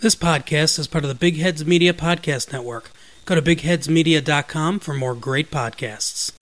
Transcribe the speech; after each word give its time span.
This 0.00 0.16
podcast 0.16 0.78
is 0.78 0.86
part 0.86 1.04
of 1.04 1.08
the 1.08 1.14
Big 1.14 1.36
Heads 1.36 1.66
Media 1.66 1.92
Podcast 1.92 2.54
Network. 2.54 2.90
Go 3.26 3.34
to 3.34 3.42
bigheadsmedia.com 3.42 4.80
for 4.80 4.94
more 4.94 5.14
great 5.14 5.50
podcasts. 5.50 6.32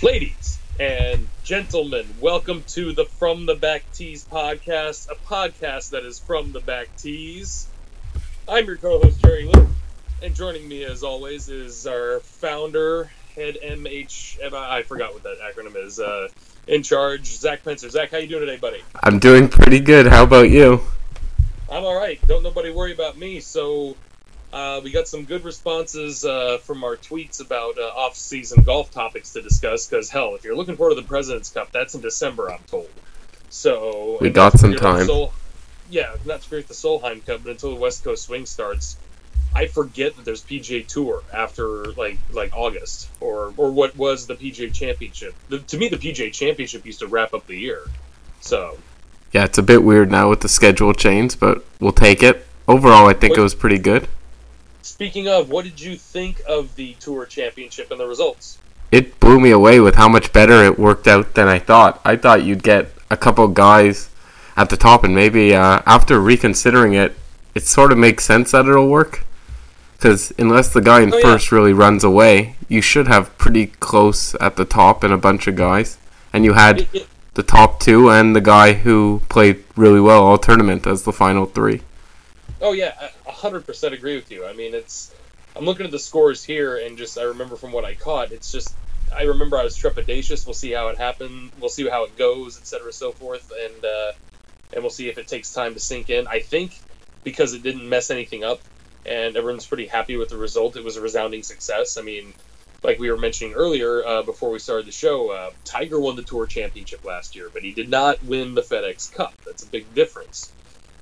Ladies 0.00 0.58
and 0.78 1.28
gentlemen, 1.42 2.06
welcome 2.20 2.62
to 2.68 2.92
the 2.92 3.06
From 3.06 3.46
the 3.46 3.56
Back 3.56 3.82
Tees 3.92 4.24
podcast, 4.30 5.10
a 5.10 5.16
podcast 5.16 5.90
that 5.90 6.04
is 6.04 6.20
from 6.20 6.52
the 6.52 6.60
back 6.60 6.86
tees. 6.96 7.66
I'm 8.48 8.64
your 8.66 8.76
co-host 8.76 9.20
Jerry 9.22 9.44
Lou, 9.44 9.66
and 10.22 10.32
joining 10.32 10.68
me 10.68 10.84
as 10.84 11.02
always 11.02 11.48
is 11.48 11.84
our 11.84 12.20
founder, 12.20 13.10
head 13.34 13.58
MH. 13.60 14.54
I 14.54 14.82
forgot 14.82 15.12
what 15.12 15.24
that 15.24 15.38
acronym 15.40 15.74
is. 15.74 15.98
Uh, 15.98 16.28
in 16.68 16.84
charge, 16.84 17.26
Zack 17.26 17.64
Pencer. 17.64 17.90
Zack, 17.90 18.12
how 18.12 18.18
you 18.18 18.28
doing 18.28 18.46
today, 18.46 18.56
buddy? 18.56 18.82
I'm 19.02 19.18
doing 19.18 19.48
pretty 19.48 19.80
good. 19.80 20.06
How 20.06 20.22
about 20.22 20.48
you? 20.48 20.80
I'm 21.68 21.84
all 21.84 21.98
right. 21.98 22.24
Don't 22.28 22.44
nobody 22.44 22.70
worry 22.70 22.92
about 22.92 23.18
me. 23.18 23.40
So 23.40 23.96
uh, 24.52 24.80
we 24.82 24.92
got 24.92 25.08
some 25.08 25.24
good 25.24 25.42
responses 25.42 26.24
uh, 26.24 26.58
from 26.58 26.84
our 26.84 26.96
tweets 26.96 27.40
about 27.40 27.76
uh, 27.78 27.88
off-season 27.96 28.62
golf 28.62 28.92
topics 28.92 29.32
to 29.32 29.42
discuss. 29.42 29.88
Because 29.88 30.08
hell, 30.08 30.36
if 30.36 30.44
you're 30.44 30.56
looking 30.56 30.76
forward 30.76 30.94
to 30.94 31.00
the 31.00 31.08
President's 31.08 31.50
Cup, 31.50 31.72
that's 31.72 31.96
in 31.96 32.00
December, 32.00 32.52
I'm 32.52 32.62
told. 32.68 32.90
So 33.48 34.18
We 34.20 34.30
got 34.30 34.56
some 34.56 34.74
time. 34.74 35.08
Yeah, 35.90 36.16
not 36.24 36.42
to 36.42 36.48
forget 36.48 36.68
the 36.68 36.74
Solheim 36.74 37.24
Cup, 37.24 37.42
but 37.44 37.50
until 37.50 37.70
the 37.70 37.80
West 37.80 38.04
Coast 38.04 38.24
swing 38.24 38.46
starts, 38.46 38.96
I 39.54 39.66
forget 39.66 40.16
that 40.16 40.24
there's 40.24 40.42
PGA 40.42 40.86
Tour 40.86 41.22
after 41.32 41.92
like 41.92 42.18
like 42.30 42.52
August 42.54 43.08
or 43.20 43.54
or 43.56 43.70
what 43.70 43.96
was 43.96 44.26
the 44.26 44.34
PGA 44.34 44.72
Championship. 44.72 45.34
The, 45.48 45.60
to 45.60 45.78
me, 45.78 45.88
the 45.88 45.96
PGA 45.96 46.32
Championship 46.32 46.84
used 46.84 46.98
to 47.00 47.06
wrap 47.06 47.32
up 47.34 47.46
the 47.46 47.56
year. 47.56 47.82
So 48.40 48.78
Yeah, 49.32 49.44
it's 49.44 49.58
a 49.58 49.62
bit 49.62 49.82
weird 49.82 50.10
now 50.10 50.28
with 50.30 50.40
the 50.40 50.48
schedule 50.48 50.92
change, 50.92 51.38
but 51.40 51.64
we'll 51.80 51.92
take 51.92 52.22
it. 52.22 52.46
Overall, 52.68 53.08
I 53.08 53.12
think 53.12 53.32
What- 53.32 53.38
it 53.40 53.42
was 53.42 53.54
pretty 53.54 53.78
good. 53.78 54.08
Speaking 54.82 55.26
of, 55.28 55.48
what 55.50 55.64
did 55.64 55.80
you 55.80 55.96
think 55.96 56.40
of 56.48 56.76
the 56.76 56.94
Tour 57.00 57.26
Championship 57.26 57.90
and 57.90 57.98
the 57.98 58.06
results? 58.06 58.58
It 58.92 59.18
blew 59.18 59.40
me 59.40 59.50
away 59.50 59.80
with 59.80 59.96
how 59.96 60.08
much 60.08 60.32
better 60.32 60.62
it 60.62 60.78
worked 60.78 61.08
out 61.08 61.34
than 61.34 61.48
I 61.48 61.58
thought. 61.58 62.00
I 62.04 62.14
thought 62.16 62.44
you'd 62.44 62.62
get 62.62 62.92
a 63.10 63.16
couple 63.16 63.48
guys 63.48 64.08
at 64.56 64.70
the 64.70 64.76
top, 64.76 65.04
and 65.04 65.14
maybe 65.14 65.54
uh, 65.54 65.80
after 65.86 66.20
reconsidering 66.20 66.94
it, 66.94 67.14
it 67.54 67.62
sort 67.64 67.92
of 67.92 67.98
makes 67.98 68.24
sense 68.24 68.52
that 68.52 68.66
it'll 68.66 68.88
work. 68.88 69.24
Because 69.96 70.32
unless 70.38 70.68
the 70.72 70.80
guy 70.82 71.00
in 71.00 71.12
Oh, 71.12 71.16
yeah. 71.16 71.22
first 71.22 71.50
really 71.52 71.72
runs 71.72 72.04
away, 72.04 72.56
you 72.68 72.80
should 72.82 73.08
have 73.08 73.36
pretty 73.38 73.68
close 73.80 74.34
at 74.40 74.56
the 74.56 74.64
top 74.64 75.02
and 75.02 75.12
a 75.12 75.16
bunch 75.18 75.46
of 75.46 75.56
guys. 75.56 75.98
And 76.32 76.44
you 76.44 76.52
had 76.52 76.86
the 77.34 77.42
top 77.42 77.80
two 77.80 78.10
and 78.10 78.36
the 78.36 78.40
guy 78.42 78.74
who 78.74 79.22
played 79.30 79.64
really 79.74 80.00
well 80.00 80.22
all 80.24 80.36
tournament 80.38 80.86
as 80.86 81.04
the 81.04 81.12
final 81.12 81.46
three. 81.46 81.80
oh 82.60 82.72
yeah, 82.72 82.92
I 83.00 83.10
a 83.26 83.32
hundred 83.32 83.66
percent 83.66 83.94
agree 83.94 84.16
with 84.16 84.30
you. 84.30 84.46
I 84.46 84.52
mean, 84.52 84.74
it's 84.74 85.14
I'm 85.54 85.64
looking 85.64 85.86
at 85.86 85.92
the 85.92 85.98
scores 85.98 86.44
here, 86.44 86.76
and 86.76 86.96
just 86.98 87.16
I 87.18 87.22
remember 87.22 87.56
from 87.56 87.72
what 87.72 87.84
I 87.84 87.94
caught, 87.94 88.32
it's 88.32 88.50
just 88.52 88.74
I 89.14 89.22
remember 89.22 89.56
I 89.58 89.64
was 89.64 89.76
trepidatious. 89.78 90.46
We'll 90.46 90.54
see 90.54 90.72
how 90.72 90.88
it 90.88 90.98
happened. 90.98 91.52
We'll 91.60 91.70
see 91.70 91.88
how 91.88 92.04
it 92.04 92.16
goes, 92.18 92.58
et 92.58 92.66
cetera, 92.66 92.92
so 92.92 93.12
forth, 93.12 93.50
and 93.64 93.84
uh, 93.84 94.12
and 94.72 94.82
we'll 94.82 94.90
see 94.90 95.08
if 95.08 95.18
it 95.18 95.28
takes 95.28 95.52
time 95.52 95.74
to 95.74 95.80
sink 95.80 96.10
in. 96.10 96.26
I 96.26 96.40
think 96.40 96.72
because 97.24 97.54
it 97.54 97.62
didn't 97.62 97.88
mess 97.88 98.10
anything 98.10 98.44
up, 98.44 98.60
and 99.04 99.36
everyone's 99.36 99.66
pretty 99.66 99.86
happy 99.86 100.16
with 100.16 100.28
the 100.28 100.36
result. 100.36 100.76
It 100.76 100.84
was 100.84 100.96
a 100.96 101.00
resounding 101.00 101.42
success. 101.42 101.98
I 101.98 102.02
mean. 102.02 102.34
Like 102.82 103.00
we 103.00 103.10
were 103.10 103.16
mentioning 103.16 103.54
earlier 103.54 104.06
uh, 104.06 104.22
before 104.22 104.50
we 104.50 104.60
started 104.60 104.86
the 104.86 104.92
show, 104.92 105.30
uh, 105.30 105.50
Tiger 105.64 105.98
won 105.98 106.14
the 106.14 106.22
Tour 106.22 106.46
Championship 106.46 107.04
last 107.04 107.34
year, 107.34 107.48
but 107.52 107.62
he 107.62 107.72
did 107.72 107.88
not 107.88 108.22
win 108.22 108.54
the 108.54 108.60
FedEx 108.62 109.12
Cup. 109.12 109.34
That's 109.44 109.64
a 109.64 109.66
big 109.66 109.92
difference. 109.94 110.52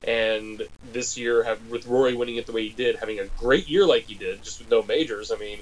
And 0.02 0.62
this 0.92 1.18
year, 1.18 1.42
have, 1.42 1.58
with 1.68 1.86
Rory 1.86 2.14
winning 2.14 2.36
it 2.36 2.46
the 2.46 2.52
way 2.52 2.68
he 2.68 2.74
did, 2.74 2.96
having 2.96 3.18
a 3.18 3.26
great 3.38 3.68
year 3.68 3.84
like 3.84 4.04
he 4.04 4.14
did, 4.14 4.42
just 4.42 4.60
with 4.60 4.70
no 4.70 4.82
majors. 4.82 5.30
I 5.30 5.36
mean, 5.36 5.58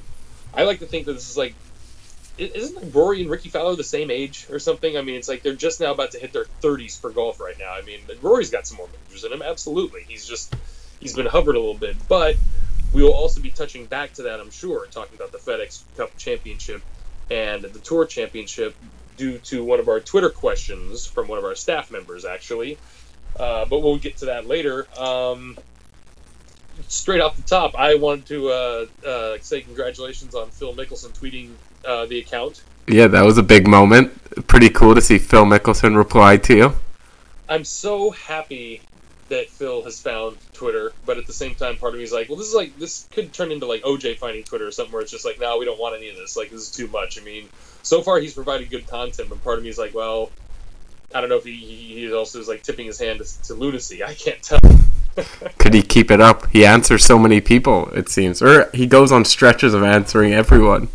I 0.54 0.64
like 0.64 0.80
to 0.80 0.86
think 0.86 1.06
that 1.06 1.14
this 1.14 1.28
is 1.28 1.36
like, 1.36 1.54
isn't 2.38 2.94
Rory 2.94 3.20
and 3.20 3.30
Rickie 3.30 3.48
Fowler 3.48 3.76
the 3.76 3.84
same 3.84 4.10
age 4.10 4.46
or 4.50 4.58
something? 4.58 4.96
I 4.96 5.02
mean, 5.02 5.16
it's 5.16 5.28
like 5.28 5.42
they're 5.42 5.54
just 5.54 5.80
now 5.80 5.92
about 5.92 6.12
to 6.12 6.18
hit 6.18 6.32
their 6.32 6.46
30s 6.62 7.00
for 7.00 7.10
golf 7.10 7.40
right 7.40 7.58
now. 7.58 7.72
I 7.72 7.82
mean, 7.82 8.00
Rory's 8.20 8.50
got 8.50 8.66
some 8.66 8.78
more 8.78 8.88
majors 8.88 9.24
in 9.24 9.32
him, 9.32 9.42
absolutely. 9.42 10.02
He's 10.08 10.26
just 10.26 10.54
he's 11.00 11.14
been 11.14 11.26
hovered 11.26 11.56
a 11.56 11.58
little 11.58 11.74
bit, 11.74 11.96
but 12.08 12.36
we 12.92 13.02
will 13.02 13.14
also 13.14 13.40
be 13.40 13.50
touching 13.50 13.86
back 13.86 14.14
to 14.14 14.22
that, 14.22 14.40
I'm 14.40 14.50
sure, 14.50 14.86
talking 14.86 15.16
about 15.16 15.32
the 15.32 15.38
FedEx 15.38 15.82
Cup 15.96 16.16
Championship 16.16 16.82
and 17.30 17.62
the 17.62 17.78
Tour 17.78 18.04
Championship 18.04 18.74
due 19.16 19.38
to 19.38 19.64
one 19.64 19.80
of 19.80 19.88
our 19.88 20.00
Twitter 20.00 20.30
questions 20.30 21.06
from 21.06 21.28
one 21.28 21.38
of 21.38 21.44
our 21.44 21.54
staff 21.54 21.90
members, 21.90 22.24
actually. 22.24 22.78
Uh, 23.38 23.64
but 23.64 23.80
we'll 23.80 23.98
get 23.98 24.18
to 24.18 24.26
that 24.26 24.46
later. 24.46 24.86
Um, 24.98 25.56
straight 26.88 27.20
off 27.20 27.36
the 27.36 27.42
top, 27.42 27.74
I 27.74 27.94
wanted 27.94 28.26
to 28.26 28.48
uh, 28.48 28.86
uh, 29.06 29.38
say 29.40 29.62
congratulations 29.62 30.34
on 30.34 30.50
Phil 30.50 30.74
Mickelson 30.74 31.10
tweeting 31.18 31.52
uh, 31.86 32.06
the 32.06 32.18
account. 32.18 32.62
Yeah, 32.86 33.06
that 33.08 33.22
was 33.22 33.38
a 33.38 33.42
big 33.42 33.66
moment. 33.66 34.12
Pretty 34.46 34.70
cool 34.70 34.94
to 34.94 35.00
see 35.00 35.18
Phil 35.18 35.44
Mickelson 35.44 35.96
reply 35.96 36.36
to 36.38 36.56
you. 36.56 36.76
I'm 37.48 37.64
so 37.64 38.10
happy 38.10 38.80
that 39.28 39.48
Phil 39.48 39.82
has 39.82 40.00
found 40.00 40.36
Twitter, 40.52 40.92
but 41.06 41.16
at 41.16 41.26
the 41.26 41.32
same 41.32 41.54
time, 41.54 41.76
part 41.76 41.94
of 41.94 41.98
me 41.98 42.04
is 42.04 42.12
like, 42.12 42.28
well, 42.28 42.36
this 42.36 42.48
is 42.48 42.54
like 42.54 42.78
this 42.78 43.08
could 43.10 43.32
turn 43.32 43.52
into 43.52 43.66
like 43.66 43.82
OJ 43.82 44.18
finding 44.18 44.44
Twitter 44.44 44.66
or 44.66 44.70
something 44.70 44.92
where 44.92 45.02
it's 45.02 45.10
just 45.10 45.24
like, 45.24 45.40
no, 45.40 45.58
we 45.58 45.64
don't 45.64 45.80
want 45.80 45.96
any 45.96 46.08
of 46.10 46.16
this. 46.16 46.36
Like, 46.36 46.50
this 46.50 46.62
is 46.62 46.70
too 46.70 46.86
much. 46.88 47.20
I 47.20 47.24
mean, 47.24 47.48
so 47.82 48.02
far 48.02 48.18
he's 48.20 48.34
provided 48.34 48.70
good 48.70 48.86
content, 48.86 49.28
but 49.28 49.42
part 49.42 49.58
of 49.58 49.64
me 49.64 49.70
is 49.70 49.78
like, 49.78 49.94
well, 49.94 50.30
I 51.14 51.20
don't 51.20 51.30
know 51.30 51.36
if 51.36 51.44
he, 51.44 51.56
he 51.56 52.12
also 52.12 52.40
is 52.40 52.48
like 52.48 52.62
tipping 52.62 52.86
his 52.86 52.98
hand 52.98 53.20
to, 53.20 53.42
to 53.44 53.54
lunacy. 53.54 54.02
I 54.02 54.14
can't 54.14 54.42
tell. 54.42 54.58
Could 55.58 55.74
he 55.74 55.82
keep 55.82 56.10
it 56.10 56.20
up? 56.20 56.46
He 56.50 56.64
answers 56.64 57.04
so 57.04 57.18
many 57.18 57.40
people, 57.40 57.88
it 57.90 58.08
seems. 58.08 58.40
Or 58.40 58.70
he 58.72 58.86
goes 58.86 59.12
on 59.12 59.24
stretches 59.24 59.74
of 59.74 59.82
answering 59.82 60.32
everyone. 60.32 60.88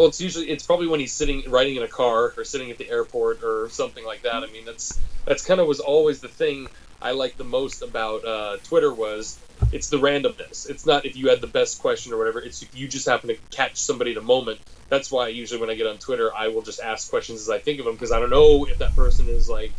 Well, 0.00 0.08
it's 0.08 0.18
usually 0.18 0.48
it's 0.48 0.64
probably 0.64 0.86
when 0.86 0.98
he's 0.98 1.12
sitting 1.12 1.42
riding 1.46 1.76
in 1.76 1.82
a 1.82 1.88
car 1.88 2.32
or 2.34 2.42
sitting 2.42 2.70
at 2.70 2.78
the 2.78 2.88
airport 2.88 3.42
or 3.42 3.68
something 3.68 4.02
like 4.02 4.22
that. 4.22 4.36
I 4.36 4.46
mean, 4.46 4.64
that's 4.64 4.98
that's 5.26 5.44
kind 5.44 5.60
of 5.60 5.66
was 5.66 5.78
always 5.78 6.22
the 6.22 6.28
thing 6.28 6.68
I 7.02 7.10
liked 7.10 7.36
the 7.36 7.44
most 7.44 7.82
about 7.82 8.24
uh, 8.24 8.56
Twitter 8.64 8.94
was 8.94 9.38
it's 9.72 9.90
the 9.90 9.98
randomness. 9.98 10.70
It's 10.70 10.86
not 10.86 11.04
if 11.04 11.16
you 11.16 11.28
had 11.28 11.42
the 11.42 11.48
best 11.48 11.80
question 11.80 12.14
or 12.14 12.16
whatever. 12.16 12.40
It's 12.40 12.62
if 12.62 12.74
you 12.74 12.88
just 12.88 13.06
happen 13.06 13.28
to 13.28 13.36
catch 13.50 13.76
somebody 13.76 14.12
at 14.12 14.16
a 14.16 14.22
moment. 14.22 14.58
That's 14.88 15.12
why 15.12 15.28
usually 15.28 15.60
when 15.60 15.68
I 15.68 15.74
get 15.74 15.86
on 15.86 15.98
Twitter, 15.98 16.30
I 16.34 16.48
will 16.48 16.62
just 16.62 16.80
ask 16.80 17.10
questions 17.10 17.42
as 17.42 17.50
I 17.50 17.58
think 17.58 17.78
of 17.78 17.84
them 17.84 17.94
because 17.94 18.10
I 18.10 18.20
don't 18.20 18.30
know 18.30 18.64
if 18.64 18.78
that 18.78 18.96
person 18.96 19.28
is 19.28 19.50
like 19.50 19.74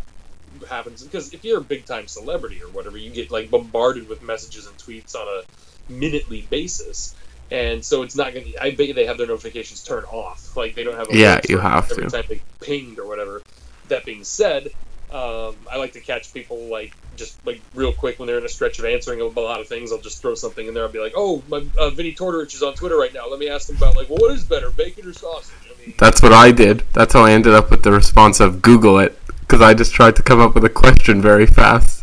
happens 0.69 1.01
because 1.01 1.33
if 1.33 1.43
you're 1.43 1.61
a 1.61 1.63
big 1.63 1.87
time 1.87 2.07
celebrity 2.07 2.61
or 2.61 2.69
whatever, 2.69 2.95
you 2.95 3.09
get 3.09 3.31
like 3.31 3.49
bombarded 3.49 4.07
with 4.07 4.21
messages 4.21 4.67
and 4.67 4.77
tweets 4.77 5.15
on 5.15 5.27
a 5.27 5.91
minutely 5.91 6.43
basis. 6.43 7.15
And 7.51 7.83
so 7.83 8.01
it's 8.01 8.15
not 8.15 8.33
going 8.33 8.51
to. 8.51 8.63
I 8.63 8.71
bet 8.71 8.95
they 8.95 9.05
have 9.05 9.17
their 9.17 9.27
notifications 9.27 9.83
turned 9.83 10.05
off. 10.05 10.55
Like 10.55 10.73
they 10.73 10.83
don't 10.83 10.95
have. 10.95 11.09
A 11.09 11.17
Yeah, 11.17 11.41
you 11.49 11.57
have 11.59 11.91
every 11.91 12.05
to. 12.05 12.09
time 12.09 12.23
they 12.29 12.41
pinged 12.61 12.97
or 12.97 13.05
whatever. 13.05 13.41
That 13.89 14.05
being 14.05 14.23
said, 14.23 14.67
um, 15.11 15.55
I 15.69 15.75
like 15.75 15.91
to 15.93 15.99
catch 15.99 16.33
people 16.33 16.57
like 16.67 16.93
just 17.17 17.45
like 17.45 17.59
real 17.75 17.91
quick 17.91 18.19
when 18.19 18.27
they're 18.27 18.37
in 18.37 18.45
a 18.45 18.49
stretch 18.49 18.79
of 18.79 18.85
answering 18.85 19.19
a 19.19 19.25
lot 19.25 19.59
of 19.59 19.67
things. 19.67 19.91
I'll 19.91 19.99
just 19.99 20.21
throw 20.21 20.33
something 20.33 20.65
in 20.65 20.73
there. 20.73 20.83
I'll 20.83 20.89
be 20.91 20.99
like, 20.99 21.11
"Oh, 21.15 21.43
my 21.49 21.65
uh, 21.77 21.89
Vinnie 21.89 22.15
Tortorich 22.15 22.55
is 22.55 22.63
on 22.63 22.73
Twitter 22.73 22.97
right 22.97 23.13
now. 23.13 23.29
Let 23.29 23.37
me 23.39 23.49
ask 23.49 23.69
him 23.69 23.75
about 23.75 23.97
like, 23.97 24.09
well, 24.09 24.19
what 24.19 24.31
is 24.31 24.45
better, 24.45 24.69
bacon 24.71 25.05
or 25.05 25.13
sausage?" 25.13 25.53
I 25.65 25.85
mean, 25.85 25.93
That's 25.97 26.21
what 26.21 26.31
I 26.31 26.51
did. 26.51 26.83
That's 26.93 27.13
how 27.13 27.25
I 27.25 27.31
ended 27.33 27.53
up 27.53 27.69
with 27.69 27.83
the 27.83 27.91
response 27.91 28.39
of 28.39 28.61
Google 28.61 28.97
it. 28.99 29.17
Because 29.41 29.61
I 29.61 29.73
just 29.73 29.93
tried 29.93 30.15
to 30.15 30.23
come 30.23 30.39
up 30.39 30.55
with 30.55 30.63
a 30.63 30.69
question 30.69 31.21
very 31.21 31.45
fast. 31.45 32.00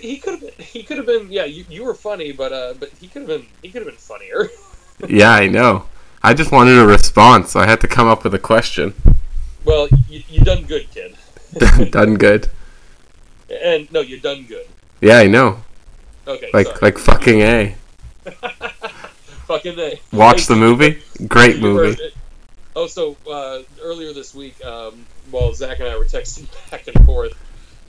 He 0.00 0.16
could 0.18 0.32
have 0.34 0.40
been. 0.40 0.64
He 0.64 0.82
could 0.82 0.96
have 0.96 1.06
been. 1.06 1.30
Yeah, 1.30 1.44
you, 1.44 1.64
you 1.68 1.84
were 1.84 1.94
funny, 1.94 2.32
but 2.32 2.52
uh, 2.52 2.74
but 2.78 2.90
he 3.00 3.08
could 3.08 3.22
have 3.22 3.28
been. 3.28 3.46
He 3.62 3.68
could 3.70 3.82
have 3.82 3.88
been 3.88 3.96
funnier. 3.96 4.48
Yeah, 5.08 5.30
I 5.32 5.48
know. 5.48 5.86
I 6.22 6.32
just 6.32 6.52
wanted 6.52 6.78
a 6.78 6.86
response, 6.86 7.50
so 7.50 7.58
I 7.60 7.66
had 7.66 7.80
to 7.80 7.88
come 7.88 8.06
up 8.06 8.22
with 8.22 8.34
a 8.34 8.38
question. 8.38 8.94
well, 9.64 9.88
you, 10.08 10.22
you 10.28 10.40
done 10.44 10.62
good, 10.64 10.88
kid. 10.92 11.16
Done 11.90 12.14
good. 12.14 12.48
And 13.50 13.90
no, 13.90 14.00
you 14.00 14.20
done 14.20 14.44
good. 14.44 14.66
Yeah, 15.00 15.16
I 15.18 15.26
know. 15.26 15.64
Okay, 16.28 16.50
Like 16.54 16.66
sorry. 16.66 16.78
like 16.82 16.98
fucking 16.98 17.40
A. 17.40 17.74
fucking 19.46 19.78
a. 19.78 20.00
Watch 20.12 20.46
the 20.46 20.56
movie? 20.56 21.02
Great 21.26 21.58
movie. 21.60 21.98
Oh, 22.76 22.86
so 22.86 23.16
uh, 23.28 23.62
earlier 23.82 24.12
this 24.12 24.34
week, 24.34 24.62
um, 24.64 25.04
while 25.30 25.52
Zack 25.52 25.80
and 25.80 25.88
I 25.88 25.96
were 25.98 26.04
texting 26.04 26.46
back 26.70 26.86
and 26.86 27.04
forth, 27.04 27.32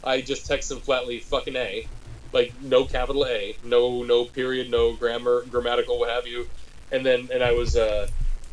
I 0.03 0.21
just 0.21 0.49
texted 0.49 0.73
him 0.73 0.79
flatly 0.79 1.19
"fucking 1.19 1.55
a," 1.55 1.87
like 2.31 2.53
no 2.61 2.85
capital 2.85 3.25
A, 3.25 3.55
no 3.63 4.03
no 4.03 4.25
period, 4.25 4.69
no 4.69 4.95
grammar, 4.95 5.43
grammatical, 5.49 5.99
what 5.99 6.09
have 6.09 6.27
you, 6.27 6.47
and 6.91 7.05
then 7.05 7.29
and 7.31 7.43
I 7.43 7.53
was 7.53 7.75
uh, 7.75 8.07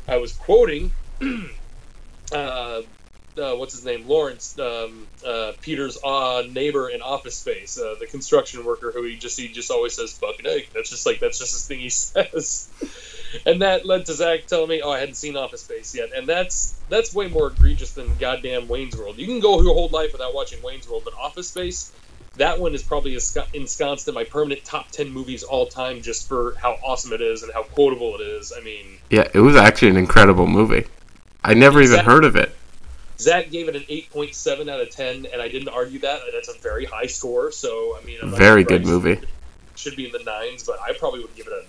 I 0.08 0.18
was 0.18 0.32
quoting 0.32 0.92
uh, 2.32 2.82
uh, 3.38 3.54
what's 3.54 3.74
his 3.74 3.84
name, 3.84 4.06
Lawrence, 4.06 4.58
um, 4.58 5.06
uh, 5.26 5.52
Peter's 5.60 5.98
uh, 6.04 6.42
neighbor 6.50 6.88
in 6.88 7.00
Office 7.00 7.36
Space, 7.36 7.78
uh, 7.78 7.94
the 7.98 8.06
construction 8.06 8.64
worker 8.64 8.92
who 8.92 9.04
he 9.04 9.16
just 9.16 9.38
he 9.38 9.48
just 9.48 9.70
always 9.70 9.94
says 9.94 10.12
"fucking 10.12 10.46
egg." 10.46 10.68
That's 10.74 10.90
just 10.90 11.06
like 11.06 11.20
that's 11.20 11.38
just 11.38 11.52
his 11.52 11.66
thing 11.66 11.80
he 11.80 11.88
says. 11.90 12.68
And 13.46 13.62
that 13.62 13.86
led 13.86 14.06
to 14.06 14.12
Zack 14.12 14.46
telling 14.46 14.68
me, 14.68 14.82
"Oh, 14.82 14.90
I 14.90 14.98
hadn't 14.98 15.14
seen 15.14 15.36
Office 15.36 15.62
Space 15.62 15.94
yet," 15.94 16.10
and 16.14 16.26
that's 16.26 16.74
that's 16.88 17.14
way 17.14 17.28
more 17.28 17.48
egregious 17.48 17.92
than 17.92 18.16
goddamn 18.18 18.68
Wayne's 18.68 18.96
World. 18.96 19.18
You 19.18 19.26
can 19.26 19.40
go 19.40 19.60
your 19.62 19.74
whole 19.74 19.88
life 19.88 20.12
without 20.12 20.34
watching 20.34 20.60
Wayne's 20.62 20.88
World, 20.88 21.02
but 21.04 21.14
Office 21.14 21.48
Space, 21.48 21.92
that 22.36 22.58
one 22.58 22.74
is 22.74 22.82
probably 22.82 23.18
ensconced 23.54 24.08
in 24.08 24.14
my 24.14 24.24
permanent 24.24 24.64
top 24.64 24.90
ten 24.90 25.10
movies 25.10 25.42
all 25.42 25.66
time, 25.66 26.02
just 26.02 26.28
for 26.28 26.54
how 26.60 26.78
awesome 26.84 27.12
it 27.12 27.20
is 27.20 27.42
and 27.42 27.52
how 27.52 27.62
quotable 27.62 28.14
it 28.16 28.22
is. 28.22 28.52
I 28.56 28.60
mean, 28.62 28.98
yeah, 29.10 29.28
it 29.32 29.40
was 29.40 29.56
actually 29.56 29.90
an 29.90 29.96
incredible 29.96 30.46
movie. 30.46 30.86
I 31.42 31.54
never 31.54 31.80
even 31.80 32.00
heard 32.00 32.24
of 32.24 32.36
it. 32.36 32.54
Zack 33.18 33.50
gave 33.50 33.68
it 33.68 33.76
an 33.76 33.82
8.7 33.82 34.70
out 34.70 34.80
of 34.80 34.90
10, 34.90 35.26
and 35.32 35.42
I 35.42 35.48
didn't 35.48 35.68
argue 35.68 35.98
that. 36.00 36.20
That's 36.32 36.48
a 36.48 36.58
very 36.60 36.86
high 36.86 37.06
score, 37.06 37.52
so 37.52 37.96
I 38.00 38.04
mean, 38.04 38.18
I'm 38.22 38.30
very 38.30 38.64
good 38.64 38.86
movie. 38.86 39.20
Should 39.76 39.96
be 39.96 40.06
in 40.06 40.12
the 40.12 40.22
nines, 40.24 40.64
but 40.64 40.78
I 40.80 40.94
probably 40.94 41.20
would 41.20 41.34
give 41.36 41.46
it 41.46 41.52
a 41.52 41.64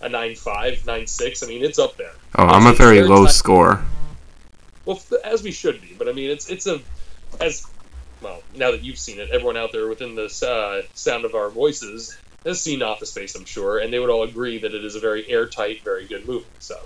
a 0.00 0.08
nine 0.08 0.34
five, 0.34 0.84
nine 0.86 1.06
six. 1.06 1.42
I 1.42 1.46
mean, 1.46 1.64
it's 1.64 1.78
up 1.78 1.96
there. 1.96 2.12
Oh, 2.36 2.46
I'm 2.46 2.66
a 2.66 2.72
very, 2.72 2.96
very 2.96 3.08
low 3.08 3.24
time. 3.24 3.32
score. 3.32 3.84
Well, 4.84 5.00
as 5.24 5.42
we 5.42 5.52
should 5.52 5.80
be, 5.80 5.94
but 5.98 6.08
I 6.08 6.12
mean, 6.12 6.30
it's 6.30 6.48
it's 6.48 6.66
a 6.66 6.80
as 7.40 7.66
well 8.22 8.42
now 8.54 8.70
that 8.70 8.82
you've 8.82 8.98
seen 8.98 9.18
it, 9.18 9.30
everyone 9.30 9.56
out 9.56 9.72
there 9.72 9.88
within 9.88 10.14
the 10.14 10.26
uh, 10.46 10.86
sound 10.94 11.24
of 11.24 11.34
our 11.34 11.50
voices 11.50 12.16
has 12.44 12.60
seen 12.60 12.80
Office 12.80 13.10
Space, 13.10 13.34
I'm 13.34 13.44
sure, 13.44 13.78
and 13.78 13.92
they 13.92 13.98
would 13.98 14.10
all 14.10 14.22
agree 14.22 14.58
that 14.58 14.72
it 14.72 14.84
is 14.84 14.94
a 14.94 15.00
very 15.00 15.28
airtight, 15.28 15.82
very 15.82 16.06
good 16.06 16.26
movie. 16.28 16.46
So, 16.60 16.78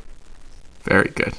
very 0.83 1.11
good. 1.11 1.35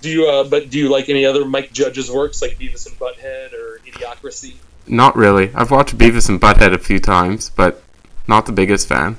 Do 0.00 0.10
you? 0.10 0.28
Uh, 0.28 0.44
but 0.44 0.70
do 0.70 0.78
you 0.78 0.88
like 0.88 1.08
any 1.08 1.24
other 1.24 1.44
Mike 1.44 1.72
Judge's 1.72 2.10
works, 2.10 2.42
like 2.42 2.58
Beavis 2.58 2.86
and 2.88 2.98
Butthead 2.98 3.52
or 3.52 3.80
Idiocracy? 3.86 4.56
Not 4.86 5.16
really. 5.16 5.52
I've 5.54 5.70
watched 5.70 5.96
Beavis 5.96 6.28
and 6.28 6.40
Butthead 6.40 6.72
a 6.72 6.78
few 6.78 6.98
times, 6.98 7.50
but 7.50 7.82
not 8.26 8.46
the 8.46 8.52
biggest 8.52 8.88
fan. 8.88 9.16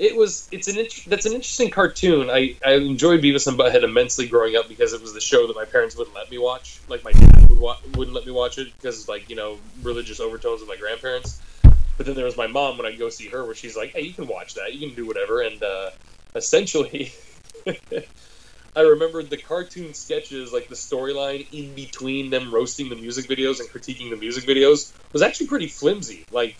It 0.00 0.16
was. 0.16 0.48
It's 0.50 0.66
an. 0.66 0.76
That's 1.08 1.26
an 1.26 1.34
interesting 1.34 1.68
cartoon. 1.68 2.30
I 2.30 2.56
I 2.64 2.76
enjoyed 2.76 3.20
Beavis 3.20 3.46
and 3.46 3.58
Butthead 3.58 3.82
immensely 3.82 4.26
growing 4.26 4.56
up 4.56 4.66
because 4.66 4.94
it 4.94 5.02
was 5.02 5.12
the 5.12 5.20
show 5.20 5.46
that 5.46 5.54
my 5.54 5.66
parents 5.66 5.94
wouldn't 5.94 6.16
let 6.16 6.30
me 6.30 6.38
watch. 6.38 6.80
Like 6.88 7.04
my 7.04 7.12
dad 7.12 7.50
would 7.50 7.58
wa- 7.58 7.76
wouldn't 7.96 8.14
let 8.14 8.24
me 8.24 8.32
watch 8.32 8.56
it 8.56 8.72
because 8.74 9.08
like 9.08 9.28
you 9.28 9.36
know 9.36 9.58
religious 9.82 10.18
overtones 10.18 10.60
with 10.60 10.70
my 10.70 10.76
grandparents. 10.76 11.42
But 11.98 12.06
then 12.06 12.14
there 12.14 12.24
was 12.24 12.38
my 12.38 12.46
mom 12.46 12.78
when 12.78 12.86
I 12.86 12.96
go 12.96 13.10
see 13.10 13.28
her, 13.28 13.44
where 13.44 13.54
she's 13.54 13.76
like, 13.76 13.90
"Hey, 13.90 14.00
you 14.00 14.14
can 14.14 14.26
watch 14.26 14.54
that. 14.54 14.72
You 14.72 14.86
can 14.86 14.96
do 14.96 15.06
whatever." 15.06 15.42
And 15.42 15.62
uh, 15.62 15.90
essentially. 16.34 17.12
I 18.76 18.82
remembered 18.82 19.28
the 19.28 19.36
cartoon 19.36 19.92
sketches, 19.92 20.52
like 20.52 20.68
the 20.68 20.76
storyline 20.76 21.46
in 21.52 21.74
between 21.74 22.30
them 22.30 22.54
roasting 22.54 22.88
the 22.88 22.94
music 22.94 23.28
videos 23.28 23.58
and 23.58 23.68
critiquing 23.68 24.10
the 24.10 24.16
music 24.16 24.44
videos, 24.44 24.92
was 25.12 25.22
actually 25.22 25.48
pretty 25.48 25.66
flimsy. 25.66 26.24
Like 26.30 26.56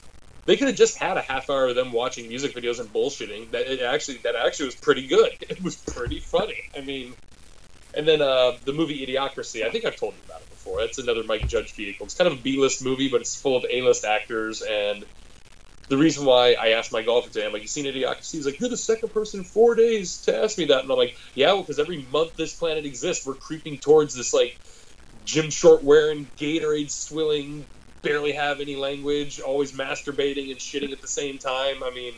they 0.46 0.56
could 0.56 0.68
have 0.68 0.76
just 0.76 0.98
had 0.98 1.16
a 1.16 1.22
half 1.22 1.50
hour 1.50 1.68
of 1.68 1.76
them 1.76 1.92
watching 1.92 2.28
music 2.28 2.54
videos 2.54 2.80
and 2.80 2.88
bullshitting. 2.92 3.50
That 3.52 3.70
it 3.70 3.82
actually 3.82 4.18
that 4.18 4.34
actually 4.36 4.66
was 4.66 4.76
pretty 4.76 5.06
good. 5.06 5.30
It 5.40 5.62
was 5.62 5.76
pretty 5.76 6.20
funny. 6.20 6.56
I 6.76 6.80
mean, 6.80 7.14
and 7.94 8.06
then 8.06 8.22
uh, 8.22 8.52
the 8.64 8.72
movie 8.72 9.04
Idiocracy. 9.06 9.64
I 9.66 9.70
think 9.70 9.84
I've 9.84 9.96
told 9.96 10.14
you 10.14 10.20
about 10.24 10.42
it 10.42 10.50
before. 10.50 10.80
It's 10.80 10.98
another 10.98 11.24
Mike 11.24 11.48
Judge 11.48 11.74
vehicle. 11.74 12.06
It's 12.06 12.14
kind 12.14 12.32
of 12.32 12.38
a 12.38 12.42
B-list 12.42 12.84
movie, 12.84 13.08
but 13.10 13.20
it's 13.20 13.40
full 13.40 13.56
of 13.56 13.64
A-list 13.70 14.04
actors 14.04 14.62
and 14.62 15.04
the 15.90 15.98
reason 15.98 16.24
why 16.24 16.52
I 16.54 16.68
asked 16.68 16.92
my 16.92 17.02
golf 17.02 17.26
exam, 17.26 17.52
like, 17.52 17.62
you 17.62 17.68
seen 17.68 17.84
Idiocracy? 17.84 18.30
He's 18.30 18.46
like, 18.46 18.60
you're 18.60 18.70
the 18.70 18.76
second 18.76 19.12
person 19.12 19.40
in 19.40 19.44
four 19.44 19.74
days 19.74 20.22
to 20.22 20.36
ask 20.36 20.56
me 20.56 20.66
that. 20.66 20.84
And 20.84 20.90
I'm 20.90 20.96
like, 20.96 21.16
yeah, 21.34 21.48
well, 21.48 21.62
because 21.62 21.80
every 21.80 22.06
month 22.12 22.36
this 22.36 22.54
planet 22.54 22.86
exists, 22.86 23.26
we're 23.26 23.34
creeping 23.34 23.78
towards 23.78 24.14
this, 24.14 24.32
like, 24.32 24.56
Jim 25.24 25.50
Short 25.50 25.82
wearing, 25.82 26.30
Gatorade 26.38 26.92
swilling, 26.92 27.66
barely 28.02 28.32
have 28.32 28.60
any 28.60 28.76
language, 28.76 29.40
always 29.40 29.72
masturbating 29.72 30.50
and 30.50 30.58
shitting 30.58 30.92
at 30.92 31.00
the 31.00 31.08
same 31.08 31.38
time. 31.38 31.82
I 31.82 31.90
mean, 31.90 32.14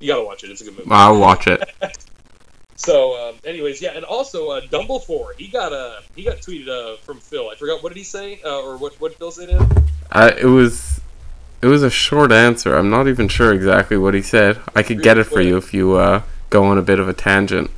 you 0.00 0.08
gotta 0.08 0.24
watch 0.24 0.44
it. 0.44 0.50
It's 0.50 0.60
a 0.60 0.64
good 0.64 0.76
movie. 0.76 0.90
I'll 0.90 1.18
watch 1.18 1.46
it. 1.46 1.62
so, 2.76 3.28
um, 3.28 3.36
anyways, 3.44 3.80
yeah, 3.80 3.92
and 3.94 4.04
also 4.04 4.50
uh, 4.50 4.60
Dumbledore, 4.62 5.34
he 5.36 5.48
got 5.48 5.72
uh, 5.72 6.00
he 6.14 6.24
got 6.24 6.38
tweeted 6.38 6.68
uh, 6.68 6.96
from 6.98 7.18
Phil. 7.18 7.48
I 7.50 7.54
forgot 7.54 7.82
what 7.82 7.90
did 7.90 7.98
he 7.98 8.04
say, 8.04 8.40
uh, 8.44 8.62
or 8.62 8.76
what 8.76 9.00
what 9.00 9.14
Phil 9.16 9.30
said 9.30 9.50
it 10.14 10.46
was 10.46 11.00
it 11.62 11.66
was 11.66 11.82
a 11.82 11.90
short 11.90 12.32
answer. 12.32 12.76
I'm 12.76 12.90
not 12.90 13.08
even 13.08 13.28
sure 13.28 13.52
exactly 13.52 13.96
what 13.96 14.14
he 14.14 14.22
said. 14.22 14.60
I 14.74 14.82
could 14.82 15.02
get 15.02 15.18
it 15.18 15.24
for 15.24 15.40
you 15.40 15.56
if 15.56 15.72
you 15.72 15.94
uh, 15.94 16.22
go 16.50 16.64
on 16.64 16.78
a 16.78 16.82
bit 16.82 16.98
of 16.98 17.08
a 17.08 17.14
tangent. 17.14 17.70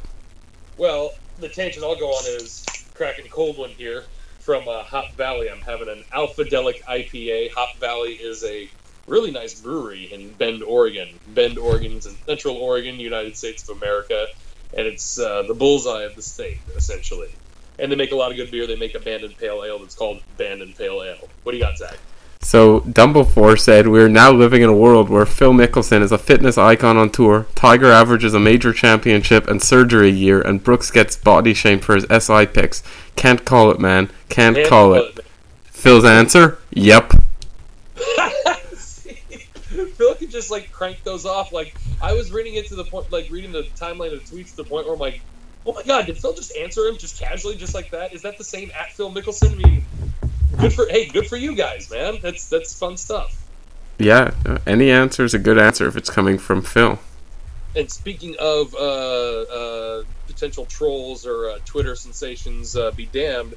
Well, 0.77 1.13
the 1.39 1.49
tangent 1.49 1.85
I'll 1.85 1.97
go 1.97 2.09
on 2.09 2.25
is 2.27 2.65
cracking 2.95 3.27
cold 3.31 3.59
one 3.59 3.71
here 3.71 4.05
from 4.47 4.69
uh, 4.69 4.85
Hop 4.85 5.13
Valley. 5.15 5.51
I'm 5.51 5.61
having 5.61 5.89
an 5.89 6.05
Alphadelic 6.13 6.81
IPA. 6.85 7.51
Hop 7.51 7.77
Valley 7.79 8.13
is 8.13 8.45
a 8.45 8.69
really 9.09 9.33
nice 9.33 9.61
brewery 9.61 10.05
in 10.13 10.31
Bend, 10.35 10.63
Oregon. 10.63 11.09
Bend, 11.27 11.59
Oregon's 11.59 12.07
in 12.07 12.15
Central 12.27 12.55
Oregon, 12.55 13.01
United 13.01 13.37
States 13.37 13.69
of 13.69 13.77
America, 13.77 14.29
and 14.73 14.87
it's 14.87 15.19
uh, 15.19 15.43
the 15.43 15.55
bullseye 15.55 16.03
of 16.03 16.15
the 16.15 16.23
state, 16.23 16.59
essentially. 16.77 17.35
And 17.81 17.91
they 17.91 17.97
make 17.97 18.13
a 18.13 18.17
lot 18.17 18.31
of 18.31 18.37
good 18.37 18.53
beer. 18.53 18.69
They 18.69 18.77
make 18.77 18.95
a 18.95 19.01
Bandon 19.01 19.35
Pale 19.37 19.65
Ale 19.65 19.81
that's 19.81 19.97
called 19.97 20.23
Bandon 20.39 20.75
Pale 20.79 21.03
Ale. 21.03 21.29
What 21.43 21.51
do 21.51 21.59
you 21.59 21.65
got, 21.65 21.77
Zack? 21.77 21.99
So 22.47 22.83
Dumbledore 22.83 23.59
said, 23.59 23.89
"We're 23.89 24.09
now 24.09 24.31
living 24.31 24.63
in 24.63 24.69
a 24.69 24.73
world 24.73 25.09
where 25.09 25.27
Phil 25.27 25.53
Mickelson 25.53 26.01
is 26.01 26.13
a 26.13 26.17
fitness 26.17 26.57
icon 26.57 26.97
on 26.97 27.11
tour, 27.11 27.49
Tiger 27.57 27.91
averages 27.91 28.35
a 28.35 28.39
major 28.39 28.73
championship 28.73 29.49
and 29.49 29.61
surgery 29.61 30.11
a 30.11 30.13
year, 30.13 30.43
and 30.43 30.63
Brooks 30.63 30.93
gets 30.93 31.17
body 31.17 31.55
shamed 31.55 31.85
for 31.85 31.97
his 31.97 32.07
SI 32.09 32.47
picks. 32.47 32.85
Can't 33.17 33.45
call 33.45 33.73
it, 33.73 33.81
man. 33.81 34.11
Can't, 34.29 34.55
Can't 34.55 34.69
call 34.69 34.95
it." 34.95 35.19
Phil's 35.65 36.05
answer: 36.05 36.59
Yep. 36.71 37.15
Phil 39.97 40.15
could 40.15 40.31
just 40.31 40.49
like 40.49 40.71
crank 40.71 41.03
those 41.03 41.27
off. 41.27 41.51
Like 41.51 41.75
I 42.01 42.13
was 42.13 42.31
reading 42.31 42.55
it 42.55 42.69
to 42.69 42.77
the 42.77 42.85
point, 42.85 43.11
like 43.11 43.29
reading 43.29 43.51
the 43.51 43.65
timeline 43.75 44.13
of 44.13 44.23
tweets 44.23 44.51
to 44.51 44.59
the 44.59 44.65
point 44.65 44.87
where 44.87 44.95
I'm 44.95 45.01
like, 45.01 45.21
"Oh 45.67 45.73
my 45.73 45.83
god, 45.83 46.07
did 46.07 46.17
Phil 46.17 46.33
just 46.33 46.57
answer 46.57 46.87
him 46.87 46.97
just 46.97 47.19
casually, 47.19 47.57
just 47.57 47.75
like 47.75 47.91
that? 47.91 48.15
Is 48.15 48.23
that 48.23 48.39
the 48.39 48.45
same 48.45 48.71
at 48.71 48.93
Phil 48.93 49.13
Mickelson?" 49.13 49.51
I 49.51 49.57
mean, 49.57 49.85
good 50.59 50.73
for 50.73 50.87
hey, 50.89 51.07
good 51.07 51.27
for 51.27 51.37
you 51.37 51.55
guys, 51.55 51.91
man. 51.91 52.19
That's 52.23 52.49
that's 52.49 52.79
fun 52.79 52.97
stuff. 52.97 53.43
Yeah, 53.99 54.35
any 54.67 54.91
answer 54.91 55.25
is 55.25 55.35
a 55.35 55.39
good 55.39 55.59
answer 55.59 55.87
if 55.89 55.97
it's 55.97 56.11
coming 56.11 56.39
from 56.39 56.63
Phil. 56.63 56.99
And 57.75 57.91
speaking 57.91 58.37
of 58.39 58.75
uh, 58.75 58.79
uh, 58.79 60.03
potential 60.27 60.67
trolls 60.67 61.27
or 61.27 61.51
uh, 61.51 61.59
Twitter 61.65 61.95
sensations, 61.95 62.77
uh, 62.77 62.91
be 62.91 63.07
damned. 63.07 63.55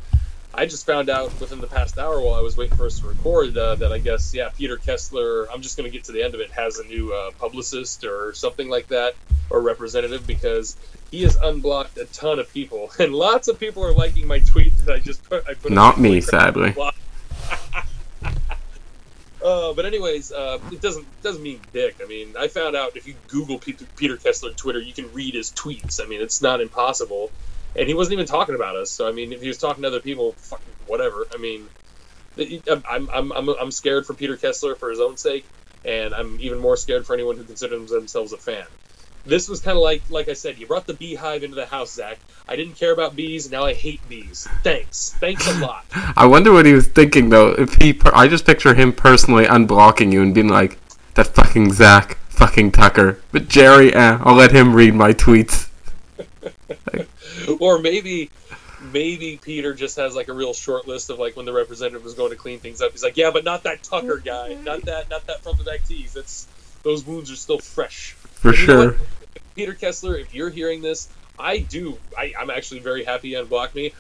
I 0.53 0.65
just 0.65 0.85
found 0.85 1.09
out 1.09 1.39
within 1.39 1.61
the 1.61 1.67
past 1.67 1.97
hour 1.99 2.19
while 2.19 2.33
I 2.33 2.41
was 2.41 2.57
waiting 2.57 2.75
for 2.75 2.87
us 2.87 2.99
to 2.99 3.07
record 3.07 3.55
uh, 3.55 3.75
that 3.75 3.91
I 3.91 3.99
guess 3.99 4.33
yeah 4.33 4.49
Peter 4.49 4.77
Kessler. 4.77 5.49
I'm 5.51 5.61
just 5.61 5.77
going 5.77 5.89
to 5.89 5.95
get 5.95 6.05
to 6.05 6.11
the 6.11 6.23
end 6.23 6.33
of 6.33 6.41
it. 6.41 6.51
Has 6.51 6.79
a 6.79 6.85
new 6.85 7.13
uh, 7.13 7.31
publicist 7.39 8.03
or 8.03 8.33
something 8.33 8.69
like 8.69 8.87
that 8.87 9.15
or 9.49 9.61
representative 9.61 10.25
because 10.25 10.75
he 11.11 11.23
has 11.23 11.35
unblocked 11.37 11.97
a 11.97 12.05
ton 12.05 12.39
of 12.39 12.51
people, 12.53 12.91
and 12.99 13.13
lots 13.13 13.47
of 13.47 13.59
people 13.59 13.83
are 13.85 13.93
liking 13.93 14.27
my 14.27 14.39
tweet 14.39 14.75
that 14.85 14.95
I 14.95 14.99
just 14.99 15.23
put. 15.23 15.47
I 15.47 15.53
put 15.53 15.71
Not 15.71 15.99
me, 15.99 16.21
sadly. 16.21 16.75
uh, 19.43 19.73
but 19.73 19.85
anyways, 19.85 20.31
uh, 20.31 20.59
it 20.71 20.81
doesn't 20.81 21.05
doesn't 21.21 21.41
mean 21.41 21.59
dick. 21.73 21.97
I 22.01 22.05
mean, 22.07 22.35
I 22.37 22.47
found 22.47 22.75
out 22.75 22.95
if 22.97 23.07
you 23.07 23.15
Google 23.27 23.59
Peter, 23.59 23.85
Peter 23.95 24.17
Kessler 24.17 24.51
Twitter, 24.53 24.79
you 24.79 24.93
can 24.93 25.11
read 25.13 25.33
his 25.33 25.51
tweets. 25.51 26.03
I 26.03 26.07
mean, 26.07 26.21
it's 26.21 26.41
not 26.41 26.61
impossible. 26.61 27.31
And 27.75 27.87
he 27.87 27.93
wasn't 27.93 28.13
even 28.13 28.25
talking 28.25 28.55
about 28.55 28.75
us. 28.75 28.89
So 28.89 29.07
I 29.07 29.11
mean, 29.11 29.31
if 29.31 29.41
he 29.41 29.47
was 29.47 29.59
talking 29.59 29.83
to 29.83 29.87
other 29.87 29.99
people, 29.99 30.31
fucking 30.33 30.65
whatever. 30.87 31.27
I 31.33 31.37
mean, 31.37 31.67
I'm 32.67 33.09
I'm 33.09 33.31
I'm 33.31 33.49
I'm 33.49 33.71
scared 33.71 34.05
for 34.07 34.13
Peter 34.13 34.37
Kessler 34.37 34.75
for 34.75 34.89
his 34.89 34.99
own 34.99 35.17
sake, 35.17 35.45
and 35.85 36.13
I'm 36.13 36.39
even 36.39 36.57
more 36.57 36.77
scared 36.77 37.05
for 37.05 37.13
anyone 37.13 37.37
who 37.37 37.43
considers 37.43 37.91
themselves 37.91 38.33
a 38.33 38.37
fan 38.37 38.65
this 39.25 39.47
was 39.49 39.59
kind 39.59 39.77
of 39.77 39.83
like 39.83 40.01
like 40.09 40.29
I 40.29 40.33
said, 40.33 40.57
you 40.57 40.67
brought 40.67 40.87
the 40.87 40.93
beehive 40.93 41.43
into 41.43 41.55
the 41.55 41.65
house, 41.65 41.93
Zack. 41.93 42.19
I 42.47 42.55
didn't 42.55 42.75
care 42.75 42.91
about 42.91 43.15
bees, 43.15 43.51
now 43.51 43.63
I 43.63 43.73
hate 43.73 44.01
bees. 44.09 44.47
Thanks, 44.63 45.15
thanks 45.19 45.47
a 45.47 45.59
lot. 45.59 45.85
I 46.17 46.25
wonder 46.25 46.51
what 46.51 46.65
he 46.65 46.73
was 46.73 46.87
thinking 46.87 47.29
though. 47.29 47.49
If 47.51 47.75
he, 47.75 47.93
per- 47.93 48.11
I 48.13 48.27
just 48.27 48.45
picture 48.45 48.73
him 48.73 48.93
personally 48.93 49.45
unblocking 49.45 50.11
you 50.11 50.21
and 50.21 50.33
being 50.33 50.47
like, 50.47 50.77
"That 51.15 51.27
fucking 51.27 51.73
Zack, 51.73 52.17
fucking 52.29 52.71
Tucker." 52.71 53.19
But 53.31 53.47
Jerry, 53.47 53.93
eh, 53.93 54.17
I'll 54.21 54.35
let 54.35 54.51
him 54.51 54.73
read 54.73 54.95
my 54.95 55.13
tweets. 55.13 55.69
or 57.59 57.79
maybe 57.79 58.29
maybe 58.81 59.39
Peter 59.41 59.73
just 59.73 59.97
has 59.97 60.15
like 60.15 60.27
a 60.27 60.33
real 60.33 60.53
short 60.53 60.87
list 60.87 61.09
of 61.09 61.19
like 61.19 61.35
when 61.35 61.45
the 61.45 61.53
representative 61.53 62.03
was 62.03 62.13
going 62.13 62.31
to 62.31 62.35
clean 62.35 62.59
things 62.59 62.81
up. 62.81 62.91
He's 62.91 63.03
like, 63.03 63.17
yeah, 63.17 63.31
but 63.31 63.43
not 63.43 63.63
that 63.63 63.83
Tucker 63.83 64.17
guy, 64.17 64.55
not 64.63 64.83
that, 64.83 65.09
not 65.09 65.27
that 65.27 65.41
front 65.41 65.57
the 65.57 65.63
back 65.63 65.85
tease. 65.87 66.13
That's 66.13 66.47
those 66.83 67.05
wounds 67.05 67.31
are 67.31 67.35
still 67.35 67.59
fresh. 67.59 68.15
For 68.39 68.53
sure. 68.53 68.95
Peter 69.55 69.73
Kessler, 69.73 70.15
if 70.17 70.33
you're 70.33 70.49
hearing 70.49 70.81
this, 70.81 71.09
I 71.37 71.59
do. 71.59 71.97
I, 72.17 72.33
am 72.39 72.49
actually 72.49 72.79
very 72.79 73.03
happy 73.03 73.29
you 73.29 73.39
unblocked 73.39 73.75
me. 73.75 73.91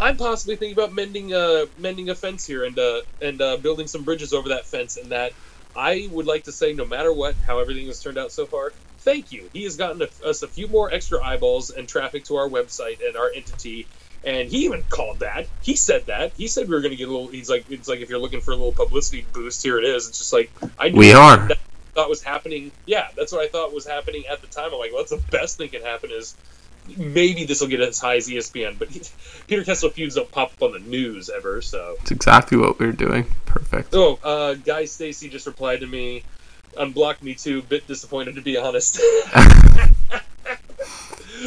I'm 0.00 0.16
possibly 0.16 0.56
thinking 0.56 0.72
about 0.72 0.94
mending 0.94 1.34
uh, 1.34 1.66
mending 1.78 2.08
a 2.08 2.14
fence 2.14 2.46
here 2.46 2.64
and 2.64 2.78
uh, 2.78 3.02
and 3.20 3.40
uh, 3.40 3.58
building 3.58 3.86
some 3.86 4.02
bridges 4.02 4.32
over 4.32 4.48
that 4.48 4.64
fence. 4.64 4.96
And 4.96 5.12
that 5.12 5.32
I 5.76 6.08
would 6.10 6.26
like 6.26 6.44
to 6.44 6.52
say, 6.52 6.72
no 6.72 6.86
matter 6.86 7.12
what, 7.12 7.34
how 7.46 7.58
everything 7.58 7.86
has 7.88 8.00
turned 8.00 8.16
out 8.16 8.32
so 8.32 8.46
far, 8.46 8.72
thank 9.00 9.30
you. 9.30 9.50
He 9.52 9.64
has 9.64 9.76
gotten 9.76 10.00
a, 10.00 10.26
us 10.26 10.42
a 10.42 10.48
few 10.48 10.68
more 10.68 10.90
extra 10.90 11.22
eyeballs 11.22 11.70
and 11.70 11.86
traffic 11.86 12.24
to 12.24 12.36
our 12.36 12.48
website 12.48 13.06
and 13.06 13.14
our 13.14 13.30
entity, 13.34 13.86
And 14.24 14.48
he 14.48 14.64
even 14.64 14.82
called 14.88 15.20
that. 15.20 15.48
He 15.60 15.76
said 15.76 16.06
that. 16.06 16.32
He 16.32 16.48
said 16.48 16.66
we 16.66 16.74
were 16.74 16.80
going 16.80 16.92
to 16.92 16.96
get 16.96 17.08
a 17.08 17.12
little. 17.12 17.28
He's 17.28 17.50
like, 17.50 17.70
it's 17.70 17.88
like 17.88 18.00
if 18.00 18.08
you're 18.08 18.18
looking 18.18 18.40
for 18.40 18.52
a 18.52 18.56
little 18.56 18.72
publicity 18.72 19.26
boost, 19.34 19.62
here 19.62 19.78
it 19.78 19.84
is. 19.84 20.08
It's 20.08 20.16
just 20.16 20.32
like 20.32 20.50
I 20.78 20.90
We 20.90 21.12
are. 21.12 21.48
that 21.48 21.58
thought 21.94 22.08
was 22.08 22.22
happening. 22.22 22.72
Yeah, 22.86 23.08
that's 23.16 23.32
what 23.32 23.42
I 23.42 23.48
thought 23.48 23.72
was 23.72 23.86
happening 23.86 24.24
at 24.30 24.40
the 24.40 24.46
time. 24.46 24.70
I'm 24.72 24.78
like, 24.78 24.92
well, 24.92 25.02
that's 25.02 25.10
the 25.10 25.22
best 25.30 25.58
thing 25.58 25.68
can 25.68 25.82
happen 25.82 26.10
is 26.10 26.34
maybe 26.96 27.44
this 27.44 27.60
will 27.60 27.68
get 27.68 27.80
as 27.80 27.98
high 28.00 28.16
as 28.16 28.28
ESPN. 28.28 28.78
But 28.78 28.88
Peter 29.46 29.64
Kessler 29.64 29.90
feuds 29.90 30.14
don't 30.14 30.30
pop 30.30 30.52
up 30.54 30.62
on 30.62 30.72
the 30.72 30.78
news 30.80 31.30
ever. 31.30 31.62
So 31.62 31.96
It's 32.00 32.10
exactly 32.10 32.58
what 32.58 32.78
we 32.78 32.86
were 32.86 32.92
doing. 32.92 33.26
Perfect. 33.46 33.94
oh, 33.94 34.18
uh, 34.24 34.54
Guy 34.54 34.86
Stacy 34.86 35.28
just 35.28 35.46
replied 35.46 35.80
to 35.80 35.86
me, 35.86 36.24
unblocked 36.76 37.22
me 37.22 37.34
too. 37.34 37.62
Bit 37.62 37.86
disappointed 37.86 38.34
to 38.36 38.42
be 38.42 38.56
honest. 38.56 38.98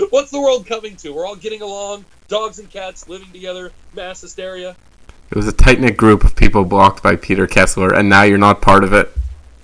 What's 0.09 0.29
the 0.31 0.39
world 0.39 0.67
coming 0.67 0.95
to? 0.97 1.11
We're 1.11 1.25
all 1.25 1.35
getting 1.35 1.61
along, 1.61 2.05
dogs 2.27 2.59
and 2.59 2.69
cats 2.69 3.07
living 3.07 3.31
together, 3.31 3.71
mass 3.93 4.21
hysteria. 4.21 4.75
It 5.31 5.35
was 5.35 5.47
a 5.47 5.51
tight 5.53 5.79
knit 5.79 5.97
group 5.97 6.23
of 6.23 6.35
people 6.35 6.65
blocked 6.65 7.01
by 7.01 7.15
Peter 7.15 7.47
Kessler, 7.47 7.93
and 7.93 8.07
now 8.09 8.23
you're 8.23 8.37
not 8.37 8.61
part 8.61 8.83
of 8.83 8.93
it. 8.93 9.11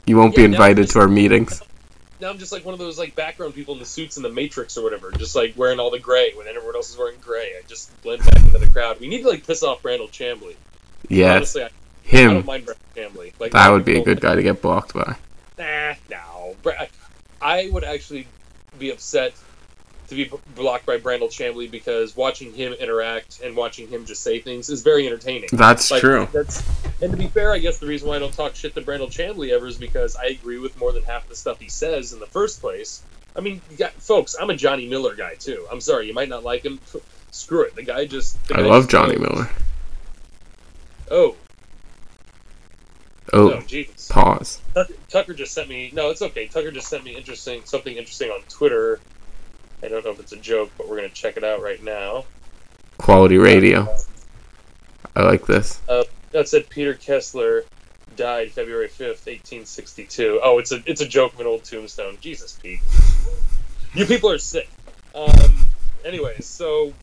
You 0.05 0.17
won't 0.17 0.35
be 0.35 0.41
Yeah, 0.41 0.47
now 0.47 0.53
invited 0.53 0.89
to 0.89 0.99
our 0.99 1.07
meetings. 1.07 1.61
Now 2.19 2.29
I'm 2.29 2.37
just 2.37 2.51
like 2.51 2.63
one 2.65 2.73
of 2.73 2.79
those 2.79 2.99
like 2.99 3.15
background 3.15 3.55
people 3.55 3.73
in 3.73 3.79
the 3.79 3.85
suits 3.85 4.17
in 4.17 4.23
the 4.23 4.29
Matrix 4.29 4.77
or 4.77 4.83
whatever, 4.83 5.11
just 5.11 5.35
like 5.35 5.53
wearing 5.57 5.79
all 5.79 5.89
the 5.89 5.99
gray 5.99 6.33
when 6.35 6.47
everyone 6.47 6.75
else 6.75 6.89
is 6.91 6.97
wearing 6.97 7.17
gray. 7.19 7.53
I 7.57 7.61
just 7.67 7.99
blend 8.03 8.21
back 8.23 8.37
into 8.43 8.59
the 8.59 8.67
crowd. 8.67 8.99
We 8.99 9.07
need 9.07 9.23
to 9.23 9.29
like 9.29 9.45
piss 9.45 9.63
off 9.63 9.81
Brandel 9.81 10.09
Chamblee. 10.09 10.55
Yes, 11.09 11.55
Honestly, 11.55 11.63
I, 11.63 11.65
I 11.65 12.23
don't 12.23 12.35
him. 12.37 12.45
mind 12.45 12.65
Brandel 12.67 12.75
Chamblee. 12.95 13.33
Like 13.39 13.51
That 13.53 13.69
would 13.71 13.85
be 13.85 13.97
a 13.99 14.03
good 14.03 14.21
guy 14.21 14.35
to 14.35 14.43
get 14.43 14.61
blocked 14.61 14.93
by. 14.93 15.15
Nah, 15.57 15.95
no. 16.09 16.55
I 17.41 17.69
would 17.71 17.83
actually 17.83 18.27
be 18.77 18.91
upset 18.91 19.33
to 20.11 20.15
be 20.15 20.29
blocked 20.55 20.85
by 20.85 20.97
Brandel 20.97 21.29
Chamblee 21.29 21.71
because 21.71 22.15
watching 22.15 22.53
him 22.53 22.73
interact 22.73 23.41
and 23.41 23.55
watching 23.55 23.87
him 23.87 24.05
just 24.05 24.21
say 24.21 24.39
things 24.39 24.69
is 24.69 24.81
very 24.83 25.07
entertaining. 25.07 25.49
That's 25.51 25.89
Like, 25.89 26.01
true. 26.01 26.27
That's 26.31 26.61
and 27.01 27.11
to 27.11 27.17
be 27.17 27.27
fair, 27.27 27.51
I 27.51 27.57
guess 27.57 27.79
the 27.79 27.87
reason 27.87 28.07
why 28.09 28.17
I 28.17 28.19
don't 28.19 28.33
talk 28.33 28.53
shit 28.55 28.75
to 28.75 28.81
Brandel 28.81 29.07
Chamblee 29.07 29.51
ever 29.51 29.65
is 29.67 29.77
because 29.77 30.15
I 30.15 30.25
agree 30.25 30.59
with 30.59 30.77
more 30.77 30.91
than 30.91 31.03
half 31.03 31.27
the 31.27 31.35
stuff 31.35 31.59
he 31.59 31.69
says 31.69 32.13
in 32.13 32.19
the 32.19 32.27
first 32.27 32.61
place. 32.61 33.01
I 33.35 33.39
mean, 33.39 33.61
got, 33.77 33.93
folks, 33.93 34.35
I'm 34.39 34.49
a 34.49 34.55
Johnny 34.55 34.87
Miller 34.87 35.15
guy 35.15 35.35
too. 35.35 35.65
I'm 35.71 35.81
sorry, 35.81 36.07
you 36.07 36.13
might 36.13 36.29
not 36.29 36.43
like 36.43 36.63
him. 36.63 36.79
Screw 37.31 37.63
it. 37.63 37.75
The 37.75 37.83
guy 37.83 38.05
just. 38.05 38.45
the 38.49 38.55
I 38.55 38.61
guy 38.61 38.67
love 38.67 38.83
just- 38.83 38.91
Johnny 38.91 39.17
Miller. 39.17 39.49
Oh, 41.09 41.35
Oh, 43.33 43.53
oh, 43.53 43.61
Jesus. 43.61 44.09
pause. 44.09 44.59
Tucker, 44.73 44.93
Tucker 45.09 45.33
just 45.33 45.53
sent 45.53 45.69
me. 45.69 45.89
No, 45.93 46.09
it's 46.09 46.21
okay. 46.21 46.47
Tucker 46.47 46.71
just 46.71 46.87
sent 46.89 47.05
me 47.05 47.15
interesting 47.15 47.61
something 47.63 47.95
interesting 47.95 48.29
on 48.29 48.41
Twitter. 48.49 48.99
I 49.83 49.87
don't 49.87 50.05
know 50.05 50.11
if 50.11 50.19
it's 50.19 50.31
a 50.31 50.37
joke, 50.37 50.71
but 50.77 50.87
we're 50.87 50.97
gonna 50.97 51.09
check 51.09 51.37
it 51.37 51.43
out 51.43 51.61
right 51.61 51.81
now. 51.83 52.25
Quality 52.97 53.37
radio. 53.37 53.87
I 55.15 55.23
like 55.23 55.45
this. 55.45 55.81
That 56.31 56.47
said 56.47 56.69
Peter 56.69 56.93
Kessler 56.93 57.65
died 58.15 58.51
February 58.51 58.87
fifth, 58.87 59.27
eighteen 59.27 59.65
sixty 59.65 60.05
two. 60.05 60.39
Oh, 60.43 60.59
it's 60.59 60.71
a 60.71 60.81
it's 60.85 61.01
a 61.01 61.07
joke 61.07 61.33
of 61.33 61.41
an 61.41 61.47
old 61.47 61.63
tombstone. 61.63 62.17
Jesus, 62.21 62.53
Pete. 62.53 62.79
you 63.93 64.05
people 64.05 64.29
are 64.31 64.37
sick. 64.37 64.69
Um. 65.13 65.67
Anyways, 66.05 66.45
so 66.45 66.93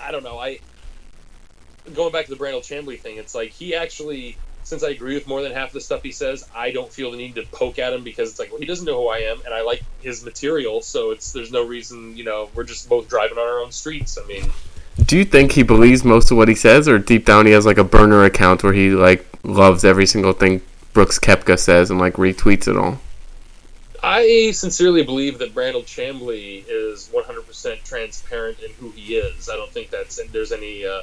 I 0.00 0.12
don't 0.12 0.22
know. 0.22 0.38
I 0.38 0.58
going 1.94 2.12
back 2.12 2.26
to 2.26 2.34
the 2.34 2.36
Brandel 2.36 2.60
Chamblee 2.60 3.00
thing. 3.00 3.16
It's 3.16 3.34
like 3.34 3.50
he 3.50 3.74
actually. 3.74 4.36
Since 4.66 4.82
I 4.82 4.88
agree 4.88 5.14
with 5.14 5.28
more 5.28 5.42
than 5.42 5.52
half 5.52 5.70
the 5.70 5.80
stuff 5.80 6.02
he 6.02 6.10
says, 6.10 6.44
I 6.52 6.72
don't 6.72 6.92
feel 6.92 7.12
the 7.12 7.16
need 7.16 7.36
to 7.36 7.44
poke 7.52 7.78
at 7.78 7.92
him 7.92 8.02
because 8.02 8.30
it's 8.30 8.40
like, 8.40 8.50
well, 8.50 8.58
he 8.58 8.66
doesn't 8.66 8.84
know 8.84 9.00
who 9.00 9.06
I 9.06 9.18
am, 9.18 9.40
and 9.44 9.54
I 9.54 9.62
like 9.62 9.80
his 10.00 10.24
material, 10.24 10.82
so 10.82 11.12
it's 11.12 11.30
there's 11.30 11.52
no 11.52 11.64
reason, 11.64 12.16
you 12.16 12.24
know, 12.24 12.50
we're 12.52 12.64
just 12.64 12.88
both 12.88 13.08
driving 13.08 13.38
on 13.38 13.46
our 13.46 13.60
own 13.60 13.70
streets. 13.70 14.18
I 14.18 14.26
mean, 14.26 14.50
Do 15.04 15.16
you 15.16 15.24
think 15.24 15.52
he 15.52 15.62
believes 15.62 16.02
most 16.04 16.32
of 16.32 16.36
what 16.36 16.48
he 16.48 16.56
says, 16.56 16.88
or 16.88 16.98
deep 16.98 17.24
down 17.24 17.46
he 17.46 17.52
has 17.52 17.64
like 17.64 17.78
a 17.78 17.84
burner 17.84 18.24
account 18.24 18.64
where 18.64 18.72
he 18.72 18.90
like 18.90 19.24
loves 19.44 19.84
every 19.84 20.04
single 20.04 20.32
thing 20.32 20.60
Brooks 20.92 21.20
Koepka 21.20 21.60
says 21.60 21.92
and 21.92 22.00
like 22.00 22.14
retweets 22.14 22.66
it 22.66 22.76
all? 22.76 22.98
I 24.02 24.50
sincerely 24.50 25.04
believe 25.04 25.38
that 25.38 25.54
Brandel 25.54 25.84
Chamblee 25.84 26.64
is 26.66 27.08
100% 27.14 27.84
transparent 27.84 28.58
in 28.58 28.72
who 28.72 28.90
he 28.90 29.14
is. 29.14 29.48
I 29.48 29.54
don't 29.54 29.70
think 29.70 29.90
that's 29.90 30.20
there's 30.32 30.50
any 30.50 30.84
uh, 30.84 31.02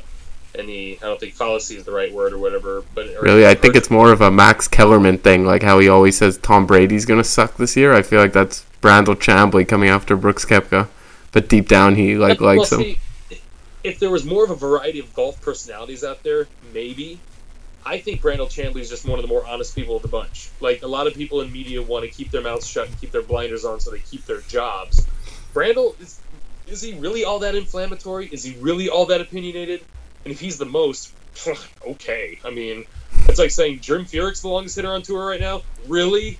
any 0.56 0.98
I 0.98 1.06
don't 1.06 1.20
think 1.20 1.34
fallacy 1.34 1.76
is 1.76 1.84
the 1.84 1.92
right 1.92 2.12
word 2.12 2.34
or 2.34 2.38
whatever. 2.38 2.84
But 2.94 3.08
Really, 3.22 3.48
I 3.48 3.56
think 3.56 3.76
it's 3.76 3.90
more 3.90 4.12
of 4.12 4.22
a 4.22 4.32
Max 4.32 4.68
Kellerman 4.68 5.18
thing, 5.18 5.46
like 5.46 5.64
how 5.64 5.80
he 5.80 5.90
always 5.90 6.18
says 6.18 6.38
Tom 6.38 6.66
Brady's 6.66 7.06
gonna 7.06 7.24
suck 7.24 7.58
this 7.58 7.76
year. 7.76 7.94
I 7.94 8.02
feel 8.02 8.20
like 8.20 8.34
that's 8.34 8.66
Brandel 8.82 9.16
Chamblee 9.16 9.68
coming 9.68 9.90
after 9.90 10.16
Brooks 10.16 10.46
Koepka, 10.46 10.88
but 11.32 11.50
deep 11.50 11.68
down 11.68 11.96
he 11.96 12.16
like 12.16 12.42
likes 12.42 12.72
him. 12.72 12.80
see, 12.80 13.00
If 13.84 14.00
there 14.00 14.12
was 14.12 14.26
more 14.26 14.44
of 14.44 14.52
a 14.52 14.56
variety 14.56 15.00
of 15.00 15.14
golf 15.14 15.42
personalities 15.42 16.04
out 16.04 16.24
there, 16.24 16.48
maybe. 16.74 17.20
I 17.86 17.98
think 17.98 18.22
Brandel 18.22 18.48
Chamblee 18.48 18.80
is 18.80 18.90
just 18.90 19.06
one 19.06 19.20
of 19.20 19.24
the 19.24 19.28
more 19.28 19.46
honest 19.46 19.76
people 19.76 19.98
of 19.98 20.04
the 20.04 20.08
bunch. 20.08 20.50
Like 20.62 20.84
a 20.84 20.88
lot 20.88 21.06
of 21.06 21.16
people 21.16 21.42
in 21.42 21.52
media 21.52 21.82
want 21.82 22.06
to 22.06 22.10
keep 22.10 22.32
their 22.32 22.42
mouths 22.42 22.66
shut 22.66 22.88
and 22.88 23.00
keep 23.02 23.12
their 23.12 23.22
blinders 23.22 23.66
on 23.66 23.82
so 23.82 23.92
they 23.92 24.00
keep 24.00 24.26
their 24.26 24.40
jobs. 24.42 25.06
Brandel 25.54 26.00
is 26.00 26.22
is 26.68 26.82
he 26.82 26.94
really 26.94 27.24
all 27.24 27.40
that 27.40 27.56
inflammatory? 27.56 28.30
Is 28.32 28.44
he 28.44 28.56
really 28.60 28.90
all 28.90 29.06
that 29.08 29.22
opinionated? 29.22 29.84
And 30.24 30.34
if 30.34 30.39
he's 30.39 30.58
the 30.58 30.65
most, 30.65 31.13
okay. 31.88 32.39
I 32.46 32.50
mean, 32.50 32.86
it's 33.27 33.39
like 33.39 33.51
saying 33.51 33.80
Jim 33.82 34.06
Furyk's 34.06 34.42
the 34.42 34.50
longest 34.50 34.75
hitter 34.75 34.92
on 34.92 35.01
tour 35.01 35.27
right 35.27 35.39
now. 35.39 35.62
Really, 35.88 36.39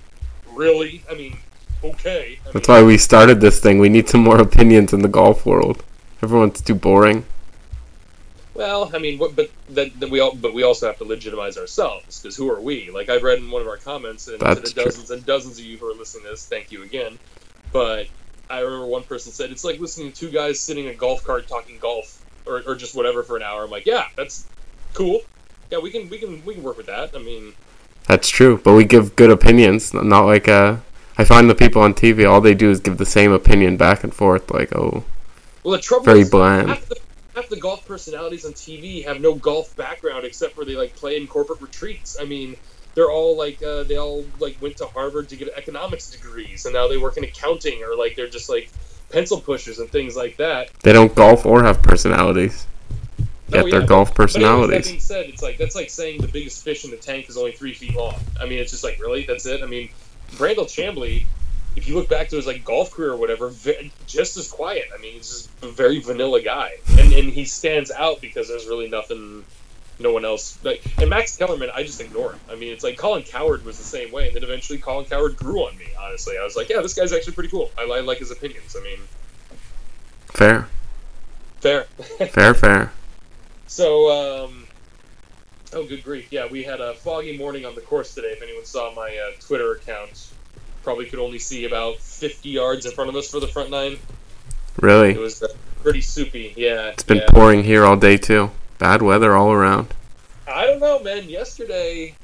really? 0.52 1.04
I 1.10 1.16
mean, 1.16 1.38
okay. 1.84 2.40
I 2.42 2.52
That's 2.52 2.68
mean, 2.68 2.78
why 2.78 2.84
we 2.84 2.98
started 2.98 3.42
this 3.42 3.60
thing. 3.60 3.80
We 3.80 3.90
need 3.90 4.10
some 4.10 4.22
more 4.22 4.40
opinions 4.50 4.94
in 4.94 5.02
the 5.02 5.08
golf 5.08 5.46
world. 5.46 5.84
Everyone's 6.22 6.62
too 6.62 6.76
boring. 6.76 7.26
Well, 8.54 8.92
I 8.94 9.00
mean, 9.00 9.18
what, 9.18 9.36
but 9.36 9.50
that, 9.70 10.00
that 10.00 10.10
we 10.10 10.20
all, 10.20 10.36
but 10.36 10.54
we 10.54 10.62
also 10.64 10.86
have 10.86 10.98
to 11.00 11.06
legitimize 11.06 11.58
ourselves 11.58 12.22
because 12.22 12.36
who 12.36 12.52
are 12.52 12.62
we? 12.62 12.92
Like 12.92 13.10
I've 13.10 13.24
read 13.24 13.40
in 13.40 13.50
one 13.50 13.62
of 13.64 13.68
our 13.68 13.78
comments, 13.78 14.28
and 14.28 14.40
to 14.40 14.46
That's 14.46 14.62
the 14.62 14.74
true. 14.76 14.84
dozens 14.86 15.10
and 15.10 15.26
dozens 15.26 15.58
of 15.58 15.66
you 15.66 15.78
who 15.78 15.90
are 15.92 15.96
listening 15.96 16.26
to 16.26 16.30
this, 16.32 16.46
thank 16.46 16.72
you 16.72 16.84
again. 16.84 17.18
But 17.72 18.08
I 18.50 18.60
remember 18.60 18.86
one 18.86 19.04
person 19.04 19.32
said 19.32 19.50
it's 19.50 19.64
like 19.64 19.80
listening 19.80 20.12
to 20.12 20.16
two 20.16 20.30
guys 20.30 20.60
sitting 20.60 20.86
in 20.86 20.92
a 20.92 20.96
golf 20.96 21.24
cart 21.24 21.48
talking 21.48 21.80
golf 21.80 22.23
or, 22.46 22.62
or 22.66 22.76
just 22.76 22.96
whatever 22.96 23.24
for 23.24 23.38
an 23.38 23.44
hour. 23.44 23.64
I'm 23.64 23.70
like, 23.70 23.86
yeah, 23.86 24.08
that's 24.16 24.46
cool. 24.94 25.22
Yeah, 25.72 25.80
we 25.80 25.92
can 25.92 26.10
we 26.10 26.18
can 26.18 26.44
we 26.46 26.54
can 26.56 26.64
work 26.64 26.78
with 26.78 26.88
that. 26.88 27.16
I 27.16 27.20
mean, 27.20 27.54
That's 28.08 28.30
true, 28.30 28.60
but 28.64 28.74
we 28.74 28.86
give 28.86 29.16
good 29.16 29.32
opinions, 29.32 29.94
not 29.94 30.26
like 30.26 30.48
uh. 30.48 30.78
I 31.16 31.26
find 31.26 31.48
the 31.48 31.54
people 31.54 31.80
on 31.84 31.94
TV, 31.94 32.28
all 32.28 32.42
they 32.42 32.56
do 32.56 32.72
is 32.72 32.80
give 32.80 32.98
the 32.98 33.06
same 33.06 33.32
opinion 33.32 33.78
back 33.78 34.04
and 34.04 34.12
forth, 34.12 34.50
like, 34.50 34.76
oh, 34.76 35.04
well, 35.64 35.74
the 35.74 35.82
trouble 35.82 36.06
very 36.06 36.22
is 36.22 36.30
bland. 36.30 36.70
half 36.70 36.86
the, 36.90 36.96
half 37.36 37.50
the 37.50 37.60
golf 37.60 37.86
personalities 37.88 38.46
on 38.46 38.54
TV 38.54 39.06
have 39.06 39.22
no 39.22 39.34
golf 39.34 39.76
background 39.76 40.26
except 40.26 40.56
for 40.56 40.66
they 40.66 40.76
like 40.76 40.96
play 40.96 41.18
in 41.18 41.28
corporate 41.28 41.62
retreats. 41.62 42.18
I 42.20 42.26
mean, 42.26 42.56
they're 42.96 43.12
all 43.12 43.38
like 43.38 43.64
uh, 43.64 43.84
they 43.84 43.98
all 43.98 44.26
like 44.40 44.62
went 44.62 44.78
to 44.78 44.86
Harvard 44.86 45.30
to 45.30 45.36
get 45.36 45.50
economics 45.56 46.12
degrees, 46.12 46.66
and 46.66 46.74
now 46.74 46.88
they 46.88 46.98
work 46.98 47.18
in 47.18 47.24
accounting 47.24 47.84
or 47.84 47.96
like 47.96 48.16
they're 48.16 48.28
just 48.28 48.50
like 48.50 48.70
pencil 49.14 49.40
pushers 49.40 49.80
and 49.80 49.90
things 49.90 50.16
like 50.18 50.36
that. 50.38 50.70
They 50.82 50.92
don't 50.92 51.14
golf 51.16 51.46
or 51.46 51.64
have 51.64 51.82
personalities. 51.82 52.68
Yet 53.50 53.66
Oh, 53.66 53.70
they're 53.70 53.82
yeah, 53.82 53.86
golf 53.86 54.14
But 54.16 54.22
anyways, 54.22 54.34
that 54.34 54.42
personalities. 54.42 54.88
being 54.88 55.00
said, 55.00 55.26
it's 55.28 55.44
like 55.44 55.58
that's 55.58 55.76
like 55.76 55.90
saying 55.90 56.22
the 56.22 56.28
biggest 56.28 56.64
fish 56.64 56.84
in 56.86 56.92
the 56.92 56.98
tank 56.98 57.30
is 57.30 57.38
only 57.38 57.52
three 57.52 57.74
feet 57.74 57.96
long. 57.96 58.16
I 58.42 58.46
mean, 58.46 58.60
it's 58.60 58.72
just 58.72 58.84
like 58.84 59.00
really 59.00 59.26
that's 59.26 59.46
it. 59.46 59.62
I 59.62 59.68
mean, 59.68 59.90
Brandel 60.32 60.66
Chamblee, 60.66 61.26
if 61.76 61.88
you 61.88 61.94
look 61.96 62.10
back 62.10 62.30
to 62.30 62.36
his 62.36 62.48
like 62.48 62.66
golf 62.66 62.92
career 62.92 63.12
or 63.12 63.18
whatever, 63.18 63.50
ve- 63.50 63.92
just 64.08 64.38
as 64.38 64.48
quiet. 64.50 64.86
I 64.98 65.00
mean, 65.02 65.14
he's 65.14 65.30
just 65.30 65.50
a 65.62 65.68
very 65.68 66.00
vanilla 66.00 66.42
guy, 66.42 66.72
and 66.98 67.14
and 67.14 67.30
he 67.32 67.46
stands 67.46 67.92
out 67.92 68.20
because 68.22 68.48
there's 68.48 68.66
really 68.66 68.90
nothing. 68.90 69.46
No 70.04 70.12
one 70.14 70.26
else. 70.26 70.60
Like, 70.64 70.84
and 71.00 71.10
Max 71.10 71.38
Kellerman, 71.38 71.72
I 71.74 71.84
just 71.84 72.00
ignore 72.00 72.34
him. 72.34 72.40
I 72.52 72.56
mean, 72.56 72.72
it's 72.74 72.84
like 72.84 72.98
Colin 72.98 73.24
Cowherd 73.24 73.66
was 73.66 73.78
the 73.78 73.84
same 73.84 74.12
way, 74.12 74.28
and 74.28 74.36
then 74.36 74.44
eventually 74.44 74.78
Colin 74.78 75.06
Cowherd 75.06 75.38
grew 75.38 75.62
on 75.62 75.78
me. 75.78 75.86
Honestly, 76.00 76.38
I 76.38 76.44
was 76.44 76.56
like, 76.56 76.70
yeah, 76.70 76.82
this 76.82 76.94
guy's 76.94 77.14
actually 77.14 77.34
pretty 77.34 77.50
cool. 77.50 77.72
I, 77.78 77.84
I 77.84 78.02
like 78.02 78.20
his 78.20 78.30
opinions. 78.30 78.76
I 78.80 78.84
mean, 78.84 79.00
Fair, 80.34 80.68
fair. 81.62 81.84
fair, 81.84 82.54
fair. 82.56 82.92
So, 83.68 84.46
um, 84.46 84.68
oh, 85.74 85.86
good 85.86 86.04
grief. 86.04 86.32
Yeah, 86.32 86.48
we 86.48 86.64
had 86.64 86.82
a 86.82 86.96
foggy 86.96 87.38
morning 87.38 87.66
on 87.66 87.76
the 87.76 87.82
course 87.82 88.16
today. 88.16 88.30
If 88.30 88.42
anyone 88.42 88.66
saw 88.66 88.94
my 88.96 89.16
uh, 89.16 89.40
Twitter 89.40 89.74
account, 89.74 90.32
probably 90.84 91.06
could 91.06 91.20
only 91.20 91.38
see 91.38 91.66
about 91.66 91.98
50 91.98 92.50
yards 92.50 92.88
in 92.88 92.94
front 92.94 93.12
of 93.12 93.16
us 93.16 93.30
for 93.30 93.40
the 93.40 93.48
front 93.48 93.70
nine. 93.70 94.00
Really? 94.82 95.12
It 95.12 95.20
was 95.20 95.44
uh, 95.44 95.50
pretty 95.84 96.02
soupy. 96.02 96.54
Yeah. 96.58 96.90
it's 96.90 97.04
been 97.04 97.18
yeah. 97.18 97.28
pouring 97.30 97.64
here 97.64 97.86
all 97.86 97.96
day 97.96 98.18
too. 98.18 98.50
Bad 98.84 99.02
weather 99.02 99.34
all 99.34 99.50
around. 99.50 99.94
I 100.46 100.66
don't 100.66 100.82
know, 100.82 101.00
man. 101.00 101.30
Yesterday, 101.30 102.16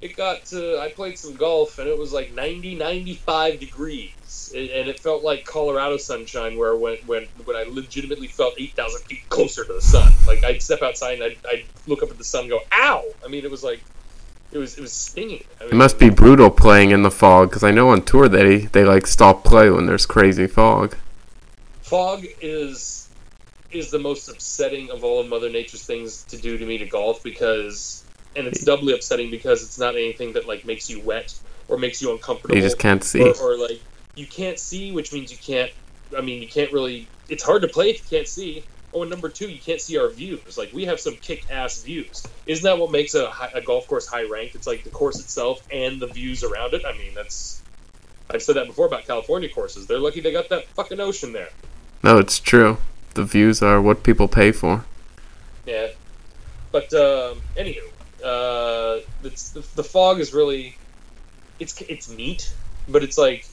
it 0.00 0.16
got 0.16 0.44
to. 0.44 0.78
I 0.78 0.92
played 0.92 1.18
some 1.18 1.34
golf, 1.34 1.80
and 1.80 1.88
it 1.88 1.98
was 1.98 2.12
like 2.12 2.32
90, 2.32 2.76
95 2.76 3.58
degrees. 3.58 4.52
And 4.54 4.70
and 4.70 4.88
it 4.88 5.00
felt 5.00 5.24
like 5.24 5.44
Colorado 5.44 5.96
sunshine, 5.96 6.56
where 6.56 6.76
when, 6.76 6.98
when, 7.06 7.26
when 7.44 7.56
I 7.56 7.64
legitimately 7.68 8.28
felt 8.28 8.54
8,000 8.56 9.00
feet 9.02 9.28
closer 9.30 9.64
to 9.64 9.72
the 9.72 9.82
sun. 9.82 10.12
Like, 10.28 10.44
I'd 10.44 10.62
step 10.62 10.80
outside 10.80 11.14
and 11.14 11.24
I'd, 11.24 11.38
I'd 11.44 11.64
look 11.88 12.04
up 12.04 12.10
at 12.12 12.18
the 12.18 12.24
sun 12.24 12.42
and 12.42 12.50
go, 12.50 12.60
ow! 12.70 13.04
I 13.24 13.26
mean, 13.26 13.44
it 13.44 13.50
was 13.50 13.64
like. 13.64 13.80
It 14.52 14.58
was 14.58 14.78
it 14.78 14.82
was 14.82 14.92
stinging. 14.92 15.42
I 15.60 15.64
mean, 15.64 15.72
It 15.72 15.76
must 15.76 15.98
be 15.98 16.08
brutal 16.08 16.50
playing 16.50 16.92
in 16.92 17.02
the 17.02 17.10
fog 17.10 17.50
because 17.50 17.64
I 17.64 17.72
know 17.72 17.88
on 17.88 18.02
tour 18.02 18.28
that 18.28 18.38
they 18.38 18.58
they 18.58 18.84
like 18.84 19.08
stop 19.08 19.42
play 19.42 19.70
when 19.70 19.86
there's 19.86 20.06
crazy 20.06 20.46
fog. 20.46 20.94
fog 21.82 22.24
is 22.40 23.05
is 23.78 23.90
the 23.90 23.98
most 23.98 24.28
upsetting 24.28 24.90
of 24.90 25.04
all 25.04 25.20
of 25.20 25.28
Mother 25.28 25.50
Nature's 25.50 25.84
things 25.84 26.22
to 26.24 26.36
do 26.36 26.58
to 26.58 26.66
me 26.66 26.78
to 26.78 26.86
golf 26.86 27.22
because, 27.22 28.04
and 28.34 28.46
it's 28.46 28.64
doubly 28.64 28.94
upsetting 28.94 29.30
because 29.30 29.62
it's 29.62 29.78
not 29.78 29.94
anything 29.94 30.32
that 30.34 30.46
like 30.46 30.64
makes 30.64 30.90
you 30.90 31.00
wet 31.00 31.34
or 31.68 31.78
makes 31.78 32.00
you 32.00 32.12
uncomfortable. 32.12 32.54
You 32.54 32.62
just 32.62 32.78
can't 32.78 33.02
see. 33.02 33.22
or, 33.22 33.34
or 33.40 33.58
like 33.58 33.80
you 34.14 34.26
can't 34.26 34.58
see, 34.58 34.92
which 34.92 35.12
means 35.12 35.30
you 35.30 35.38
can't. 35.38 35.70
I 36.16 36.20
mean, 36.20 36.42
you 36.42 36.48
can't 36.48 36.72
really. 36.72 37.08
It's 37.28 37.42
hard 37.42 37.62
to 37.62 37.68
play 37.68 37.90
if 37.90 37.98
you 37.98 38.18
can't 38.18 38.28
see. 38.28 38.64
Oh, 38.94 39.02
and 39.02 39.10
number 39.10 39.28
two, 39.28 39.48
you 39.50 39.58
can't 39.58 39.80
see 39.80 39.98
our 39.98 40.08
views. 40.08 40.56
Like 40.56 40.72
we 40.72 40.84
have 40.86 40.98
some 41.00 41.16
kick-ass 41.16 41.82
views. 41.82 42.26
Isn't 42.46 42.64
that 42.64 42.78
what 42.78 42.90
makes 42.90 43.14
a, 43.14 43.30
a 43.52 43.60
golf 43.60 43.86
course 43.88 44.06
high 44.06 44.24
ranked? 44.24 44.54
It's 44.54 44.66
like 44.66 44.84
the 44.84 44.90
course 44.90 45.20
itself 45.20 45.60
and 45.70 46.00
the 46.00 46.06
views 46.06 46.42
around 46.42 46.74
it. 46.74 46.82
I 46.86 46.96
mean, 46.96 47.14
that's. 47.14 47.62
I've 48.30 48.42
said 48.42 48.56
that 48.56 48.66
before 48.66 48.86
about 48.86 49.06
California 49.06 49.48
courses. 49.48 49.86
They're 49.86 49.98
lucky 49.98 50.20
they 50.20 50.32
got 50.32 50.48
that 50.48 50.66
fucking 50.68 50.98
ocean 50.98 51.32
there. 51.32 51.50
No, 52.02 52.18
it's 52.18 52.40
true. 52.40 52.78
The 53.16 53.24
views 53.24 53.62
are 53.62 53.80
what 53.80 54.02
people 54.02 54.28
pay 54.28 54.52
for. 54.52 54.84
Yeah. 55.64 55.88
But 56.70 56.92
um, 56.92 57.40
anywho, 57.56 57.88
uh, 58.22 59.00
the, 59.22 59.64
the 59.74 59.82
fog 59.82 60.20
is 60.20 60.34
really, 60.34 60.76
it's 61.58 61.80
it's 61.80 62.10
neat, 62.10 62.52
but 62.86 63.02
it's 63.02 63.16
like, 63.16 63.48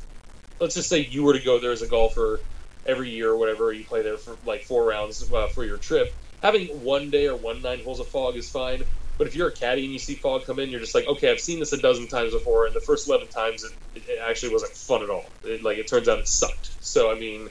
let's 0.59 0.75
just 0.75 0.89
say 0.89 1.05
you 1.05 1.23
were 1.23 1.31
to 1.31 1.39
go 1.39 1.59
there 1.59 1.71
as 1.71 1.81
a 1.81 1.87
golfer 1.87 2.41
every 2.85 3.09
year 3.09 3.29
or 3.31 3.37
whatever, 3.37 3.71
you 3.71 3.85
play 3.85 4.01
there 4.01 4.17
for 4.17 4.35
like 4.45 4.63
four 4.63 4.83
rounds 4.83 5.31
uh, 5.31 5.47
for 5.47 5.63
your 5.63 5.77
trip. 5.77 6.13
Having 6.41 6.67
one 6.83 7.09
day 7.09 7.29
or 7.29 7.37
one 7.37 7.61
nine 7.61 7.81
holes 7.85 8.01
of 8.01 8.09
fog 8.09 8.35
is 8.35 8.49
fine, 8.49 8.83
but 9.17 9.27
if 9.27 9.33
you're 9.33 9.47
a 9.47 9.51
caddy 9.53 9.85
and 9.85 9.93
you 9.93 9.99
see 9.99 10.15
fog 10.15 10.43
come 10.43 10.59
in, 10.59 10.69
you're 10.69 10.81
just 10.81 10.93
like, 10.93 11.07
okay, 11.07 11.31
I've 11.31 11.39
seen 11.39 11.59
this 11.59 11.71
a 11.71 11.77
dozen 11.77 12.09
times 12.09 12.33
before, 12.33 12.65
and 12.65 12.75
the 12.75 12.81
first 12.81 13.07
eleven 13.07 13.29
times 13.29 13.63
it, 13.63 13.71
it 13.95 14.19
actually 14.19 14.51
wasn't 14.51 14.73
fun 14.73 15.03
at 15.03 15.09
all. 15.09 15.23
It, 15.45 15.63
like 15.63 15.77
it 15.77 15.87
turns 15.87 16.09
out 16.09 16.19
it 16.19 16.27
sucked. 16.27 16.71
So 16.83 17.09
I 17.09 17.15
mean, 17.17 17.47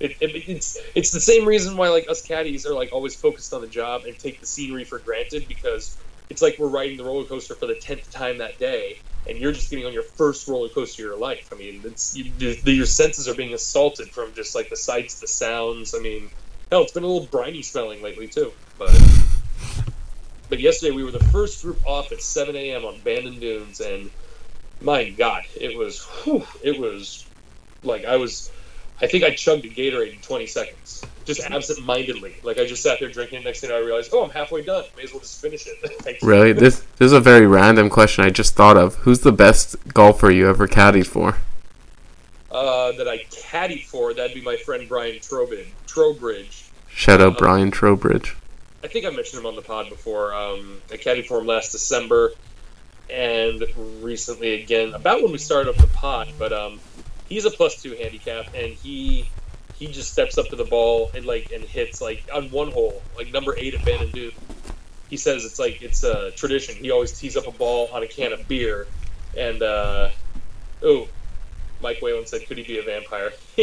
it, 0.00 0.16
it, 0.20 0.48
it's 0.48 0.78
it's 0.94 1.10
the 1.10 1.20
same 1.20 1.46
reason 1.46 1.76
why 1.76 1.88
like 1.88 2.08
us 2.08 2.22
caddies 2.22 2.66
are 2.66 2.74
like 2.74 2.92
always 2.92 3.14
focused 3.14 3.52
on 3.52 3.60
the 3.60 3.66
job 3.66 4.04
and 4.04 4.18
take 4.18 4.40
the 4.40 4.46
scenery 4.46 4.84
for 4.84 4.98
granted 4.98 5.46
because 5.48 5.96
it's 6.32 6.40
like 6.40 6.58
we're 6.58 6.68
riding 6.68 6.96
the 6.96 7.04
roller 7.04 7.24
coaster 7.24 7.54
for 7.54 7.66
the 7.66 7.74
tenth 7.74 8.10
time 8.10 8.38
that 8.38 8.58
day, 8.58 8.98
and 9.28 9.36
you're 9.36 9.52
just 9.52 9.70
getting 9.70 9.84
on 9.84 9.92
your 9.92 10.02
first 10.02 10.48
roller 10.48 10.70
coaster 10.70 11.02
of 11.02 11.10
your 11.10 11.18
life. 11.18 11.50
I 11.52 11.56
mean, 11.56 11.82
it's 11.84 12.16
you, 12.16 12.32
your 12.38 12.86
senses 12.86 13.28
are 13.28 13.34
being 13.34 13.52
assaulted 13.52 14.08
from 14.08 14.32
just 14.34 14.54
like 14.54 14.70
the 14.70 14.76
sights, 14.76 15.20
the 15.20 15.26
sounds. 15.26 15.94
I 15.94 15.98
mean, 15.98 16.30
hell, 16.70 16.82
it's 16.82 16.92
been 16.92 17.04
a 17.04 17.06
little 17.06 17.28
briny 17.28 17.62
smelling 17.62 18.02
lately 18.02 18.28
too. 18.28 18.50
But 18.78 18.98
but 20.48 20.58
yesterday 20.58 20.92
we 20.92 21.04
were 21.04 21.10
the 21.10 21.24
first 21.24 21.62
group 21.62 21.78
off 21.86 22.12
at 22.12 22.22
7 22.22 22.56
a.m. 22.56 22.84
on 22.84 23.00
Bandon 23.00 23.38
Dunes, 23.38 23.80
and 23.80 24.10
my 24.80 25.10
God, 25.10 25.44
it 25.54 25.76
was 25.76 26.02
whew, 26.24 26.46
it 26.62 26.80
was 26.80 27.26
like 27.82 28.04
I 28.04 28.16
was. 28.16 28.50
I 29.02 29.06
think 29.08 29.24
I 29.24 29.34
chugged 29.34 29.64
a 29.64 29.68
Gatorade 29.68 30.14
in 30.14 30.20
20 30.20 30.46
seconds, 30.46 31.02
just 31.24 31.40
absent-mindedly. 31.50 32.36
Like 32.44 32.58
I 32.58 32.64
just 32.66 32.82
sat 32.84 33.00
there 33.00 33.08
drinking. 33.10 33.40
it. 33.40 33.44
Next 33.44 33.60
thing 33.60 33.72
I 33.72 33.78
realized, 33.78 34.10
oh, 34.12 34.22
I'm 34.24 34.30
halfway 34.30 34.62
done. 34.62 34.84
May 34.96 35.02
as 35.02 35.10
well 35.12 35.20
just 35.20 35.40
finish 35.42 35.66
it. 35.66 36.18
Really? 36.22 36.52
This 36.52 36.80
this 36.98 37.06
is 37.06 37.12
a 37.12 37.20
very 37.20 37.46
random 37.46 37.90
question 37.90 38.24
I 38.24 38.30
just 38.30 38.54
thought 38.54 38.76
of. 38.76 38.94
Who's 38.96 39.20
the 39.20 39.32
best 39.32 39.76
golfer 39.92 40.30
you 40.30 40.48
ever 40.48 40.68
caddied 40.68 41.06
for? 41.06 41.36
uh, 42.50 42.92
that 42.92 43.08
I 43.08 43.18
caddied 43.30 43.86
for, 43.86 44.12
that'd 44.14 44.34
be 44.34 44.42
my 44.42 44.56
friend 44.56 44.86
Brian 44.88 45.18
Trowbridge. 45.20 45.68
Trowbridge. 45.86 46.70
Shout 46.88 47.20
out 47.20 47.36
Uh, 47.36 47.38
Brian 47.38 47.70
Trowbridge. 47.70 48.36
I 48.84 48.88
think 48.88 49.06
I 49.06 49.10
mentioned 49.10 49.40
him 49.40 49.46
on 49.46 49.56
the 49.56 49.62
pod 49.62 49.88
before. 49.88 50.34
Um, 50.34 50.80
I 50.92 50.96
caddied 50.96 51.26
for 51.26 51.38
him 51.40 51.46
last 51.46 51.72
December, 51.72 52.32
and 53.10 53.64
recently 54.02 54.62
again, 54.62 54.92
about 54.94 55.22
when 55.22 55.32
we 55.32 55.38
started 55.38 55.70
up 55.70 55.76
the 55.76 55.86
pod. 55.88 56.28
But 56.38 56.52
um, 56.52 56.78
he's 57.32 57.44
a 57.46 57.50
plus 57.50 57.80
two 57.80 57.96
handicap, 57.96 58.46
and 58.54 58.72
he 58.74 59.32
he 59.72 59.90
just 59.90 60.12
steps 60.12 60.36
up 60.38 60.48
to 60.50 60.56
the 60.56 60.64
ball 60.64 61.10
and 61.14 61.24
like 61.24 61.50
and 61.54 61.64
hits 61.64 62.00
like 62.00 62.28
on 62.32 62.50
one 62.50 62.70
hole, 62.70 63.06
like 63.16 63.32
number 63.32 63.56
eight 63.58 63.74
at 63.74 63.84
Bandon 63.84 64.10
Dunes. 64.12 64.34
He 65.08 65.16
says 65.16 65.44
it's 65.44 65.58
like 65.58 65.78
it's 65.82 66.02
a 66.04 66.30
tradition. 66.32 66.76
He 66.76 66.90
always 66.90 67.18
tees 67.18 67.36
up 67.36 67.46
a 67.46 67.52
ball 67.52 67.88
on 67.92 68.02
a 68.02 68.08
can 68.08 68.32
of 68.32 68.46
beer, 68.48 68.86
and 69.36 69.62
uh, 69.62 70.10
oh, 70.82 71.08
Mike 71.80 71.98
Whalen 72.02 72.26
said, 72.26 72.46
"Could 72.46 72.58
he 72.58 72.64
be 72.64 72.78
a 72.78 72.82
vampire?" 72.82 73.30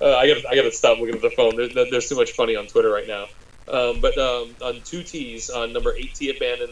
uh, 0.00 0.16
I 0.16 0.26
got 0.28 0.46
I 0.50 0.56
got 0.56 0.62
to 0.62 0.72
stop 0.72 0.98
looking 0.98 1.16
at 1.16 1.22
the 1.22 1.30
phone. 1.36 1.56
There, 1.56 1.68
there- 1.74 1.90
there's 1.90 2.08
too 2.08 2.16
much 2.16 2.32
funny 2.32 2.56
on 2.56 2.66
Twitter 2.66 2.90
right 2.90 3.06
now. 3.06 3.26
Um, 3.68 4.00
but 4.00 4.18
um, 4.18 4.56
on 4.62 4.82
two 4.84 5.02
tees, 5.04 5.48
on 5.50 5.72
number 5.72 5.94
eight 5.96 6.14
tee 6.14 6.30
at 6.30 6.68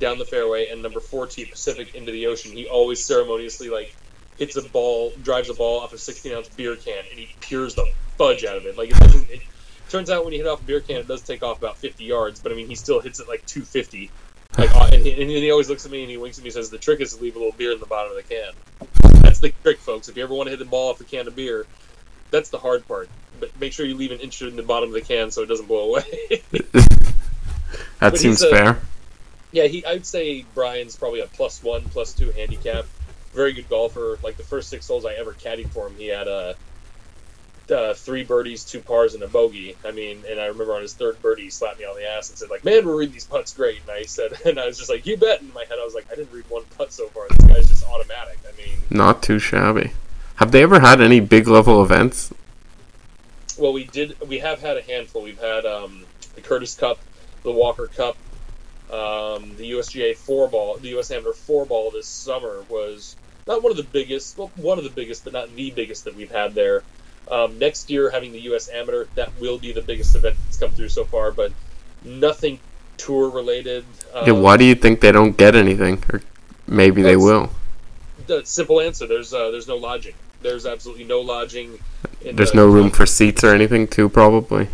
down 0.00 0.18
the 0.18 0.24
fairway, 0.24 0.68
and 0.68 0.82
number 0.82 1.00
four 1.00 1.26
tee 1.26 1.44
Pacific 1.44 1.94
into 1.94 2.10
the 2.12 2.26
ocean, 2.26 2.52
he 2.52 2.66
always 2.66 3.06
ceremoniously 3.06 3.70
like 3.70 3.94
hits 4.38 4.56
a 4.56 4.62
ball, 4.68 5.12
drives 5.22 5.48
a 5.50 5.54
ball 5.54 5.80
off 5.80 5.92
a 5.92 5.98
16 5.98 6.32
ounce 6.32 6.48
beer 6.48 6.76
can, 6.76 7.04
and 7.10 7.18
he 7.18 7.28
peers 7.40 7.74
the 7.74 7.86
fudge 8.18 8.44
out 8.44 8.56
of 8.56 8.66
it. 8.66 8.76
Like 8.76 8.90
it 8.90 8.96
doesn't. 8.98 9.30
It, 9.30 9.40
turns 9.88 10.10
out 10.10 10.24
when 10.24 10.32
you 10.32 10.40
hit 10.40 10.48
off 10.48 10.60
a 10.60 10.64
beer 10.64 10.80
can, 10.80 10.96
it 10.96 11.06
does 11.06 11.22
take 11.22 11.42
off 11.42 11.58
about 11.58 11.76
50 11.76 12.04
yards, 12.04 12.40
but 12.40 12.50
I 12.52 12.54
mean 12.54 12.66
he 12.66 12.74
still 12.74 13.00
hits 13.00 13.20
it 13.20 13.28
like 13.28 13.44
250. 13.46 14.10
Like, 14.56 14.74
uh, 14.74 14.88
and, 14.92 15.02
he, 15.02 15.12
and 15.20 15.30
he 15.30 15.50
always 15.50 15.68
looks 15.68 15.84
at 15.84 15.90
me 15.90 16.02
and 16.02 16.10
he 16.10 16.16
winks 16.16 16.38
at 16.38 16.44
me 16.44 16.48
and 16.48 16.54
says, 16.54 16.70
"The 16.70 16.78
trick 16.78 17.00
is 17.00 17.14
to 17.14 17.22
leave 17.22 17.34
a 17.34 17.38
little 17.38 17.54
beer 17.56 17.72
in 17.72 17.80
the 17.80 17.86
bottom 17.86 18.12
of 18.12 18.16
the 18.16 18.22
can." 18.22 18.52
That's 19.22 19.40
the 19.40 19.50
trick, 19.62 19.78
folks. 19.78 20.08
If 20.08 20.16
you 20.16 20.22
ever 20.22 20.34
want 20.34 20.46
to 20.46 20.50
hit 20.50 20.58
the 20.58 20.64
ball 20.64 20.90
off 20.90 21.00
a 21.00 21.04
can 21.04 21.26
of 21.26 21.34
beer, 21.34 21.66
that's 22.30 22.50
the 22.50 22.58
hard 22.58 22.86
part. 22.86 23.08
But 23.40 23.58
make 23.60 23.72
sure 23.72 23.84
you 23.84 23.96
leave 23.96 24.12
an 24.12 24.20
inch 24.20 24.40
in 24.42 24.54
the 24.54 24.62
bottom 24.62 24.90
of 24.90 24.94
the 24.94 25.00
can 25.00 25.30
so 25.32 25.42
it 25.42 25.46
doesn't 25.46 25.66
blow 25.66 25.88
away. 25.90 26.42
That 28.00 28.10
but 28.12 28.18
seems 28.20 28.42
a- 28.42 28.50
fair. 28.50 28.80
yeah, 29.50 29.64
he. 29.64 29.84
I'd 29.86 30.04
say 30.04 30.44
Brian's 30.54 30.94
probably 30.94 31.20
a 31.20 31.26
plus 31.26 31.62
one, 31.62 31.82
plus 31.84 32.12
two 32.12 32.30
handicap. 32.32 32.84
Very 33.34 33.52
good 33.52 33.68
golfer. 33.68 34.18
Like 34.22 34.36
the 34.36 34.44
first 34.44 34.68
six 34.68 34.86
holes 34.86 35.04
I 35.04 35.14
ever 35.14 35.32
caddied 35.32 35.68
for 35.68 35.88
him, 35.88 35.96
he 35.96 36.08
had 36.08 36.28
a. 36.28 36.56
Uh, 37.70 37.94
three 37.94 38.22
birdies, 38.22 38.62
two 38.62 38.78
pars, 38.78 39.14
and 39.14 39.22
a 39.22 39.26
bogey. 39.26 39.74
I 39.86 39.90
mean, 39.90 40.22
and 40.28 40.38
I 40.38 40.46
remember 40.48 40.74
on 40.74 40.82
his 40.82 40.92
third 40.92 41.22
birdie, 41.22 41.44
he 41.44 41.50
slapped 41.50 41.78
me 41.78 41.86
on 41.86 41.96
the 41.96 42.06
ass 42.06 42.28
and 42.28 42.38
said, 42.38 42.50
"Like, 42.50 42.62
man, 42.62 42.84
we're 42.84 42.94
reading 42.94 43.14
these 43.14 43.24
putts 43.24 43.54
great." 43.54 43.80
And 43.80 43.90
I 43.90 44.02
said, 44.02 44.38
and 44.44 44.60
I 44.60 44.66
was 44.66 44.76
just 44.76 44.90
like, 44.90 45.06
"You 45.06 45.16
bet." 45.16 45.40
In 45.40 45.50
my 45.54 45.64
head, 45.64 45.78
I 45.80 45.84
was 45.84 45.94
like, 45.94 46.06
"I 46.12 46.14
didn't 46.14 46.30
read 46.30 46.44
one 46.50 46.64
putt 46.76 46.92
so 46.92 47.08
far. 47.08 47.26
This 47.30 47.48
guy's 47.48 47.68
just 47.68 47.86
automatic." 47.86 48.38
I 48.46 48.54
mean, 48.58 48.76
Not 48.90 49.22
too 49.22 49.38
shabby. 49.38 49.92
Have 50.36 50.52
they 50.52 50.62
ever 50.62 50.80
had 50.80 51.00
any 51.00 51.20
big 51.20 51.48
level 51.48 51.82
events? 51.82 52.34
Well, 53.56 53.72
we 53.72 53.84
did. 53.84 54.20
We 54.28 54.40
have 54.40 54.60
had 54.60 54.76
a 54.76 54.82
handful. 54.82 55.22
We've 55.22 55.40
had 55.40 55.64
um, 55.64 56.04
the 56.34 56.42
Curtis 56.42 56.74
Cup, 56.74 56.98
the 57.44 57.52
Walker 57.52 57.86
Cup, 57.86 58.16
um, 58.90 59.56
the 59.56 59.72
USGA 59.72 60.16
four 60.16 60.48
ball, 60.48 60.76
the 60.76 60.98
US 60.98 61.10
Amateur 61.10 61.32
four 61.32 61.64
ball 61.64 61.90
this 61.90 62.06
summer 62.06 62.64
was 62.68 63.16
not 63.46 63.62
one 63.62 63.70
of 63.70 63.76
the 63.76 63.82
biggest. 63.84 64.38
Well, 64.38 64.50
one 64.56 64.78
of 64.78 64.84
the 64.84 64.90
biggest, 64.90 65.24
but 65.24 65.32
not 65.32 65.54
the 65.54 65.70
biggest 65.70 66.04
that 66.04 66.14
we've 66.16 66.30
had 66.30 66.54
there. 66.54 66.82
Um, 67.30 67.58
next 67.58 67.88
year, 67.90 68.10
having 68.10 68.32
the 68.32 68.40
US 68.52 68.68
Amateur, 68.68 69.06
that 69.14 69.30
will 69.40 69.58
be 69.58 69.72
the 69.72 69.82
biggest 69.82 70.14
event 70.14 70.36
that's 70.44 70.58
come 70.58 70.70
through 70.72 70.90
so 70.90 71.04
far, 71.04 71.30
but 71.32 71.52
nothing 72.04 72.58
tour 72.98 73.30
related. 73.30 73.84
Um, 74.14 74.26
yeah, 74.26 74.32
why 74.32 74.56
do 74.56 74.64
you 74.64 74.74
think 74.74 75.00
they 75.00 75.12
don't 75.12 75.36
get 75.36 75.54
anything? 75.54 76.02
Or 76.12 76.22
maybe 76.66 77.02
they 77.02 77.16
will. 77.16 77.50
The 78.26 78.44
simple 78.44 78.80
answer: 78.80 79.06
there's 79.06 79.32
uh, 79.32 79.50
there's 79.50 79.68
no 79.68 79.76
lodging. 79.76 80.14
There's 80.42 80.66
absolutely 80.66 81.04
no 81.04 81.20
lodging. 81.22 81.78
in 82.22 82.36
There's 82.36 82.50
the- 82.52 82.56
no 82.58 82.66
room 82.66 82.90
for 82.90 83.06
seats 83.06 83.42
or 83.42 83.54
anything, 83.54 83.86
too, 83.88 84.08
probably. 84.10 84.68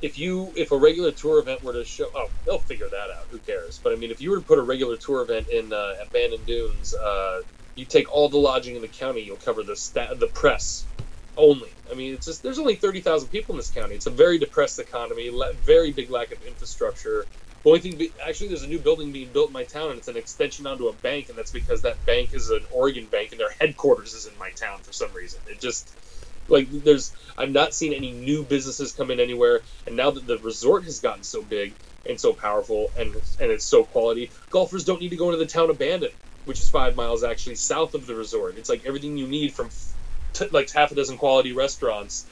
if 0.00 0.16
you 0.16 0.52
if 0.54 0.70
a 0.70 0.76
regular 0.76 1.10
tour 1.10 1.40
event 1.40 1.60
were 1.64 1.72
to 1.72 1.84
show 1.84 2.06
oh 2.14 2.28
they'll 2.44 2.60
figure 2.60 2.88
that 2.88 3.10
out 3.10 3.24
who 3.32 3.38
cares 3.38 3.80
but 3.82 3.92
i 3.92 3.96
mean 3.96 4.12
if 4.12 4.20
you 4.20 4.30
were 4.30 4.36
to 4.36 4.42
put 4.46 4.56
a 4.56 4.62
regular 4.62 4.96
tour 4.96 5.22
event 5.22 5.48
in 5.48 5.72
uh, 5.72 5.96
at 6.00 6.08
Bandon 6.12 6.38
Dunes 6.46 6.94
uh, 6.94 7.42
you 7.78 7.86
take 7.86 8.12
all 8.12 8.30
the 8.30 8.38
lodging 8.38 8.76
in 8.76 8.82
the 8.82 8.88
county 8.88 9.22
you'll 9.22 9.38
cover 9.38 9.64
the 9.64 9.76
sta- 9.76 10.14
the 10.16 10.28
press 10.28 10.88
only. 11.36 11.76
I 11.90 11.94
mean 11.96 12.14
it's 12.14 12.26
just 12.26 12.42
there's 12.44 12.60
only 12.60 12.76
30,000 12.76 13.30
people 13.30 13.54
in 13.54 13.58
this 13.58 13.70
county. 13.70 13.96
It's 13.96 14.06
a 14.06 14.12
very 14.12 14.38
depressed 14.38 14.80
economy 14.80 15.30
very 15.64 15.92
big 15.92 16.10
lack 16.10 16.32
of 16.32 16.42
infrastructure. 16.42 17.28
The 17.64 17.70
only 17.70 17.80
thing 17.80 17.98
actually 18.26 18.48
there's 18.48 18.64
a 18.64 18.68
new 18.68 18.80
building 18.80 19.12
being 19.12 19.32
built 19.32 19.48
in 19.50 19.54
my 19.54 19.64
town 19.64 19.90
and 19.90 19.98
it's 19.98 20.08
an 20.08 20.18
extension 20.18 20.66
onto 20.66 20.88
a 20.88 20.94
bank 20.94 21.30
and 21.30 21.38
that's 21.38 21.52
because 21.52 21.82
that 21.82 22.04
bank 22.06 22.34
is 22.34 22.50
an 22.50 22.66
Oregon 22.72 23.08
bank 23.08 23.32
and 23.32 23.40
their 23.40 23.50
headquarters 23.60 24.14
is 24.14 24.26
in 24.26 24.38
my 24.38 24.50
town 24.52 24.82
for 24.82 24.92
some 24.92 25.14
reason. 25.14 25.40
It 25.46 25.60
just 25.60 25.96
like 26.48 26.68
there's 26.70 27.12
I'm 27.38 27.52
not 27.52 27.74
seeing 27.74 27.94
any 27.94 28.12
new 28.12 28.44
businesses 28.44 28.92
come 28.92 29.10
in 29.10 29.20
anywhere. 29.20 29.62
And 29.86 29.96
now 29.96 30.10
that 30.12 30.26
the 30.26 30.38
resort 30.40 30.84
has 30.84 31.00
gotten 31.00 31.24
so 31.24 31.42
big 31.42 31.76
and 32.06 32.20
so 32.20 32.34
powerful 32.34 32.92
and 32.96 33.14
and 33.40 33.50
it's 33.52 33.66
so 33.66 33.84
quality, 33.84 34.32
golfers 34.50 34.84
don't 34.84 35.00
need 35.00 35.10
to 35.10 35.16
go 35.16 35.26
into 35.26 35.38
the 35.38 35.46
town 35.46 35.70
of 35.70 35.78
Bandon, 35.78 36.10
which 36.44 36.60
is 36.60 36.68
five 36.68 36.96
miles 36.96 37.24
actually 37.24 37.56
south 37.56 37.94
of 37.94 38.06
the 38.06 38.14
resort. 38.14 38.56
It's 38.56 38.68
like 38.68 38.86
everything 38.86 39.16
you 39.16 39.26
need 39.26 39.52
from 39.52 39.70
t- 40.32 40.48
like 40.50 40.70
half 40.70 40.92
a 40.92 40.94
dozen 40.94 41.18
quality 41.18 41.52
restaurants. 41.52 42.26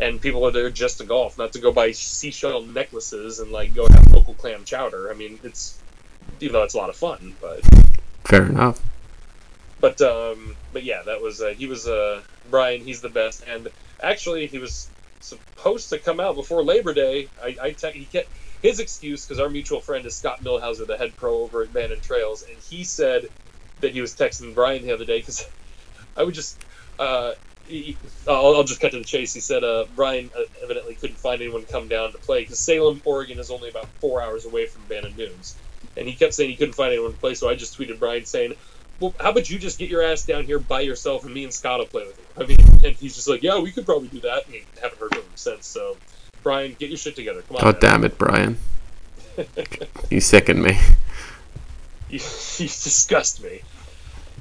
And 0.00 0.20
people 0.20 0.46
are 0.46 0.50
there 0.50 0.70
just 0.70 0.98
to 0.98 1.04
golf, 1.04 1.36
not 1.36 1.52
to 1.52 1.58
go 1.58 1.72
buy 1.72 1.92
seashell 1.92 2.62
necklaces 2.62 3.40
and 3.40 3.50
like 3.52 3.74
go 3.74 3.86
have 3.88 4.12
local 4.12 4.34
clam 4.34 4.64
chowder. 4.64 5.10
I 5.10 5.14
mean, 5.14 5.38
it's 5.42 5.78
even 6.40 6.54
though 6.54 6.62
it's 6.62 6.74
a 6.74 6.78
lot 6.78 6.88
of 6.90 6.96
fun, 6.96 7.34
but 7.40 7.60
Fair 8.24 8.46
enough. 8.46 8.80
but 9.80 10.00
um, 10.00 10.56
but 10.72 10.84
yeah, 10.84 11.02
that 11.02 11.20
was 11.20 11.42
uh, 11.42 11.48
he 11.48 11.66
was 11.66 11.86
uh, 11.88 12.22
Brian. 12.50 12.80
He's 12.82 13.00
the 13.00 13.08
best, 13.08 13.44
and 13.46 13.68
actually 14.02 14.46
he 14.46 14.58
was 14.58 14.88
supposed 15.20 15.90
to 15.90 15.98
come 15.98 16.20
out 16.20 16.34
before 16.34 16.62
Labor 16.62 16.94
Day. 16.94 17.28
I, 17.42 17.56
I 17.60 17.70
te- 17.72 17.90
he 17.90 18.04
kept 18.04 18.28
his 18.62 18.80
excuse 18.80 19.26
because 19.26 19.40
our 19.40 19.50
mutual 19.50 19.80
friend 19.80 20.06
is 20.06 20.16
Scott 20.16 20.42
Millhauser, 20.42 20.86
the 20.86 20.96
head 20.96 21.16
pro 21.16 21.40
over 21.42 21.62
at 21.62 21.72
Bandon 21.72 22.00
Trails, 22.00 22.44
and 22.48 22.56
he 22.58 22.84
said 22.84 23.28
that 23.80 23.92
he 23.92 24.00
was 24.00 24.14
texting 24.14 24.54
Brian 24.54 24.82
the 24.82 24.92
other 24.92 25.04
day 25.04 25.18
because 25.18 25.48
I 26.16 26.22
would 26.22 26.34
just 26.34 26.62
uh, 26.98 27.32
he, 27.70 27.96
I'll, 28.28 28.56
I'll 28.56 28.64
just 28.64 28.80
cut 28.80 28.92
to 28.92 28.98
the 28.98 29.04
chase. 29.04 29.32
He 29.32 29.40
said 29.40 29.64
uh, 29.64 29.86
Brian 29.96 30.30
uh, 30.36 30.42
evidently 30.62 30.94
couldn't 30.94 31.16
find 31.16 31.40
anyone 31.40 31.64
to 31.64 31.72
come 31.72 31.88
down 31.88 32.12
to 32.12 32.18
play 32.18 32.42
because 32.42 32.58
Salem, 32.58 33.00
Oregon 33.04 33.38
is 33.38 33.50
only 33.50 33.70
about 33.70 33.86
four 34.00 34.20
hours 34.20 34.44
away 34.44 34.66
from 34.66 34.82
Bandon 34.88 35.12
Dunes. 35.12 35.56
And 35.96 36.06
he 36.06 36.14
kept 36.14 36.34
saying 36.34 36.50
he 36.50 36.56
couldn't 36.56 36.74
find 36.74 36.92
anyone 36.92 37.12
to 37.12 37.18
play, 37.18 37.34
so 37.34 37.48
I 37.48 37.54
just 37.54 37.78
tweeted 37.78 37.98
Brian 37.98 38.24
saying, 38.24 38.54
well, 38.98 39.14
how 39.18 39.30
about 39.30 39.48
you 39.48 39.58
just 39.58 39.78
get 39.78 39.88
your 39.88 40.02
ass 40.02 40.26
down 40.26 40.44
here 40.44 40.58
by 40.58 40.82
yourself 40.82 41.24
and 41.24 41.32
me 41.32 41.44
and 41.44 41.52
Scott 41.52 41.78
will 41.78 41.86
play 41.86 42.06
with 42.06 42.18
you? 42.18 42.42
I 42.44 42.46
mean, 42.46 42.58
and 42.84 42.94
he's 42.96 43.14
just 43.14 43.28
like, 43.28 43.42
yeah, 43.42 43.58
we 43.58 43.72
could 43.72 43.86
probably 43.86 44.08
do 44.08 44.20
that. 44.20 44.46
And 44.46 44.56
I 44.56 44.80
haven't 44.82 45.00
heard 45.00 45.14
from 45.14 45.22
him 45.22 45.30
since. 45.36 45.66
So, 45.66 45.96
Brian, 46.42 46.76
get 46.78 46.90
your 46.90 46.98
shit 46.98 47.16
together. 47.16 47.42
Come 47.42 47.56
on. 47.56 47.62
God 47.62 47.82
man. 47.82 47.92
damn 47.92 48.04
it, 48.04 48.18
Brian. 48.18 48.58
you 50.10 50.20
sicken 50.20 50.62
me. 50.62 50.78
You, 52.10 52.18
you 52.18 52.66
disgust 52.66 53.42
me. 53.42 53.62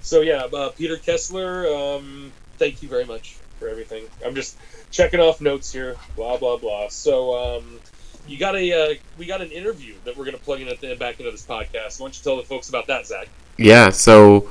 So 0.02 0.22
yeah, 0.22 0.48
uh, 0.54 0.70
Peter 0.70 0.98
Kessler. 0.98 1.68
Um, 1.68 2.32
thank 2.58 2.82
you 2.82 2.90
very 2.90 3.06
much 3.06 3.38
for 3.60 3.68
everything. 3.68 4.06
I'm 4.26 4.36
just 4.36 4.58
checking 4.92 5.20
off 5.20 5.42
notes 5.42 5.72
here. 5.72 5.96
Blah 6.16 6.38
blah 6.38 6.58
blah. 6.58 6.90
So 6.90 7.58
um, 7.58 7.80
you 8.28 8.38
got 8.38 8.56
a 8.56 8.92
uh, 8.92 8.96
we 9.18 9.26
got 9.26 9.42
an 9.42 9.52
interview 9.52 9.96
that 10.06 10.16
we're 10.16 10.26
gonna 10.26 10.38
plug 10.38 10.62
in 10.62 10.68
at 10.68 10.80
the, 10.80 10.96
back 10.96 11.20
into 11.20 11.32
this 11.32 11.46
podcast. 11.46 12.00
Why 12.00 12.06
don't 12.06 12.18
you 12.18 12.24
tell 12.24 12.38
the 12.38 12.44
folks 12.44 12.70
about 12.70 12.88
that, 12.88 13.06
Zack? 13.08 13.28
Yeah, 13.58 13.90
so 13.90 14.50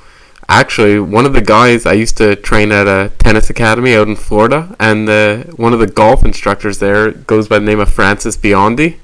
actually, 0.48 1.00
one 1.00 1.24
of 1.24 1.32
the 1.32 1.40
guys 1.40 1.86
I 1.86 1.94
used 1.94 2.16
to 2.18 2.36
train 2.36 2.72
at 2.72 2.86
a 2.86 3.10
tennis 3.18 3.50
academy 3.50 3.94
out 3.94 4.08
in 4.08 4.16
Florida, 4.16 4.76
and 4.78 5.08
the 5.08 5.52
one 5.56 5.72
of 5.72 5.78
the 5.78 5.86
golf 5.86 6.24
instructors 6.24 6.78
there 6.78 7.10
goes 7.12 7.48
by 7.48 7.58
the 7.58 7.64
name 7.64 7.80
of 7.80 7.92
Francis 7.92 8.36
Biondi, 8.36 8.96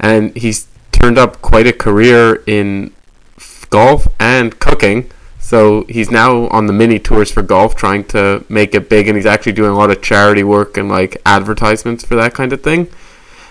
and 0.00 0.34
he's 0.36 0.68
turned 0.92 1.18
up 1.18 1.42
quite 1.42 1.66
a 1.66 1.72
career 1.72 2.42
in 2.46 2.92
golf 3.70 4.08
and 4.18 4.58
cooking. 4.58 5.10
So 5.46 5.84
he's 5.88 6.10
now 6.10 6.48
on 6.48 6.66
the 6.66 6.72
mini 6.72 6.98
tours 6.98 7.30
for 7.30 7.40
golf, 7.40 7.76
trying 7.76 8.02
to 8.06 8.44
make 8.48 8.74
it 8.74 8.88
big, 8.88 9.06
and 9.06 9.16
he's 9.16 9.26
actually 9.26 9.52
doing 9.52 9.70
a 9.70 9.76
lot 9.76 9.92
of 9.92 10.02
charity 10.02 10.42
work 10.42 10.76
and 10.76 10.88
like 10.88 11.22
advertisements 11.24 12.04
for 12.04 12.16
that 12.16 12.34
kind 12.34 12.52
of 12.52 12.64
thing. 12.64 12.88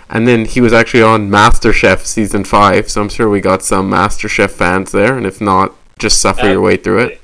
And 0.10 0.28
then 0.28 0.44
he 0.44 0.60
was 0.60 0.74
actually 0.74 1.04
on 1.04 1.30
MasterChef 1.30 2.00
season 2.06 2.44
five, 2.44 2.92
so 2.92 3.00
I'm 3.00 3.08
sure 3.08 3.30
we 3.30 3.40
got 3.40 3.64
some 3.64 3.90
MasterChef 3.90 4.52
fans 4.52 4.92
there. 4.92 5.16
And 5.16 5.26
if 5.26 5.40
not, 5.40 5.74
just 5.98 6.20
suffer 6.20 6.46
your 6.46 6.60
way 6.60 6.76
through 6.76 7.00
it. 7.00 7.22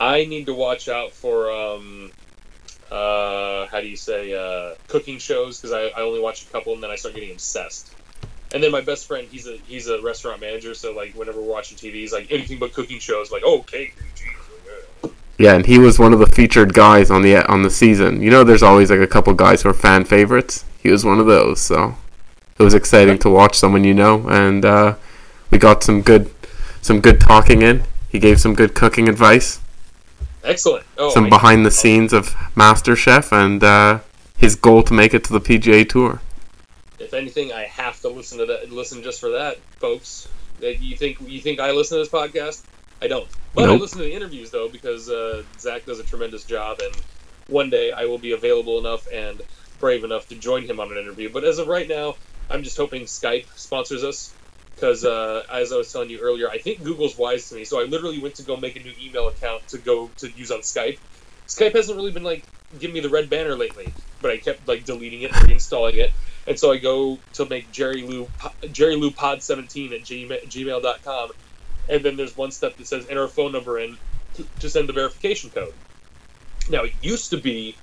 I 0.00 0.24
need 0.24 0.46
to 0.46 0.54
watch 0.54 0.88
out 0.88 1.12
for 1.12 1.52
um, 1.52 2.10
uh, 2.90 3.66
how 3.68 3.80
do 3.80 3.86
you 3.86 3.96
say 3.96 4.34
uh, 4.34 4.74
cooking 4.88 5.18
shows 5.18 5.60
because 5.60 5.72
I, 5.72 5.96
I 5.96 6.02
only 6.02 6.18
watch 6.18 6.42
a 6.42 6.46
couple 6.46 6.72
and 6.74 6.82
then 6.82 6.90
I 6.90 6.96
start 6.96 7.14
getting 7.14 7.30
obsessed. 7.30 7.93
And 8.54 8.62
then 8.62 8.70
my 8.70 8.80
best 8.80 9.06
friend, 9.08 9.26
he's 9.28 9.48
a 9.48 9.56
he's 9.66 9.88
a 9.88 10.00
restaurant 10.00 10.40
manager, 10.40 10.74
so 10.74 10.92
like 10.94 11.12
whenever 11.14 11.42
we're 11.42 11.50
watching 11.52 11.76
TV, 11.76 11.94
he's 11.94 12.12
like 12.12 12.30
anything 12.30 12.60
but 12.60 12.72
cooking 12.72 13.00
shows. 13.00 13.32
Like, 13.32 13.42
oh, 13.44 13.62
cake, 13.62 13.96
geez, 14.14 14.28
yeah. 15.02 15.10
Yeah, 15.36 15.54
and 15.56 15.66
he 15.66 15.78
was 15.78 15.98
one 15.98 16.12
of 16.12 16.20
the 16.20 16.26
featured 16.26 16.72
guys 16.72 17.10
on 17.10 17.22
the 17.22 17.44
on 17.50 17.62
the 17.62 17.70
season. 17.70 18.22
You 18.22 18.30
know, 18.30 18.44
there's 18.44 18.62
always 18.62 18.90
like 18.92 19.00
a 19.00 19.08
couple 19.08 19.34
guys 19.34 19.62
who 19.62 19.70
are 19.70 19.74
fan 19.74 20.04
favorites. 20.04 20.64
He 20.80 20.88
was 20.88 21.04
one 21.04 21.18
of 21.18 21.26
those, 21.26 21.60
so 21.60 21.96
it 22.56 22.62
was 22.62 22.74
exciting 22.74 23.18
to 23.18 23.28
watch 23.28 23.56
someone 23.56 23.82
you 23.82 23.92
know, 23.92 24.28
and 24.28 24.64
uh, 24.64 24.94
we 25.50 25.58
got 25.58 25.82
some 25.82 26.00
good 26.00 26.30
some 26.80 27.00
good 27.00 27.20
talking 27.20 27.62
in. 27.62 27.82
He 28.08 28.20
gave 28.20 28.40
some 28.40 28.54
good 28.54 28.76
cooking 28.76 29.08
advice, 29.08 29.58
excellent. 30.44 30.86
Oh, 30.96 31.10
some 31.10 31.24
I- 31.24 31.30
behind 31.30 31.66
the 31.66 31.72
scenes 31.72 32.12
of 32.12 32.28
MasterChef, 32.54 33.32
and 33.32 33.64
uh, 33.64 33.98
his 34.38 34.54
goal 34.54 34.84
to 34.84 34.94
make 34.94 35.12
it 35.12 35.24
to 35.24 35.32
the 35.32 35.40
PGA 35.40 35.88
Tour. 35.88 36.20
If 37.14 37.20
anything, 37.20 37.52
I 37.52 37.64
have 37.66 38.00
to 38.00 38.10
listen 38.10 38.38
to 38.38 38.46
that. 38.46 38.70
Listen 38.72 39.02
just 39.04 39.20
for 39.20 39.30
that, 39.32 39.58
folks. 39.80 40.28
That 40.60 40.80
you 40.80 40.96
think 40.96 41.18
you 41.20 41.40
think 41.40 41.60
I 41.60 41.72
listen 41.72 41.98
to 41.98 42.02
this 42.04 42.12
podcast? 42.12 42.64
I 43.02 43.08
don't. 43.08 43.32
But 43.54 43.70
I 43.70 43.72
Nope. 43.72 43.76
listen 43.76 44.00
to 44.00 44.04
the 44.06 44.14
interviews 44.14 44.50
though 44.50 44.70
because 44.70 45.08
uh, 45.10 45.44
Zack 45.58 45.86
does 45.86 46.00
a 46.00 46.04
tremendous 46.04 46.44
job, 46.44 46.78
and 46.80 46.94
one 47.46 47.70
day 47.70 47.92
I 47.92 48.06
will 48.06 48.18
be 48.18 48.32
available 48.32 48.80
enough 48.80 49.04
and 49.12 49.42
brave 49.78 50.04
enough 50.04 50.28
to 50.28 50.36
join 50.38 50.64
him 50.64 50.80
on 50.80 50.92
an 50.92 50.98
interview. 50.98 51.32
But 51.32 51.44
as 51.44 51.58
of 51.58 51.68
right 51.68 51.88
now, 51.88 52.16
I'm 52.50 52.64
just 52.64 52.78
hoping 52.78 53.04
Skype 53.04 53.46
sponsors 53.56 54.04
us 54.04 54.36
because, 54.76 55.04
uh, 55.04 55.44
as 55.52 55.72
I 55.72 55.78
was 55.78 55.92
telling 55.92 56.10
you 56.10 56.20
earlier, 56.20 56.50
I 56.50 56.58
think 56.58 56.84
Google's 56.84 57.16
wise 57.18 57.48
to 57.50 57.56
me. 57.56 57.64
So 57.64 57.80
I 57.80 57.84
literally 57.84 58.20
went 58.20 58.36
to 58.36 58.44
go 58.44 58.58
make 58.58 58.76
a 58.76 58.80
new 58.80 58.94
email 59.00 59.28
account 59.28 59.68
to 59.68 59.78
go 59.78 60.12
to 60.18 60.30
use 60.36 60.52
on 60.52 60.60
Skype. 60.62 60.98
Skype 61.48 61.74
hasn't 61.76 61.96
really 61.96 62.12
been 62.12 62.24
like 62.24 62.44
giving 62.78 62.94
me 62.94 63.00
the 63.00 63.08
red 63.08 63.30
banner 63.30 63.54
lately, 63.54 63.92
but 64.20 64.30
I 64.30 64.38
kept 64.38 64.66
like 64.66 64.84
deleting 64.84 65.22
it, 65.22 65.32
reinstalling 65.32 65.94
it, 65.94 66.12
and 66.46 66.58
so 66.58 66.72
I 66.72 66.78
go 66.78 67.18
to 67.34 67.46
make 67.46 67.70
Jerry 67.72 68.02
Lou 68.02 68.28
Jerry 68.72 68.96
Lou 68.96 69.10
Pod 69.10 69.42
17 69.42 69.92
at 69.92 70.00
gmail, 70.00 70.44
gmail.com, 70.46 71.30
and 71.88 72.04
then 72.04 72.16
there's 72.16 72.36
one 72.36 72.50
step 72.50 72.76
that 72.76 72.86
says 72.86 73.06
enter 73.08 73.24
a 73.24 73.28
phone 73.28 73.52
number 73.52 73.78
in 73.78 73.96
to, 74.58 74.68
send 74.68 74.88
the 74.88 74.92
verification 74.92 75.50
code. 75.50 75.74
Now 76.68 76.84
it 76.84 76.92
used 77.02 77.30
to 77.30 77.36
be, 77.36 77.76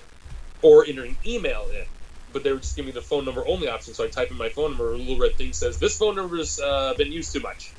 or 0.61 0.85
enter 0.85 1.03
an 1.03 1.15
email 1.25 1.67
in, 1.73 1.85
but 2.33 2.43
they 2.43 2.51
would 2.51 2.61
just 2.61 2.75
give 2.75 2.85
me 2.85 2.91
the 2.91 3.01
phone 3.01 3.25
number 3.25 3.47
only 3.47 3.67
option. 3.67 3.93
So 3.93 4.03
I 4.03 4.07
type 4.07 4.31
in 4.31 4.37
my 4.37 4.49
phone 4.49 4.71
number, 4.71 4.93
a 4.93 4.97
little 4.97 5.17
red 5.17 5.35
thing 5.35 5.53
says 5.53 5.79
this 5.79 5.97
phone 5.97 6.15
number's 6.15 6.59
uh, 6.59 6.93
been 6.97 7.11
used 7.11 7.33
too 7.33 7.39
much. 7.39 7.71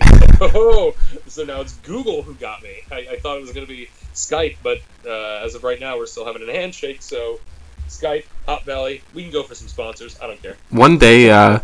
oh, 0.54 0.94
so 1.26 1.44
now 1.44 1.60
it's 1.60 1.74
Google 1.78 2.22
who 2.22 2.34
got 2.34 2.62
me. 2.62 2.80
I, 2.90 3.06
I 3.12 3.16
thought 3.18 3.38
it 3.38 3.42
was 3.42 3.52
going 3.52 3.66
to 3.66 3.72
be 3.72 3.88
Skype, 4.14 4.56
but 4.62 4.78
uh, 5.06 5.44
as 5.44 5.54
of 5.54 5.64
right 5.64 5.80
now, 5.80 5.96
we're 5.98 6.06
still 6.06 6.26
having 6.26 6.48
a 6.48 6.52
handshake. 6.52 7.02
So 7.02 7.40
Skype, 7.88 8.24
Hop 8.46 8.64
Valley, 8.64 9.02
we 9.14 9.22
can 9.22 9.32
go 9.32 9.42
for 9.42 9.54
some 9.54 9.68
sponsors. 9.68 10.18
I 10.20 10.26
don't 10.26 10.42
care. 10.42 10.56
One 10.70 10.98
day, 10.98 11.30
uh, 11.30 11.60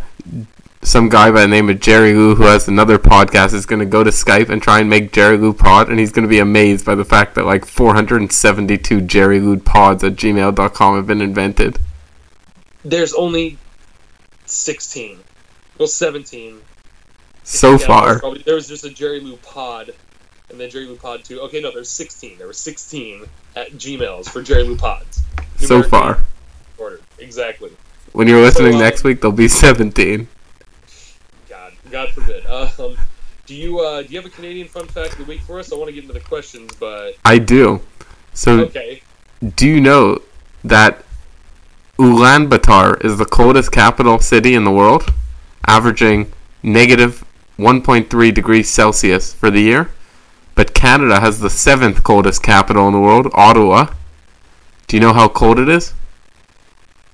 some 0.83 1.09
guy 1.09 1.31
by 1.31 1.43
the 1.43 1.49
name 1.49 1.69
of 1.69 1.81
Jerry 1.81 2.15
Lou, 2.15 2.35
who 2.35 2.45
has 2.45 2.69
another 2.69 2.99
podcast, 2.99 3.53
is 3.53 3.67
going 3.67 3.81
to 3.81 3.87
go 3.87 4.05
to 4.05 4.11
Skype 4.11 4.49
and 4.49 4.63
try 4.63 4.81
and 4.81 4.89
make 4.89 5.13
Jerry 5.13 5.37
Lou 5.37 5.53
Pod, 5.53 5.89
and 5.89 5.99
he's 5.99 6.13
going 6.13 6.23
to 6.23 6.29
be 6.29 6.39
amazed 6.39 6.87
by 6.87 6.95
the 6.95 7.05
fact 7.05 7.35
that 7.35 7.45
like 7.45 7.65
472 7.65 9.01
Jerry 9.03 9.41
Lou 9.41 9.59
Pods 9.59 10.05
at 10.05 10.15
gmail.com 10.15 10.97
have 10.97 11.07
been 11.07 11.21
invented. 11.21 11.79
There's 12.85 13.13
only 13.15 13.59
16. 14.47 15.19
Well, 15.79 15.89
17. 15.89 16.61
So 17.49 17.73
Yeah, 17.73 17.79
far. 17.79 18.19
Probably, 18.19 18.43
there 18.43 18.55
was 18.55 18.69
just 18.69 18.85
a 18.85 18.91
Jerry 18.91 19.21
Lou 19.21 19.37
Pod, 19.39 19.95
and 20.51 20.61
then 20.61 20.69
Jerry 20.69 20.85
Lou 20.85 20.97
Pod 20.97 21.25
2. 21.25 21.41
Okay, 21.41 21.63
no, 21.63 21.71
there's 21.73 21.89
16. 21.89 22.37
There 22.37 22.47
were 22.47 22.53
16 22.53 23.25
at 23.57 23.73
Gmails 23.73 24.29
for 24.29 24.43
Jerry 24.43 24.65
Lou 24.65 24.77
Pods. 24.77 25.23
So 25.57 25.83
far. 25.83 26.23
Ordered. 26.77 27.01
Exactly. 27.19 27.71
When 28.13 28.29
you're 28.29 28.43
listening 28.43 28.73
So, 28.73 28.79
uh, 28.79 28.83
next 28.83 29.03
week, 29.03 29.23
there'll 29.23 29.35
be 29.35 29.49
17. 29.49 30.29
God, 31.49 31.73
God 31.91 32.11
forbid. 32.11 32.45
Um, 32.47 32.99
do 33.47 33.55
you 33.55 33.81
uh, 33.81 34.03
do 34.03 34.09
you 34.13 34.19
have 34.19 34.27
a 34.31 34.35
Canadian 34.35 34.69
fun 34.69 34.87
fact 34.87 35.13
of 35.13 35.19
the 35.21 35.25
week 35.25 35.41
for 35.41 35.59
us? 35.59 35.73
I 35.73 35.77
want 35.77 35.89
to 35.89 35.95
get 35.95 36.03
into 36.03 36.13
the 36.13 36.21
questions, 36.21 36.71
but 36.79 37.15
I 37.25 37.39
do. 37.39 37.81
So, 38.35 38.61
okay. 38.65 39.01
do 39.57 39.67
you 39.67 39.81
know 39.81 40.21
that 40.65 41.03
Ulaanbaatar 41.99 43.03
is 43.03 43.17
the 43.17 43.25
coldest 43.25 43.73
capital 43.73 44.19
city 44.19 44.55
in 44.55 44.65
the 44.65 44.71
world, 44.71 45.15
averaging 45.67 46.31
negative 46.63 47.25
1.3 47.59 48.33
degrees 48.35 48.69
Celsius 48.69 49.33
for 49.35 49.51
the 49.51 49.61
year? 49.61 49.91
But 50.55 50.75
Canada 50.75 51.21
has 51.21 51.41
the 51.41 51.51
seventh 51.51 52.03
coldest 52.03 52.43
capital 52.43 52.87
in 52.89 52.93
the 52.93 53.01
world, 53.01 53.29
Ottawa. 53.33 53.93
Do 54.87 54.97
you 54.97 55.01
know 55.01 55.13
how 55.13 55.29
cold 55.29 55.59
it 55.59 55.69
is? 55.69 55.93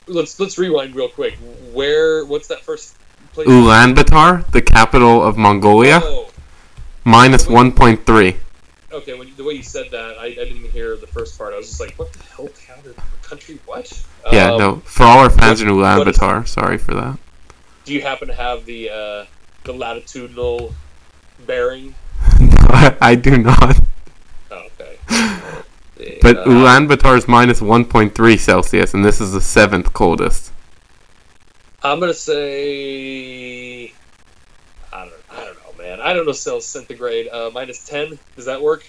Let's 0.06 0.38
let's 0.38 0.58
rewind 0.58 0.94
real 0.94 1.08
quick. 1.08 1.34
Where? 1.72 2.24
What's 2.24 2.46
that 2.48 2.60
first 2.62 2.96
place? 3.32 3.48
Ulaanbaatar, 3.48 4.50
the 4.52 4.60
capital 4.62 5.22
of 5.22 5.36
Mongolia, 5.38 6.00
Oh, 6.02 6.30
minus 7.04 7.46
1.3. 7.46 8.36
okay. 8.92 9.18
When 9.18 9.34
the 9.36 9.44
way 9.44 9.54
you 9.54 9.62
said 9.62 9.90
that, 9.92 10.18
I, 10.18 10.26
I 10.26 10.34
didn't 10.34 10.70
hear 10.70 10.96
the 10.96 11.06
first 11.06 11.36
part. 11.38 11.54
I 11.54 11.56
was 11.56 11.68
just 11.68 11.80
like, 11.80 11.94
"What 11.98 12.12
the 12.12 12.22
hell, 12.22 12.48
Canada? 12.66 12.94
Country? 13.22 13.58
What?" 13.66 13.90
Yeah, 14.30 14.52
Um, 14.52 14.58
no. 14.58 14.76
For 14.84 15.04
all 15.04 15.18
our 15.20 15.30
fans 15.30 15.60
in 15.62 15.74
what 15.74 16.06
is- 16.08 16.16
Ulaanbaatar, 16.18 16.46
sorry 16.48 16.78
for 16.78 16.94
that. 16.94 17.18
Do 17.86 17.92
you 17.94 18.00
happen 18.02 18.28
to 18.28 18.34
have 18.34 18.64
the 18.66 18.90
uh, 18.90 19.24
the 19.64 19.72
latitudinal 19.72 20.74
bearing? 21.46 21.94
No, 22.40 22.56
I 23.00 23.14
do 23.14 23.38
not. 23.38 23.78
Oh, 24.50 24.66
okay. 24.80 24.98
But 26.20 26.38
Uh, 26.38 26.44
Ulaanbaatar 26.46 27.16
is 27.16 27.28
minus 27.28 27.60
1.3 27.60 28.38
Celsius, 28.38 28.94
and 28.94 29.04
this 29.04 29.20
is 29.20 29.32
the 29.32 29.40
seventh 29.40 29.92
coldest. 29.92 30.52
I'm 31.82 32.00
gonna 32.00 32.12
say 32.14 33.92
I 34.92 35.04
don't 35.04 35.12
I 35.30 35.44
don't 35.44 35.56
know, 35.78 35.82
man. 35.82 36.00
I 36.00 36.12
don't 36.14 36.26
know 36.26 36.32
cells 36.32 36.66
centigrade. 36.66 37.28
Uh, 37.28 37.50
minus 37.52 37.84
ten. 37.86 38.18
Does 38.36 38.46
that 38.46 38.60
work? 38.60 38.84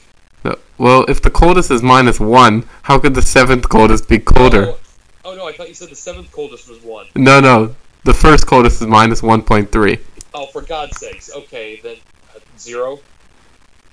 No. 0.46 0.56
Well, 0.78 1.06
if 1.10 1.22
the 1.22 1.30
coldest 1.30 1.72
is 1.72 1.82
minus 1.84 2.20
1, 2.20 2.64
how 2.84 3.00
could 3.00 3.14
the 3.16 3.22
seventh 3.22 3.68
coldest 3.70 4.08
be 4.08 4.20
colder? 4.20 4.68
Oh, 4.70 4.78
oh 5.26 5.36
no, 5.36 5.48
I 5.48 5.52
thought 5.54 5.68
you 5.68 5.74
said 5.74 5.90
the 5.90 5.96
seventh 5.96 6.32
coldest 6.32 6.70
was 6.70 6.80
one. 6.84 7.08
No, 7.16 7.40
no. 7.40 7.76
The 8.04 8.14
first 8.14 8.46
coldest 8.48 8.82
is 8.82 8.88
minus 8.88 9.22
1.3. 9.22 10.00
Oh, 10.38 10.48
for 10.48 10.62
God's 10.62 10.98
sakes. 10.98 11.32
Okay, 11.34 11.80
then 11.82 11.96
uh, 12.36 12.40
zero. 12.60 13.00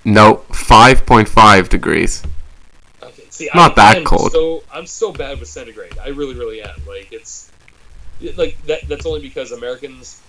No, 0.05 0.42
5.5 0.48 1.68
degrees. 1.68 2.24
Okay, 3.00 3.22
see, 3.31 3.48
Not 3.55 3.72
I, 3.72 3.74
that 3.74 3.96
I 3.98 4.02
cold. 4.02 4.33
So 4.33 4.64
I'm 4.72 4.87
so 4.87 5.12
bad 5.12 5.38
with 5.38 5.48
centigrade. 5.48 5.96
I 5.98 6.09
really, 6.09 6.35
really 6.35 6.61
am. 6.61 6.74
Like 6.87 7.12
it's 7.12 7.48
like 8.37 8.61
that. 8.66 8.88
That's 8.88 9.07
only 9.07 9.20
because 9.20 9.52
Americans 9.52 10.20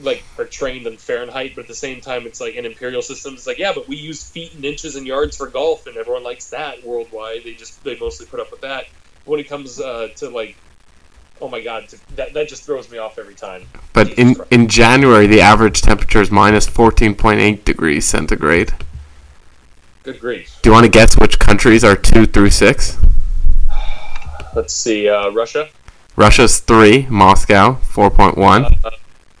like 0.00 0.24
are 0.38 0.46
trained 0.46 0.86
in 0.86 0.96
Fahrenheit, 0.96 1.52
but 1.54 1.62
at 1.62 1.68
the 1.68 1.74
same 1.74 2.00
time, 2.00 2.26
it's 2.26 2.40
like 2.40 2.56
an 2.56 2.64
imperial 2.64 3.02
system. 3.02 3.34
It's 3.34 3.46
like, 3.46 3.58
yeah, 3.58 3.72
but 3.74 3.86
we 3.86 3.96
use 3.96 4.28
feet 4.28 4.54
and 4.54 4.64
inches 4.64 4.96
and 4.96 5.06
yards 5.06 5.36
for 5.36 5.46
golf, 5.48 5.86
and 5.86 5.98
everyone 5.98 6.22
likes 6.22 6.50
that 6.50 6.84
worldwide. 6.84 7.44
They 7.44 7.52
just 7.52 7.84
they 7.84 7.98
mostly 7.98 8.24
put 8.26 8.40
up 8.40 8.50
with 8.50 8.62
that. 8.62 8.86
When 9.26 9.40
it 9.40 9.44
comes 9.44 9.78
uh, 9.78 10.08
to 10.16 10.30
like, 10.30 10.56
oh 11.44 11.48
my 11.48 11.60
god, 11.60 11.86
that 12.16 12.32
that 12.32 12.48
just 12.48 12.64
throws 12.64 12.90
me 12.90 12.96
off 12.96 13.18
every 13.18 13.34
time. 13.34 13.66
But 13.92 14.08
Jesus 14.08 14.18
in 14.18 14.34
Christ. 14.34 14.52
in 14.52 14.68
January, 14.68 15.26
the 15.26 15.42
average 15.42 15.82
temperature 15.82 16.22
is 16.22 16.30
minus 16.30 16.66
14.8 16.66 17.64
degrees 17.64 18.06
centigrade. 18.06 18.72
Good 20.04 20.20
grief. 20.20 20.58
Do 20.62 20.70
you 20.70 20.72
want 20.72 20.84
to 20.84 20.90
guess 20.90 21.18
which 21.18 21.38
countries 21.38 21.84
are 21.84 21.94
two 21.94 22.24
through 22.24 22.50
six? 22.50 22.96
Let's 24.54 24.72
see, 24.72 25.06
uh, 25.08 25.30
Russia. 25.32 25.68
Russia's 26.16 26.60
three, 26.60 27.06
Moscow 27.10 27.74
4.1. 27.92 28.84
Uh, 28.84 28.90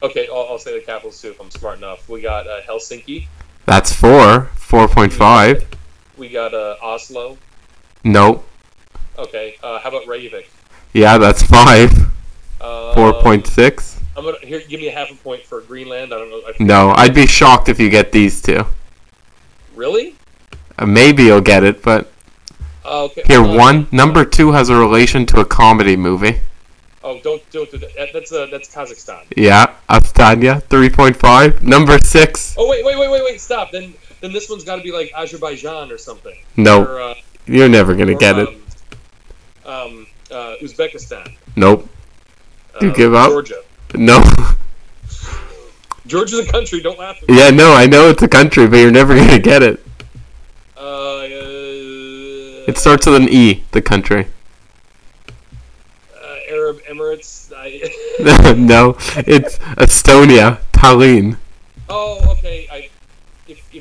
okay, 0.02 0.28
I'll, 0.30 0.48
I'll 0.50 0.58
say 0.58 0.78
the 0.78 0.84
capitals 0.84 1.20
too 1.22 1.30
if 1.30 1.40
I'm 1.40 1.50
smart 1.50 1.78
enough. 1.78 2.06
We 2.08 2.20
got 2.20 2.46
uh, 2.46 2.60
Helsinki. 2.68 3.28
That's 3.64 3.94
four, 3.94 4.50
4.5. 4.56 5.64
We 6.18 6.28
got 6.28 6.52
uh, 6.52 6.76
Oslo. 6.82 7.38
Nope. 8.02 8.46
Okay, 9.18 9.56
uh, 9.62 9.78
how 9.78 9.88
about 9.88 10.06
Reykjavik? 10.06 10.50
Yeah, 10.94 11.18
that's 11.18 11.42
five, 11.42 11.90
Uh, 12.60 12.94
4.6. 12.94 13.96
I'm 14.16 14.24
gonna 14.24 14.36
here. 14.42 14.62
Give 14.68 14.80
me 14.80 14.88
a 14.88 14.92
half 14.92 15.10
a 15.10 15.14
point 15.16 15.42
for 15.42 15.60
Greenland. 15.60 16.14
I 16.14 16.18
don't 16.18 16.30
know. 16.30 16.40
I, 16.46 16.52
No, 16.62 16.90
I'd 16.96 17.14
be 17.14 17.26
shocked 17.26 17.68
if 17.68 17.78
you 17.80 17.90
get 17.90 18.12
these 18.12 18.40
two. 18.40 18.64
Really? 19.74 20.14
Uh, 20.78 20.86
maybe 20.86 21.24
you'll 21.24 21.40
get 21.40 21.64
it, 21.64 21.82
but 21.82 22.10
Uh, 22.84 23.04
okay. 23.04 23.22
here, 23.26 23.42
one. 23.42 23.86
Number 23.90 24.24
two 24.24 24.52
has 24.52 24.68
a 24.68 24.76
relation 24.76 25.26
to 25.26 25.40
a 25.40 25.44
comedy 25.44 25.96
movie. 25.96 26.38
Oh, 27.02 27.18
don't 27.22 27.42
don't 27.50 27.70
do 27.70 27.76
that. 27.78 27.94
That- 27.96 28.12
That's 28.14 28.32
uh, 28.32 28.46
that's 28.50 28.72
Kazakhstan. 28.74 29.24
Yeah, 29.36 29.66
Astana, 29.90 30.62
3.5. 30.68 31.60
Number 31.62 31.98
six. 31.98 32.54
Oh 32.56 32.68
wait 32.70 32.84
wait 32.84 32.96
wait 32.98 33.10
wait 33.10 33.24
wait 33.24 33.40
stop. 33.40 33.72
Then 33.72 33.94
then 34.20 34.32
this 34.32 34.48
one's 34.48 34.64
got 34.64 34.76
to 34.76 34.82
be 34.82 34.92
like 34.92 35.12
Azerbaijan 35.16 35.90
or 35.90 35.98
something. 35.98 36.36
No, 36.56 36.84
Or, 36.84 37.00
uh, 37.00 37.14
you're 37.46 37.68
never 37.68 37.94
gonna 37.94 38.12
or, 38.14 38.18
get 38.18 38.38
it. 38.38 38.48
um, 38.48 38.60
Um, 39.66 40.06
uh, 40.34 40.56
Uzbekistan. 40.62 41.32
Nope. 41.56 41.88
You 42.80 42.90
uh, 42.90 42.94
give 42.94 43.14
up? 43.14 43.30
Georgia. 43.30 43.62
No. 43.94 44.22
Georgia's 46.06 46.46
a 46.46 46.50
country. 46.52 46.80
Don't 46.80 46.98
laugh. 46.98 47.22
At 47.22 47.28
me. 47.28 47.38
yeah, 47.38 47.50
no, 47.50 47.72
I 47.72 47.86
know 47.86 48.08
it's 48.10 48.22
a 48.22 48.28
country, 48.28 48.66
but 48.66 48.76
you're 48.76 48.90
never 48.90 49.14
gonna 49.16 49.38
get 49.38 49.62
it. 49.62 49.80
Uh, 50.76 50.80
uh, 50.80 51.24
It 52.68 52.76
starts 52.76 53.06
with 53.06 53.16
an 53.16 53.28
E, 53.30 53.62
the 53.72 53.80
country. 53.80 54.26
uh, 56.14 56.36
Arab 56.50 56.80
Emirates. 56.90 57.52
I, 57.56 58.54
no, 58.58 58.96
it's 59.26 59.58
Estonia, 59.78 60.58
Tallinn. 60.72 61.36
oh, 61.88 62.20
okay. 62.32 62.66
I 62.70 62.90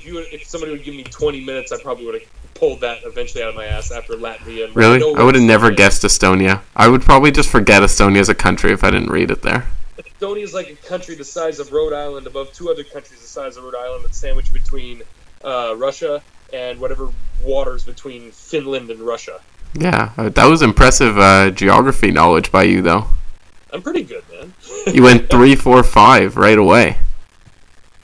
if, 0.03 0.13
you 0.13 0.19
if 0.31 0.45
somebody 0.45 0.71
would 0.71 0.83
give 0.83 0.95
me 0.95 1.03
20 1.03 1.43
minutes, 1.43 1.71
I 1.71 1.81
probably 1.81 2.05
would 2.05 2.15
have 2.15 2.53
pulled 2.53 2.81
that 2.81 2.99
eventually 3.03 3.43
out 3.43 3.49
of 3.49 3.55
my 3.55 3.65
ass 3.65 3.91
after 3.91 4.13
Latvia. 4.13 4.65
And 4.65 4.75
Really? 4.75 4.99
no 4.99 5.15
I 5.15 5.23
would 5.23 5.35
have 5.35 5.43
never 5.43 5.71
guessed 5.71 6.03
Estonia. 6.03 6.61
I 6.75 6.87
would 6.87 7.01
probably 7.01 7.31
just 7.31 7.49
forget 7.49 7.81
Estonia 7.81 8.19
as 8.19 8.29
a 8.29 8.35
country 8.35 8.71
if 8.71 8.83
I 8.83 8.91
didn't 8.91 9.09
read 9.09 9.31
it 9.31 9.41
there. 9.41 9.65
Estonia 9.97 10.43
is 10.43 10.53
like 10.53 10.69
a 10.69 10.75
country 10.87 11.15
the 11.15 11.23
size 11.23 11.59
of 11.59 11.71
Rhode 11.71 11.93
Island, 11.93 12.27
above 12.27 12.51
two 12.53 12.69
other 12.69 12.83
countries 12.83 13.21
the 13.21 13.27
size 13.27 13.57
of 13.57 13.63
Rhode 13.63 13.75
Island, 13.75 14.05
that's 14.05 14.17
sandwiched 14.17 14.53
between 14.53 15.01
uh, 15.43 15.75
Russia 15.77 16.21
and 16.51 16.79
whatever 16.79 17.09
waters 17.43 17.83
between 17.83 18.31
Finland 18.31 18.91
and 18.91 18.99
Russia. 19.01 19.39
Yeah, 19.73 20.11
uh, 20.17 20.29
that 20.29 20.45
was 20.45 20.61
impressive 20.61 21.17
uh, 21.17 21.49
geography 21.49 22.11
knowledge 22.11 22.51
by 22.51 22.63
you, 22.63 22.81
though. 22.81 23.07
I'm 23.71 23.81
pretty 23.81 24.03
good, 24.03 24.23
man. 24.31 24.53
You 24.93 25.01
went 25.01 25.29
three, 25.31 25.55
four, 25.55 25.81
five 25.81 26.37
right 26.37 26.57
away. 26.57 26.97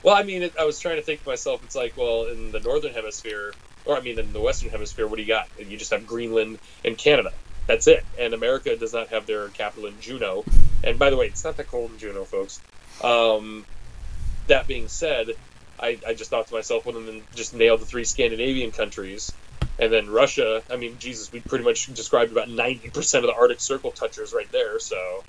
Well, 0.03 0.15
I 0.15 0.23
mean, 0.23 0.43
it, 0.43 0.53
I 0.57 0.65
was 0.65 0.79
trying 0.79 0.95
to 0.95 1.01
think 1.01 1.23
to 1.23 1.29
myself, 1.29 1.63
it's 1.63 1.75
like, 1.75 1.97
well, 1.97 2.25
in 2.25 2.51
the 2.51 2.59
northern 2.59 2.93
hemisphere, 2.93 3.53
or 3.85 3.97
I 3.97 4.01
mean, 4.01 4.17
in 4.19 4.31
the 4.33 4.39
western 4.39 4.69
hemisphere, 4.69 5.07
what 5.07 5.17
do 5.17 5.21
you 5.21 5.27
got? 5.27 5.47
You 5.57 5.77
just 5.77 5.91
have 5.91 6.07
Greenland 6.07 6.59
and 6.85 6.97
Canada. 6.97 7.31
That's 7.67 7.87
it. 7.87 8.05
And 8.17 8.33
America 8.33 8.75
does 8.75 8.93
not 8.93 9.09
have 9.09 9.25
their 9.25 9.49
capital 9.49 9.87
in 9.87 9.99
Juneau. 9.99 10.45
And 10.83 10.97
by 10.97 11.09
the 11.09 11.17
way, 11.17 11.27
it's 11.27 11.43
not 11.43 11.57
that 11.57 11.67
cold 11.67 11.91
in 11.91 11.97
Juneau, 11.97 12.23
folks. 12.23 12.61
Um, 13.03 13.65
that 14.47 14.67
being 14.67 14.87
said, 14.87 15.31
I, 15.79 15.99
I 16.05 16.13
just 16.13 16.29
thought 16.29 16.47
to 16.47 16.53
myself, 16.53 16.85
well, 16.85 16.99
then 16.99 17.21
just 17.35 17.53
nail 17.53 17.77
the 17.77 17.85
three 17.85 18.05
Scandinavian 18.05 18.71
countries. 18.71 19.31
And 19.77 19.93
then 19.93 20.09
Russia, 20.09 20.61
I 20.69 20.75
mean, 20.75 20.97
Jesus, 20.99 21.31
we 21.31 21.39
pretty 21.39 21.63
much 21.63 21.93
described 21.93 22.31
about 22.31 22.49
90% 22.49 23.15
of 23.15 23.23
the 23.23 23.33
Arctic 23.33 23.61
Circle 23.61 23.91
touchers 23.91 24.33
right 24.33 24.51
there, 24.51 24.79
so. 24.79 25.23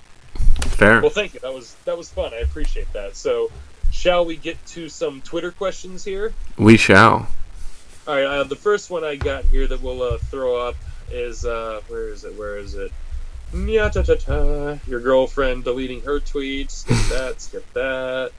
Fair. 0.71 0.99
Well, 0.99 1.09
thank 1.09 1.33
you. 1.33 1.39
That 1.41 1.53
was 1.53 1.75
that 1.85 1.97
was 1.97 2.09
fun. 2.09 2.33
I 2.33 2.37
appreciate 2.37 2.91
that. 2.93 3.15
So, 3.15 3.51
shall 4.01 4.25
we 4.25 4.35
get 4.35 4.63
to 4.65 4.89
some 4.89 5.21
Twitter 5.21 5.51
questions 5.51 6.03
here? 6.03 6.33
We 6.57 6.75
shall. 6.75 7.27
All 8.07 8.15
right. 8.15 8.23
Uh, 8.23 8.43
the 8.43 8.55
first 8.55 8.89
one 8.89 9.03
I 9.03 9.15
got 9.15 9.45
here 9.45 9.67
that 9.67 9.79
we'll 9.81 10.01
uh, 10.01 10.17
throw 10.17 10.55
up 10.67 10.75
is 11.11 11.45
uh, 11.45 11.81
where 11.87 12.09
is 12.09 12.23
it? 12.23 12.35
Where 12.35 12.57
is 12.57 12.73
it? 12.73 12.91
Your 14.87 15.01
girlfriend 15.01 15.65
deleting 15.65 16.01
her 16.01 16.19
tweets. 16.19 16.71
Skip 16.71 16.97
that. 17.09 17.41
Skip 17.41 17.73
that. 17.73 18.31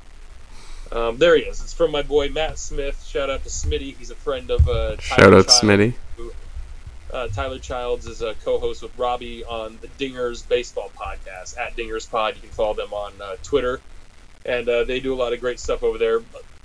Um, 0.90 1.16
there 1.18 1.36
he 1.36 1.42
is. 1.42 1.60
It's 1.62 1.72
from 1.72 1.92
my 1.92 2.02
boy 2.02 2.28
Matt 2.28 2.58
Smith. 2.58 3.02
Shout 3.06 3.30
out 3.30 3.44
to 3.44 3.48
Smitty. 3.48 3.96
He's 3.96 4.10
a 4.10 4.16
friend 4.16 4.50
of 4.50 4.68
uh, 4.68 4.96
Tyler 4.96 5.00
Shout 5.00 5.34
out 5.34 5.46
Child. 5.46 5.48
Smitty. 5.48 5.94
Uh, 7.12 7.28
Tyler 7.28 7.58
Childs 7.58 8.06
is 8.06 8.22
a 8.22 8.34
co-host 8.42 8.82
with 8.82 8.98
Robbie 8.98 9.44
on 9.44 9.78
the 9.82 9.88
Dingers 9.88 10.46
Baseball 10.48 10.90
Podcast 10.98 11.58
at 11.58 11.76
Dingers 11.76 12.10
Pod. 12.10 12.34
You 12.34 12.40
can 12.40 12.50
follow 12.50 12.74
them 12.74 12.92
on 12.92 13.12
uh, 13.22 13.36
Twitter, 13.42 13.80
and 14.44 14.68
uh, 14.68 14.84
they 14.84 15.00
do 15.00 15.14
a 15.14 15.16
lot 15.16 15.32
of 15.32 15.40
great 15.40 15.60
stuff 15.60 15.82
over 15.82 15.98
there. 15.98 16.22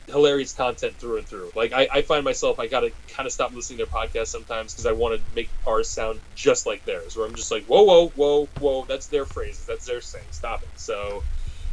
Hilarious 0.08 0.54
content 0.54 0.96
through 0.96 1.18
and 1.18 1.28
through. 1.28 1.52
Like 1.56 1.74
I, 1.74 1.88
I 1.92 2.02
find 2.02 2.24
myself, 2.24 2.60
I 2.60 2.68
gotta 2.68 2.92
kind 3.10 3.28
of 3.28 3.34
stop 3.34 3.54
listening 3.54 3.80
to 3.80 3.86
their 3.86 3.94
podcast 3.94 4.28
sometimes 4.28 4.74
because 4.74 4.86
I 4.86 4.94
want 4.94 5.20
to 5.20 5.36
make 5.36 5.50
ours 5.68 5.90
sound 5.90 6.20
just 6.34 6.66
like 6.66 6.86
theirs. 6.86 7.18
Where 7.18 7.28
I'm 7.28 7.36
just 7.36 7.52
like, 7.52 7.66
whoa, 7.66 7.84
whoa, 7.84 8.08
whoa, 8.10 8.46
whoa, 8.60 8.86
that's 8.86 9.08
their 9.08 9.26
phrases, 9.26 9.66
that's 9.66 9.86
their 9.86 10.02
saying. 10.02 10.26
Stop 10.32 10.63
it. 10.63 10.70
So, 10.78 11.24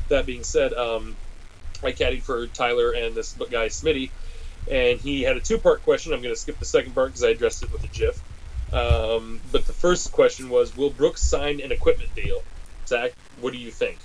that 0.09 0.27
being 0.27 0.43
said, 0.43 0.73
um, 0.75 1.17
I 1.83 1.93
caddied 1.93 2.23
for 2.23 2.47
Tyler 2.49 2.93
and 2.93 3.15
this 3.15 3.35
guy 3.35 3.69
Smitty, 3.69 4.11
and 4.71 4.99
he 4.99 5.23
had 5.23 5.37
a 5.37 5.41
two-part 5.41 5.83
question. 5.83 6.13
I'm 6.13 6.23
to 6.23 6.37
skip 6.37 6.59
the 6.59 6.65
second 6.65 6.95
part 6.95 7.11
because 7.11 7.25
I 7.25 7.31
addressed 7.31 7.63
it 7.63 7.73
with 7.73 7.85
a 7.85 7.89
GIF. 7.89 8.21
Um, 8.73 9.41
but 9.53 9.67
the 9.67 9.73
first 9.73 10.11
question 10.13 10.49
was, 10.49 10.77
will 10.77 10.91
Brooks 10.91 11.23
sign 11.23 11.61
an 11.61 11.71
equipment 11.71 12.15
deal? 12.15 12.43
Zach, 12.87 13.13
what 13.41 13.53
do 13.53 13.59
you 13.59 13.71
think? 13.71 13.99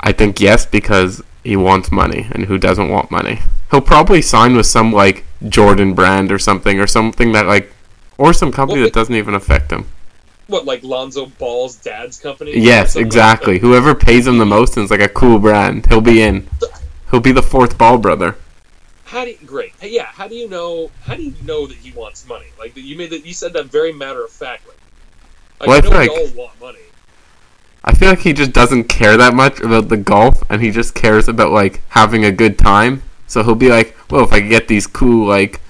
I 0.00 0.12
think 0.12 0.40
yes 0.40 0.66
because 0.66 1.22
he 1.42 1.56
wants 1.56 1.90
money, 1.92 2.26
and 2.32 2.44
who 2.46 2.58
doesn't 2.58 2.88
want 2.90 3.10
money? 3.10 3.40
He'll 3.70 3.80
probably 3.80 4.22
sign 4.22 4.56
with 4.56 4.66
some 4.66 4.92
like 4.92 5.24
Jordan 5.48 5.94
brand 5.94 6.30
or 6.32 6.38
something, 6.38 6.78
or 6.80 6.86
something 6.86 7.32
that 7.32 7.46
like, 7.46 7.72
or 8.18 8.32
some 8.32 8.52
company 8.52 8.80
Well, 8.80 8.88
that 8.88 8.94
doesn't 8.94 9.14
even 9.14 9.34
affect 9.34 9.70
him. 9.70 9.86
What, 10.46 10.66
like 10.66 10.82
Lonzo 10.84 11.26
Ball's 11.26 11.76
dad's 11.76 12.18
company? 12.20 12.52
Yes, 12.58 12.92
Something 12.92 13.02
like 13.02 13.06
exactly. 13.06 13.58
Whoever 13.58 13.94
pays 13.94 14.26
him 14.26 14.36
the 14.38 14.44
most 14.44 14.76
and 14.76 14.84
is 14.84 14.90
like 14.90 15.00
a 15.00 15.08
cool 15.08 15.38
brand, 15.38 15.86
he'll 15.86 16.00
be 16.02 16.20
in. 16.22 16.46
He'll 17.10 17.20
be 17.20 17.32
the 17.32 17.42
fourth 17.42 17.78
ball 17.78 17.96
brother. 17.98 18.36
How 19.04 19.24
do 19.24 19.30
you, 19.30 19.38
great? 19.46 19.72
Hey, 19.80 19.90
yeah. 19.90 20.06
How 20.06 20.28
do 20.28 20.34
you 20.34 20.48
know? 20.48 20.90
How 21.04 21.14
do 21.14 21.22
you 21.22 21.34
know 21.44 21.66
that 21.66 21.76
he 21.76 21.92
wants 21.92 22.26
money? 22.28 22.46
Like 22.58 22.76
you 22.76 22.96
made 22.96 23.10
that. 23.10 23.24
You 23.24 23.32
said 23.32 23.52
that 23.54 23.66
very 23.66 23.92
matter 23.92 24.24
of 24.24 24.30
factly. 24.30 24.74
Like, 25.60 25.68
Well, 25.68 25.76
I 25.76 25.78
I 25.78 25.80
know 25.80 25.90
feel 25.90 25.98
we 25.98 26.08
like- 26.08 26.10
all 26.36 26.42
want 26.44 26.60
money. 26.60 26.78
I 27.84 27.94
feel 27.94 28.08
like 28.08 28.20
he 28.20 28.32
just 28.32 28.52
doesn't 28.52 28.84
care 28.84 29.16
that 29.18 29.34
much 29.34 29.60
about 29.60 29.88
the 29.88 29.98
golf, 29.98 30.42
and 30.50 30.62
he 30.62 30.70
just 30.70 30.94
cares 30.94 31.28
about 31.28 31.52
like 31.52 31.82
having 31.90 32.24
a 32.24 32.32
good 32.32 32.58
time. 32.58 33.02
So 33.26 33.42
he'll 33.42 33.54
be 33.54 33.68
like, 33.68 33.96
"Well, 34.10 34.24
if 34.24 34.32
I 34.32 34.40
get 34.40 34.68
these 34.68 34.86
cool 34.86 35.26
like 35.26 35.60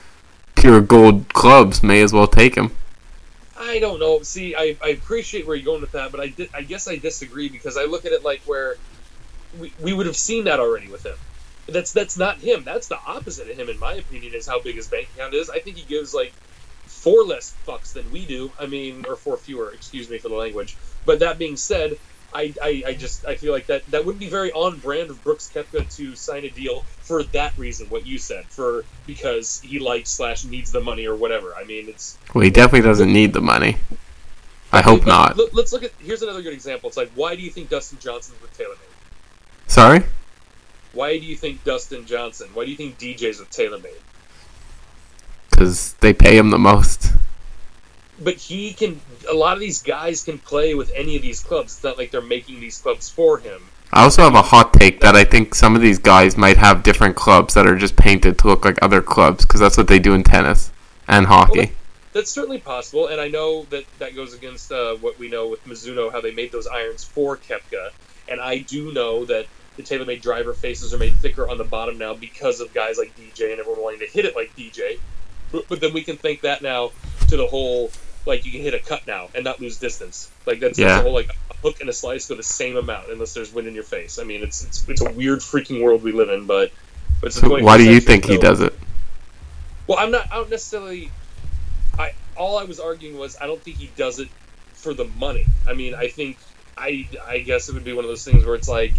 pure 0.54 0.80
gold 0.80 1.28
clubs, 1.34 1.82
may 1.82 2.02
as 2.02 2.12
well 2.12 2.28
take 2.28 2.54
them." 2.54 2.72
I 3.58 3.80
don't 3.80 3.98
know. 3.98 4.22
See, 4.22 4.54
I, 4.54 4.76
I 4.82 4.88
appreciate 4.90 5.46
where 5.46 5.56
you're 5.56 5.64
going 5.64 5.80
with 5.80 5.92
that, 5.92 6.12
but 6.12 6.20
I, 6.20 6.28
di- 6.28 6.50
I 6.54 6.62
guess 6.62 6.86
I 6.86 6.96
disagree 6.96 7.48
because 7.48 7.76
I 7.76 7.84
look 7.84 8.04
at 8.04 8.12
it 8.12 8.22
like 8.22 8.42
where 8.42 8.76
we, 9.58 9.72
we 9.80 9.92
would 9.92 10.06
have 10.06 10.16
seen 10.16 10.44
that 10.44 10.60
already 10.60 10.88
with 10.88 11.04
him. 11.04 11.16
That's 11.66 11.92
that's 11.92 12.16
not 12.16 12.38
him. 12.38 12.62
That's 12.62 12.88
the 12.88 12.98
opposite 13.06 13.50
of 13.50 13.56
him, 13.56 13.68
in 13.68 13.78
my 13.78 13.94
opinion, 13.94 14.34
is 14.34 14.46
how 14.46 14.60
big 14.60 14.76
his 14.76 14.86
bank 14.86 15.08
account 15.14 15.34
is. 15.34 15.50
I 15.50 15.58
think 15.58 15.76
he 15.76 15.84
gives 15.84 16.14
like 16.14 16.32
four 16.86 17.24
less 17.24 17.54
fucks 17.66 17.92
than 17.92 18.10
we 18.12 18.26
do. 18.26 18.52
I 18.60 18.66
mean, 18.66 19.04
or 19.08 19.16
four 19.16 19.36
fewer. 19.36 19.70
Excuse 19.70 20.10
me 20.10 20.18
for 20.18 20.28
the 20.28 20.34
language. 20.36 20.76
But 21.04 21.18
that 21.20 21.38
being 21.38 21.56
said, 21.56 21.98
I, 22.32 22.52
I, 22.62 22.82
I 22.88 22.94
just 22.94 23.24
I 23.26 23.36
feel 23.36 23.52
like 23.52 23.66
that 23.66 23.86
that 23.92 24.04
wouldn't 24.04 24.20
be 24.20 24.28
very 24.28 24.50
on 24.52 24.78
brand 24.78 25.10
of 25.10 25.22
Brooks 25.22 25.50
Koepka 25.54 25.94
to 25.96 26.16
sign 26.16 26.44
a 26.44 26.50
deal 26.50 26.80
for 27.00 27.22
that 27.22 27.56
reason. 27.56 27.86
What 27.88 28.06
you 28.06 28.18
said 28.18 28.46
for 28.46 28.84
because 29.06 29.60
he 29.60 29.78
likes 29.78 30.10
slash 30.10 30.44
needs 30.44 30.72
the 30.72 30.80
money 30.80 31.06
or 31.06 31.14
whatever. 31.14 31.54
I 31.54 31.64
mean, 31.64 31.88
it's 31.88 32.18
Well, 32.34 32.42
he 32.42 32.50
definitely 32.50 32.88
doesn't 32.88 33.12
need 33.12 33.32
the 33.32 33.40
money. 33.40 33.76
I 34.72 34.80
hope 34.82 35.00
But 35.04 35.08
not. 35.08 35.36
let- 35.38 35.54
Let's 35.54 35.72
look 35.72 35.84
at 35.84 35.92
here's 36.00 36.22
another 36.22 36.42
good 36.42 36.54
example. 36.54 36.88
It's 36.88 36.96
like 36.96 37.12
why 37.14 37.36
do 37.36 37.42
you 37.42 37.50
think 37.50 37.68
Dustin 37.68 37.98
Johnson's 38.00 38.40
with 38.42 38.56
Taylor 38.56 38.74
TaylorMade? 38.74 39.70
Sorry. 39.70 40.02
Why 40.92 41.18
do 41.18 41.24
you 41.24 41.36
think 41.36 41.62
Dustin 41.64 42.04
Johnson? 42.06 42.48
Why 42.54 42.64
do 42.64 42.70
you 42.72 42.76
think 42.76 42.98
DJ's 42.98 43.38
with 43.38 43.50
Taylor 43.50 43.78
TaylorMade? 43.78 44.00
Because 45.50 45.92
they 45.94 46.12
pay 46.12 46.36
him 46.36 46.50
the 46.50 46.58
most. 46.58 47.12
But 48.20 48.36
he 48.36 48.72
can. 48.72 49.00
A 49.28 49.34
lot 49.34 49.54
of 49.54 49.60
these 49.60 49.82
guys 49.82 50.22
can 50.22 50.38
play 50.38 50.74
with 50.74 50.92
any 50.94 51.16
of 51.16 51.22
these 51.22 51.40
clubs. 51.40 51.74
It's 51.74 51.84
not 51.84 51.98
like 51.98 52.10
they're 52.10 52.20
making 52.22 52.60
these 52.60 52.80
clubs 52.80 53.08
for 53.08 53.38
him. 53.38 53.62
I 53.92 54.02
also 54.02 54.22
have 54.22 54.34
a 54.34 54.42
hot 54.42 54.72
take 54.72 55.00
that 55.00 55.14
I 55.14 55.24
think 55.24 55.54
some 55.54 55.76
of 55.76 55.82
these 55.82 55.98
guys 55.98 56.36
might 56.36 56.56
have 56.56 56.82
different 56.82 57.16
clubs 57.16 57.54
that 57.54 57.66
are 57.66 57.76
just 57.76 57.96
painted 57.96 58.38
to 58.38 58.48
look 58.48 58.64
like 58.64 58.78
other 58.82 59.00
clubs 59.00 59.44
because 59.44 59.60
that's 59.60 59.76
what 59.76 59.88
they 59.88 59.98
do 59.98 60.14
in 60.14 60.24
tennis 60.24 60.72
and 61.06 61.26
hockey. 61.26 61.72
That's 62.12 62.30
certainly 62.30 62.58
possible, 62.58 63.08
and 63.08 63.20
I 63.20 63.28
know 63.28 63.64
that 63.70 63.84
that 63.98 64.14
goes 64.14 64.34
against 64.34 64.70
uh, 64.70 64.94
what 64.96 65.18
we 65.18 65.28
know 65.28 65.48
with 65.48 65.64
Mizuno, 65.64 66.12
how 66.12 66.20
they 66.20 66.32
made 66.32 66.52
those 66.52 66.66
irons 66.66 67.04
for 67.04 67.36
Koepka, 67.36 67.90
and 68.28 68.40
I 68.40 68.58
do 68.58 68.92
know 68.92 69.24
that 69.26 69.46
the 69.76 69.82
TaylorMade 69.82 70.22
driver 70.22 70.54
faces 70.54 70.94
are 70.94 70.98
made 70.98 71.14
thicker 71.14 71.48
on 71.48 71.58
the 71.58 71.64
bottom 71.64 71.98
now 71.98 72.14
because 72.14 72.60
of 72.60 72.72
guys 72.72 72.98
like 72.98 73.16
DJ 73.16 73.50
and 73.50 73.60
everyone 73.60 73.82
wanting 73.82 74.00
to 74.00 74.06
hit 74.06 74.24
it 74.24 74.36
like 74.36 74.54
DJ. 74.56 74.98
But, 75.50 75.68
but 75.68 75.80
then 75.80 75.92
we 75.92 76.02
can 76.02 76.16
think 76.16 76.42
that 76.42 76.62
now 76.62 76.92
to 77.28 77.36
the 77.36 77.46
whole 77.46 77.90
like 78.26 78.44
you 78.44 78.52
can 78.52 78.60
hit 78.62 78.74
a 78.74 78.78
cut 78.78 79.06
now 79.06 79.28
and 79.34 79.44
not 79.44 79.60
lose 79.60 79.78
distance. 79.78 80.30
Like 80.46 80.60
that's, 80.60 80.78
Yeah. 80.78 80.88
that's 80.88 80.98
the 81.00 81.02
whole 81.04 81.14
like 81.14 81.30
a 81.50 81.54
hook 81.56 81.80
and 81.80 81.88
a 81.88 81.92
slice 81.92 82.26
go 82.28 82.34
the 82.34 82.42
same 82.42 82.76
amount 82.76 83.10
unless 83.10 83.34
there's 83.34 83.52
wind 83.52 83.68
in 83.68 83.74
your 83.74 83.84
face. 83.84 84.18
I 84.18 84.24
mean, 84.24 84.42
it's 84.42 84.64
it's 84.64 84.88
it's 84.88 85.00
a 85.00 85.10
weird 85.12 85.40
freaking 85.40 85.82
world 85.82 86.02
we 86.02 86.12
live 86.12 86.30
in, 86.30 86.46
but. 86.46 86.72
but 87.20 87.28
it's 87.28 87.40
So 87.40 87.48
why 87.62 87.76
do 87.76 87.84
you 87.84 88.00
think 88.00 88.24
he 88.24 88.38
does 88.38 88.60
it? 88.60 88.74
well, 89.86 89.98
I'm 89.98 90.10
not. 90.10 90.26
I 90.32 90.36
don't 90.36 90.50
necessarily. 90.50 91.10
I 91.98 92.12
all 92.36 92.58
I 92.58 92.64
was 92.64 92.80
arguing 92.80 93.18
was 93.18 93.36
I 93.40 93.46
don't 93.46 93.60
think 93.62 93.76
he 93.76 93.90
does 93.96 94.18
it 94.20 94.28
for 94.72 94.94
the 94.94 95.04
money. 95.04 95.46
I 95.68 95.74
mean, 95.74 95.94
I 95.94 96.08
think 96.08 96.38
I 96.76 97.06
I 97.26 97.38
guess 97.38 97.68
it 97.68 97.74
would 97.74 97.84
be 97.84 97.92
one 97.92 98.04
of 98.04 98.08
those 98.10 98.24
things 98.24 98.44
where 98.44 98.54
it's 98.54 98.68
like, 98.68 98.92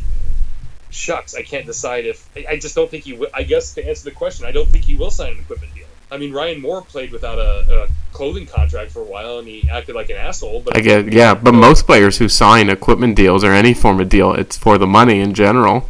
shucks, 0.90 1.36
I 1.36 1.42
can't 1.42 1.66
decide 1.66 2.06
if 2.06 2.30
I, 2.36 2.46
I 2.52 2.58
just 2.60 2.76
don't 2.76 2.90
think 2.90 3.04
he. 3.04 3.14
will. 3.14 3.28
I 3.34 3.44
guess 3.44 3.74
to 3.74 3.88
answer 3.88 4.06
the 4.06 4.16
question, 4.16 4.46
I 4.46 4.52
don't 4.52 4.68
think 4.68 4.86
he 4.86 4.96
will 4.96 5.12
sign 5.12 5.34
an 5.34 5.40
equipment 5.40 5.74
deal. 5.74 5.85
I 6.12 6.18
mean, 6.18 6.32
Ryan 6.32 6.62
Moore 6.62 6.82
played 6.82 7.12
without 7.12 7.40
a, 7.40 7.84
a 7.86 7.88
clothing 8.16 8.46
contract 8.46 8.92
for 8.92 9.02
a 9.02 9.06
while, 9.06 9.40
and 9.40 9.48
he 9.48 9.68
acted 9.70 9.96
like 9.96 10.10
an 10.10 10.18
asshole. 10.18 10.62
But 10.62 10.78
I 10.78 10.82
get 10.82 11.12
yeah, 11.12 11.34
but 11.34 11.54
most 11.54 11.86
players 11.86 12.18
who 12.18 12.30
sign 12.30 12.70
equipment 12.70 13.16
deals 13.16 13.44
or 13.44 13.52
any 13.52 13.74
form 13.74 14.00
of 14.00 14.10
deal, 14.10 14.34
it's 14.34 14.58
for 14.58 14.78
the 14.78 14.88
money 14.88 15.20
in 15.20 15.34
general. 15.34 15.90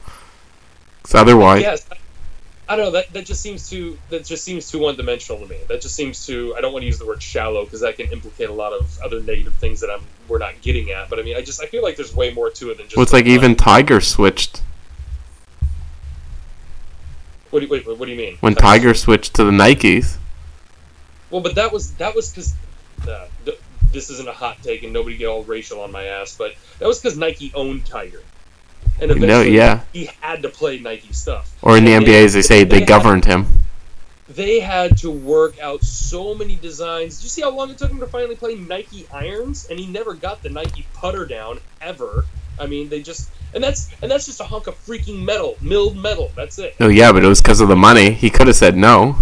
'Cause 1.04 1.16
otherwise, 1.16 1.62
yes. 1.62 1.86
I 2.68 2.76
don't 2.76 2.86
know. 2.86 2.92
That, 2.92 3.14
that 3.14 3.26
just 3.28 3.42
seems 3.42 3.70
too 3.70 3.96
that 4.10 4.26
just 4.26 4.44
seems 4.44 4.72
too 4.72 4.80
one 4.80 4.96
dimensional 4.96 5.40
to 5.40 5.48
me. 5.48 5.60
That 5.68 5.82
just 5.82 5.96
seems 5.96 6.26
too. 6.26 6.56
I 6.58 6.62
don't 6.62 6.74
want 6.74 6.82
to 6.82 6.88
use 6.88 6.98
the 6.98 7.06
word 7.06 7.22
shallow 7.22 7.64
because 7.64 7.82
that 7.82 7.96
can 7.96 8.12
implicate 8.12 8.50
a 8.50 8.54
lot 8.54 8.74
of 8.74 8.98
other 9.04 9.20
negative 9.22 9.54
things 9.56 9.80
that 9.82 9.92
I'm 9.92 10.02
we're 10.28 10.40
not 10.40 10.60
getting 10.62 10.90
at. 10.90 11.08
But 11.10 11.20
I 11.20 11.22
mean, 11.22 11.38
I 11.38 11.42
just 11.42 11.62
I 11.62 11.68
feel 11.68 11.84
like 11.84 11.96
there's 11.96 12.16
way 12.16 12.34
more 12.34 12.50
to 12.50 12.72
it 12.72 12.78
than 12.78 12.88
just. 12.88 12.98
well, 12.98 13.04
it's 13.04 13.14
like 13.14 13.26
money. 13.26 13.36
even 13.36 13.56
Tiger 13.56 14.02
switched 14.02 14.64
What 17.56 17.62
do 17.62 17.68
you, 17.68 17.72
wait, 17.72 17.88
what 17.88 18.04
do 18.06 18.12
you 18.12 18.18
mean? 18.18 18.36
when 18.42 18.54
Tiger 18.54 18.94
switched 18.94 19.34
to 19.36 19.46
the 19.46 19.52
Nikes. 19.52 20.18
Well, 21.30 21.40
but 21.40 21.56
that 21.56 21.72
was 21.72 21.94
that 21.94 22.14
was 22.14 22.30
because 22.30 22.54
uh, 23.08 23.28
th- 23.46 23.58
this 23.94 24.10
isn't 24.10 24.28
a 24.28 24.34
hot 24.34 24.58
take, 24.62 24.84
and 24.84 24.92
nobody 24.92 25.16
get 25.16 25.28
all 25.28 25.42
racial 25.46 25.80
on 25.80 25.90
my 25.90 26.04
ass. 26.04 26.36
But 26.38 26.56
that 26.80 26.86
was 26.86 27.00
because 27.00 27.18
Nike 27.18 27.54
owned 27.56 27.86
Tiger, 27.86 28.22
and 29.00 29.10
You 29.10 29.16
know, 29.20 29.24
eventually 29.24 29.56
yeah. 29.56 29.84
he 29.94 30.10
had 30.20 30.42
to 30.42 30.50
play 30.50 30.80
Nike 30.80 31.14
stuff. 31.14 31.56
Or 31.62 31.78
in 31.78 31.86
the 31.86 31.94
And 31.94 32.06
NBA, 32.06 32.26
as 32.26 32.34
they 32.34 32.42
say, 32.42 32.66
they 32.66 32.80
had- 32.80 32.90
governed 32.90 33.24
him. 33.24 33.46
they 34.28 34.60
had 34.60 34.98
to 34.98 35.10
work 35.10 35.58
out 35.62 35.82
so 35.82 36.36
many 36.36 36.58
designs. 36.58 37.20
Did 37.20 37.24
you 37.24 37.30
see 37.30 37.42
how 37.42 37.52
long 37.52 37.70
it 37.70 37.78
took 37.78 37.90
him 37.90 38.02
to 38.02 38.08
finally 38.08 38.36
play 38.36 38.56
Nike 38.56 39.08
irons? 39.14 39.66
And 39.70 39.80
he 39.80 39.88
never 39.88 40.14
got 40.14 40.44
the 40.44 40.50
Nike 40.50 40.86
putter 40.94 41.26
down 41.26 41.60
ever. 41.80 42.26
I 42.60 42.66
mean, 42.66 42.90
they 42.90 43.02
just 43.02 43.30
and 43.56 43.64
that's 43.64 43.90
and 44.02 44.12
that's 44.12 44.26
just 44.26 44.42
a 44.42 44.44
hunk 44.44 44.68
of 44.68 44.76
freaking 44.86 45.24
metal, 45.24 45.56
milled 45.62 45.98
metal. 45.98 46.32
That's 46.36 46.60
it. 46.60 46.76
Oh 46.80 46.90
yeah, 46.90 47.12
but 47.12 47.24
it 47.24 47.28
was 47.28 47.42
because 47.42 47.62
of 47.62 47.70
the 47.70 47.76
money. 47.76 48.12
He 48.12 48.30
could 48.30 48.48
have 48.48 48.56
said 48.56 48.76
no. 48.76 49.16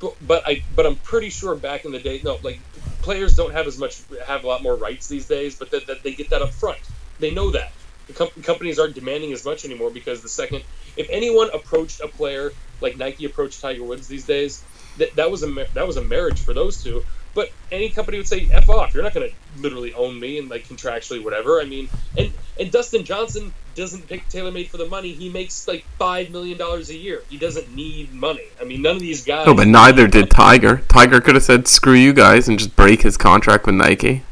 But, 0.00 0.14
but 0.26 0.42
I 0.46 0.64
but 0.74 0.86
I'm 0.86 0.96
pretty 0.96 1.28
sure 1.28 1.54
back 1.54 1.84
in 1.84 1.92
the 1.92 2.00
day, 2.00 2.20
no, 2.24 2.38
like 2.42 2.60
players 3.02 3.36
don't 3.36 3.52
have 3.52 3.66
as 3.66 3.78
much 3.78 4.02
have 4.26 4.42
a 4.42 4.46
lot 4.46 4.62
more 4.62 4.74
rights 4.74 5.06
these 5.06 5.26
days, 5.26 5.56
but 5.56 5.70
that, 5.70 5.86
that 5.86 6.02
they 6.02 6.14
get 6.14 6.30
that 6.30 6.40
up 6.40 6.50
front. 6.50 6.78
They 7.20 7.30
know 7.30 7.50
that 7.50 7.72
the 8.06 8.14
com- 8.14 8.42
companies 8.42 8.78
aren't 8.78 8.94
demanding 8.94 9.32
as 9.32 9.44
much 9.44 9.64
anymore 9.64 9.90
because 9.90 10.22
the 10.22 10.28
second 10.28 10.64
if 10.96 11.08
anyone 11.10 11.50
approached 11.52 12.00
a 12.00 12.08
player 12.08 12.52
like 12.80 12.96
Nike 12.96 13.26
approached 13.26 13.60
Tiger 13.60 13.84
Woods 13.84 14.08
these 14.08 14.24
days, 14.24 14.62
that 14.96 15.14
that 15.16 15.30
was 15.30 15.42
a 15.42 15.66
that 15.74 15.86
was 15.86 15.98
a 15.98 16.02
marriage 16.02 16.40
for 16.40 16.54
those 16.54 16.82
two. 16.82 17.04
But 17.38 17.52
any 17.70 17.88
company 17.88 18.18
would 18.18 18.26
say, 18.26 18.48
"F 18.50 18.68
off! 18.68 18.92
You're 18.92 19.04
not 19.04 19.14
going 19.14 19.30
to 19.30 19.62
literally 19.62 19.94
own 19.94 20.18
me 20.18 20.40
and 20.40 20.50
like 20.50 20.66
contractually 20.66 21.22
whatever." 21.22 21.60
I 21.60 21.66
mean, 21.66 21.88
and 22.16 22.32
and 22.58 22.72
Dustin 22.72 23.04
Johnson 23.04 23.54
doesn't 23.76 24.08
pick 24.08 24.28
TaylorMade 24.28 24.66
for 24.66 24.76
the 24.76 24.86
money. 24.86 25.12
He 25.12 25.28
makes 25.28 25.68
like 25.68 25.84
five 26.00 26.30
million 26.30 26.58
dollars 26.58 26.90
a 26.90 26.96
year. 26.96 27.22
He 27.28 27.38
doesn't 27.38 27.72
need 27.72 28.12
money. 28.12 28.42
I 28.60 28.64
mean, 28.64 28.82
none 28.82 28.96
of 28.96 29.02
these 29.02 29.24
guys. 29.24 29.46
No, 29.46 29.54
but 29.54 29.68
neither 29.68 30.08
did 30.08 30.32
Tiger. 30.32 30.82
Tiger 30.88 31.20
could 31.20 31.36
have 31.36 31.44
said 31.44 31.68
screw 31.68 31.92
you 31.92 32.12
guys 32.12 32.48
and 32.48 32.58
just 32.58 32.74
break 32.74 33.02
his 33.02 33.16
contract 33.16 33.66
with 33.66 33.76
Nike. 33.76 34.24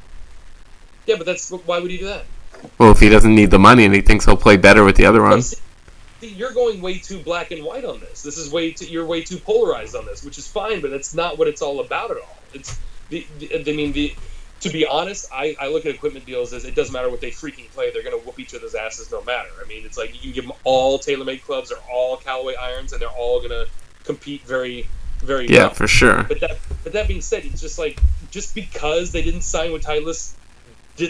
Yeah, 1.06 1.14
but 1.14 1.26
that's 1.26 1.48
why 1.50 1.78
would 1.78 1.92
he 1.92 1.98
do 1.98 2.06
that? 2.06 2.24
Well, 2.76 2.90
if 2.90 2.98
he 2.98 3.08
doesn't 3.08 3.36
need 3.36 3.52
the 3.52 3.60
money 3.60 3.84
and 3.84 3.94
he 3.94 4.00
thinks 4.00 4.24
he'll 4.24 4.36
play 4.36 4.56
better 4.56 4.82
with 4.82 4.96
the 4.96 5.06
other 5.06 5.22
ones. 5.22 5.54
see, 6.20 6.26
you're 6.26 6.50
going 6.50 6.82
way 6.82 6.98
too 6.98 7.20
black 7.20 7.52
and 7.52 7.64
white 7.64 7.84
on 7.84 8.00
this. 8.00 8.22
This 8.22 8.36
is 8.36 8.50
way 8.50 8.72
too, 8.72 8.86
you're 8.86 9.06
way 9.06 9.22
too 9.22 9.36
polarized 9.36 9.94
on 9.94 10.06
this, 10.06 10.24
which 10.24 10.38
is 10.38 10.48
fine, 10.48 10.80
but 10.80 10.90
that's 10.90 11.14
not 11.14 11.38
what 11.38 11.46
it's 11.46 11.62
all 11.62 11.78
about 11.78 12.10
at 12.10 12.16
all. 12.16 12.36
It's 12.52 12.80
the, 13.10 13.26
the 13.38 13.70
I 13.70 13.74
mean 13.74 13.92
the 13.92 14.14
to 14.60 14.70
be 14.70 14.86
honest, 14.86 15.28
I, 15.32 15.54
I 15.60 15.68
look 15.68 15.84
at 15.86 15.94
equipment 15.94 16.24
deals 16.24 16.52
as 16.52 16.64
it 16.64 16.74
doesn't 16.74 16.92
matter 16.92 17.10
what 17.10 17.20
they 17.20 17.30
freaking 17.30 17.68
play, 17.70 17.90
they're 17.90 18.02
going 18.02 18.18
to 18.18 18.26
whoop 18.26 18.38
each 18.40 18.54
other's 18.54 18.74
asses 18.74 19.10
no 19.12 19.22
matter. 19.22 19.50
I 19.62 19.68
mean, 19.68 19.84
it's 19.84 19.98
like 19.98 20.14
you 20.14 20.20
can 20.20 20.32
give 20.32 20.44
them 20.46 20.54
all 20.64 20.98
TaylorMade 20.98 21.42
clubs 21.42 21.70
or 21.70 21.76
all 21.92 22.16
Callaway 22.16 22.54
irons, 22.54 22.92
and 22.92 23.00
they're 23.00 23.08
all 23.08 23.38
going 23.38 23.50
to 23.50 23.66
compete 24.04 24.42
very, 24.44 24.88
very 25.18 25.46
Yeah, 25.46 25.64
well. 25.64 25.74
for 25.74 25.86
sure. 25.86 26.22
But 26.24 26.40
that, 26.40 26.58
but 26.84 26.92
that 26.94 27.06
being 27.06 27.20
said, 27.20 27.44
it's 27.44 27.60
just 27.60 27.78
like 27.78 28.00
just 28.30 28.54
because 28.54 29.12
they 29.12 29.22
didn't 29.22 29.42
sign 29.42 29.72
with 29.72 29.84
Titleist 29.84 30.32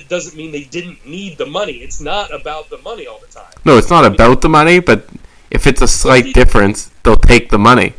doesn't 0.09 0.37
mean 0.37 0.50
they 0.50 0.64
didn't 0.64 1.06
need 1.06 1.38
the 1.38 1.46
money. 1.46 1.74
It's 1.74 2.00
not 2.00 2.35
about 2.35 2.70
the 2.70 2.78
money 2.78 3.06
all 3.06 3.20
the 3.20 3.28
time. 3.28 3.52
No, 3.64 3.78
it's 3.78 3.90
not 3.90 4.04
about 4.04 4.40
the 4.40 4.48
money, 4.48 4.80
but 4.80 5.09
if 5.50 5.68
it's 5.68 5.80
a 5.80 5.87
slight 5.88 6.35
difference, 6.35 6.90
they'll 7.04 7.16
take 7.16 7.50
the 7.50 7.59
money. 7.59 7.94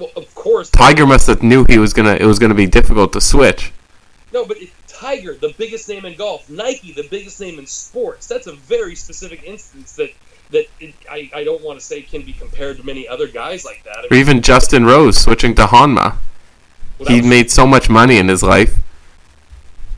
Well, 0.00 0.10
of 0.16 0.34
course, 0.34 0.70
Tiger 0.70 1.06
must 1.06 1.26
have 1.28 1.42
knew 1.42 1.64
he 1.64 1.78
was 1.78 1.92
gonna. 1.92 2.14
It 2.14 2.24
was 2.26 2.38
gonna 2.38 2.54
be 2.54 2.66
difficult 2.66 3.12
to 3.12 3.20
switch. 3.20 3.72
No, 4.32 4.44
but 4.46 4.56
Tiger, 4.88 5.34
the 5.34 5.54
biggest 5.58 5.88
name 5.88 6.04
in 6.06 6.14
golf, 6.16 6.48
Nike, 6.48 6.92
the 6.92 7.06
biggest 7.10 7.40
name 7.40 7.58
in 7.58 7.66
sports. 7.66 8.26
That's 8.26 8.46
a 8.46 8.52
very 8.54 8.94
specific 8.94 9.42
instance 9.44 9.92
that 9.92 10.10
that 10.50 10.66
it, 10.80 10.94
I, 11.10 11.30
I 11.34 11.44
don't 11.44 11.62
want 11.62 11.78
to 11.78 11.84
say 11.84 12.02
can 12.02 12.22
be 12.22 12.32
compared 12.32 12.78
to 12.78 12.84
many 12.86 13.06
other 13.06 13.28
guys 13.28 13.64
like 13.64 13.84
that. 13.84 13.98
I 13.98 14.06
Or 14.14 14.16
even 14.16 14.40
Justin 14.42 14.84
Rose 14.84 15.16
switching 15.18 15.54
to 15.56 15.62
Honma. 15.66 16.16
well, 16.98 17.08
He 17.08 17.20
was- 17.20 17.26
made 17.30 17.50
so 17.50 17.66
much 17.66 17.88
money 17.90 18.16
in 18.18 18.26
his 18.28 18.42
life. 18.42 18.76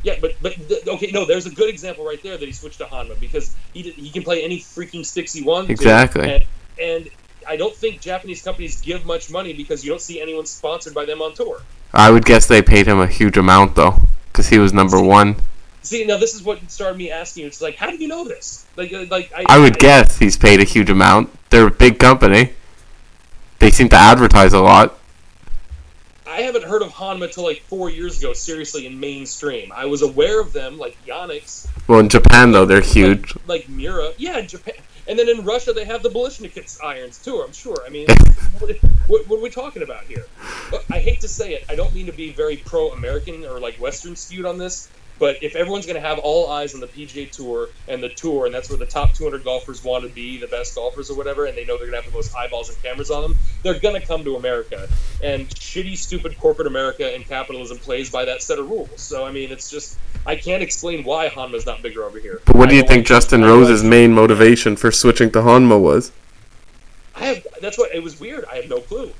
yeah, 0.02 0.16
but 0.20 0.32
but 0.42 0.54
okay, 0.88 1.10
no, 1.12 1.24
there's 1.24 1.46
a 1.46 1.50
good 1.50 1.68
example 1.70 2.04
right 2.04 2.22
there 2.22 2.36
that 2.36 2.44
he 2.44 2.52
switched 2.52 2.78
to 2.78 2.84
Honma 2.86 3.18
because 3.20 3.54
he 3.72 3.82
did, 3.82 3.94
he 3.94 4.10
can 4.10 4.22
play 4.24 4.42
any 4.44 4.58
freaking 4.58 5.06
sticks 5.06 5.32
he 5.32 5.42
wants. 5.42 5.68
to, 5.68 5.72
Exactly. 5.72 6.28
and, 6.34 6.44
and 6.80 7.10
I 7.46 7.56
don't 7.56 7.74
think 7.74 8.00
Japanese 8.00 8.42
companies 8.42 8.80
give 8.80 9.04
much 9.04 9.30
money 9.30 9.52
because 9.52 9.84
you 9.84 9.90
don't 9.90 10.00
see 10.00 10.20
anyone 10.20 10.46
sponsored 10.46 10.94
by 10.94 11.04
them 11.04 11.20
on 11.22 11.34
tour. 11.34 11.60
I 11.92 12.10
would 12.10 12.24
guess 12.24 12.46
they 12.46 12.62
paid 12.62 12.86
him 12.86 12.98
a 13.00 13.06
huge 13.06 13.36
amount 13.36 13.76
though, 13.76 13.96
because 14.32 14.48
he 14.48 14.58
was 14.58 14.72
number 14.72 15.00
one. 15.00 15.36
See, 15.82 16.04
now 16.04 16.16
this 16.16 16.34
is 16.34 16.42
what 16.42 16.70
started 16.70 16.96
me 16.96 17.10
asking 17.10 17.42
you. 17.42 17.46
It's 17.48 17.60
like, 17.60 17.74
how 17.76 17.90
do 17.90 17.96
you 17.96 18.08
know 18.08 18.24
this? 18.24 18.64
Like, 18.76 18.92
uh, 18.92 19.04
like 19.10 19.32
I, 19.36 19.44
I 19.48 19.58
would 19.58 19.78
guess 19.78 20.18
he's 20.18 20.36
paid 20.36 20.60
a 20.60 20.64
huge 20.64 20.88
amount. 20.90 21.30
They're 21.50 21.66
a 21.66 21.70
big 21.70 21.98
company. 21.98 22.52
They 23.58 23.70
seem 23.70 23.88
to 23.90 23.96
advertise 23.96 24.52
a 24.52 24.60
lot. 24.60 24.98
I 26.26 26.42
haven't 26.42 26.64
heard 26.64 26.82
of 26.82 26.88
Honma 26.92 27.30
till 27.30 27.44
like 27.44 27.62
four 27.62 27.90
years 27.90 28.18
ago, 28.18 28.32
seriously, 28.32 28.86
in 28.86 28.98
mainstream. 28.98 29.70
I 29.74 29.84
was 29.84 30.02
aware 30.02 30.40
of 30.40 30.52
them, 30.52 30.78
like 30.78 30.96
Yonex, 31.06 31.68
Well, 31.88 31.98
in 31.98 32.08
Japan 32.08 32.52
though, 32.52 32.64
they're 32.64 32.80
huge. 32.80 33.34
like, 33.46 33.48
like 33.66 33.68
Miura. 33.68 34.12
Yeah, 34.16 34.38
in 34.38 34.46
Japan. 34.48 34.74
And 35.12 35.18
then 35.18 35.28
in 35.28 35.44
Russia, 35.44 35.74
they 35.74 35.84
have 35.84 36.02
the 36.02 36.08
Balishnikits 36.08 36.82
irons, 36.82 37.22
too, 37.22 37.42
I'm 37.42 37.52
sure. 37.52 37.76
I 37.86 37.90
mean, 37.90 38.06
what, 38.58 38.70
what, 39.08 39.28
what 39.28 39.40
are 39.40 39.42
we 39.42 39.50
talking 39.50 39.82
about 39.82 40.04
here? 40.04 40.24
I 40.90 41.00
hate 41.00 41.20
to 41.20 41.28
say 41.28 41.52
it. 41.52 41.66
I 41.68 41.74
don't 41.74 41.92
mean 41.92 42.06
to 42.06 42.12
be 42.12 42.32
very 42.32 42.56
pro 42.56 42.92
American 42.92 43.44
or 43.44 43.60
like 43.60 43.74
Western 43.74 44.16
skewed 44.16 44.46
on 44.46 44.56
this, 44.56 44.88
but 45.18 45.36
if 45.42 45.54
everyone's 45.54 45.84
going 45.84 46.00
to 46.00 46.08
have 46.08 46.18
all 46.18 46.50
eyes 46.50 46.72
on 46.72 46.80
the 46.80 46.86
PGA 46.86 47.30
Tour 47.30 47.68
and 47.88 48.02
the 48.02 48.08
Tour, 48.08 48.46
and 48.46 48.54
that's 48.54 48.70
where 48.70 48.78
the 48.78 48.86
top 48.86 49.12
200 49.12 49.44
golfers 49.44 49.84
want 49.84 50.04
to 50.04 50.08
be, 50.08 50.38
the 50.38 50.46
best 50.46 50.74
golfers 50.76 51.10
or 51.10 51.14
whatever, 51.18 51.44
and 51.44 51.58
they 51.58 51.66
know 51.66 51.76
they're 51.76 51.90
going 51.90 52.00
to 52.00 52.04
have 52.04 52.10
the 52.10 52.16
most 52.16 52.34
eyeballs 52.34 52.70
and 52.70 52.82
cameras 52.82 53.10
on 53.10 53.20
them, 53.20 53.38
they're 53.62 53.78
going 53.78 54.00
to 54.00 54.06
come 54.06 54.24
to 54.24 54.36
America. 54.36 54.88
And 55.22 55.46
shitty, 55.50 55.98
stupid 55.98 56.38
corporate 56.38 56.68
America 56.68 57.14
and 57.14 57.22
capitalism 57.26 57.76
plays 57.76 58.08
by 58.08 58.24
that 58.24 58.40
set 58.40 58.58
of 58.58 58.70
rules. 58.70 59.02
So, 59.02 59.26
I 59.26 59.30
mean, 59.30 59.52
it's 59.52 59.70
just, 59.70 59.98
I 60.26 60.36
can't 60.36 60.62
explain 60.62 61.04
why 61.04 61.28
Honma's 61.28 61.66
not 61.66 61.82
bigger 61.82 62.04
over 62.04 62.18
here. 62.18 62.40
But 62.44 62.56
what 62.56 62.68
do 62.68 62.76
you 62.76 62.82
think 62.82 63.06
Justin 63.06 63.42
I 63.42 63.46
know 63.48 63.56
I- 63.56 63.60
Rose's 63.60 63.82
main 63.82 64.12
motivation 64.12 64.76
for 64.76 64.92
switching 64.92 65.30
to 65.32 65.40
Honma 65.40 65.80
was? 65.80 66.12
I 67.14 67.26
have. 67.26 67.46
That's 67.60 67.78
what 67.78 67.94
it 67.94 68.02
was 68.02 68.18
weird. 68.20 68.44
I 68.50 68.56
have 68.56 68.68
no 68.68 68.80
clue. 68.80 69.12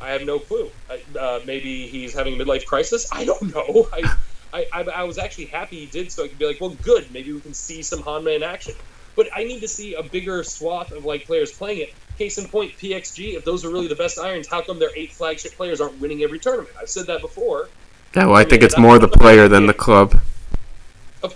I 0.00 0.10
have 0.10 0.24
no 0.24 0.38
clue. 0.38 0.70
I, 0.90 1.18
uh, 1.18 1.40
maybe 1.44 1.86
he's 1.86 2.14
having 2.14 2.40
a 2.40 2.44
midlife 2.44 2.64
crisis. 2.66 3.08
I 3.12 3.24
don't 3.24 3.42
know. 3.54 3.88
I, 3.92 4.14
I, 4.52 4.66
I, 4.72 4.82
I 4.82 5.02
was 5.04 5.18
actually 5.18 5.46
happy 5.46 5.80
he 5.80 5.86
did, 5.86 6.10
so 6.10 6.24
I 6.24 6.28
could 6.28 6.38
be 6.38 6.46
like, 6.46 6.60
well, 6.60 6.70
good. 6.82 7.12
Maybe 7.12 7.32
we 7.32 7.40
can 7.40 7.54
see 7.54 7.82
some 7.82 8.00
Honma 8.00 8.36
in 8.36 8.42
action. 8.42 8.74
But 9.16 9.28
I 9.34 9.44
need 9.44 9.60
to 9.60 9.68
see 9.68 9.94
a 9.94 10.02
bigger 10.02 10.42
swath 10.44 10.92
of 10.92 11.04
like 11.04 11.26
players 11.26 11.52
playing 11.52 11.80
it. 11.80 11.94
Case 12.18 12.38
in 12.38 12.48
point, 12.48 12.72
PXG. 12.78 13.34
If 13.36 13.44
those 13.44 13.64
are 13.64 13.68
really 13.70 13.88
the 13.88 13.96
best 13.96 14.18
irons, 14.18 14.48
how 14.48 14.62
come 14.62 14.78
their 14.78 14.90
eight 14.96 15.12
flagship 15.12 15.52
players 15.52 15.80
aren't 15.80 16.00
winning 16.00 16.22
every 16.22 16.38
tournament? 16.38 16.70
I've 16.80 16.88
said 16.88 17.06
that 17.06 17.20
before. 17.20 17.68
Yeah, 18.16 18.26
well, 18.26 18.36
I 18.36 18.44
think 18.44 18.62
it's 18.62 18.78
more 18.78 18.98
the 18.98 19.08
player 19.08 19.48
than 19.48 19.66
the 19.66 19.74
club. 19.74 20.18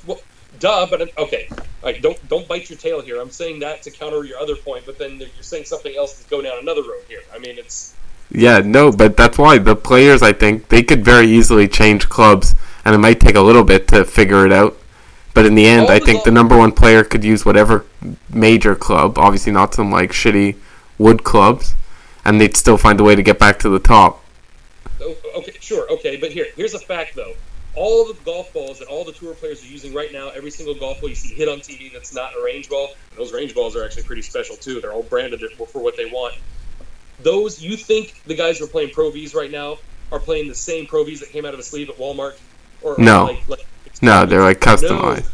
Well, 0.06 0.20
duh. 0.58 0.86
But 0.88 1.02
uh, 1.02 1.06
okay, 1.18 1.48
all 1.50 1.58
right, 1.84 2.00
don't 2.00 2.28
don't 2.28 2.46
bite 2.48 2.70
your 2.70 2.78
tail 2.78 3.00
here. 3.00 3.20
I'm 3.20 3.30
saying 3.30 3.60
that 3.60 3.82
to 3.82 3.90
counter 3.90 4.24
your 4.24 4.38
other 4.38 4.56
point, 4.56 4.86
but 4.86 4.98
then 4.98 5.18
you're 5.18 5.28
saying 5.40 5.64
something 5.64 5.94
else 5.96 6.22
to 6.22 6.30
go 6.30 6.42
down 6.42 6.58
another 6.60 6.82
road 6.82 7.04
here. 7.08 7.22
I 7.34 7.38
mean, 7.38 7.58
it's 7.58 7.94
Yeah, 8.30 8.60
no, 8.60 8.92
but 8.92 9.16
that's 9.16 9.38
why 9.38 9.58
the 9.58 9.76
players, 9.76 10.22
I 10.22 10.32
think, 10.32 10.68
they 10.68 10.82
could 10.82 11.04
very 11.04 11.26
easily 11.26 11.68
change 11.68 12.08
clubs, 12.08 12.54
and 12.84 12.94
it 12.94 12.98
might 12.98 13.20
take 13.20 13.34
a 13.34 13.40
little 13.40 13.64
bit 13.64 13.88
to 13.88 14.04
figure 14.04 14.46
it 14.46 14.52
out. 14.52 14.76
But 15.34 15.46
in 15.46 15.54
the 15.54 15.66
end, 15.66 15.88
I 15.88 15.98
think 15.98 16.24
the 16.24 16.30
number 16.30 16.56
one 16.56 16.72
player 16.72 17.04
could 17.04 17.24
use 17.24 17.44
whatever 17.44 17.86
major 18.28 18.74
club, 18.74 19.18
obviously 19.18 19.52
not 19.52 19.74
some 19.74 19.90
like 19.90 20.12
shitty 20.12 20.56
wood 20.98 21.24
clubs, 21.24 21.74
and 22.24 22.40
they'd 22.40 22.56
still 22.56 22.76
find 22.76 23.00
a 23.00 23.04
way 23.04 23.14
to 23.14 23.22
get 23.22 23.38
back 23.38 23.58
to 23.60 23.68
the 23.68 23.78
top. 23.78 24.22
Okay, 25.00 25.56
sure, 25.58 25.90
okay, 25.90 26.16
but 26.16 26.32
here, 26.32 26.46
here's 26.54 26.74
a 26.74 26.78
fact 26.78 27.16
though. 27.16 27.32
All 27.74 28.06
the 28.06 28.14
golf 28.24 28.52
balls 28.52 28.78
that 28.80 28.88
all 28.88 29.04
the 29.04 29.12
tour 29.12 29.34
players 29.34 29.62
are 29.62 29.66
using 29.66 29.94
right 29.94 30.12
now, 30.12 30.28
every 30.28 30.50
single 30.50 30.74
golf 30.74 31.00
ball 31.00 31.08
you 31.08 31.14
see 31.14 31.34
hit 31.34 31.48
on 31.48 31.60
TV 31.60 31.92
that's 31.92 32.14
not 32.14 32.32
a 32.38 32.44
range 32.44 32.68
ball, 32.68 32.88
and 33.10 33.18
those 33.18 33.32
range 33.32 33.54
balls 33.54 33.74
are 33.76 33.84
actually 33.84 34.02
pretty 34.02 34.22
special 34.22 34.56
too. 34.56 34.80
They're 34.80 34.92
all 34.92 35.02
branded 35.02 35.42
for 35.52 35.82
what 35.82 35.96
they 35.96 36.06
want. 36.06 36.34
Those, 37.20 37.62
you 37.62 37.76
think 37.76 38.22
the 38.26 38.34
guys 38.34 38.58
who 38.58 38.64
are 38.64 38.68
playing 38.68 38.90
Pro 38.90 39.10
Vs 39.10 39.34
right 39.34 39.50
now 39.50 39.78
are 40.10 40.18
playing 40.18 40.48
the 40.48 40.54
same 40.54 40.86
Pro 40.86 41.04
Vs 41.04 41.20
that 41.20 41.30
came 41.30 41.46
out 41.46 41.54
of 41.54 41.60
a 41.60 41.62
sleeve 41.62 41.88
at 41.88 41.96
Walmart? 41.96 42.34
Or, 42.82 42.94
or 42.94 42.98
No. 42.98 43.24
like, 43.24 43.48
like, 43.48 43.66
No, 44.02 44.26
they're 44.26 44.42
like 44.42 44.60
customized. 44.60 45.28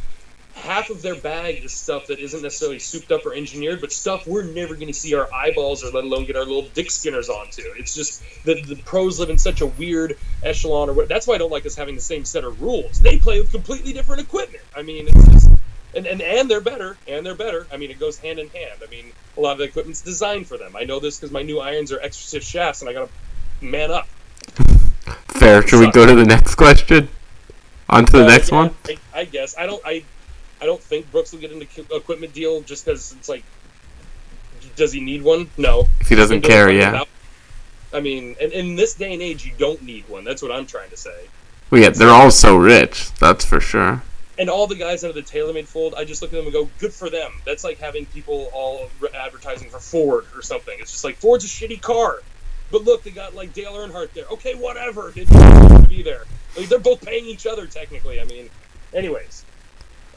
Half 0.69 0.91
of 0.91 1.01
their 1.01 1.15
bag 1.15 1.65
is 1.65 1.73
stuff 1.73 2.07
that 2.09 2.19
isn't 2.19 2.43
necessarily 2.43 2.79
souped 2.79 3.11
up 3.11 3.25
or 3.25 3.33
engineered, 3.33 3.81
but 3.81 3.91
stuff 3.91 4.27
we're 4.27 4.45
never 4.45 4.75
going 4.75 4.89
to 4.89 4.93
see 4.93 5.15
our 5.15 5.33
eyeballs 5.33 5.83
or 5.83 5.91
let 5.91 6.05
alone 6.05 6.27
get 6.27 6.37
our 6.37 6.45
little 6.45 6.69
dick 6.75 6.91
skinners 6.91 7.31
onto. 7.31 7.63
It's 7.79 7.95
just 7.95 8.23
that 8.45 8.67
the 8.67 8.77
pros 8.77 9.19
live 9.19 9.31
in 9.31 9.39
such 9.39 9.63
a 9.63 9.67
weird 9.67 10.19
echelon, 10.43 10.91
or 10.91 10.93
what. 10.93 11.09
That's 11.09 11.27
why 11.27 11.37
I 11.37 11.39
don't 11.39 11.51
like 11.51 11.65
us 11.65 11.75
having 11.75 11.95
the 11.95 12.03
same 12.03 12.25
set 12.27 12.45
of 12.45 12.61
rules. 12.61 13.01
They 13.01 13.19
play 13.19 13.41
with 13.41 13.51
completely 13.51 13.95
different 13.95 14.21
equipment. 14.21 14.63
I 14.77 14.83
mean, 14.83 15.09
it's 15.09 15.29
just. 15.29 15.49
And, 15.95 16.07
and, 16.07 16.21
and 16.21 16.51
they're 16.51 16.61
better, 16.61 16.99
and 17.09 17.25
they're 17.25 17.35
better. 17.35 17.67
I 17.73 17.79
mean, 17.79 17.91
it 17.91 17.99
goes 17.99 18.19
hand 18.19 18.39
in 18.39 18.49
hand. 18.51 18.81
I 18.87 18.91
mean, 18.91 19.07
a 19.39 19.41
lot 19.41 19.53
of 19.53 19.59
the 19.59 19.65
equipment's 19.65 20.03
designed 20.03 20.47
for 20.47 20.59
them. 20.59 20.77
I 20.77 20.85
know 20.85 21.01
this 21.01 21.17
because 21.19 21.33
my 21.33 21.43
new 21.43 21.61
irons 21.61 21.91
are 21.93 22.01
extra 22.01 22.29
stiff 22.29 22.45
shafts, 22.45 22.83
and 22.83 22.91
I 22.91 22.93
got 22.93 23.09
to 23.09 23.65
man 23.65 23.91
up. 23.91 24.07
Fair. 25.29 25.67
Should 25.67 25.81
we 25.81 25.91
go 25.91 26.05
to 26.05 26.15
the 26.15 26.27
next 26.27 26.57
question? 26.57 27.09
On 27.89 28.05
to 28.05 28.13
the 28.13 28.25
Uh, 28.25 28.29
next 28.29 28.53
yeah, 28.53 28.59
one? 28.59 28.75
I, 28.87 28.99
I 29.15 29.25
guess 29.25 29.57
I 29.57 29.65
don't. 29.65 29.81
I 29.87 30.05
I 30.61 30.67
don't 30.67 30.81
think 30.81 31.11
Brooks 31.11 31.33
will 31.33 31.41
get 31.41 31.53
into 31.53 31.67
ki- 31.67 31.87
equipment 31.93 32.33
deal 32.33 32.63
just 32.63 32.85
because 32.85 33.13
it's 33.13 33.29
like, 33.29 33.45
does 34.77 34.93
he 34.93 35.01
need 35.01 35.23
one? 35.23 35.51
No. 35.57 35.87
If 36.01 36.09
he 36.09 36.15
doesn't 36.15 36.43
care, 36.43 36.71
yeah. 36.71 37.05
I 37.93 38.01
mean, 38.01 38.37
in, 38.41 38.53
in 38.53 38.77
this 38.77 38.95
day 38.95 39.13
and 39.13 39.23
age, 39.23 39.45
you 39.45 39.53
don't 39.57 39.83
need 39.83 40.09
one. 40.09 40.25
That's 40.25 40.43
what 40.43 40.53
I'm 40.53 40.67
trying 40.67 40.91
to 40.91 40.97
say. 40.97 41.27
Well, 41.71 41.83
yeah, 41.83 41.91
they're 41.91 42.11
all 42.11 42.31
so 42.31 42.57
rich, 42.57 43.13
that's 43.15 43.45
for 43.45 43.61
sure. 43.61 44.03
And 44.39 44.49
all 44.49 44.67
the 44.67 44.77
guys 44.77 45.03
under 45.05 45.21
the 45.21 45.27
TaylorMade 45.27 45.67
fold, 45.67 45.95
I 45.97 46.05
just 46.05 46.23
look 46.23 46.33
at 46.33 46.37
them 46.37 46.45
and 46.45 46.53
go, 46.53 46.71
"Good 46.79 46.93
for 46.93 47.11
them." 47.11 47.33
That's 47.45 47.65
like 47.65 47.79
having 47.79 48.07
people 48.07 48.51
all 48.55 48.89
advertising 49.13 49.69
for 49.69 49.81
Ford 49.81 50.27
or 50.35 50.43
something. 50.43 50.77
It's 50.79 50.93
just 50.93 51.03
like 51.03 51.17
Ford's 51.17 51.45
a 51.45 51.49
shitty 51.49 51.81
car, 51.83 52.21
but 52.71 52.85
look, 52.85 53.03
they 53.03 53.11
got 53.11 53.35
like 53.35 53.53
Dale 53.53 53.73
Earnhardt 53.73 54.13
there. 54.13 54.27
Okay, 54.33 54.55
whatever. 54.55 55.11
To 55.11 55.87
be 55.89 56.03
there. 56.03 56.25
Like, 56.57 56.69
they're 56.69 56.79
both 56.79 57.05
paying 57.05 57.27
each 57.27 57.47
other 57.47 57.67
technically. 57.67 58.21
I 58.21 58.25
mean, 58.25 58.49
anyways. 58.95 59.45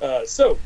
Uh, 0.02 0.26
so, 0.26 0.58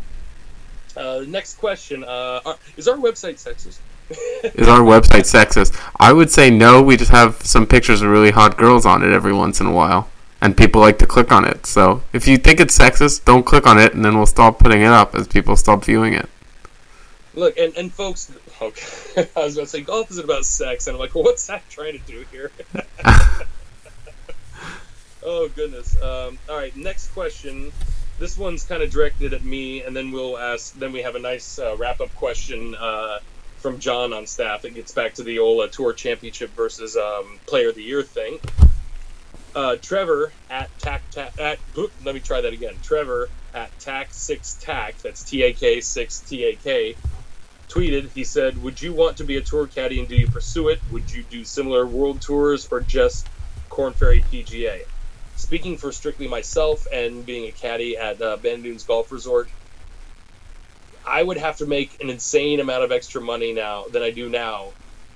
uh, 0.95 1.23
next 1.27 1.57
question: 1.57 2.03
uh, 2.03 2.55
Is 2.77 2.87
our 2.87 2.97
website 2.97 3.35
sexist? 3.35 3.79
Is 4.55 4.67
our 4.67 4.81
website 4.81 5.25
sexist? 5.25 5.77
I 5.99 6.13
would 6.13 6.31
say 6.31 6.49
no. 6.49 6.81
We 6.81 6.95
just 6.95 7.11
have 7.11 7.41
some 7.41 7.65
pictures 7.65 8.01
of 8.01 8.09
really 8.09 8.31
hot 8.31 8.57
girls 8.57 8.85
on 8.85 9.03
it 9.03 9.11
every 9.11 9.33
once 9.33 9.59
in 9.59 9.67
a 9.67 9.71
while, 9.71 10.09
and 10.41 10.55
people 10.55 10.79
like 10.79 10.99
to 10.99 11.07
click 11.07 11.31
on 11.31 11.43
it. 11.43 11.65
So 11.65 12.03
if 12.13 12.27
you 12.27 12.37
think 12.37 12.59
it's 12.59 12.77
sexist, 12.77 13.25
don't 13.25 13.45
click 13.45 13.67
on 13.67 13.79
it, 13.79 13.93
and 13.93 14.05
then 14.05 14.15
we'll 14.15 14.25
stop 14.25 14.59
putting 14.59 14.81
it 14.81 14.91
up 14.91 15.15
as 15.15 15.27
people 15.27 15.55
stop 15.55 15.83
viewing 15.83 16.13
it. 16.13 16.29
Look, 17.33 17.57
and, 17.57 17.75
and 17.75 17.91
folks, 17.91 18.31
okay, 18.61 19.27
I 19.35 19.43
was 19.43 19.55
going 19.55 19.65
to 19.65 19.71
say 19.71 19.81
golf 19.81 20.09
isn't 20.11 20.23
about 20.23 20.45
sex, 20.45 20.87
and 20.87 20.95
I'm 20.95 20.99
like, 20.99 21.13
well, 21.15 21.25
what's 21.25 21.45
that 21.47 21.67
trying 21.69 21.99
to 21.99 22.05
do 22.05 22.25
here? 22.31 22.51
oh 25.23 25.49
goodness. 25.49 26.01
Um, 26.01 26.37
all 26.47 26.57
right, 26.57 26.75
next 26.77 27.09
question. 27.09 27.73
This 28.17 28.37
one's 28.37 28.63
kind 28.63 28.81
of 28.81 28.91
directed 28.91 29.33
at 29.33 29.43
me, 29.43 29.83
and 29.83 29.95
then 29.95 30.11
we'll 30.11 30.37
ask. 30.37 30.73
Then 30.73 30.93
we 30.93 31.01
have 31.01 31.15
a 31.15 31.19
nice 31.19 31.59
uh, 31.59 31.75
wrap-up 31.77 32.13
question 32.15 32.73
uh, 32.75 33.19
from 33.57 33.79
John 33.79 34.13
on 34.13 34.25
staff 34.25 34.61
that 34.61 34.73
gets 34.73 34.93
back 34.93 35.15
to 35.15 35.23
the 35.23 35.39
old 35.39 35.61
uh, 35.61 35.67
Tour 35.67 35.91
Championship 35.91 36.51
versus 36.55 36.95
um, 36.95 37.39
Player 37.45 37.69
of 37.69 37.75
the 37.75 37.83
Year 37.83 38.03
thing. 38.03 38.39
Uh, 39.53 39.75
Trevor 39.81 40.31
at 40.49 40.69
tac 40.79 41.01
at 41.39 41.59
oop, 41.77 41.91
let 42.03 42.13
me 42.13 42.21
try 42.21 42.41
that 42.41 42.53
again. 42.53 42.75
Trevor 42.83 43.29
at 43.53 43.77
tac 43.79 44.09
six 44.11 44.55
tac 44.61 44.97
that's 44.99 45.23
T 45.23 45.43
A 45.43 45.53
K 45.53 45.79
six 45.81 46.19
T 46.19 46.43
A 46.43 46.55
K 46.55 46.95
tweeted. 47.69 48.11
He 48.11 48.23
said, 48.25 48.61
"Would 48.63 48.81
you 48.81 48.93
want 48.93 49.17
to 49.17 49.23
be 49.23 49.37
a 49.37 49.41
tour 49.41 49.65
caddy 49.65 49.99
and 49.99 50.07
do 50.07 50.15
you 50.15 50.27
pursue 50.27 50.67
it? 50.69 50.79
Would 50.91 51.11
you 51.11 51.23
do 51.23 51.45
similar 51.45 51.85
world 51.85 52.21
tours 52.21 52.67
or 52.69 52.81
just 52.81 53.27
Korn 53.69 53.93
Ferry 53.93 54.23
PGA?" 54.31 54.83
Speaking 55.35 55.77
for 55.77 55.91
strictly 55.91 56.27
myself 56.27 56.87
and 56.91 57.25
being 57.25 57.47
a 57.47 57.51
caddy 57.51 57.97
at 57.97 58.21
uh, 58.21 58.37
Bandon 58.37 58.63
Dunes 58.63 58.83
Golf 58.83 59.11
Resort, 59.11 59.49
I 61.05 61.21
would 61.21 61.37
have 61.37 61.57
to 61.57 61.65
make 61.65 62.01
an 62.01 62.09
insane 62.09 62.59
amount 62.59 62.83
of 62.83 62.91
extra 62.91 63.21
money 63.21 63.53
now 63.53 63.85
than 63.91 64.01
I 64.01 64.11
do 64.11 64.29
now 64.29 64.71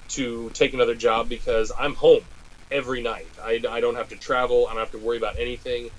to 0.09 0.49
take 0.53 0.74
another 0.74 0.95
job 0.95 1.30
because 1.30 1.72
I'm 1.78 1.95
home 1.95 2.24
every 2.72 3.01
night. 3.01 3.28
I, 3.41 3.61
I 3.70 3.80
don't 3.80 3.95
have 3.95 4.09
to 4.09 4.15
travel. 4.15 4.67
I 4.67 4.74
don't 4.74 4.80
have 4.80 4.91
to 4.91 4.99
worry 4.99 5.17
about 5.17 5.39
anything. 5.39 5.89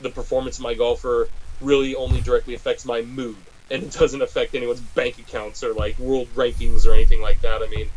The 0.00 0.10
performance 0.10 0.58
of 0.58 0.64
my 0.64 0.74
golfer 0.74 1.28
really 1.60 1.94
only 1.94 2.20
directly 2.20 2.54
affects 2.54 2.84
my 2.84 3.02
mood, 3.02 3.36
and 3.70 3.82
it 3.82 3.92
doesn't 3.92 4.22
affect 4.22 4.54
anyone's 4.54 4.80
bank 4.80 5.18
accounts 5.18 5.64
or 5.64 5.72
like 5.74 5.98
world 5.98 6.28
rankings 6.34 6.86
or 6.86 6.92
anything 6.92 7.22
like 7.22 7.40
that. 7.40 7.62
I 7.62 7.68
mean, 7.68 7.88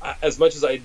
I, 0.00 0.14
as 0.22 0.38
much 0.38 0.54
as 0.54 0.64
I 0.64 0.80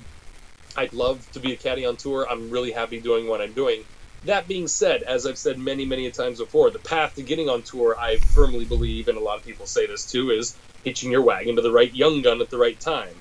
I'd 0.75 0.93
love 0.93 1.29
to 1.33 1.39
be 1.39 1.53
a 1.53 1.57
caddy 1.57 1.85
on 1.85 1.97
tour, 1.97 2.25
I'm 2.29 2.49
really 2.49 2.71
happy 2.71 2.99
doing 2.99 3.27
what 3.27 3.41
I'm 3.41 3.53
doing. 3.53 3.83
That 4.25 4.47
being 4.47 4.67
said, 4.67 5.01
as 5.01 5.25
I've 5.25 5.37
said 5.37 5.57
many, 5.57 5.85
many 5.85 6.09
times 6.11 6.39
before, 6.39 6.69
the 6.69 6.79
path 6.79 7.15
to 7.15 7.23
getting 7.23 7.49
on 7.49 7.63
tour, 7.63 7.97
I 7.99 8.17
firmly 8.17 8.65
believe, 8.65 9.07
and 9.07 9.17
a 9.17 9.21
lot 9.21 9.39
of 9.39 9.45
people 9.45 9.65
say 9.65 9.87
this 9.87 10.05
too, 10.11 10.29
is 10.29 10.55
hitching 10.83 11.11
your 11.11 11.23
wagon 11.23 11.55
to 11.55 11.61
the 11.61 11.71
right 11.71 11.91
young 11.91 12.21
gun 12.21 12.41
at 12.41 12.49
the 12.49 12.57
right 12.57 12.79
time. 12.79 13.15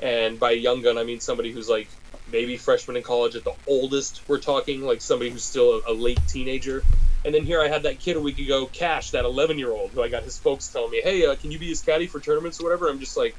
And 0.00 0.40
by 0.40 0.52
young 0.52 0.82
gun, 0.82 0.96
I 0.96 1.04
mean 1.04 1.20
somebody 1.20 1.52
who's 1.52 1.68
like 1.68 1.88
maybe 2.30 2.56
freshman 2.56 2.96
in 2.96 3.02
college 3.02 3.36
at 3.36 3.44
the 3.44 3.54
oldest. 3.66 4.22
We're 4.28 4.38
talking 4.38 4.82
like 4.82 5.02
somebody 5.02 5.30
who's 5.30 5.44
still 5.44 5.82
a, 5.86 5.92
a 5.92 5.94
late 5.94 6.20
teenager. 6.28 6.82
And 7.24 7.34
then 7.34 7.44
here 7.44 7.60
I 7.60 7.68
had 7.68 7.82
that 7.82 7.98
kid 7.98 8.16
a 8.16 8.20
week 8.20 8.38
ago, 8.38 8.66
Cash, 8.66 9.10
that 9.10 9.24
11 9.24 9.58
year 9.58 9.72
old, 9.72 9.90
who 9.90 10.02
I 10.02 10.08
got 10.08 10.22
his 10.22 10.38
folks 10.38 10.68
telling 10.68 10.92
me, 10.92 11.00
"Hey, 11.02 11.26
uh, 11.26 11.34
can 11.34 11.50
you 11.50 11.58
be 11.58 11.68
his 11.68 11.82
caddy 11.82 12.06
for 12.06 12.20
tournaments 12.20 12.60
or 12.60 12.64
whatever?" 12.64 12.88
I'm 12.88 13.00
just 13.00 13.16
like, 13.16 13.34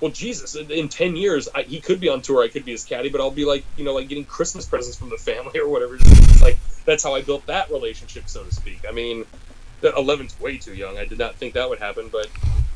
well, 0.00 0.10
Jesus, 0.10 0.54
in- 0.54 0.88
10 0.88 1.16
years, 1.16 1.48
I, 1.54 1.62
he 1.62 1.80
could 1.80 2.00
be 2.00 2.08
on 2.08 2.20
tour. 2.20 2.42
I 2.42 2.48
could 2.48 2.64
be 2.64 2.72
his 2.72 2.84
caddy, 2.84 3.08
but 3.08 3.20
I'll 3.20 3.30
be 3.30 3.44
like, 3.44 3.64
you 3.76 3.84
know, 3.84 3.94
like 3.94 4.08
getting 4.08 4.24
Christmas 4.24 4.66
presents 4.66 4.96
from 4.96 5.08
the 5.08 5.16
family 5.16 5.58
or 5.58 5.68
whatever. 5.68 5.96
It's 5.96 6.42
like 6.42 6.58
that's 6.84 7.02
how 7.02 7.14
I 7.14 7.22
built 7.22 7.46
that 7.46 7.70
relationship, 7.70 8.28
so 8.28 8.44
to 8.44 8.54
speak. 8.54 8.84
I 8.88 8.92
mean, 8.92 9.24
that 9.80 9.94
11's 9.94 10.38
way 10.38 10.58
too 10.58 10.74
young. 10.74 10.98
I 10.98 11.06
did 11.06 11.18
not 11.18 11.36
think 11.36 11.54
that 11.54 11.68
would 11.68 11.78
happen, 11.78 12.08
but 12.10 12.28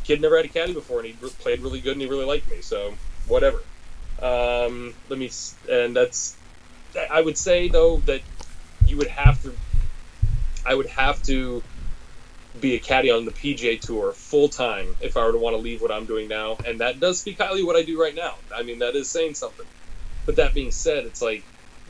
kid 0.05 0.21
never 0.21 0.37
had 0.37 0.47
a 0.47 0.49
caddy 0.49 0.73
before, 0.73 1.01
and 1.01 1.09
he 1.09 1.13
played 1.13 1.61
really 1.61 1.81
good, 1.81 1.93
and 1.93 2.01
he 2.01 2.09
really 2.09 2.25
liked 2.25 2.51
me. 2.51 2.63
So 2.63 2.95
whatever. 3.27 3.63
Um, 4.21 4.95
let 5.09 5.19
me, 5.19 5.31
and 5.71 5.95
that's. 5.95 6.37
I 7.11 7.21
would 7.21 7.39
say 7.39 7.69
though 7.69 7.99
that 8.07 8.21
you 8.87 8.97
would 8.97 9.09
have 9.09 9.43
to. 9.43 9.55
I 10.67 10.75
would 10.75 10.87
have 10.87 11.23
to 11.25 11.63
be 12.59 12.75
a 12.75 12.79
caddy 12.79 13.11
on 13.11 13.25
the 13.25 13.31
PGA 13.31 13.81
Tour 13.81 14.13
full 14.13 14.49
time 14.49 14.97
if 15.01 15.17
I 15.17 15.25
were 15.25 15.33
to 15.33 15.39
want 15.39 15.55
to 15.55 15.63
leave 15.63 15.81
what 15.81 15.93
I'm 15.93 16.07
doing 16.07 16.29
now, 16.29 16.57
and 16.67 16.81
that 16.81 16.99
does 16.99 17.21
speak 17.21 17.39
highly 17.39 17.63
what 17.63 17.77
I 17.77 17.83
do 17.83 18.01
right 18.01 18.15
now. 18.15 18.35
I 18.55 18.63
mean, 18.63 18.81
that 18.81 18.97
is 18.97 19.09
saying 19.09 19.35
something. 19.35 19.67
But 20.27 20.37
that 20.37 20.55
being 20.55 20.71
said, 20.71 21.05
it's 21.05 21.23
like 21.23 21.45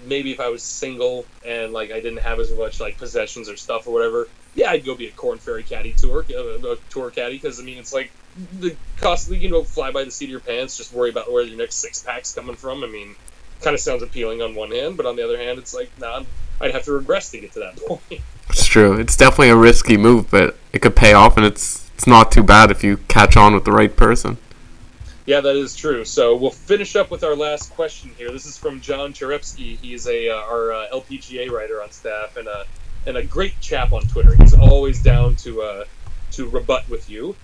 maybe 0.06 0.32
if 0.32 0.40
I 0.40 0.48
was 0.48 0.62
single 0.62 1.24
and 1.46 1.72
like 1.72 1.90
I 1.90 2.00
didn't 2.00 2.20
have 2.20 2.40
as 2.40 2.50
much 2.52 2.80
like 2.80 2.98
possessions 2.98 3.48
or 3.48 3.56
stuff 3.56 3.86
or 3.86 3.92
whatever, 3.92 4.28
yeah, 4.54 4.70
I'd 4.70 4.84
go 4.84 4.94
be 4.94 5.06
a 5.06 5.12
Korn 5.12 5.38
Ferry 5.38 5.62
caddy 5.62 5.92
tour, 5.92 6.24
uh, 6.30 6.72
a 6.72 6.76
tour 6.90 7.10
caddy, 7.10 7.34
because 7.34 7.60
I 7.60 7.62
mean 7.62 7.78
it's 7.78 7.92
like 7.92 8.10
the 8.60 8.76
cost 8.98 9.30
you 9.30 9.50
know 9.50 9.64
fly 9.64 9.90
by 9.90 10.04
the 10.04 10.10
seat 10.10 10.26
of 10.26 10.30
your 10.30 10.40
pants, 10.40 10.76
just 10.76 10.92
worry 10.92 11.10
about 11.10 11.32
where 11.32 11.42
your 11.42 11.58
next 11.58 11.76
six 11.76 12.02
pack's 12.02 12.34
coming 12.34 12.56
from. 12.56 12.84
I 12.84 12.86
mean, 12.86 13.14
kind 13.62 13.74
of 13.74 13.80
sounds 13.80 14.02
appealing 14.02 14.42
on 14.42 14.54
one 14.54 14.70
hand, 14.70 14.96
but 14.96 15.06
on 15.06 15.16
the 15.16 15.24
other 15.24 15.38
hand, 15.38 15.58
it's 15.58 15.74
like 15.74 15.90
nah, 15.98 16.22
I'd 16.60 16.72
have 16.72 16.84
to 16.84 16.92
regress 16.92 17.30
to 17.30 17.40
get 17.40 17.52
to 17.52 17.60
that 17.60 17.76
point. 17.86 18.20
It's 18.48 18.66
true. 18.66 18.98
It's 18.98 19.16
definitely 19.16 19.50
a 19.50 19.56
risky 19.56 19.96
move, 19.96 20.30
but 20.30 20.56
it 20.72 20.80
could 20.82 20.96
pay 20.96 21.12
off, 21.12 21.36
and 21.36 21.46
it's 21.46 21.90
it's 21.94 22.06
not 22.06 22.32
too 22.32 22.42
bad 22.42 22.70
if 22.70 22.82
you 22.82 22.96
catch 23.08 23.36
on 23.36 23.54
with 23.54 23.64
the 23.64 23.72
right 23.72 23.94
person. 23.94 24.38
Yeah, 25.26 25.40
that 25.42 25.54
is 25.54 25.76
true. 25.76 26.04
So 26.04 26.34
we'll 26.34 26.50
finish 26.50 26.96
up 26.96 27.10
with 27.10 27.22
our 27.22 27.36
last 27.36 27.72
question 27.74 28.10
here. 28.16 28.32
This 28.32 28.46
is 28.46 28.56
from 28.58 28.80
John 28.80 29.12
Cherepski. 29.12 29.76
He's 29.78 30.06
a 30.08 30.30
uh, 30.30 30.36
our 30.36 30.72
uh, 30.72 30.86
LPGA 30.92 31.50
writer 31.50 31.82
on 31.82 31.90
staff 31.90 32.36
and 32.36 32.48
a 32.48 32.64
and 33.06 33.16
a 33.16 33.22
great 33.22 33.58
chap 33.60 33.92
on 33.92 34.02
Twitter. 34.02 34.34
He's 34.34 34.54
always 34.54 35.02
down 35.02 35.36
to 35.36 35.62
uh, 35.62 35.84
to 36.32 36.48
rebut 36.48 36.88
with 36.88 37.08
you. 37.08 37.36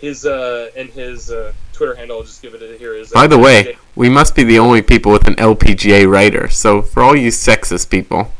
His 0.00 0.24
uh, 0.24 0.70
and 0.76 0.88
his 0.90 1.30
uh, 1.30 1.52
Twitter 1.72 1.94
handle. 1.94 2.18
I'll 2.18 2.24
just 2.24 2.40
give 2.42 2.54
it 2.54 2.78
here. 2.78 2.94
Is 2.94 3.12
uh, 3.12 3.14
By 3.14 3.26
the 3.26 3.38
way, 3.38 3.76
we 3.96 4.08
must 4.08 4.34
be 4.34 4.44
the 4.44 4.58
only 4.58 4.82
people 4.82 5.12
with 5.12 5.26
an 5.26 5.34
LPGA 5.34 6.08
writer. 6.10 6.48
So 6.48 6.82
for 6.82 7.02
all 7.02 7.16
you 7.16 7.30
sexist 7.30 7.90
people, 7.90 8.32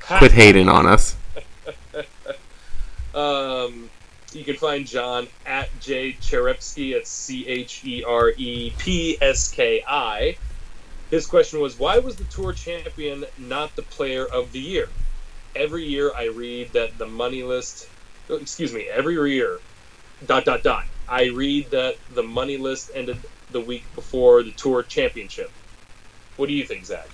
quit 0.00 0.32
hating 0.32 0.68
on 0.68 0.86
us. 0.86 1.16
Um, 3.14 3.88
you 4.32 4.44
can 4.44 4.56
find 4.56 4.86
John 4.86 5.28
at 5.46 5.68
J 5.80 6.14
Cherepski. 6.14 6.94
It's 6.94 7.08
C 7.08 7.46
H 7.46 7.84
E 7.84 8.02
R 8.02 8.32
E 8.36 8.72
P 8.76 9.16
S 9.20 9.50
K 9.50 9.84
I. 9.86 10.36
His 11.10 11.26
question 11.26 11.60
was, 11.60 11.78
why 11.78 11.98
was 11.98 12.16
the 12.16 12.24
tour 12.24 12.52
champion 12.52 13.24
not 13.38 13.76
the 13.76 13.82
player 13.82 14.26
of 14.26 14.50
the 14.50 14.58
year? 14.58 14.88
Every 15.54 15.84
year 15.84 16.10
I 16.16 16.24
read 16.24 16.72
that 16.72 16.98
the 16.98 17.06
money 17.06 17.44
list, 17.44 17.88
oh, 18.28 18.34
excuse 18.34 18.72
me, 18.72 18.88
every 18.88 19.14
year, 19.32 19.60
dot 20.26 20.44
dot 20.44 20.64
dot. 20.64 20.86
I 21.08 21.26
read 21.26 21.70
that 21.70 21.96
the 22.14 22.22
money 22.22 22.56
list 22.56 22.90
ended 22.94 23.18
the 23.50 23.60
week 23.60 23.84
before 23.94 24.42
the 24.42 24.52
tour 24.52 24.82
championship. 24.82 25.50
What 26.36 26.48
do 26.48 26.54
you 26.54 26.64
think, 26.64 26.86
Zack? 26.86 27.08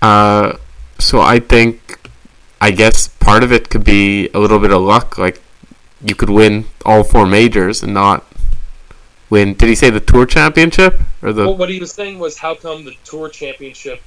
Uh, 0.00 0.56
so 0.98 1.20
I 1.20 1.40
think, 1.40 1.98
I 2.60 2.70
guess 2.70 3.08
part 3.08 3.42
of 3.42 3.52
it 3.52 3.68
could 3.68 3.84
be 3.84 4.28
a 4.30 4.38
little 4.38 4.58
bit 4.58 4.72
of 4.72 4.80
luck. 4.82 5.18
Like 5.18 5.42
you 6.04 6.14
could 6.14 6.30
win 6.30 6.64
all 6.84 7.04
four 7.04 7.26
majors 7.26 7.82
and 7.82 7.92
not 7.92 8.24
win. 9.30 9.54
Did 9.54 9.68
he 9.68 9.74
say 9.74 9.90
the 9.90 10.00
tour 10.00 10.24
championship 10.24 11.00
or 11.20 11.32
the? 11.32 11.46
Well, 11.46 11.56
what 11.56 11.68
he 11.68 11.80
was 11.80 11.92
saying 11.92 12.18
was, 12.18 12.38
how 12.38 12.54
come 12.54 12.84
the 12.84 12.94
tour 13.04 13.28
championship 13.28 14.00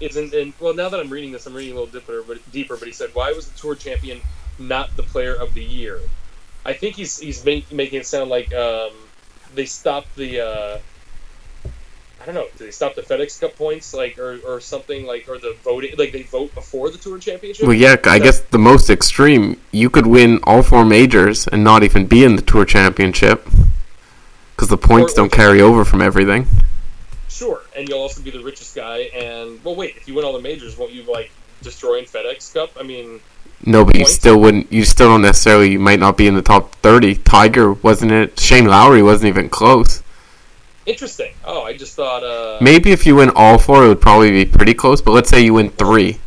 isn't? 0.00 0.32
In, 0.32 0.54
well, 0.60 0.74
now 0.74 0.88
that 0.88 1.00
I'm 1.00 1.10
reading 1.10 1.32
this, 1.32 1.46
I'm 1.46 1.54
reading 1.54 1.76
a 1.76 1.80
little 1.80 1.92
deeper. 1.92 2.22
But 2.22 2.52
deeper. 2.52 2.76
But 2.76 2.86
he 2.86 2.92
said, 2.92 3.10
why 3.12 3.32
was 3.32 3.48
the 3.48 3.58
tour 3.58 3.74
champion 3.74 4.20
not 4.58 4.96
the 4.96 5.02
player 5.02 5.34
of 5.34 5.52
the 5.54 5.64
year? 5.64 6.00
I 6.64 6.72
think 6.72 6.96
he's 6.96 7.18
he's 7.18 7.44
make, 7.44 7.70
making 7.72 8.00
it 8.00 8.06
sound 8.06 8.30
like 8.30 8.52
um, 8.54 8.90
they 9.54 9.66
stopped 9.66 10.14
the. 10.16 10.40
Uh, 10.40 10.78
I 12.20 12.24
don't 12.24 12.36
know. 12.36 12.46
Did 12.56 12.68
they 12.68 12.70
stop 12.70 12.94
the 12.94 13.02
FedEx 13.02 13.40
Cup 13.40 13.56
points, 13.56 13.92
like, 13.92 14.16
or, 14.16 14.38
or 14.46 14.60
something, 14.60 15.06
like, 15.06 15.28
or 15.28 15.38
the 15.38 15.56
voting, 15.64 15.96
like 15.98 16.12
they 16.12 16.22
vote 16.22 16.54
before 16.54 16.88
the 16.88 16.98
Tour 16.98 17.18
Championship? 17.18 17.66
Well, 17.66 17.74
yeah, 17.74 17.96
I 18.04 18.20
guess 18.20 18.38
the 18.38 18.60
most 18.60 18.90
extreme, 18.90 19.58
you 19.72 19.90
could 19.90 20.06
win 20.06 20.38
all 20.44 20.62
four 20.62 20.84
majors 20.84 21.48
and 21.48 21.64
not 21.64 21.82
even 21.82 22.06
be 22.06 22.22
in 22.22 22.36
the 22.36 22.42
tour 22.42 22.64
championship 22.64 23.44
because 24.54 24.68
the 24.68 24.76
points 24.76 25.14
Or- 25.14 25.16
don't 25.16 25.32
carry 25.32 25.60
over 25.60 25.84
from 25.84 26.00
everything. 26.00 26.46
Sure, 27.28 27.60
and 27.74 27.88
you'll 27.88 27.98
also 27.98 28.22
be 28.22 28.30
the 28.30 28.42
richest 28.42 28.76
guy. 28.76 28.98
And 29.14 29.62
well, 29.64 29.74
wait, 29.74 29.96
if 29.96 30.06
you 30.06 30.14
win 30.14 30.24
all 30.24 30.32
the 30.32 30.40
majors, 30.40 30.78
won't 30.78 30.92
you 30.92 31.02
like 31.02 31.32
destroying 31.60 32.04
FedEx 32.04 32.54
Cup? 32.54 32.70
I 32.78 32.84
mean, 32.84 33.20
No, 33.64 33.84
but 33.84 33.94
you 33.94 34.00
Points? 34.00 34.14
still 34.14 34.40
wouldn't. 34.40 34.72
You 34.72 34.84
still 34.84 35.08
don't 35.08 35.22
necessarily. 35.22 35.70
You 35.72 35.78
might 35.78 36.00
not 36.00 36.16
be 36.16 36.26
in 36.26 36.34
the 36.34 36.42
top 36.42 36.74
thirty. 36.76 37.14
Tiger 37.14 37.72
wasn't 37.74 38.12
it? 38.12 38.38
Shane 38.40 38.66
Lowry 38.66 39.02
wasn't 39.02 39.28
even 39.28 39.48
close. 39.48 40.02
interesting. 40.86 41.32
Oh, 41.44 41.62
I 41.62 41.76
just 41.76 41.94
thought. 41.94 42.24
Uh, 42.24 42.58
Maybe 42.60 42.90
if 42.92 43.06
you 43.06 43.14
win 43.16 43.30
all 43.36 43.58
four, 43.58 43.84
it 43.84 43.88
would 43.88 44.00
probably 44.00 44.30
be 44.30 44.44
pretty 44.44 44.74
close. 44.74 45.00
But 45.00 45.12
let's 45.12 45.30
say 45.30 45.44
you 45.44 45.54
win 45.54 45.70
three. 45.70 46.18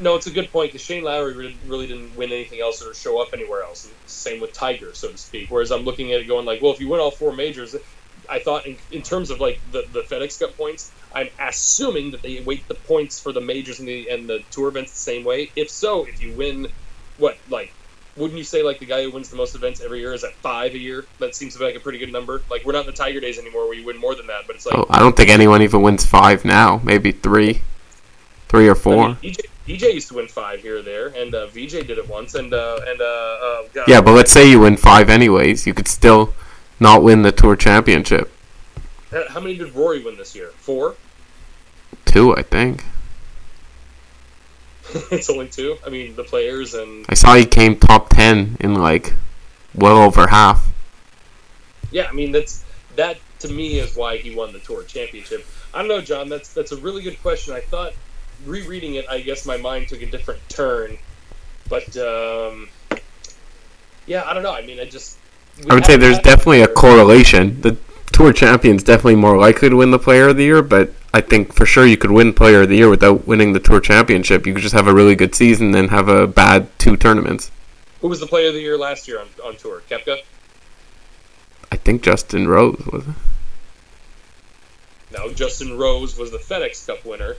No, 0.00 0.16
it's 0.16 0.26
a 0.26 0.30
good 0.30 0.50
point 0.50 0.72
because 0.72 0.84
Shane 0.84 1.04
Lowry 1.04 1.34
really, 1.34 1.56
really 1.66 1.86
didn't 1.86 2.14
win 2.16 2.30
anything 2.32 2.60
else 2.60 2.84
or 2.84 2.92
show 2.94 3.22
up 3.22 3.28
anywhere 3.32 3.62
else. 3.62 3.88
Same 4.06 4.40
with 4.40 4.52
Tiger, 4.52 4.92
so 4.92 5.08
to 5.08 5.16
speak. 5.16 5.50
Whereas 5.50 5.70
I'm 5.70 5.82
looking 5.84 6.12
at 6.12 6.20
it 6.20 6.24
going 6.28 6.44
like, 6.44 6.60
well, 6.60 6.72
if 6.72 6.80
you 6.80 6.88
win 6.88 7.00
all 7.00 7.12
four 7.12 7.32
majors, 7.32 7.76
I 8.28 8.38
thought 8.38 8.66
in, 8.66 8.76
in 8.90 9.02
terms 9.02 9.30
of 9.30 9.40
like 9.40 9.60
the, 9.72 9.84
the 9.92 10.00
FedEx 10.02 10.38
Cup 10.40 10.56
points, 10.56 10.90
I'm 11.14 11.28
assuming 11.38 12.10
that 12.12 12.22
they 12.22 12.40
weight 12.40 12.66
the 12.68 12.74
points 12.74 13.20
for 13.20 13.32
the 13.32 13.40
majors 13.40 13.78
and 13.78 13.88
the 13.88 14.08
and 14.10 14.28
the 14.28 14.42
tour 14.50 14.68
events 14.68 14.92
the 14.92 14.98
same 14.98 15.24
way. 15.24 15.50
If 15.56 15.70
so, 15.70 16.04
if 16.04 16.22
you 16.22 16.32
win, 16.34 16.68
what 17.18 17.36
like. 17.48 17.72
Wouldn't 18.16 18.38
you 18.38 18.44
say 18.44 18.62
like 18.62 18.78
the 18.78 18.86
guy 18.86 19.02
who 19.02 19.10
wins 19.10 19.28
the 19.28 19.34
most 19.36 19.56
events 19.56 19.80
every 19.80 19.98
year 19.98 20.12
is 20.14 20.22
at 20.22 20.34
five 20.34 20.72
a 20.74 20.78
year? 20.78 21.04
That 21.18 21.34
seems 21.34 21.54
to 21.54 21.58
be 21.58 21.64
like 21.64 21.74
a 21.74 21.80
pretty 21.80 21.98
good 21.98 22.12
number. 22.12 22.42
Like 22.48 22.64
we're 22.64 22.70
not 22.72 22.80
in 22.82 22.86
the 22.86 22.92
Tiger 22.92 23.18
days 23.18 23.40
anymore 23.40 23.66
where 23.66 23.74
you 23.76 23.84
win 23.84 23.96
more 23.96 24.14
than 24.14 24.28
that, 24.28 24.46
but 24.46 24.54
it's 24.54 24.66
like 24.66 24.78
Oh, 24.78 24.86
I 24.88 25.00
don't 25.00 25.16
think 25.16 25.30
anyone 25.30 25.62
even 25.62 25.82
wins 25.82 26.06
five 26.06 26.44
now. 26.44 26.80
Maybe 26.84 27.10
three, 27.10 27.62
three 28.48 28.68
or 28.68 28.76
I 28.76 28.78
four. 28.78 29.08
mean, 29.08 29.16
DJ, 29.16 29.40
DJ 29.66 29.94
used 29.94 30.08
to 30.08 30.14
win 30.14 30.28
five 30.28 30.60
here 30.60 30.78
or 30.78 30.82
there, 30.82 31.08
and 31.08 31.34
uh, 31.34 31.46
VJ 31.48 31.88
did 31.88 31.98
it 31.98 32.08
once, 32.08 32.36
and 32.36 32.54
uh, 32.54 32.78
and 32.86 33.00
uh, 33.00 33.04
uh, 33.04 33.84
Yeah, 33.88 34.00
but 34.00 34.12
let's 34.12 34.30
say 34.30 34.48
you 34.48 34.60
win 34.60 34.76
five 34.76 35.10
anyways. 35.10 35.66
You 35.66 35.74
could 35.74 35.88
still 35.88 36.34
not 36.80 37.02
win 37.02 37.22
the 37.22 37.32
tour 37.32 37.56
championship. 37.56 38.30
How 39.28 39.40
many 39.40 39.56
did 39.56 39.74
Rory 39.74 40.02
win 40.02 40.16
this 40.16 40.34
year? 40.34 40.48
Four. 40.56 40.96
Two, 42.04 42.36
I 42.36 42.42
think. 42.42 42.84
it's 45.10 45.30
only 45.30 45.48
two. 45.48 45.76
I 45.86 45.90
mean, 45.90 46.14
the 46.16 46.24
players 46.24 46.74
and 46.74 47.06
I 47.08 47.14
saw 47.14 47.34
he 47.34 47.46
came 47.46 47.76
top 47.76 48.10
ten 48.10 48.56
in 48.60 48.74
like 48.74 49.14
well 49.74 49.96
over 49.98 50.26
half. 50.26 50.66
yeah, 51.90 52.06
I 52.08 52.12
mean 52.12 52.32
that's 52.32 52.64
that 52.96 53.18
to 53.40 53.48
me 53.48 53.78
is 53.78 53.96
why 53.96 54.18
he 54.18 54.34
won 54.34 54.52
the 54.52 54.58
tour 54.58 54.82
championship. 54.82 55.46
I 55.72 55.78
don't 55.78 55.88
know, 55.88 56.00
John. 56.00 56.28
That's 56.28 56.52
that's 56.52 56.72
a 56.72 56.76
really 56.76 57.02
good 57.02 57.20
question. 57.22 57.54
I 57.54 57.60
thought 57.60 57.92
rereading 58.44 58.96
it, 58.96 59.08
I 59.08 59.20
guess 59.20 59.46
my 59.46 59.56
mind 59.56 59.88
took 59.88 60.02
a 60.02 60.06
different 60.06 60.46
turn, 60.48 60.98
but 61.68 61.96
um, 61.96 62.68
yeah, 64.06 64.24
I 64.24 64.34
don't 64.34 64.42
know. 64.42 64.54
I 64.54 64.64
mean, 64.64 64.80
I 64.80 64.84
just 64.84 65.18
I 65.68 65.74
would 65.74 65.84
say 65.84 65.96
there's 65.96 66.18
definitely 66.18 66.62
a 66.62 66.68
correlation. 66.68 67.60
The 67.60 67.76
tour 68.12 68.32
champion's 68.32 68.82
definitely 68.82 69.16
more 69.16 69.36
likely 69.36 69.70
to 69.70 69.76
win 69.76 69.90
the 69.90 69.98
player 69.98 70.28
of 70.28 70.36
the 70.36 70.44
year, 70.44 70.62
but 70.62 70.92
I 71.12 71.20
think 71.20 71.52
for 71.52 71.64
sure 71.64 71.86
you 71.86 71.96
could 71.96 72.10
win 72.10 72.32
player 72.32 72.62
of 72.62 72.68
the 72.68 72.76
year 72.76 72.90
without 72.90 73.26
winning 73.26 73.52
the 73.52 73.60
tour 73.60 73.80
championship. 73.80 74.46
You 74.46 74.54
could 74.54 74.62
just 74.62 74.74
have 74.74 74.88
a 74.88 74.94
really 74.94 75.14
good 75.14 75.34
season, 75.34 75.74
and 75.74 75.90
have 75.90 76.08
a 76.08 76.26
bad 76.26 76.68
two 76.78 76.96
tournaments. 76.96 77.50
Who 78.00 78.08
was 78.08 78.20
the 78.20 78.26
player 78.26 78.48
of 78.48 78.54
the 78.54 78.60
year 78.60 78.76
last 78.76 79.08
year 79.08 79.20
on, 79.20 79.28
on 79.44 79.56
tour? 79.56 79.82
Koepka. 79.88 80.18
I 81.72 81.76
think 81.76 82.02
Justin 82.02 82.46
Rose 82.46 82.84
was. 82.92 83.08
it? 83.08 83.14
No, 85.12 85.32
Justin 85.32 85.78
Rose 85.78 86.18
was 86.18 86.30
the 86.30 86.38
FedEx 86.38 86.86
Cup 86.86 87.04
winner. 87.04 87.36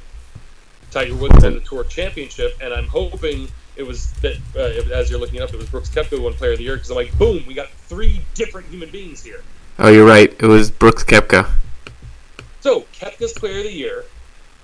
Tiger 0.91 1.15
Woods 1.15 1.43
won 1.43 1.53
the 1.53 1.59
Tour 1.59 1.83
Championship, 1.83 2.53
and 2.61 2.73
I'm 2.73 2.87
hoping 2.87 3.49
it 3.75 3.83
was 3.83 4.11
that 4.21 4.37
uh, 4.55 4.93
as 4.93 5.09
you're 5.09 5.19
looking 5.19 5.35
it 5.35 5.41
up, 5.41 5.53
it 5.53 5.57
was 5.57 5.69
Brooks 5.69 5.89
Koepka 5.89 6.21
won 6.21 6.33
Player 6.33 6.53
of 6.53 6.57
the 6.57 6.63
Year 6.63 6.75
because 6.75 6.89
I'm 6.89 6.95
like, 6.95 7.17
boom, 7.17 7.43
we 7.47 7.53
got 7.53 7.69
three 7.69 8.21
different 8.33 8.67
human 8.67 8.89
beings 8.89 9.23
here. 9.23 9.43
Oh, 9.77 9.89
you're 9.89 10.07
right. 10.07 10.33
It 10.39 10.47
was 10.47 10.71
Brooks 10.71 11.03
Koepka. 11.03 11.49
So 12.61 12.81
Koepka's 12.93 13.33
Player 13.33 13.59
of 13.59 13.65
the 13.65 13.73
Year, 13.73 14.05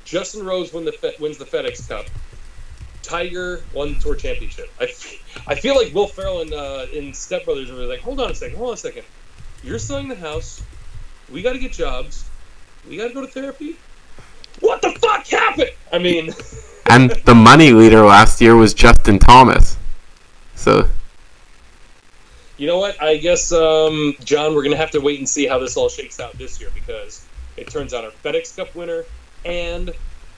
Justin 0.05 0.45
Rose 0.45 0.73
won 0.73 0.85
the 0.85 0.91
Fe- 0.91 1.15
wins 1.19 1.37
the 1.37 1.45
FedEx 1.45 1.87
Cup, 1.87 2.05
Tiger 3.03 3.63
won 3.73 3.93
the 3.93 3.99
Tour 3.99 4.15
Championship. 4.15 4.69
I, 4.79 4.85
f- 4.85 5.43
I 5.47 5.55
feel 5.55 5.75
like 5.75 5.93
Will 5.93 6.07
Ferrell 6.07 6.41
and 6.41 6.53
uh, 6.53 6.87
in 6.93 7.13
Step 7.13 7.45
Brothers 7.45 7.71
were 7.71 7.79
like, 7.79 7.99
hold 7.99 8.19
on 8.19 8.31
a 8.31 8.35
second, 8.35 8.57
hold 8.57 8.69
on 8.69 8.73
a 8.75 8.77
second, 8.77 9.03
you're 9.63 9.79
selling 9.79 10.07
the 10.07 10.15
house, 10.15 10.63
we 11.29 11.41
got 11.41 11.53
to 11.53 11.59
get 11.59 11.73
jobs, 11.73 12.27
we 12.87 12.97
got 12.97 13.09
to 13.09 13.13
go 13.13 13.21
to 13.21 13.27
therapy. 13.27 13.75
What 14.61 14.81
the 14.81 14.91
fuck 14.91 15.27
happened? 15.27 15.71
I 15.91 15.99
mean. 15.99 16.33
And 16.89 17.11
the 17.23 17.35
money 17.35 17.71
leader 17.71 18.03
last 18.03 18.41
year 18.41 18.55
was 18.55 18.73
Justin 18.73 19.17
Thomas. 19.17 19.77
So 20.55 20.89
You 22.57 22.67
know 22.67 22.79
what? 22.79 23.01
I 23.01 23.15
guess, 23.15 23.53
um, 23.53 24.15
John, 24.25 24.53
we're 24.53 24.63
going 24.63 24.73
to 24.73 24.77
have 24.77 24.91
to 24.91 24.99
wait 24.99 25.19
and 25.19 25.29
see 25.29 25.47
how 25.47 25.57
this 25.57 25.77
all 25.77 25.87
shakes 25.87 26.19
out 26.19 26.33
this 26.33 26.59
year 26.59 26.69
because 26.73 27.25
it 27.55 27.69
turns 27.69 27.93
out 27.93 28.03
our 28.03 28.11
FedEx 28.11 28.57
Cup 28.57 28.75
winner 28.75 29.05
and 29.45 29.91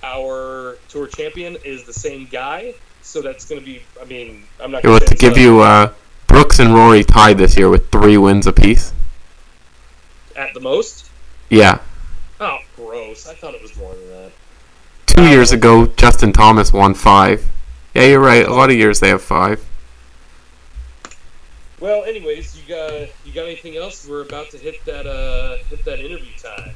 our 0.03 0.77
Tour 0.89 1.07
champion 1.07 1.57
is 1.63 1.85
the 1.85 1.93
same 1.93 2.27
guy. 2.29 2.75
So 3.01 3.21
that's 3.21 3.45
going 3.45 3.59
to 3.59 3.65
be, 3.65 3.81
I 3.99 4.05
mean, 4.05 4.43
I'm 4.59 4.69
not 4.69 4.83
going 4.83 4.99
was 4.99 5.09
to 5.09 5.15
give 5.15 5.37
you 5.37 5.61
uh, 5.61 5.91
Brooks 6.27 6.59
and 6.59 6.73
Rory 6.73 7.03
tied 7.03 7.37
this 7.37 7.57
year 7.57 7.69
with 7.69 7.89
three 7.89 8.17
wins 8.17 8.47
apiece. 8.47 8.93
at 10.35 10.53
the 10.53 10.59
most. 10.59 11.09
Yeah. 11.49 11.79
Oh, 12.45 12.59
gross. 12.75 13.25
I 13.25 13.35
thought 13.35 13.53
it 13.53 13.61
was 13.61 13.73
more 13.77 13.95
than 13.95 14.09
that. 14.09 14.31
Two 15.05 15.25
years 15.29 15.53
ago, 15.53 15.85
Justin 15.95 16.33
Thomas 16.33 16.73
won 16.73 16.93
five. 16.93 17.49
Yeah, 17.95 18.03
you're 18.03 18.19
right. 18.19 18.45
A 18.45 18.53
lot 18.53 18.69
of 18.69 18.75
years 18.75 18.99
they 18.99 19.07
have 19.07 19.21
five. 19.21 19.65
Well, 21.79 22.03
anyways, 22.03 22.57
you 22.57 22.67
got 22.67 23.07
you 23.23 23.31
got 23.31 23.45
anything 23.45 23.77
else? 23.77 24.05
We're 24.05 24.23
about 24.23 24.49
to 24.49 24.57
hit 24.57 24.83
that 24.83 25.07
uh 25.07 25.63
hit 25.69 25.85
that 25.85 25.99
interview 26.01 26.33
time. 26.37 26.75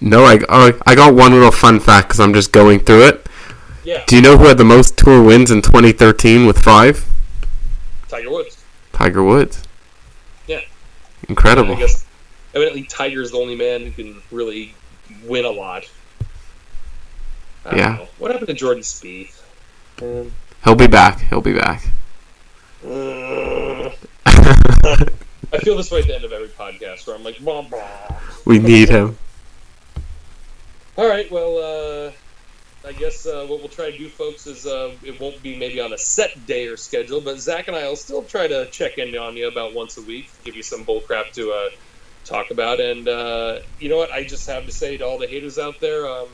No, 0.00 0.22
I, 0.22 0.38
oh, 0.48 0.80
I 0.86 0.94
got 0.94 1.12
one 1.12 1.32
little 1.32 1.50
fun 1.50 1.80
fact 1.80 2.08
because 2.08 2.20
I'm 2.20 2.32
just 2.32 2.52
going 2.52 2.78
through 2.78 3.08
it. 3.08 3.28
Yeah, 3.82 4.04
Do 4.06 4.14
you 4.14 4.22
know 4.22 4.38
who 4.38 4.44
had 4.44 4.58
the 4.58 4.64
most 4.64 4.96
tour 4.96 5.20
wins 5.22 5.50
in 5.50 5.60
2013 5.60 6.46
with 6.46 6.58
five? 6.58 7.04
Tiger 8.08 8.30
Woods. 8.30 8.64
Tiger 8.92 9.24
Woods. 9.24 9.62
Yeah. 10.46 10.60
Incredible. 11.28 11.74
I 11.74 11.80
guess 11.80 12.06
evidently 12.54 12.84
Tiger's 12.84 13.32
the 13.32 13.38
only 13.38 13.56
man 13.56 13.82
who 13.82 13.90
can 13.90 14.22
really 14.30 14.74
win 15.24 15.44
a 15.44 15.50
lot. 15.50 15.84
I 17.64 17.70
don't 17.70 17.78
Yeah. 17.78 17.96
know. 17.96 18.08
What 18.18 18.30
happened 18.30 18.48
to 18.48 18.54
Jordan 18.54 18.82
Spieth? 18.82 19.40
Um, 20.02 20.32
He'll 20.64 20.74
be 20.74 20.86
back. 20.86 21.20
He'll 21.28 21.40
be 21.40 21.52
back. 21.54 21.82
uh, 22.86 23.90
I 24.26 25.58
feel 25.58 25.76
this 25.76 25.90
way 25.90 26.00
at 26.00 26.06
the 26.06 26.14
end 26.14 26.24
of 26.24 26.32
every 26.32 26.48
podcast 26.48 27.06
where 27.06 27.16
I'm 27.16 27.22
like, 27.24 27.42
bah, 27.44 27.62
bah. 27.70 28.16
we 28.44 28.58
need 28.58 28.88
him. 28.88 29.16
All 30.96 31.08
right, 31.08 31.30
well, 31.30 31.58
uh, 32.06 32.12
I 32.86 32.92
guess 32.92 33.26
uh, 33.26 33.46
what 33.48 33.60
we'll 33.60 33.68
try 33.68 33.90
to 33.90 33.96
do, 33.98 34.08
folks, 34.08 34.46
is 34.46 34.66
uh, 34.66 34.92
it 35.02 35.18
won't 35.20 35.42
be 35.42 35.56
maybe 35.56 35.80
on 35.80 35.92
a 35.92 35.98
set 35.98 36.46
day 36.46 36.66
or 36.66 36.76
schedule, 36.76 37.20
but 37.20 37.38
Zack 37.38 37.68
and 37.68 37.76
I 37.76 37.88
will 37.88 37.96
still 37.96 38.22
try 38.22 38.46
to 38.46 38.66
check 38.66 38.98
in 38.98 39.16
on 39.16 39.36
you 39.36 39.48
about 39.48 39.74
once 39.74 39.96
a 39.96 40.02
week, 40.02 40.28
give 40.44 40.54
you 40.56 40.62
some 40.62 40.82
bull 40.84 41.00
crap 41.00 41.32
to 41.32 41.50
uh, 41.52 41.70
talk 42.24 42.50
about. 42.50 42.80
And 42.80 43.08
uh, 43.08 43.60
you 43.78 43.88
know 43.88 43.96
what? 43.96 44.10
I 44.10 44.24
just 44.24 44.46
have 44.48 44.66
to 44.66 44.72
say 44.72 44.96
to 44.96 45.06
all 45.06 45.18
the 45.18 45.26
haters 45.26 45.58
out 45.58 45.80
there, 45.80 46.06
um, 46.06 46.28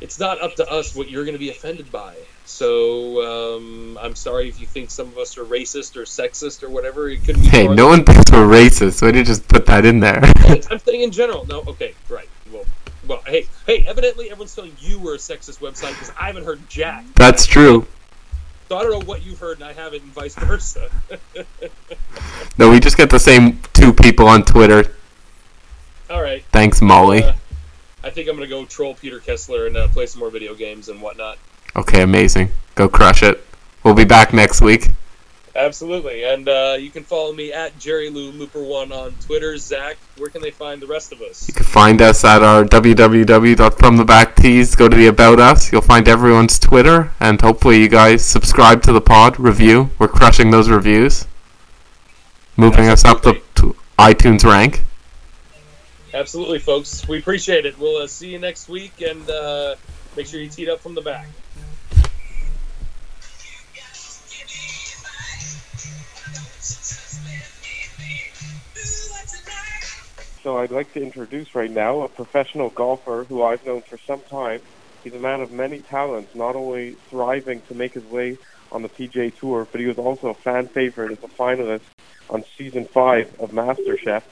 it's 0.00 0.18
not 0.18 0.40
up 0.40 0.54
to 0.56 0.70
us 0.70 0.94
what 0.94 1.10
you're 1.10 1.24
going 1.24 1.34
to 1.34 1.38
be 1.38 1.50
offended 1.50 1.90
by. 1.90 2.16
So 2.44 3.56
um, 3.56 3.98
I'm 4.00 4.14
sorry 4.14 4.48
if 4.48 4.60
you 4.60 4.66
think 4.66 4.90
some 4.90 5.08
of 5.08 5.18
us 5.18 5.36
are 5.36 5.44
racist 5.44 5.96
or 5.96 6.02
sexist 6.02 6.62
or 6.62 6.70
whatever. 6.70 7.08
It 7.08 7.24
could 7.24 7.36
be. 7.36 7.48
Hey, 7.48 7.68
no 7.68 7.88
one 7.88 8.04
thinks 8.04 8.30
we're 8.30 8.46
racist. 8.46 9.02
Why 9.02 9.10
did 9.10 9.18
you 9.18 9.24
just 9.24 9.48
put 9.48 9.66
that 9.66 9.84
in 9.84 10.00
there? 10.00 10.20
I'm 10.70 10.78
saying 10.78 11.02
in 11.02 11.10
general. 11.10 11.46
No, 11.46 11.62
okay, 11.66 11.94
right. 12.08 12.28
Well, 12.52 12.64
well, 13.08 13.22
hey, 13.26 13.46
hey. 13.66 13.84
Evidently, 13.86 14.30
everyone's 14.30 14.54
telling 14.54 14.76
you 14.78 14.98
we're 14.98 15.14
a 15.14 15.18
sexist 15.18 15.58
website 15.58 15.90
because 15.90 16.12
I 16.18 16.26
haven't 16.26 16.44
heard 16.44 16.60
jack. 16.68 17.04
That's 17.14 17.46
true. 17.46 17.86
So 18.68 18.76
I 18.76 18.82
don't 18.82 18.90
know 18.90 19.06
what 19.06 19.24
you've 19.24 19.38
heard, 19.38 19.58
and 19.58 19.64
I 19.64 19.72
haven't, 19.72 20.02
and 20.02 20.12
vice 20.12 20.34
versa. 20.34 20.90
no, 22.58 22.70
we 22.70 22.80
just 22.80 22.96
get 22.96 23.10
the 23.10 23.18
same 23.18 23.60
two 23.72 23.92
people 23.92 24.26
on 24.26 24.44
Twitter. 24.44 24.92
All 26.10 26.22
right. 26.22 26.44
Thanks, 26.52 26.82
Molly. 26.82 27.22
Uh, 27.22 27.34
I 28.02 28.10
think 28.10 28.28
I'm 28.28 28.36
gonna 28.36 28.48
go 28.48 28.64
troll 28.64 28.94
Peter 28.94 29.20
Kessler 29.20 29.66
and 29.66 29.76
uh, 29.76 29.88
play 29.88 30.06
some 30.06 30.20
more 30.20 30.30
video 30.30 30.54
games 30.54 30.88
and 30.88 31.00
whatnot. 31.00 31.38
Okay, 31.76 32.02
amazing. 32.02 32.50
Go 32.74 32.88
crush 32.88 33.22
it. 33.22 33.44
We'll 33.84 33.94
be 33.94 34.04
back 34.04 34.32
next 34.32 34.60
week. 34.60 34.88
Absolutely, 35.56 36.24
and 36.24 36.50
uh, 36.50 36.76
you 36.78 36.90
can 36.90 37.02
follow 37.02 37.32
me 37.32 37.50
at 37.50 37.78
Jerry 37.78 38.10
Lou 38.10 38.30
Looper 38.30 38.62
One 38.62 38.92
on 38.92 39.14
Twitter. 39.22 39.56
Zack, 39.56 39.96
where 40.18 40.28
can 40.28 40.42
they 40.42 40.50
find 40.50 40.82
the 40.82 40.86
rest 40.86 41.12
of 41.12 41.22
us? 41.22 41.48
You 41.48 41.54
can 41.54 41.64
find 41.64 42.02
us 42.02 42.22
at 42.24 42.42
our 42.42 42.64
www.fromthebacktees. 42.64 44.76
Go 44.76 44.90
to 44.90 44.96
the 44.96 45.06
About 45.06 45.40
Us. 45.40 45.72
You'll 45.72 45.80
find 45.80 46.06
everyone's 46.08 46.58
Twitter, 46.58 47.10
and 47.20 47.40
hopefully 47.40 47.80
you 47.80 47.88
guys 47.88 48.22
subscribe 48.22 48.82
to 48.82 48.92
the 48.92 49.00
pod, 49.00 49.40
review. 49.40 49.88
We're 49.98 50.08
crushing 50.08 50.50
those 50.50 50.68
reviews, 50.68 51.26
moving 52.58 52.88
Absolutely. 52.88 52.92
us 52.92 53.04
up 53.04 53.22
the 53.22 53.40
to 53.62 53.74
iTunes 53.98 54.44
rank. 54.44 54.82
Absolutely, 56.12 56.58
folks. 56.58 57.08
We 57.08 57.18
appreciate 57.18 57.64
it. 57.64 57.78
We'll 57.78 58.02
uh, 58.02 58.06
see 58.06 58.28
you 58.30 58.38
next 58.38 58.68
week, 58.68 59.00
and 59.00 59.30
uh, 59.30 59.76
make 60.18 60.26
sure 60.26 60.38
you 60.38 60.50
teed 60.50 60.68
up 60.68 60.80
from 60.80 60.94
the 60.94 61.00
back. 61.00 61.28
So 70.46 70.58
I'd 70.58 70.70
like 70.70 70.92
to 70.92 71.02
introduce 71.02 71.56
right 71.56 71.68
now 71.68 72.02
a 72.02 72.08
professional 72.08 72.70
golfer 72.70 73.24
who 73.28 73.42
I've 73.42 73.66
known 73.66 73.82
for 73.82 73.98
some 74.06 74.20
time. 74.30 74.60
He's 75.02 75.12
a 75.12 75.18
man 75.18 75.40
of 75.40 75.50
many 75.50 75.80
talents, 75.80 76.36
not 76.36 76.54
only 76.54 76.92
thriving 77.10 77.62
to 77.62 77.74
make 77.74 77.94
his 77.94 78.04
way 78.04 78.38
on 78.70 78.82
the 78.82 78.88
PGA 78.88 79.36
Tour, 79.36 79.66
but 79.68 79.80
he 79.80 79.88
was 79.88 79.98
also 79.98 80.28
a 80.28 80.34
fan 80.34 80.68
favorite 80.68 81.10
as 81.10 81.24
a 81.24 81.26
finalist 81.26 81.80
on 82.30 82.44
season 82.56 82.84
five 82.84 83.34
of 83.40 83.50
MasterChef. 83.50 84.22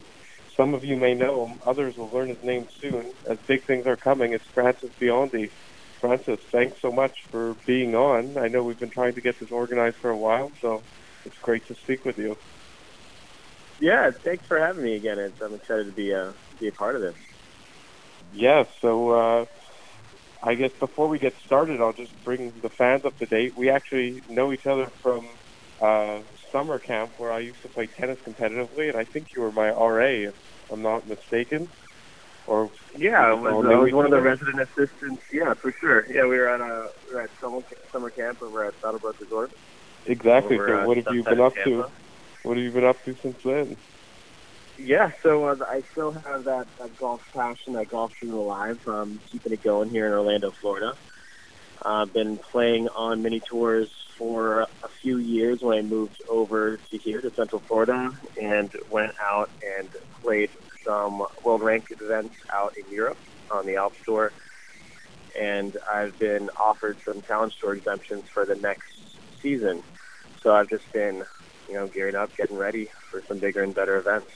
Some 0.57 0.73
of 0.73 0.85
you 0.85 0.97
may 0.97 1.15
know 1.15 1.49
him, 1.49 1.59
others 1.67 1.97
will 1.97 2.11
learn 2.11 2.29
his 2.29 2.45
name 2.45 2.69
soon, 2.81 3.11
as 3.27 3.39
big 3.49 3.65
things 3.65 3.85
are 3.89 3.97
coming. 3.97 4.35
It's 4.35 4.47
Francis 4.47 4.93
Biondi. 5.01 5.51
Francis, 5.99 6.39
thanks 6.53 6.81
so 6.81 6.93
much 6.93 7.25
for 7.25 7.57
being 7.67 7.97
on. 7.97 8.39
I 8.39 8.47
know 8.47 8.63
we've 8.63 8.79
been 8.79 8.89
trying 8.89 9.15
to 9.15 9.21
get 9.21 9.41
this 9.41 9.51
organized 9.51 9.97
for 9.97 10.11
a 10.11 10.17
while, 10.17 10.53
so 10.61 10.81
it's 11.25 11.39
great 11.39 11.67
to 11.67 11.75
speak 11.75 12.05
with 12.05 12.19
you. 12.19 12.37
Yeah, 13.81 14.11
thanks 14.23 14.45
for 14.47 14.59
having 14.59 14.83
me 14.83 14.97
again. 14.97 15.19
It's, 15.19 15.41
I'm 15.43 15.55
excited 15.55 15.87
to 15.87 15.93
be 15.93 16.15
uh, 16.15 16.33
be 16.61 16.69
a 16.69 16.73
part 16.73 16.95
of 16.97 17.03
this. 17.03 17.15
Yeah, 18.33 18.65
so 18.81 19.11
uh, 19.11 19.45
I 20.43 20.55
guess 20.55 20.71
before 20.79 21.09
we 21.09 21.19
get 21.19 21.35
started, 21.47 21.81
I'll 21.81 21.93
just 21.93 22.13
bring 22.25 22.53
the 22.63 22.69
fans 22.69 23.05
up 23.05 23.19
to 23.19 23.27
date. 23.27 23.57
We 23.57 23.71
actually 23.71 24.23
know 24.29 24.53
each 24.53 24.67
other 24.67 24.91
from 25.03 25.29
uh, 25.81 26.21
summer 26.53 26.79
camp 26.79 27.13
where 27.19 27.33
I 27.33 27.41
used 27.41 27.63
to 27.63 27.69
play 27.69 27.87
tennis 27.87 28.19
competitively, 28.27 28.89
and 28.89 28.97
I 28.97 29.05
think 29.05 29.29
you 29.35 29.43
were 29.43 29.53
my 29.53 29.71
RA, 29.71 30.29
if 30.29 30.35
I'm 30.71 30.83
not 30.83 31.07
mistaken. 31.07 31.71
Or 32.47 32.71
Yeah, 32.97 33.21
I 33.21 33.33
was, 33.33 33.53
or 33.53 33.73
I 33.73 33.77
was 33.77 33.93
one 33.93 34.05
of 34.05 34.11
the 34.11 34.21
resident 34.21 34.61
assistants. 34.61 35.23
Yeah, 35.33 35.55
for 35.55 35.75
sure. 35.81 36.07
Yeah, 36.11 36.23
we 36.23 36.37
were 36.37 36.49
at 36.49 36.61
uh, 36.61 36.89
we 37.09 37.15
were 37.15 37.23
at 37.23 37.31
summer, 37.41 37.63
summer 37.91 38.11
camp 38.11 38.43
over 38.43 38.65
at 38.65 38.75
Saddlebrook 38.83 39.19
Resort. 39.21 39.51
Exactly. 40.07 40.57
over, 40.57 40.69
So 40.69 40.75
uh, 40.81 40.87
what 40.87 40.97
have 40.99 41.07
you 41.15 41.25
been 41.25 41.41
up 41.41 41.55
Tampa. 41.55 41.71
to? 41.71 42.04
What 42.45 42.59
have 42.59 42.65
you 42.65 42.71
been 42.71 42.85
up 42.85 43.03
to 43.07 43.15
since 43.15 43.43
then? 43.43 43.77
Yeah, 44.77 45.13
so 45.23 45.47
uh, 45.47 45.57
I 45.67 45.83
still 45.93 46.13
have 46.13 46.45
that, 46.45 46.67
that 46.79 46.97
golf 46.99 47.27
passion, 47.33 47.73
that 47.73 47.89
golf 47.89 48.13
dream 48.21 48.35
alive. 48.35 48.87
Um, 48.87 49.19
keeping 49.31 49.53
it 49.53 49.63
going 49.63 49.89
here 49.89 50.07
in 50.07 50.13
Orlando, 50.13 50.51
Florida. 50.51 50.95
I've 51.83 52.13
been 52.13 52.37
playing 52.37 52.89
on 52.89 53.23
mini 53.23 53.41
tours 53.41 53.89
for 54.19 54.61
a 54.61 54.89
few 55.01 55.17
years 55.17 55.63
when 55.63 55.79
I 55.79 55.83
moved 55.83 56.21
over 56.29 56.79
to 56.91 56.99
here 56.99 57.23
to 57.23 57.31
Central 57.31 57.61
Florida 57.61 58.13
and 58.41 58.71
went 58.91 59.13
out 59.21 59.49
and 59.79 59.89
played 60.23 60.51
some 60.85 61.27
world 61.43 61.63
ranked 61.63 61.93
events 61.93 62.35
out 62.53 62.77
in 62.77 62.85
Europe 62.95 63.19
on 63.51 63.65
the 63.65 63.77
Alps 63.77 63.97
Tour. 64.05 64.33
And 65.41 65.77
I've 65.91 66.19
been 66.19 66.51
offered 66.61 66.99
some 67.07 67.23
challenge 67.23 67.59
tour 67.59 67.75
exemptions 67.75 68.29
for 68.29 68.45
the 68.45 68.55
next 68.55 68.93
season. 69.41 69.83
So 70.43 70.55
I've 70.55 70.69
just 70.69 70.93
been, 70.93 71.25
you 71.69 71.75
know, 71.75 71.87
gearing 71.87 72.15
up, 72.15 72.35
getting 72.37 72.57
ready 72.57 72.91
for 73.11 73.23
some 73.23 73.39
bigger 73.39 73.63
and 73.63 73.75
better 73.75 73.97
events. 73.97 74.31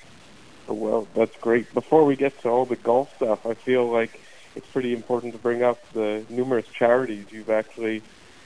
Oh, 0.68 0.74
Well, 0.74 1.09
that's 1.14 1.37
great. 1.41 1.72
Before 1.72 2.05
we 2.05 2.16
get 2.16 2.41
to 2.43 2.49
all 2.49 2.66
the 2.66 2.76
golf 2.76 3.14
stuff, 3.16 3.47
I 3.47 3.55
feel 3.55 3.91
like 3.91 4.20
it's 4.55 4.66
pretty 4.66 4.93
important 4.93 5.33
to 5.33 5.39
bring 5.39 5.62
up 5.62 5.81
the 5.93 6.24
numerous 6.29 6.66
charities 6.68 7.26
you've 7.31 7.51
actually 7.51 8.03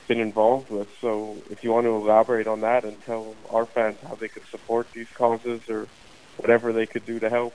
been 0.08 0.20
involved 0.20 0.70
with. 0.70 0.88
So 1.00 1.36
if 1.50 1.64
you 1.64 1.72
want 1.72 1.86
to 1.86 1.90
elaborate 1.90 2.46
on 2.46 2.60
that 2.60 2.84
and 2.84 3.02
tell 3.04 3.34
our 3.50 3.66
fans 3.66 3.98
how 4.06 4.14
they 4.14 4.28
could 4.28 4.46
support 4.46 4.92
these 4.92 5.08
causes 5.14 5.62
or 5.68 5.88
whatever 6.36 6.72
they 6.72 6.86
could 6.86 7.06
do 7.06 7.18
to 7.20 7.30
help. 7.30 7.54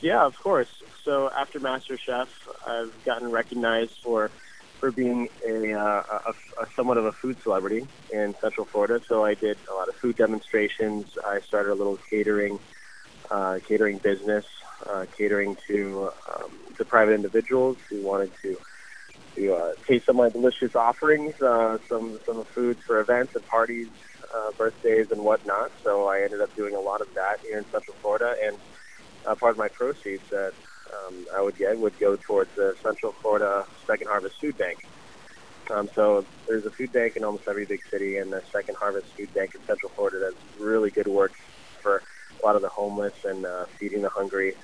Yeah, 0.00 0.24
of 0.24 0.38
course. 0.38 0.68
So 1.04 1.30
after 1.30 1.60
MasterChef, 1.60 2.28
I've 2.66 3.04
gotten 3.04 3.30
recognized 3.30 3.92
for 4.02 4.30
for 4.80 4.90
being 4.90 5.28
a, 5.46 5.72
uh, 5.74 6.02
a, 6.26 6.62
a 6.62 6.66
somewhat 6.74 6.96
of 6.96 7.04
a 7.04 7.12
food 7.12 7.36
celebrity 7.42 7.86
in 8.10 8.34
Central 8.40 8.66
Florida. 8.66 9.00
So 9.06 9.24
I 9.24 9.34
did 9.34 9.58
a 9.70 9.74
lot 9.74 9.88
of 9.88 9.94
food 9.96 10.16
demonstrations. 10.16 11.06
I 11.24 11.40
started 11.46 11.72
a 11.72 11.74
little 11.74 11.98
catering 12.08 12.58
uh, 13.30 13.58
catering 13.68 13.98
business, 13.98 14.44
uh, 14.88 15.04
catering 15.16 15.56
to 15.68 16.10
um, 16.28 16.50
to 16.78 16.84
private 16.84 17.14
individuals 17.14 17.76
who 17.88 18.02
wanted 18.02 18.32
to 18.42 18.56
to 19.36 19.54
uh, 19.54 19.72
taste 19.86 20.06
some 20.06 20.18
of 20.18 20.24
my 20.24 20.30
delicious 20.30 20.74
offerings, 20.74 21.34
uh, 21.40 21.78
some 21.88 22.18
some 22.26 22.44
foods 22.54 22.80
for 22.86 23.00
events 23.00 23.34
and 23.34 23.46
parties, 23.46 23.88
uh, 24.34 24.50
birthdays 24.58 25.10
and 25.10 25.22
whatnot. 25.22 25.70
So 25.84 26.08
I 26.08 26.22
ended 26.22 26.40
up 26.40 26.54
doing 26.56 26.74
a 26.74 26.80
lot 26.80 27.00
of 27.00 27.08
that 27.14 27.36
here 27.42 27.58
in 27.58 27.64
Central 27.70 27.96
Florida, 28.00 28.34
and 28.42 28.56
uh, 29.26 29.34
part 29.34 29.52
of 29.52 29.58
my 29.58 29.68
proceeds 29.68 30.22
that 30.30 30.52
um, 30.92 31.26
I 31.34 31.40
would 31.40 31.56
get 31.56 31.78
would 31.78 31.98
go 31.98 32.16
towards 32.16 32.54
the 32.54 32.76
Central 32.82 33.12
Florida 33.12 33.66
Second 33.86 34.08
Harvest 34.08 34.40
Food 34.40 34.56
Bank. 34.58 34.78
Um, 35.70 35.88
so 35.94 36.24
there's 36.48 36.66
a 36.66 36.70
food 36.70 36.92
bank 36.92 37.16
in 37.16 37.24
almost 37.24 37.46
every 37.46 37.64
big 37.64 37.82
city, 37.90 38.16
and 38.16 38.32
the 38.32 38.42
Second 38.52 38.76
Harvest 38.76 39.06
Food 39.16 39.32
Bank 39.34 39.54
in 39.54 39.64
Central 39.66 39.90
Florida 39.94 40.20
does 40.20 40.34
really 40.58 40.90
good 40.90 41.06
work 41.06 41.32
for 41.80 42.02
a 42.42 42.46
lot 42.46 42.56
of 42.56 42.62
the 42.62 42.68
homeless 42.68 43.14
and 43.24 43.46
uh, 43.46 43.66
feeding 43.78 44.02
the 44.02 44.08
hungry, 44.08 44.54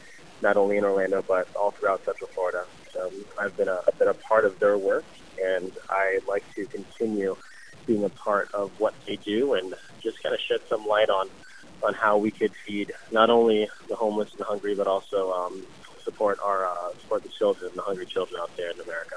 not 0.42 0.56
only 0.56 0.76
in 0.76 0.84
Orlando 0.84 1.22
but 1.22 1.48
all 1.54 1.70
throughout 1.70 2.04
Central 2.04 2.28
Florida. 2.30 2.64
So 2.92 3.12
I've 3.38 3.56
been 3.56 3.68
a, 3.68 3.80
I've 3.86 3.98
been 3.98 4.08
a 4.08 4.14
part 4.14 4.44
of 4.44 4.58
their 4.58 4.76
work, 4.76 5.04
and 5.42 5.70
I'd 5.88 6.26
like 6.26 6.44
to 6.54 6.66
continue 6.66 7.36
being 7.86 8.04
a 8.04 8.08
part 8.08 8.52
of 8.52 8.72
what 8.80 8.94
they 9.06 9.16
do 9.16 9.54
and 9.54 9.74
just 10.02 10.20
kind 10.22 10.34
of 10.34 10.40
shed 10.40 10.60
some 10.68 10.86
light 10.86 11.08
on 11.08 11.28
on 11.82 11.94
how 11.94 12.16
we 12.16 12.30
could 12.30 12.52
feed 12.66 12.92
not 13.12 13.30
only 13.30 13.68
the 13.88 13.94
homeless 13.94 14.32
and 14.34 14.42
hungry, 14.42 14.74
but 14.74 14.86
also 14.86 15.30
um, 15.32 15.62
support 16.06 16.38
our 16.42 16.66
uh, 16.66 16.72
support 17.02 17.22
the 17.22 17.28
children, 17.38 17.70
the 17.74 17.82
hungry 17.82 18.06
children 18.06 18.40
out 18.40 18.50
there 18.56 18.70
in 18.70 18.80
America. 18.80 19.16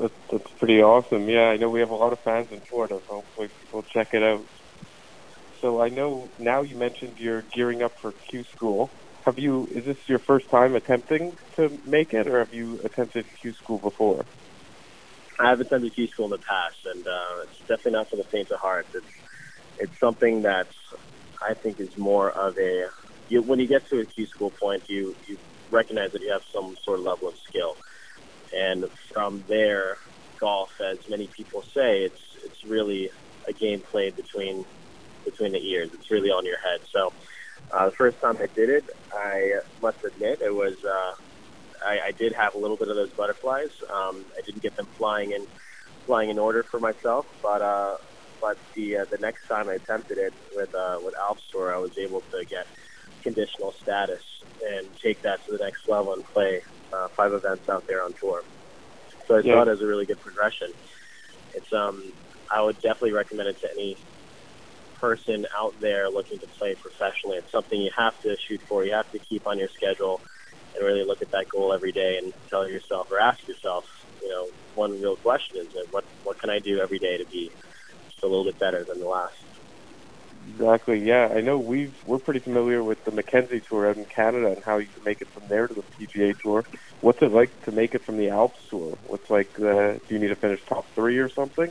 That's, 0.00 0.14
that's 0.30 0.50
pretty 0.58 0.80
awesome. 0.80 1.28
Yeah, 1.28 1.48
I 1.48 1.56
know 1.58 1.68
we 1.68 1.80
have 1.80 1.90
a 1.90 2.00
lot 2.04 2.12
of 2.14 2.20
fans 2.20 2.48
in 2.50 2.60
Florida, 2.60 3.00
so 3.06 3.16
hopefully 3.16 3.48
people 3.60 3.84
check 3.92 4.14
it 4.14 4.22
out. 4.22 4.46
So 5.60 5.82
I 5.82 5.88
know 5.88 6.30
now 6.38 6.62
you 6.62 6.76
mentioned 6.76 7.18
you're 7.18 7.42
gearing 7.52 7.82
up 7.82 7.92
for 8.00 8.12
Q 8.30 8.44
School. 8.54 8.90
Have 9.26 9.38
you? 9.38 9.68
Is 9.74 9.84
this 9.84 9.98
your 10.08 10.20
first 10.20 10.48
time 10.48 10.74
attempting 10.74 11.36
to 11.56 11.76
make 11.84 12.14
it, 12.14 12.28
or 12.28 12.38
have 12.38 12.54
you 12.54 12.80
attempted 12.84 13.26
Q 13.42 13.52
School 13.52 13.78
before? 13.78 14.24
I 15.38 15.50
have 15.50 15.60
attended 15.60 15.94
Q 15.94 16.08
school 16.08 16.26
in 16.26 16.32
the 16.32 16.38
past, 16.38 16.78
and 16.84 17.06
uh, 17.06 17.42
it's 17.44 17.58
definitely 17.60 17.92
not 17.92 18.10
for 18.10 18.16
the 18.16 18.24
faint 18.24 18.50
of 18.50 18.58
heart. 18.58 18.86
It's 18.92 19.06
it's 19.78 20.00
something 20.00 20.42
that 20.42 20.66
I 21.48 21.54
think 21.54 21.78
is 21.78 21.96
more 21.96 22.30
of 22.30 22.58
a 22.58 22.88
you, 23.28 23.42
when 23.42 23.60
you 23.60 23.68
get 23.68 23.88
to 23.90 24.00
a 24.00 24.04
Q 24.04 24.26
school 24.26 24.50
point, 24.50 24.82
you 24.88 25.14
you 25.26 25.38
recognize 25.70 26.12
that 26.12 26.22
you 26.22 26.32
have 26.32 26.44
some 26.52 26.76
sort 26.82 26.98
of 26.98 27.04
level 27.04 27.28
of 27.28 27.36
skill, 27.38 27.76
and 28.54 28.90
from 29.12 29.44
there, 29.48 29.98
golf, 30.38 30.80
as 30.80 30.98
many 31.08 31.26
people 31.26 31.62
say, 31.62 32.04
it's 32.04 32.20
it's 32.44 32.64
really 32.64 33.10
a 33.46 33.52
game 33.52 33.80
played 33.80 34.16
between 34.16 34.64
between 35.24 35.52
the 35.52 35.66
ears. 35.70 35.90
It's 35.94 36.10
really 36.10 36.30
on 36.30 36.44
your 36.44 36.58
head. 36.58 36.80
So 36.92 37.12
uh, 37.72 37.86
the 37.86 37.96
first 37.96 38.20
time 38.20 38.36
I 38.40 38.46
did 38.46 38.70
it, 38.70 38.84
I 39.12 39.60
must 39.82 40.02
admit 40.04 40.40
it 40.40 40.54
was. 40.54 40.82
Uh, 40.84 41.14
I, 41.84 42.00
I 42.06 42.10
did 42.10 42.32
have 42.32 42.54
a 42.54 42.58
little 42.58 42.76
bit 42.76 42.88
of 42.88 42.96
those 42.96 43.10
butterflies. 43.10 43.70
Um, 43.92 44.24
I 44.36 44.40
didn't 44.44 44.62
get 44.62 44.74
them 44.76 44.86
flying 44.96 45.30
in, 45.30 45.46
flying 46.06 46.28
in 46.28 46.38
order 46.38 46.64
for 46.64 46.80
myself, 46.80 47.26
but 47.40 47.62
uh, 47.62 47.96
but 48.40 48.58
the 48.74 48.98
uh, 48.98 49.04
the 49.04 49.18
next 49.18 49.46
time 49.46 49.68
I 49.68 49.74
attempted 49.74 50.18
it 50.18 50.32
with 50.54 50.74
uh, 50.74 50.98
with 51.04 51.14
Alps 51.16 51.42
I 51.54 51.76
was 51.78 51.96
able 51.98 52.20
to 52.32 52.44
get 52.44 52.66
conditional 53.28 53.74
status 53.82 54.24
and 54.64 54.88
take 55.04 55.20
that 55.22 55.38
to 55.44 55.52
the 55.52 55.62
next 55.62 55.84
level 55.88 56.14
and 56.14 56.24
play 56.32 56.62
uh, 56.92 57.08
five 57.16 57.32
events 57.32 57.68
out 57.68 57.84
there 57.86 58.02
on 58.02 58.12
tour. 58.20 58.42
So 59.26 59.36
I 59.36 59.42
Yeah. 59.44 59.52
saw 59.54 59.62
it 59.62 59.68
as 59.68 59.80
a 59.82 59.86
really 59.86 60.06
good 60.06 60.20
progression. 60.20 60.72
It's 61.54 61.72
um, 61.72 62.12
I 62.50 62.62
would 62.62 62.76
definitely 62.80 63.12
recommend 63.12 63.48
it 63.48 63.58
to 63.60 63.68
any 63.76 63.98
person 65.00 65.46
out 65.56 65.74
there 65.80 66.08
looking 66.10 66.40
to 66.40 66.48
play 66.58 66.74
professionally. 66.80 67.36
It's 67.38 67.52
something 67.52 67.80
you 67.80 67.90
have 67.96 68.14
to 68.24 68.36
shoot 68.48 68.60
for. 68.68 68.84
You 68.84 68.94
have 68.94 69.10
to 69.12 69.20
keep 69.20 69.46
on 69.46 69.58
your 69.58 69.68
schedule 69.76 70.22
and 70.74 70.84
really 70.84 71.04
look 71.06 71.22
at 71.22 71.30
that 71.32 71.46
goal 71.52 71.72
every 71.72 71.92
day 71.92 72.16
and 72.22 72.32
tell 72.50 72.68
yourself 72.68 73.06
or 73.10 73.20
ask 73.20 73.38
yourself, 73.46 73.84
you 74.22 74.28
know, 74.28 74.48
one 74.74 75.00
real 75.00 75.16
question 75.16 75.60
is 75.60 75.68
what 75.90 76.04
what 76.24 76.40
can 76.40 76.50
I 76.50 76.58
do 76.60 76.80
every 76.80 76.98
day 76.98 77.16
to 77.18 77.26
be 77.30 77.52
just 78.10 78.22
a 78.24 78.26
little 78.26 78.44
bit 78.44 78.58
better 78.58 78.84
than 78.88 79.00
the 79.00 79.06
last. 79.06 79.36
Exactly. 80.54 80.98
Yeah, 81.00 81.28
I 81.28 81.40
know 81.40 81.58
we've 81.58 81.94
we're 82.06 82.18
pretty 82.18 82.40
familiar 82.40 82.82
with 82.82 83.04
the 83.04 83.10
Mackenzie 83.10 83.60
Tour 83.60 83.90
out 83.90 83.96
in 83.96 84.06
Canada 84.06 84.52
and 84.52 84.64
how 84.64 84.78
you 84.78 84.86
can 84.86 85.04
make 85.04 85.20
it 85.20 85.28
from 85.28 85.46
there 85.48 85.68
to 85.68 85.74
the 85.74 85.82
PGA 85.82 86.38
Tour. 86.40 86.64
What's 87.00 87.20
it 87.22 87.32
like 87.32 87.64
to 87.64 87.72
make 87.72 87.94
it 87.94 88.02
from 88.02 88.16
the 88.16 88.30
Alps 88.30 88.58
Tour? 88.70 88.96
What's 89.06 89.28
like 89.30 89.52
the? 89.54 90.00
Do 90.08 90.14
you 90.14 90.20
need 90.20 90.28
to 90.28 90.36
finish 90.36 90.60
top 90.64 90.86
three 90.94 91.18
or 91.18 91.28
something? 91.28 91.70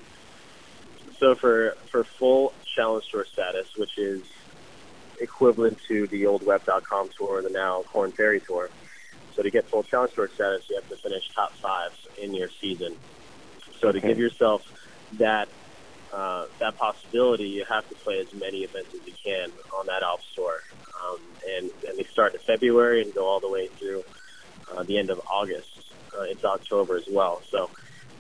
So 1.20 1.34
for 1.36 1.76
for 1.90 2.04
full 2.04 2.54
Challenge 2.76 3.04
Tour 3.10 3.26
status, 3.26 3.68
which 3.78 3.98
is 3.98 4.24
equivalent 5.20 5.80
to 5.88 6.06
the 6.08 6.28
old 6.28 6.46
Web.com 6.46 7.10
tour 7.18 7.38
and 7.38 7.48
the 7.48 7.50
now 7.50 7.84
Korn 7.92 8.12
Ferry 8.12 8.40
Tour, 8.40 8.70
so 9.36 9.42
to 9.42 9.50
get 9.50 9.66
full 9.66 9.84
Challenge 9.84 10.14
Tour 10.14 10.30
status, 10.34 10.64
you 10.70 10.76
have 10.76 10.88
to 10.90 10.96
finish 10.98 11.24
top 11.34 11.54
five 11.56 11.92
in 12.22 12.36
your 12.36 12.50
season. 12.62 12.96
So 13.80 13.92
to 13.92 14.00
give 14.00 14.20
yourself 14.20 14.64
that 15.14 15.50
uh, 16.14 16.46
that 16.60 16.78
possibility, 16.78 17.46
you 17.46 17.66
have 17.70 17.88
to 17.90 17.96
play 18.04 18.20
as 18.20 18.28
many 18.34 18.60
events 18.60 18.90
as 18.94 19.02
you 19.06 19.14
can 19.24 19.50
on 19.78 19.86
that 19.88 20.04
Alps 20.04 20.26
Tour, 20.36 20.60
um, 21.04 21.20
and 21.58 21.70
and 21.88 21.98
they 21.98 22.08
start 22.12 22.34
in 22.34 22.40
February 22.46 23.02
and 23.02 23.14
go 23.14 23.26
all 23.26 23.40
the 23.40 23.50
way 23.50 23.70
through 23.80 24.04
uh, 24.72 24.84
the 24.84 24.98
end 24.98 25.10
of 25.10 25.20
August 25.32 25.68
uh, 26.18 26.24
into 26.24 26.48
October 26.48 26.98
as 26.98 27.08
well. 27.12 27.42
So 27.52 27.70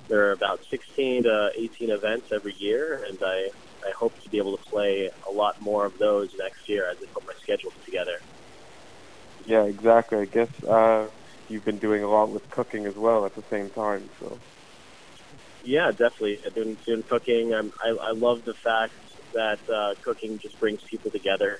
there 0.09 0.29
are 0.29 0.31
about 0.31 0.59
16 0.69 1.23
to 1.23 1.49
18 1.55 1.89
events 1.89 2.27
every 2.33 2.55
year, 2.57 3.05
and 3.07 3.17
I, 3.21 3.49
I 3.88 3.91
hope 3.97 4.13
to 4.23 4.29
be 4.29 4.38
able 4.38 4.57
to 4.57 4.63
play 4.63 5.09
a 5.27 5.31
lot 5.31 5.61
more 5.61 5.85
of 5.85 5.97
those 5.99 6.29
next 6.38 6.67
year 6.67 6.89
as 6.89 6.97
I 7.01 7.05
put 7.13 7.25
my 7.25 7.33
schedule 7.43 7.71
together. 7.85 8.19
Yeah, 9.45 9.63
exactly. 9.63 10.19
I 10.19 10.25
guess 10.25 10.49
uh, 10.63 11.07
you've 11.47 11.65
been 11.65 11.79
doing 11.79 12.03
a 12.03 12.09
lot 12.09 12.29
with 12.29 12.49
cooking 12.49 12.85
as 12.85 12.95
well 12.95 13.25
at 13.25 13.35
the 13.35 13.43
same 13.49 13.69
time. 13.69 14.09
So 14.19 14.39
Yeah, 15.68 15.91
definitely. 15.91 16.39
I've 16.47 16.55
been 16.55 16.78
doing 16.88 17.03
cooking. 17.09 17.51
I'm, 17.53 17.72
I, 17.84 18.11
I 18.11 18.13
love 18.15 18.45
the 18.45 18.55
fact 18.63 18.93
that 19.34 19.59
uh, 19.68 19.95
cooking 20.05 20.39
just 20.41 20.57
brings 20.61 20.80
people 20.89 21.11
together 21.11 21.59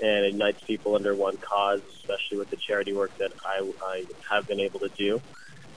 and 0.00 0.26
ignites 0.26 0.58
people 0.66 0.96
under 0.96 1.16
one 1.16 1.36
cause, 1.40 1.80
especially 2.02 2.38
with 2.38 2.50
the 2.50 2.58
charity 2.68 2.92
work 2.94 3.12
that 3.18 3.30
I, 3.46 3.62
I 3.64 4.04
have 4.34 4.46
been 4.46 4.60
able 4.60 4.80
to 4.80 4.90
do. 4.98 5.20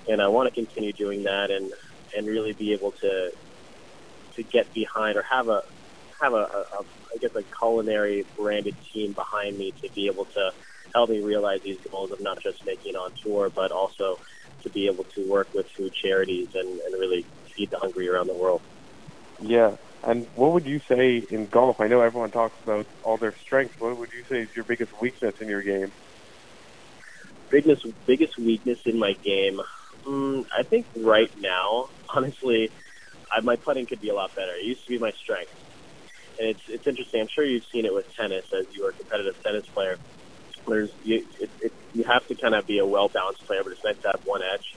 And 0.08 0.22
I 0.22 0.28
want 0.30 0.48
to 0.48 0.56
continue 0.56 0.94
doing 0.94 1.24
that 1.24 1.48
and, 1.52 1.72
and 2.16 2.28
really 2.28 2.54
be 2.58 2.74
able 2.74 2.94
to 3.02 3.30
to 4.36 4.44
get 4.44 4.68
behind 4.74 5.18
or 5.18 5.24
have 5.30 5.48
a 5.48 5.62
have 6.22 6.34
a, 6.34 6.38
a, 6.48 6.62
a 6.80 6.82
I 7.14 7.18
guess 7.22 7.32
a 7.38 7.44
culinary 7.60 8.26
branded 8.38 8.76
team 8.94 9.14
behind 9.14 9.58
me 9.58 9.74
to 9.84 9.90
be 9.96 10.08
able 10.12 10.26
to 10.26 10.52
help 10.96 11.10
me 11.10 11.22
realize 11.22 11.60
these 11.64 11.80
goals 11.92 12.12
of 12.12 12.20
not 12.22 12.38
just 12.44 12.60
making 12.66 12.94
it 12.94 12.98
on 12.98 13.12
tour, 13.26 13.52
but 13.56 13.72
also 13.72 14.18
to 14.64 14.70
be 14.72 14.88
able 14.88 15.06
to 15.16 15.28
work 15.28 15.50
with 15.54 15.66
food 15.78 15.92
charities 16.04 16.50
and, 16.56 16.70
and 16.70 17.00
really 17.00 17.28
feed 17.56 17.70
the 17.70 17.78
hungry 17.78 18.10
around 18.10 18.28
the 18.28 18.34
world. 18.34 18.62
yeah. 19.42 19.76
And 20.06 20.28
what 20.36 20.52
would 20.52 20.66
you 20.66 20.82
say 20.90 21.26
in 21.30 21.48
golf? 21.48 21.80
I 21.80 21.88
know 21.88 22.02
everyone 22.02 22.30
talks 22.30 22.62
about 22.64 22.86
all 23.04 23.16
their 23.16 23.34
strengths. 23.38 23.80
What 23.80 23.98
would 23.98 24.12
you 24.12 24.26
say 24.28 24.42
is 24.42 24.54
your 24.54 24.66
biggest 24.66 24.92
weakness 25.00 25.36
in 25.40 25.48
your 25.48 25.62
game? 25.62 25.94
biggest 27.54 27.86
biggest 28.08 28.38
weakness 28.38 28.80
in 28.86 28.98
my 28.98 29.14
game. 29.14 29.62
Mm, 30.06 30.46
I 30.58 30.64
think 30.64 30.88
right 30.98 31.32
now, 31.40 31.90
honestly, 32.10 32.72
I, 33.32 33.40
my 33.42 33.56
putting 33.56 33.86
could 33.86 34.02
be 34.02 34.10
a 34.10 34.16
lot 34.16 34.36
better. 34.36 34.54
It 34.56 34.66
used 34.66 34.84
to 34.86 34.90
be 34.90 34.98
my 34.98 35.12
strength, 35.12 35.54
and 36.40 36.50
it's 36.50 36.68
it's 36.68 36.88
interesting. 36.88 37.22
I'm 37.22 37.28
sure 37.28 37.46
you've 37.46 37.66
seen 37.72 37.86
it 37.86 37.94
with 37.94 38.14
tennis 38.16 38.46
as 38.52 38.66
you 38.76 38.86
are 38.86 38.90
a 38.90 38.94
competitive 38.94 39.42
tennis 39.44 39.66
player. 39.68 39.98
There's 40.68 40.92
you 41.04 41.26
it, 41.40 41.50
it, 41.62 41.74
you 41.94 42.04
have 42.06 42.28
to 42.28 42.36
kind 42.36 42.56
of 42.56 42.66
be 42.66 42.80
a 42.80 42.86
well 42.86 43.08
balanced 43.08 43.46
player, 43.46 43.62
but 43.64 43.72
it's 43.72 43.84
nice 43.84 44.02
to 44.02 44.08
have 44.08 44.26
one 44.26 44.42
edge. 44.42 44.76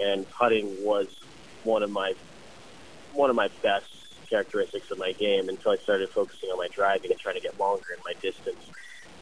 And 0.00 0.28
putting 0.30 0.82
was 0.84 1.08
one 1.64 1.82
of 1.82 1.90
my 1.90 2.14
one 3.12 3.30
of 3.30 3.36
my 3.36 3.48
best 3.62 3.86
characteristics 4.28 4.90
of 4.90 4.98
my 4.98 5.12
game 5.12 5.48
until 5.48 5.72
I 5.72 5.76
started 5.76 6.08
focusing 6.10 6.48
on 6.48 6.56
my 6.56 6.68
driving 6.68 7.10
and 7.10 7.20
trying 7.20 7.34
to 7.34 7.40
get 7.40 7.58
longer 7.60 7.84
in 7.94 8.00
my 8.04 8.14
distance. 8.20 8.64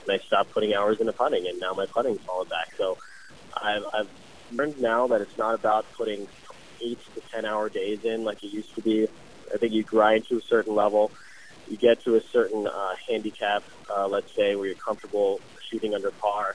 And 0.02 0.12
I 0.12 0.24
stopped 0.24 0.52
putting 0.52 0.72
hours 0.72 1.00
into 1.00 1.12
putting, 1.12 1.46
and 1.48 1.58
now 1.58 1.74
my 1.74 1.86
putting's 1.86 2.20
fallen 2.20 2.48
back. 2.48 2.68
So 2.78 2.96
I've, 3.60 3.82
I've 3.92 4.08
learned 4.52 4.80
now 4.80 5.08
that 5.08 5.20
it's 5.20 5.36
not 5.36 5.54
about 5.54 5.84
putting 5.92 6.28
eight 6.80 6.98
to 7.14 7.20
ten 7.32 7.44
hour 7.44 7.68
days 7.68 8.04
in 8.04 8.24
like 8.24 8.42
it 8.44 8.52
used 8.52 8.74
to 8.76 8.82
be. 8.82 9.08
I 9.52 9.58
think 9.58 9.72
you 9.72 9.82
grind 9.82 10.26
to 10.28 10.38
a 10.38 10.42
certain 10.42 10.74
level, 10.76 11.10
you 11.68 11.76
get 11.76 12.04
to 12.04 12.14
a 12.14 12.20
certain 12.20 12.66
uh, 12.66 12.94
handicap, 13.08 13.64
uh, 13.94 14.06
let's 14.06 14.34
say, 14.34 14.54
where 14.54 14.66
you're 14.66 14.76
comfortable 14.76 15.40
shooting 15.68 15.94
under 15.94 16.12
par, 16.12 16.54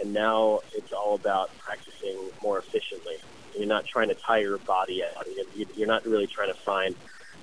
and 0.00 0.14
now 0.14 0.60
it's 0.74 0.92
all 0.92 1.14
about 1.14 1.56
practicing 1.58 2.18
more 2.42 2.58
efficiently. 2.58 3.16
You're 3.56 3.66
not 3.66 3.86
trying 3.86 4.08
to 4.08 4.14
tire 4.14 4.40
your 4.40 4.58
body 4.58 5.02
out. 5.04 5.26
You're- 5.54 5.86
not 5.86 6.06
really 6.06 6.26
trying 6.26 6.52
to 6.52 6.58
find 6.60 6.94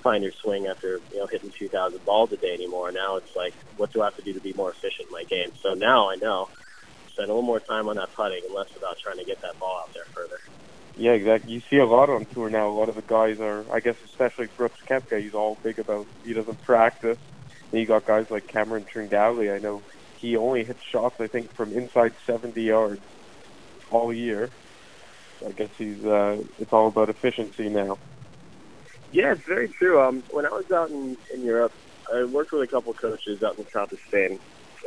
find 0.03 0.24
your 0.24 0.32
swing 0.32 0.68
after 0.68 1.01
you 1.12 1.18
know 1.18 1.26
hitting 1.26 1.51
2,000 1.51 2.05
balls 2.05 2.32
a 2.32 2.38
day 2.38 2.53
anymore. 2.53 2.91
Now 2.91 3.18
it's 3.18 3.36
like, 3.36 3.53
what 3.76 3.91
do 3.91 4.01
I 4.01 4.05
have 4.05 4.16
to 4.16 4.22
do 4.22 4.34
to 4.34 4.39
be 4.39 4.53
more 4.53 4.72
efficient 4.72 5.08
in 5.10 5.12
my 5.14 5.24
game? 5.24 5.51
So 5.62 5.74
now 5.74 6.10
I 6.10 6.16
know 6.16 6.49
spend 7.18 7.30
a 7.30 7.34
little 7.34 7.41
more 7.41 7.60
time 7.60 7.89
on 7.89 7.95
that 7.95 8.14
putting 8.14 8.43
and 8.45 8.53
less 8.53 8.74
about 8.76 8.99
trying 8.99 9.18
to 9.18 9.26
get 9.26 9.41
that 9.41 9.60
ball 9.60 9.82
out 9.82 9.93
there 9.93 10.05
further. 10.14 10.39
Yeah, 10.95 11.12
exactly. 11.12 11.51
You 11.51 11.62
see 11.70 11.78
a 11.78 11.86
lot 11.86 12.10
on 12.10 12.26
tour 12.26 12.49
now. 12.49 12.70
A 12.70 12.70
lot 12.70 12.89
of 12.89 12.95
the 12.95 13.01
guys 13.01 13.39
are, 13.39 13.66
I 13.72 13.80
guess, 13.80 13.95
especially 14.05 14.47
Brooks 14.55 14.80
Koepka. 14.88 15.22
He's 15.22 15.34
all 15.34 15.58
big 15.62 15.80
about 15.80 16.08
he 16.24 16.34
doesn't 16.34 16.62
practice. 16.64 17.18
And 17.72 17.82
you 17.82 17.88
got 17.88 18.05
guys 18.05 18.32
like 18.32 18.47
Cameron 18.47 18.86
Tringale. 18.86 19.53
I 19.53 19.60
know 19.60 19.82
he 20.18 20.38
only 20.38 20.64
hits 20.64 20.82
shots, 20.82 21.20
I 21.20 21.28
think, 21.28 21.51
from 21.53 21.74
inside 21.74 22.14
70 22.26 22.62
yards 22.62 23.01
all 23.91 24.14
year. 24.14 24.49
I 25.46 25.52
guess 25.52 25.70
he's. 25.78 26.04
Uh, 26.04 26.44
it's 26.60 26.74
all 26.74 26.88
about 26.88 27.10
efficiency 27.10 27.70
now. 27.70 27.98
Yeah, 29.12 29.34
it's 29.34 29.44
very 29.44 29.70
true. 29.70 30.02
Um, 30.02 30.24
when 30.32 30.46
I 30.46 30.50
was 30.50 30.70
out 30.72 30.90
in, 30.90 31.18
in 31.34 31.44
Europe, 31.44 31.74
I 32.14 32.24
worked 32.26 32.52
with 32.52 32.62
a 32.64 32.68
couple 32.68 32.94
coaches 32.94 33.42
out 33.44 33.58
in 33.58 33.64
the 33.64 33.70
south 33.72 33.92
of 33.92 34.00
Spain. 34.08 34.40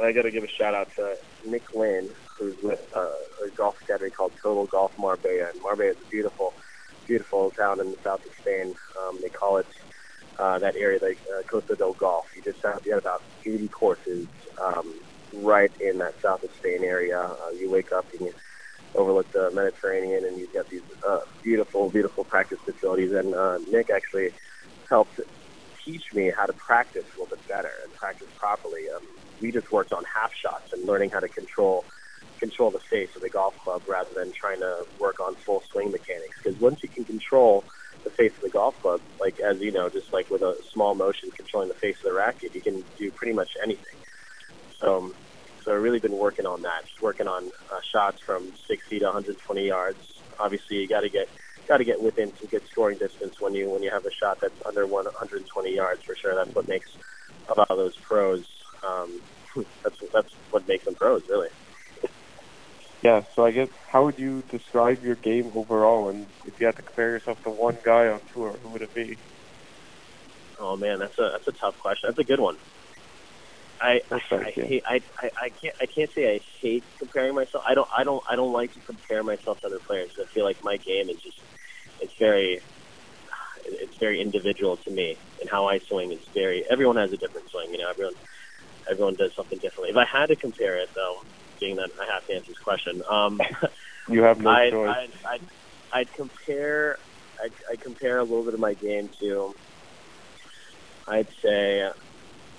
I 0.02 0.12
got 0.12 0.22
to 0.22 0.30
give 0.30 0.44
a 0.44 0.48
shout 0.48 0.74
out 0.74 0.94
to 0.96 1.16
Nick 1.46 1.74
Lynn, 1.74 2.08
who's 2.38 2.60
with 2.62 2.80
uh, 2.94 3.10
a 3.44 3.50
golf 3.50 3.80
academy 3.82 4.10
called 4.10 4.32
Total 4.42 4.66
Golf 4.66 4.96
Marbella. 4.98 5.50
And 5.52 5.62
Marbella 5.62 5.90
is 5.90 5.96
a 5.96 6.10
beautiful, 6.10 6.54
beautiful 7.06 7.50
town 7.50 7.80
in 7.80 7.90
the 7.90 7.98
south 8.02 8.24
of 8.24 8.32
Spain. 8.40 8.74
Um, 9.00 9.18
they 9.22 9.28
call 9.28 9.58
it 9.58 9.66
uh, 10.38 10.58
that 10.58 10.76
area 10.76 10.98
like 11.02 11.18
uh, 11.36 11.42
Costa 11.42 11.76
del 11.76 11.92
Golf. 11.92 12.26
You 12.34 12.42
just 12.42 12.62
have 12.62 12.84
you 12.86 12.92
have 12.92 13.02
about 13.02 13.22
80 13.44 13.68
courses 13.68 14.26
um, 14.60 14.94
right 15.34 15.70
in 15.80 15.98
that 15.98 16.20
south 16.20 16.42
of 16.42 16.50
Spain 16.58 16.82
area. 16.82 17.20
Uh, 17.20 17.50
you 17.50 17.70
wake 17.70 17.92
up 17.92 18.06
and 18.12 18.22
you 18.22 18.34
overlook 18.94 19.30
the 19.32 19.50
Mediterranean, 19.52 20.24
and 20.24 20.38
you've 20.38 20.52
got 20.52 20.68
these 20.68 20.82
uh, 21.08 21.18
beautiful, 21.42 21.90
beautiful 21.90 22.24
practice 22.24 22.58
facilities. 22.64 23.12
And 23.12 23.34
uh, 23.34 23.58
Nick 23.70 23.88
actually 23.90 24.30
helped 24.88 25.20
teach 25.84 26.02
me 26.12 26.32
how 26.36 26.46
to 26.46 26.52
practice 26.52 27.04
a 27.16 27.20
little 27.20 27.36
bit 27.36 27.46
better 27.48 27.72
and 27.84 27.92
practice 27.94 28.28
properly. 28.38 28.82
Um, 28.94 29.02
we 29.40 29.52
just 29.52 29.70
worked 29.72 29.92
on 29.92 30.02
half 30.04 30.30
shots 30.42 30.72
and 30.72 30.86
learning 30.86 31.10
how 31.10 31.20
to 31.20 31.28
control 31.28 31.84
control 32.38 32.70
the 32.70 32.80
face 32.90 33.10
of 33.14 33.22
the 33.22 33.28
golf 33.28 33.54
club 33.62 33.82
rather 33.86 34.08
than 34.16 34.32
trying 34.32 34.58
to 34.60 34.84
work 34.98 35.20
on 35.20 35.36
full 35.44 35.62
swing 35.70 35.90
mechanics. 35.90 36.36
Because 36.42 36.58
once 36.58 36.80
you 36.82 36.88
can 36.88 37.04
control 37.04 37.64
the 38.02 38.10
face 38.10 38.32
of 38.32 38.42
the 38.42 38.48
golf 38.48 38.74
club, 38.80 39.00
like 39.20 39.36
as 39.40 39.60
you 39.60 39.70
know, 39.70 39.90
just 39.90 40.10
like 40.12 40.28
with 40.30 40.40
a 40.40 40.54
small 40.72 40.94
motion 40.94 41.30
controlling 41.36 41.68
the 41.68 41.74
face 41.74 41.96
of 42.02 42.10
the 42.10 42.14
racket, 42.14 42.54
you 42.54 42.62
can 42.62 42.82
do 42.98 43.10
pretty 43.12 43.34
much 43.34 43.50
anything. 43.62 43.94
So, 44.80 44.96
um, 44.96 45.14
so 45.70 45.76
I've 45.76 45.82
really 45.82 46.00
been 46.00 46.18
working 46.18 46.46
on 46.46 46.62
that, 46.62 46.84
just 46.88 47.00
working 47.00 47.28
on 47.28 47.52
uh, 47.70 47.78
shots 47.92 48.20
from 48.26 48.52
60 48.66 48.98
to 48.98 49.04
120 49.04 49.66
yards. 49.66 49.98
Obviously, 50.36 50.78
you 50.78 50.88
got 50.88 51.02
to 51.02 51.08
get 51.08 51.28
got 51.68 51.76
to 51.76 51.84
get 51.84 52.02
within 52.02 52.32
some 52.38 52.48
good 52.48 52.66
scoring 52.72 52.98
distance 52.98 53.40
when 53.40 53.54
you 53.54 53.70
when 53.70 53.80
you 53.80 53.90
have 53.90 54.04
a 54.04 54.10
shot 54.10 54.40
that's 54.40 54.66
under 54.66 54.84
120 54.84 55.72
yards 55.72 56.02
for 56.02 56.16
sure. 56.16 56.34
That's 56.34 56.52
what 56.56 56.66
makes 56.66 56.90
a 57.48 57.56
lot 57.56 57.70
of 57.70 57.76
those 57.76 57.96
pros. 57.98 58.44
Um, 58.84 59.20
that's 59.84 59.96
that's 60.12 60.32
what 60.50 60.66
makes 60.66 60.86
them 60.86 60.96
pros, 60.96 61.22
really. 61.28 61.50
Yeah, 63.04 63.22
so 63.36 63.44
I 63.44 63.52
guess 63.52 63.68
how 63.88 64.06
would 64.06 64.18
you 64.18 64.42
describe 64.50 65.04
your 65.04 65.14
game 65.14 65.52
overall? 65.54 66.08
And 66.08 66.26
if 66.46 66.58
you 66.58 66.66
had 66.66 66.76
to 66.76 66.82
compare 66.82 67.10
yourself 67.10 67.40
to 67.44 67.50
one 67.50 67.78
guy 67.84 68.08
on 68.08 68.20
tour, 68.34 68.56
who 68.60 68.70
would 68.70 68.82
it 68.82 68.92
be? 68.92 69.16
Oh 70.58 70.76
man, 70.76 70.98
that's 70.98 71.16
a 71.16 71.30
that's 71.32 71.46
a 71.46 71.52
tough 71.52 71.78
question. 71.78 72.08
That's 72.08 72.18
a 72.18 72.24
good 72.24 72.40
one. 72.40 72.56
I 73.80 74.00
I, 74.10 74.20
I, 74.32 74.50
hate, 74.50 74.84
I 74.86 75.00
I 75.18 75.30
I 75.42 75.48
can't 75.48 75.74
I 75.80 75.86
can't 75.86 76.10
say 76.14 76.34
I 76.34 76.40
hate 76.60 76.84
comparing 76.98 77.34
myself. 77.34 77.64
I 77.66 77.74
don't 77.74 77.88
I 77.96 78.04
don't 78.04 78.22
I 78.28 78.36
don't 78.36 78.52
like 78.52 78.72
to 78.74 78.80
compare 78.80 79.22
myself 79.22 79.60
to 79.60 79.66
other 79.66 79.78
players. 79.78 80.10
I 80.20 80.26
feel 80.26 80.44
like 80.44 80.62
my 80.62 80.76
game 80.76 81.08
is 81.08 81.20
just 81.20 81.38
it's 82.00 82.14
very 82.18 82.60
it's 83.64 83.96
very 83.98 84.20
individual 84.20 84.76
to 84.78 84.90
me 84.90 85.16
and 85.40 85.48
how 85.48 85.68
I 85.68 85.78
swing 85.78 86.12
is 86.12 86.20
very 86.34 86.64
everyone 86.70 86.96
has 86.96 87.12
a 87.12 87.16
different 87.16 87.48
swing. 87.50 87.72
You 87.72 87.78
know, 87.78 87.90
everyone 87.90 88.14
everyone 88.90 89.14
does 89.14 89.34
something 89.34 89.58
differently. 89.58 89.90
If 89.90 89.96
I 89.96 90.04
had 90.04 90.26
to 90.26 90.36
compare 90.36 90.78
it 90.78 90.90
though, 90.94 91.22
being 91.58 91.76
that 91.76 91.90
I 92.00 92.12
have 92.12 92.26
to 92.26 92.34
answer 92.34 92.48
this 92.48 92.58
question, 92.58 93.02
um, 93.08 93.40
You 94.10 94.22
have 94.22 94.40
no 94.40 94.50
I'd, 94.50 94.70
choice. 94.70 94.96
I'd, 94.96 95.10
I'd, 95.24 95.40
I'd 95.92 96.12
compare. 96.14 96.98
I, 97.40 97.72
I 97.72 97.76
compare 97.76 98.18
a 98.18 98.24
little 98.24 98.44
bit 98.44 98.54
of 98.54 98.60
my 98.60 98.74
game 98.74 99.08
to, 99.20 99.54
I'd 101.06 101.28
say, 101.42 101.88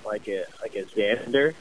like 0.05 0.27
a 0.27 0.45
like 0.61 0.75
a 0.75 0.83
Xander. 0.83 1.53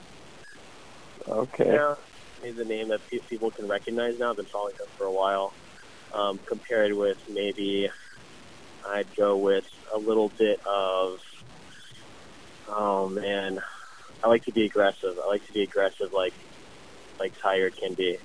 Okay. 1.28 1.72
Yeah, 1.72 1.94
is 2.42 2.58
a 2.58 2.64
name 2.64 2.88
that 2.88 3.00
pe- 3.10 3.18
people 3.18 3.50
can 3.50 3.68
recognize 3.68 4.18
now. 4.18 4.30
I've 4.30 4.36
been 4.36 4.46
following 4.46 4.74
him 4.74 4.86
for 4.96 5.04
a 5.04 5.12
while. 5.12 5.52
Um, 6.12 6.40
compared 6.46 6.92
with 6.92 7.18
maybe, 7.28 7.88
I'd 8.88 9.14
go 9.16 9.36
with 9.36 9.64
a 9.92 9.98
little 9.98 10.28
bit 10.28 10.60
of. 10.66 11.20
Oh 12.68 13.08
man, 13.08 13.60
I 14.22 14.28
like 14.28 14.44
to 14.44 14.52
be 14.52 14.64
aggressive. 14.64 15.18
I 15.22 15.26
like 15.28 15.46
to 15.46 15.52
be 15.52 15.62
aggressive, 15.62 16.12
like 16.12 16.34
like 17.18 17.38
Tiger 17.40 17.70
can 17.70 17.94
be. 17.94 18.18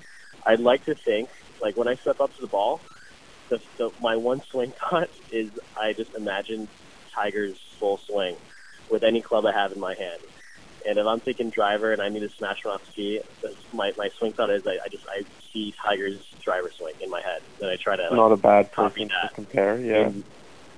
I'd 0.46 0.60
like 0.60 0.86
to 0.86 0.96
think, 0.96 1.30
like 1.62 1.76
when 1.76 1.88
I 1.88 1.96
step 1.96 2.22
up 2.22 2.34
to 2.36 2.42
the 2.42 2.48
ball, 2.48 2.82
the, 3.50 3.60
the 3.78 3.92
my 4.02 4.16
one 4.16 4.42
swing 4.50 4.74
thought 4.90 5.10
is 5.32 5.50
I 5.80 5.94
just 5.94 6.14
imagine 6.16 6.68
Tiger's 7.14 7.58
full 7.80 7.98
swing 7.98 8.38
with 8.90 9.04
any 9.04 9.22
club 9.22 9.46
I 9.46 9.54
have 9.58 9.72
in 9.72 9.80
my 9.80 9.96
hand. 9.98 10.22
And 10.86 11.00
if 11.00 11.06
I'm 11.06 11.20
thinking 11.22 11.50
driver 11.50 11.94
and 11.94 12.02
I 12.02 12.10
need 12.10 12.22
to 12.22 12.30
smash 12.38 12.58
one 12.64 12.76
off 12.76 12.82
the 12.86 12.94
tee, 12.94 13.22
my 13.74 13.92
my 13.98 14.10
swing 14.20 14.34
thought 14.34 14.54
is 14.54 14.62
I, 14.68 14.78
I 14.86 14.90
just 14.92 15.04
I 15.10 15.26
see 15.52 15.74
Tiger's 15.82 16.22
driver 16.44 16.70
swing 16.78 16.94
in 17.02 17.10
my 17.10 17.22
head, 17.26 17.42
and 17.60 17.72
I 17.72 17.76
try 17.82 17.96
to 17.96 18.04
like, 18.04 18.14
Not 18.14 18.32
a 18.32 18.38
bad 18.38 18.70
copy 18.76 19.06
that. 19.06 19.30
to 19.30 19.36
compare. 19.36 19.82
Yeah. 19.82 20.08
and- 20.08 20.24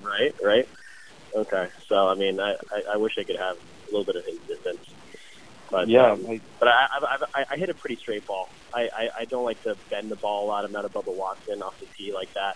right, 0.01 0.33
right. 0.43 0.65
Okay, 1.35 1.67
so 1.89 2.07
I 2.07 2.15
mean, 2.15 2.39
I, 2.39 2.53
I, 2.71 2.95
I 2.95 2.97
wish 2.97 3.13
I 3.19 3.23
could 3.23 3.35
have 3.35 3.57
a 3.57 3.91
little 3.91 4.05
bit 4.05 4.15
of 4.15 4.23
his 4.23 4.39
distance, 4.47 4.79
but 5.69 5.89
yeah. 5.89 6.13
um, 6.13 6.23
like, 6.23 6.41
but 6.57 6.69
I, 6.69 6.87
I, 6.87 7.41
I, 7.41 7.43
I 7.51 7.57
hit 7.57 7.69
a 7.69 7.75
pretty 7.75 7.99
straight 8.01 8.25
ball. 8.25 8.47
I, 8.73 8.87
I, 8.95 9.03
I 9.21 9.25
don't 9.29 9.43
like 9.43 9.61
to 9.63 9.75
bend 9.91 10.09
the 10.09 10.15
ball 10.15 10.45
a 10.45 10.47
lot. 10.47 10.63
I'm 10.63 10.71
not 10.71 10.85
a 10.85 10.89
Bubba 10.89 11.13
Watson 11.13 11.61
off 11.61 11.73
the 11.79 11.87
tee 11.97 12.13
like 12.13 12.29
that. 12.33 12.55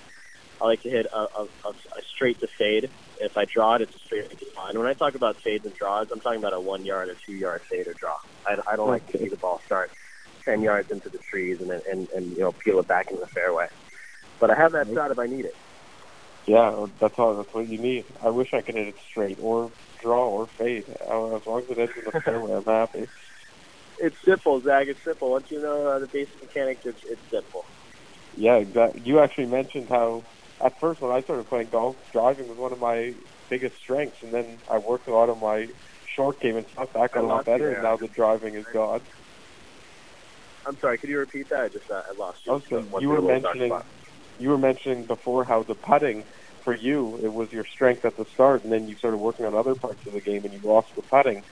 I 0.61 0.65
like 0.65 0.83
to 0.83 0.89
hit 0.89 1.07
a, 1.11 1.17
a, 1.17 1.47
a, 1.65 2.01
straight 2.13 2.39
to 2.41 2.47
fade. 2.47 2.89
If 3.19 3.35
I 3.35 3.45
draw 3.45 3.75
it, 3.75 3.81
it's 3.81 3.95
a 3.95 3.99
straight 3.99 4.29
to 4.29 4.45
draw. 4.53 4.71
When 4.71 4.85
I 4.85 4.93
talk 4.93 5.15
about 5.15 5.37
fades 5.37 5.65
and 5.65 5.73
draws, 5.73 6.11
I'm 6.11 6.19
talking 6.19 6.39
about 6.39 6.53
a 6.53 6.59
one 6.59 6.85
yard 6.85 7.09
or 7.09 7.15
two 7.15 7.33
yard 7.33 7.61
fade 7.63 7.87
or 7.87 7.93
draw. 7.93 8.17
I, 8.45 8.57
I 8.67 8.75
don't 8.75 8.87
like 8.87 9.09
to 9.11 9.17
see 9.17 9.27
the 9.27 9.37
ball 9.37 9.59
start 9.65 9.91
ten 10.45 10.61
yards 10.61 10.91
into 10.91 11.09
the 11.09 11.17
trees 11.17 11.61
and 11.61 11.69
then 11.69 11.81
and, 11.89 12.09
and 12.11 12.31
you 12.31 12.39
know 12.39 12.51
peel 12.51 12.79
it 12.79 12.87
back 12.87 13.09
into 13.09 13.21
the 13.21 13.27
fairway. 13.27 13.69
But 14.39 14.51
I 14.51 14.55
have 14.55 14.73
that 14.73 14.87
shot 14.93 15.09
if 15.11 15.17
I 15.17 15.27
need 15.27 15.45
it. 15.45 15.55
yeah. 16.45 16.85
That's 16.99 17.17
all. 17.17 17.35
That's 17.35 17.53
what 17.53 17.67
you 17.67 17.79
need. 17.79 18.05
I 18.23 18.29
wish 18.29 18.53
I 18.53 18.61
could 18.61 18.75
hit 18.75 18.87
it 18.87 18.97
straight 19.09 19.39
or 19.41 19.71
draw 19.99 20.29
or 20.29 20.45
fade. 20.45 20.85
As 20.89 21.09
long 21.09 21.63
as 21.63 21.69
it 21.69 21.77
ends 21.77 21.93
in 21.97 22.05
the 22.05 22.21
fairway, 22.21 22.53
I'm 22.53 22.63
happy. 22.65 23.07
It's 23.99 24.17
simple, 24.23 24.59
Zack. 24.61 24.87
It's 24.87 25.03
simple. 25.03 25.31
Once 25.31 25.49
you 25.49 25.61
know 25.61 25.87
uh, 25.87 25.99
the 25.99 26.07
basic 26.07 26.39
mechanics, 26.41 26.85
it's, 26.85 27.03
it's 27.03 27.21
simple. 27.29 27.65
Yeah, 28.35 28.55
exactly. 28.55 29.01
You 29.05 29.19
actually 29.19 29.47
mentioned 29.47 29.89
how 29.89 30.23
at 30.63 30.79
first 30.79 31.01
when 31.01 31.11
I 31.11 31.21
started 31.21 31.47
playing 31.47 31.69
golf, 31.71 31.95
driving 32.11 32.47
was 32.47 32.57
one 32.57 32.71
of 32.71 32.79
my 32.79 33.13
biggest 33.49 33.77
strengths, 33.77 34.23
and 34.23 34.31
then 34.31 34.59
I 34.69 34.77
worked 34.77 35.07
a 35.07 35.11
lot 35.11 35.29
on 35.29 35.39
my 35.39 35.67
short 36.15 36.39
game 36.39 36.57
and 36.57 36.67
stuff 36.67 36.93
that 36.93 37.11
got 37.11 37.23
a 37.23 37.27
lot 37.27 37.45
better, 37.45 37.71
and 37.71 37.83
now 37.83 37.97
the 37.97 38.07
driving 38.07 38.55
is 38.55 38.65
gone. 38.73 39.01
I'm 40.65 40.77
sorry. 40.77 40.97
Could 40.97 41.09
you 41.09 41.19
repeat 41.19 41.49
that? 41.49 41.61
I 41.61 41.67
just 41.69 41.89
uh, 41.89 42.03
I 42.07 42.13
lost 42.13 42.45
you. 42.45 42.51
Went 42.51 43.01
you 43.01 43.09
were 43.09 43.17
a 43.17 43.21
little 43.21 43.39
dark 43.39 43.55
mentioning 43.55 43.81
you 44.39 44.49
were 44.49 44.57
mentioning 44.57 45.05
before 45.05 45.43
how 45.43 45.63
the 45.63 45.75
putting 45.75 46.23
for 46.63 46.75
you 46.75 47.19
it 47.23 47.31
was 47.31 47.51
your 47.51 47.65
strength 47.65 48.05
at 48.05 48.17
the 48.17 48.25
start, 48.25 48.63
and 48.63 48.71
then 48.71 48.87
you 48.87 48.95
started 48.95 49.17
working 49.17 49.45
on 49.45 49.55
other 49.55 49.75
parts 49.75 50.05
of 50.05 50.13
the 50.13 50.21
game, 50.21 50.43
and 50.45 50.53
you 50.53 50.59
lost 50.63 50.95
the 50.95 51.01
putting. 51.01 51.43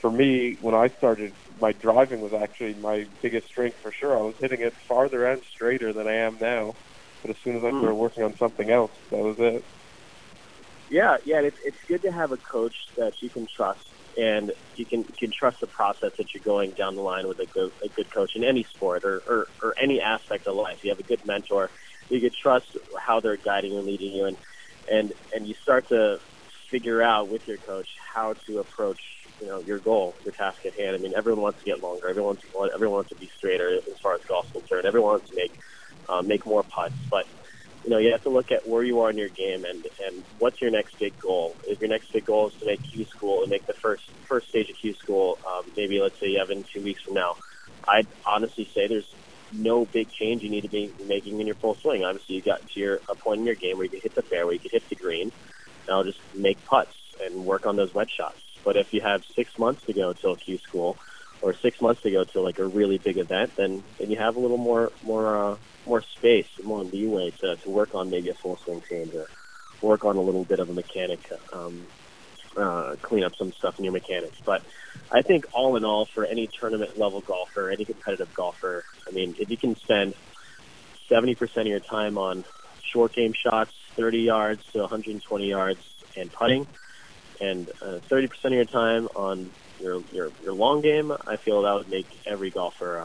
For 0.00 0.10
me, 0.10 0.56
when 0.60 0.74
I 0.74 0.88
started, 0.88 1.32
my 1.60 1.72
driving 1.72 2.20
was 2.20 2.32
actually 2.32 2.74
my 2.74 3.06
biggest 3.20 3.48
strength 3.48 3.78
for 3.78 3.90
sure. 3.92 4.16
I 4.16 4.22
was 4.22 4.36
hitting 4.40 4.60
it 4.60 4.72
farther 4.86 5.26
and 5.26 5.42
straighter 5.54 5.92
than 5.92 6.06
I 6.06 6.14
am 6.14 6.38
now. 6.40 6.76
But 7.22 7.30
as 7.32 7.36
soon 7.44 7.56
as 7.56 7.64
I 7.64 7.72
Hmm. 7.72 7.78
started 7.78 7.96
working 7.96 8.24
on 8.24 8.34
something 8.38 8.70
else, 8.70 8.92
that 9.10 9.18
was 9.18 9.36
it. 9.38 9.64
Yeah, 10.90 11.16
yeah, 11.24 11.40
it's 11.40 11.56
it's 11.64 11.78
good 11.88 12.02
to 12.02 12.12
have 12.12 12.32
a 12.32 12.38
coach 12.38 12.74
that 12.96 13.12
you 13.20 13.30
can 13.30 13.46
trust, 13.54 13.80
and 14.16 14.52
you 14.76 14.86
can 14.86 15.00
you 15.00 15.14
can 15.18 15.30
trust 15.38 15.58
the 15.60 15.66
process 15.66 16.12
that 16.16 16.28
you're 16.32 16.42
going 16.42 16.74
down 16.78 16.94
the 16.96 17.02
line 17.02 17.28
with 17.28 17.38
a 17.40 17.46
good 17.46 17.70
a 17.84 17.88
good 17.94 18.12
coach 18.14 18.32
in 18.34 18.42
any 18.42 18.66
sport 18.74 19.04
or 19.04 19.22
or, 19.28 19.48
or 19.62 19.74
any 19.82 20.00
aspect 20.00 20.46
of 20.46 20.56
life. 20.56 20.78
You 20.82 20.90
have 20.90 20.98
a 20.98 21.02
good 21.02 21.20
mentor. 21.26 21.70
You 22.08 22.20
can 22.20 22.30
trust 22.42 22.66
how 23.06 23.20
they're 23.20 23.36
guiding 23.36 23.76
and 23.76 23.86
leading 23.86 24.14
you, 24.14 24.24
and 24.26 24.36
and 24.90 25.12
and 25.34 25.46
you 25.46 25.54
start 25.62 25.88
to 25.90 26.18
figure 26.70 27.02
out 27.02 27.28
with 27.28 27.42
your 27.46 27.58
coach 27.58 27.88
how 28.14 28.34
to 28.46 28.58
approach 28.58 29.00
you 29.40 29.46
know 29.46 29.60
your 29.60 29.80
goal, 29.80 30.16
your 30.24 30.32
task 30.32 30.58
at 30.66 30.72
hand. 30.78 30.96
I 30.96 30.98
mean, 30.98 31.12
everyone 31.16 31.42
wants 31.42 31.58
to 31.58 31.70
get 31.70 31.80
longer. 31.80 32.08
Everyone 32.08 32.38
wants 32.54 32.72
everyone 32.74 32.96
wants 32.96 33.10
to 33.10 33.16
be 33.16 33.28
straighter 33.36 33.76
as 33.76 33.98
far 34.02 34.14
as 34.14 34.20
golf's 34.26 34.52
concerned. 34.52 34.86
Everyone 34.86 35.20
wants 35.20 35.28
to 35.28 35.36
make 35.36 35.52
uh, 36.08 36.22
make 36.22 36.46
more 36.46 36.62
putts, 36.62 36.94
but 37.10 37.26
you 37.84 37.90
know, 37.90 37.98
you 37.98 38.12
have 38.12 38.22
to 38.24 38.30
look 38.30 38.50
at 38.50 38.68
where 38.68 38.82
you 38.82 39.00
are 39.00 39.10
in 39.10 39.16
your 39.16 39.28
game 39.28 39.64
and 39.64 39.86
and 40.06 40.24
what's 40.38 40.60
your 40.60 40.70
next 40.70 40.98
big 40.98 41.18
goal. 41.20 41.56
If 41.66 41.80
your 41.80 41.88
next 41.88 42.12
big 42.12 42.26
goal 42.26 42.48
is 42.48 42.54
to 42.60 42.66
make 42.66 42.82
Q 42.82 43.06
school 43.06 43.42
and 43.42 43.50
make 43.50 43.66
the 43.66 43.72
first 43.74 44.02
first 44.28 44.48
stage 44.48 44.68
of 44.68 44.76
Q 44.76 44.94
school, 44.94 45.38
um, 45.46 45.64
maybe 45.76 46.00
let's 46.00 46.18
say 46.20 46.26
you 46.26 46.38
have 46.38 46.50
in 46.50 46.64
two 46.72 46.82
weeks 46.82 47.02
from 47.02 47.14
now, 47.14 47.36
I'd 47.86 48.06
honestly 48.26 48.68
say 48.74 48.88
there's 48.88 49.08
no 49.52 49.84
big 49.86 50.10
change 50.10 50.42
you 50.42 50.50
need 50.50 50.62
to 50.62 50.68
be 50.68 50.92
making 51.06 51.40
in 51.40 51.46
your 51.46 51.56
full 51.56 51.76
swing. 51.76 52.04
Obviously, 52.04 52.36
you 52.36 52.42
got 52.42 52.60
to 52.68 52.80
your 52.80 53.00
a 53.08 53.14
point 53.14 53.40
in 53.40 53.46
your 53.46 53.54
game 53.54 53.76
where 53.76 53.84
you 53.84 53.90
can 53.90 54.00
hit 54.00 54.14
the 54.14 54.22
fairway, 54.22 54.54
you 54.54 54.60
can 54.60 54.70
hit 54.70 54.88
the 54.88 54.96
green. 54.96 55.32
Now 55.88 56.02
just 56.02 56.18
make 56.34 56.62
putts 56.66 56.94
and 57.24 57.46
work 57.46 57.64
on 57.64 57.76
those 57.76 57.94
wet 57.94 58.08
shots. 58.10 58.40
But 58.64 58.76
if 58.76 58.92
you 58.92 59.00
have 59.00 59.22
six 59.34 59.58
months 59.58 59.82
to 59.86 59.94
go 59.94 60.12
till 60.12 60.36
Q 60.36 60.58
school, 60.58 60.98
or 61.40 61.54
six 61.54 61.80
months 61.80 62.02
to 62.02 62.10
go 62.10 62.24
to 62.24 62.40
like 62.40 62.58
a 62.58 62.66
really 62.66 62.98
big 62.98 63.18
event, 63.18 63.54
then 63.56 63.82
then 63.98 64.10
you 64.10 64.18
have 64.18 64.36
a 64.36 64.40
little 64.40 64.58
more 64.58 64.92
more 65.02 65.52
uh, 65.52 65.56
more 65.86 66.02
space, 66.02 66.48
more 66.62 66.84
leeway 66.84 67.30
to, 67.40 67.56
to 67.56 67.70
work 67.70 67.94
on 67.94 68.10
maybe 68.10 68.28
a 68.28 68.34
full 68.34 68.56
swing 68.58 68.82
change 68.88 69.14
or 69.14 69.26
work 69.80 70.04
on 70.04 70.16
a 70.16 70.20
little 70.20 70.44
bit 70.44 70.60
of 70.60 70.68
a 70.68 70.72
mechanic, 70.72 71.20
um, 71.52 71.86
uh, 72.56 72.96
clean 73.02 73.24
up 73.24 73.34
some 73.36 73.52
stuff 73.52 73.78
in 73.78 73.84
your 73.84 73.92
mechanics. 73.92 74.36
But 74.44 74.62
I 75.10 75.22
think 75.22 75.46
all 75.52 75.76
in 75.76 75.84
all, 75.84 76.06
for 76.06 76.24
any 76.24 76.48
tournament 76.48 76.98
level 76.98 77.20
golfer, 77.20 77.70
any 77.70 77.84
competitive 77.84 78.34
golfer, 78.34 78.84
I 79.06 79.10
mean, 79.12 79.36
if 79.38 79.50
you 79.50 79.56
can 79.56 79.76
spend 79.76 80.14
70% 81.10 81.56
of 81.56 81.66
your 81.66 81.80
time 81.80 82.18
on 82.18 82.44
short 82.92 83.14
game 83.14 83.32
shots, 83.32 83.72
30 83.96 84.18
yards 84.18 84.62
to 84.72 84.80
120 84.80 85.46
yards, 85.46 85.80
and 86.16 86.32
putting, 86.32 86.66
and 87.40 87.68
uh, 87.80 88.00
30% 88.10 88.44
of 88.46 88.52
your 88.52 88.64
time 88.64 89.08
on 89.14 89.50
your, 89.80 90.02
your 90.12 90.30
your 90.42 90.52
long 90.52 90.82
game, 90.82 91.12
I 91.12 91.36
feel 91.36 91.62
that 91.62 91.72
would 91.74 91.88
make 91.88 92.06
every 92.26 92.50
golfer 92.50 93.00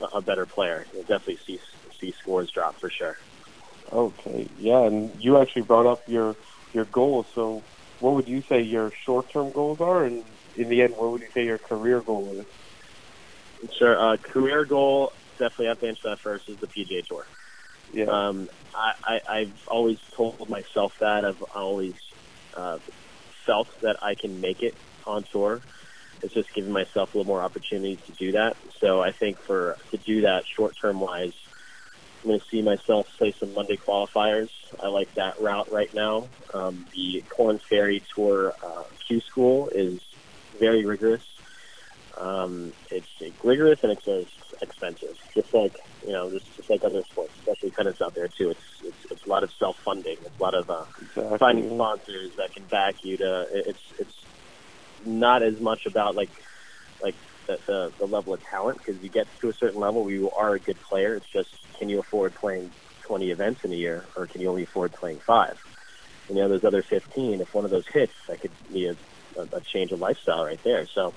uh, 0.00 0.06
a 0.14 0.20
better 0.20 0.46
player. 0.46 0.86
You'll 0.92 1.02
definitely 1.02 1.38
see 1.46 1.58
see 2.00 2.14
scores 2.22 2.50
drop 2.50 2.80
for 2.80 2.90
sure. 2.90 3.16
Okay, 3.92 4.48
yeah, 4.58 4.86
and 4.86 5.10
you 5.22 5.38
actually 5.40 5.62
brought 5.62 5.86
up 5.86 6.08
your 6.08 6.36
your 6.72 6.84
goals. 6.86 7.26
So, 7.34 7.62
what 8.00 8.14
would 8.14 8.28
you 8.28 8.42
say 8.48 8.62
your 8.62 8.92
short 9.04 9.30
term 9.32 9.52
goals 9.52 9.80
are, 9.80 10.04
and 10.04 10.24
in 10.56 10.68
the 10.68 10.82
end, 10.82 10.94
what 10.96 11.12
would 11.12 11.20
you 11.22 11.28
say 11.34 11.44
your 11.44 11.58
career 11.58 12.00
goal 12.00 12.36
is? 12.38 12.46
Sure. 13.78 13.98
Uh, 13.98 14.16
career 14.16 14.64
goal, 14.64 15.12
definitely 15.38 15.66
have 15.66 15.80
to 15.80 15.88
answer 15.88 16.08
that 16.10 16.18
first, 16.20 16.48
is 16.48 16.58
the 16.60 16.66
PGA 16.66 17.06
Tour. 17.06 17.24
Yeah, 17.92 18.06
Um, 18.06 18.48
I, 18.74 18.92
I, 19.04 19.38
I've 19.38 19.52
always 19.68 19.98
told 20.16 20.48
myself 20.48 20.92
that. 21.00 21.24
I've 21.24 21.42
always 21.54 21.94
uh, 22.56 22.78
felt 23.46 23.68
that 23.82 24.02
I 24.02 24.14
can 24.14 24.40
make 24.40 24.62
it 24.62 24.74
on 25.06 25.24
tour. 25.32 25.60
It's 26.22 26.34
just 26.34 26.52
giving 26.54 26.72
myself 26.72 27.14
a 27.14 27.18
little 27.18 27.32
more 27.32 27.42
opportunities 27.42 27.98
to 28.06 28.12
do 28.12 28.32
that. 28.32 28.56
So 28.80 29.00
I 29.00 29.12
think 29.12 29.38
for 29.38 29.76
to 29.90 29.96
do 29.96 30.22
that 30.22 30.44
short 30.56 30.76
term 30.80 31.00
wise, 31.00 31.32
I'm 32.22 32.28
going 32.28 32.40
to 32.40 32.46
see 32.46 32.62
myself 32.62 33.08
play 33.18 33.34
some 33.38 33.52
Monday 33.54 33.76
qualifiers. 33.76 34.50
I 34.80 34.86
like 34.88 35.12
that 35.14 35.40
route 35.40 35.72
right 35.72 35.92
now. 35.92 36.28
Um, 36.54 36.86
the 36.94 37.24
Korn 37.28 37.60
Ferry 37.68 38.02
Tour 38.14 38.54
uh, 38.62 38.84
Q 39.06 39.20
School 39.20 39.68
is 39.68 40.00
very 40.60 40.84
rigorous. 40.84 41.22
Um, 42.16 42.72
it's 42.90 43.06
rigorous 43.42 43.80
and 43.82 43.92
it's 43.92 44.06
uh, 44.06 44.24
expensive, 44.60 45.16
just 45.34 45.52
like 45.52 45.74
you 46.06 46.12
know, 46.12 46.30
just, 46.30 46.56
just 46.56 46.70
like 46.70 46.84
other 46.84 47.02
sports, 47.04 47.32
especially 47.40 47.70
tennis 47.70 48.00
out 48.00 48.14
there 48.14 48.28
too. 48.28 48.50
It's 48.50 48.60
it's, 48.84 49.12
it's 49.12 49.26
a 49.26 49.28
lot 49.28 49.42
of 49.42 49.50
self 49.58 49.76
funding. 49.84 50.18
It's 50.24 50.38
a 50.38 50.42
lot 50.42 50.54
of 50.54 50.70
uh, 50.70 50.84
exactly. 51.00 51.38
finding 51.38 51.74
sponsors 51.74 52.32
that 52.36 52.54
can 52.54 52.64
back 52.66 52.96
you 53.02 53.16
to. 53.18 53.46
It's 53.52 53.82
it's 53.98 54.14
not 55.06 55.42
as 55.42 55.60
much 55.60 55.86
about 55.86 56.14
like 56.14 56.30
like 57.02 57.14
the 57.46 57.58
the, 57.66 57.92
the 57.98 58.06
level 58.06 58.34
of 58.34 58.42
talent 58.44 58.78
because 58.78 59.02
you 59.02 59.08
get 59.08 59.26
to 59.40 59.48
a 59.48 59.54
certain 59.54 59.80
level 59.80 60.04
where 60.04 60.14
you 60.14 60.30
are 60.30 60.54
a 60.54 60.58
good 60.58 60.80
player. 60.82 61.16
It's 61.16 61.30
just 61.32 61.50
can 61.78 61.88
you 61.88 61.98
afford 62.00 62.34
playing 62.34 62.70
20 63.02 63.30
events 63.30 63.64
in 63.64 63.72
a 63.72 63.76
year, 63.76 64.06
or 64.16 64.26
can 64.26 64.40
you 64.40 64.48
only 64.48 64.62
afford 64.62 64.92
playing 64.92 65.20
five? 65.26 65.58
You 66.28 66.36
know, 66.36 66.48
those 66.48 66.64
other 66.64 66.82
15. 66.82 67.40
If 67.40 67.52
one 67.52 67.64
of 67.64 67.70
those 67.70 67.86
hits, 67.92 68.12
that 68.28 68.40
could 68.40 68.52
be 68.72 68.86
a, 68.86 68.96
a, 69.38 69.42
a 69.56 69.60
change 69.72 69.92
of 69.92 70.00
lifestyle 70.00 70.44
right 70.44 70.60
there. 70.64 70.86
So. 70.94 71.14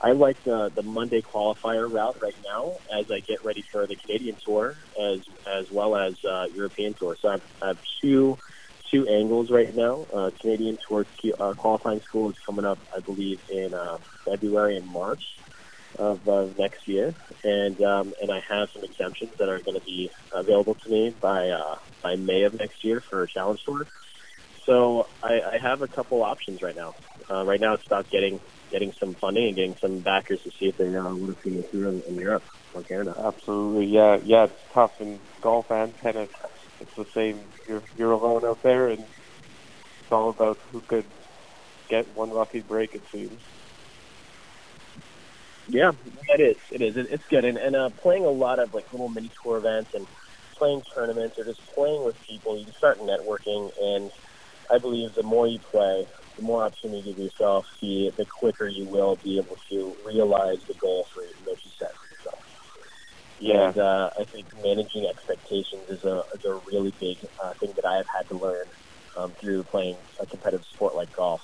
I 0.00 0.12
like 0.12 0.44
the 0.44 0.70
the 0.72 0.84
Monday 0.84 1.22
qualifier 1.22 1.92
route 1.92 2.22
right 2.22 2.36
now 2.44 2.76
as 2.96 3.10
I 3.10 3.18
get 3.18 3.44
ready 3.44 3.64
for 3.72 3.84
the 3.84 3.96
Canadian 3.96 4.36
tour 4.46 4.76
as 4.96 5.18
as 5.44 5.68
well 5.72 5.96
as 5.96 6.14
uh, 6.24 6.44
European 6.54 6.94
tour. 6.94 7.16
So 7.20 7.26
I 7.26 7.32
have, 7.32 7.42
I 7.60 7.66
have 7.66 7.78
two 8.00 8.38
two 8.90 9.06
angles 9.08 9.50
right 9.50 9.74
now. 9.74 10.06
Uh, 10.12 10.30
Canadian 10.40 10.78
tour 10.88 11.06
uh, 11.38 11.54
qualifying 11.54 12.00
school 12.08 12.30
is 12.30 12.36
coming 12.44 12.64
up, 12.64 12.78
I 12.94 13.00
believe, 13.00 13.40
in 13.50 13.74
uh, 13.74 13.98
February 14.24 14.76
and 14.76 14.86
March 14.86 15.22
of 15.98 16.28
uh, 16.28 16.46
next 16.58 16.86
year, 16.86 17.14
and 17.42 17.80
um, 17.82 18.14
and 18.20 18.30
I 18.30 18.40
have 18.48 18.68
some 18.72 18.84
exemptions 18.84 19.32
that 19.38 19.48
are 19.48 19.58
going 19.58 19.78
to 19.78 19.84
be 19.84 20.10
available 20.32 20.74
to 20.74 20.90
me 20.90 21.14
by 21.20 21.48
uh, 21.48 21.76
by 22.02 22.16
May 22.16 22.42
of 22.42 22.54
next 22.54 22.84
year 22.84 23.02
for 23.08 23.22
a 23.22 23.28
challenge 23.28 23.60
tour. 23.64 23.86
So 24.66 25.06
I, 25.22 25.40
I 25.54 25.58
have 25.62 25.80
a 25.82 25.88
couple 25.88 26.22
options 26.22 26.60
right 26.62 26.76
now. 26.76 26.94
Uh, 27.30 27.44
right 27.44 27.60
now, 27.60 27.74
it's 27.74 27.86
about 27.86 28.10
getting 28.10 28.38
getting 28.70 28.92
some 29.00 29.14
funding 29.14 29.46
and 29.46 29.56
getting 29.56 29.76
some 29.80 30.00
backers 30.00 30.40
to 30.44 30.50
see 30.50 30.66
if 30.66 30.76
they 30.76 30.94
uh, 30.94 31.02
want 31.02 31.36
to 31.36 31.42
see 31.42 31.50
me 31.50 31.62
through 31.70 31.88
in, 31.88 32.02
in 32.02 32.14
Europe 32.16 32.44
or 32.74 32.82
Canada. 32.82 33.14
Absolutely, 33.18 33.86
yeah, 33.86 34.18
yeah. 34.22 34.44
It's 34.44 34.54
tough 34.72 34.92
in 35.00 35.18
golf 35.40 35.70
and 35.70 35.96
tennis. 35.98 36.28
It's 36.80 36.94
the 36.94 37.04
same. 37.06 37.40
You're 37.68 37.82
you're 37.96 38.12
alone 38.12 38.44
out 38.44 38.62
there, 38.62 38.88
and 38.88 39.00
it's 39.00 40.12
all 40.12 40.30
about 40.30 40.58
who 40.72 40.80
could 40.80 41.04
get 41.88 42.06
one 42.16 42.30
lucky 42.30 42.60
break. 42.60 42.94
It 42.94 43.02
seems. 43.10 43.40
Yeah, 45.68 45.92
it 46.28 46.40
is. 46.40 46.56
It 46.70 46.80
is. 46.80 46.96
It, 46.96 47.08
it's 47.10 47.26
good, 47.28 47.44
and, 47.44 47.58
and 47.58 47.76
uh, 47.76 47.90
playing 47.90 48.24
a 48.24 48.30
lot 48.30 48.58
of 48.58 48.72
like 48.72 48.90
little 48.92 49.08
mini 49.08 49.30
tour 49.42 49.58
events 49.58 49.94
and 49.94 50.06
playing 50.58 50.82
tournaments 50.94 51.38
or 51.38 51.44
just 51.44 51.64
playing 51.74 52.04
with 52.04 52.20
people, 52.22 52.58
you 52.58 52.66
start 52.76 52.98
networking, 53.00 53.70
and 53.80 54.10
I 54.70 54.78
believe 54.78 55.14
the 55.14 55.22
more 55.22 55.46
you 55.46 55.58
play, 55.58 56.06
the 56.36 56.42
more 56.42 56.64
opportunity 56.64 57.08
you 57.08 57.14
give 57.14 57.24
yourself, 57.24 57.66
the 57.80 58.12
the 58.16 58.24
quicker 58.24 58.66
you 58.66 58.86
will 58.86 59.16
be 59.16 59.38
able 59.38 59.58
to 59.68 59.94
realize 60.04 60.58
the 60.66 60.74
goal 60.74 61.06
for 61.12 61.22
that 61.44 61.64
you 61.64 61.70
set. 61.78 61.94
Yeah. 63.40 63.68
And 63.68 63.78
uh, 63.78 64.10
I 64.18 64.24
think 64.24 64.46
managing 64.62 65.06
expectations 65.06 65.88
is 65.88 66.04
a 66.04 66.22
is 66.34 66.44
a 66.44 66.60
really 66.66 66.92
big 66.98 67.18
uh, 67.42 67.54
thing 67.54 67.72
that 67.76 67.84
I 67.84 67.96
have 67.96 68.06
had 68.06 68.28
to 68.28 68.36
learn 68.36 68.66
um, 69.16 69.32
through 69.40 69.62
playing 69.64 69.96
a 70.20 70.26
competitive 70.26 70.64
sport 70.74 70.94
like 70.94 71.14
golf. 71.14 71.40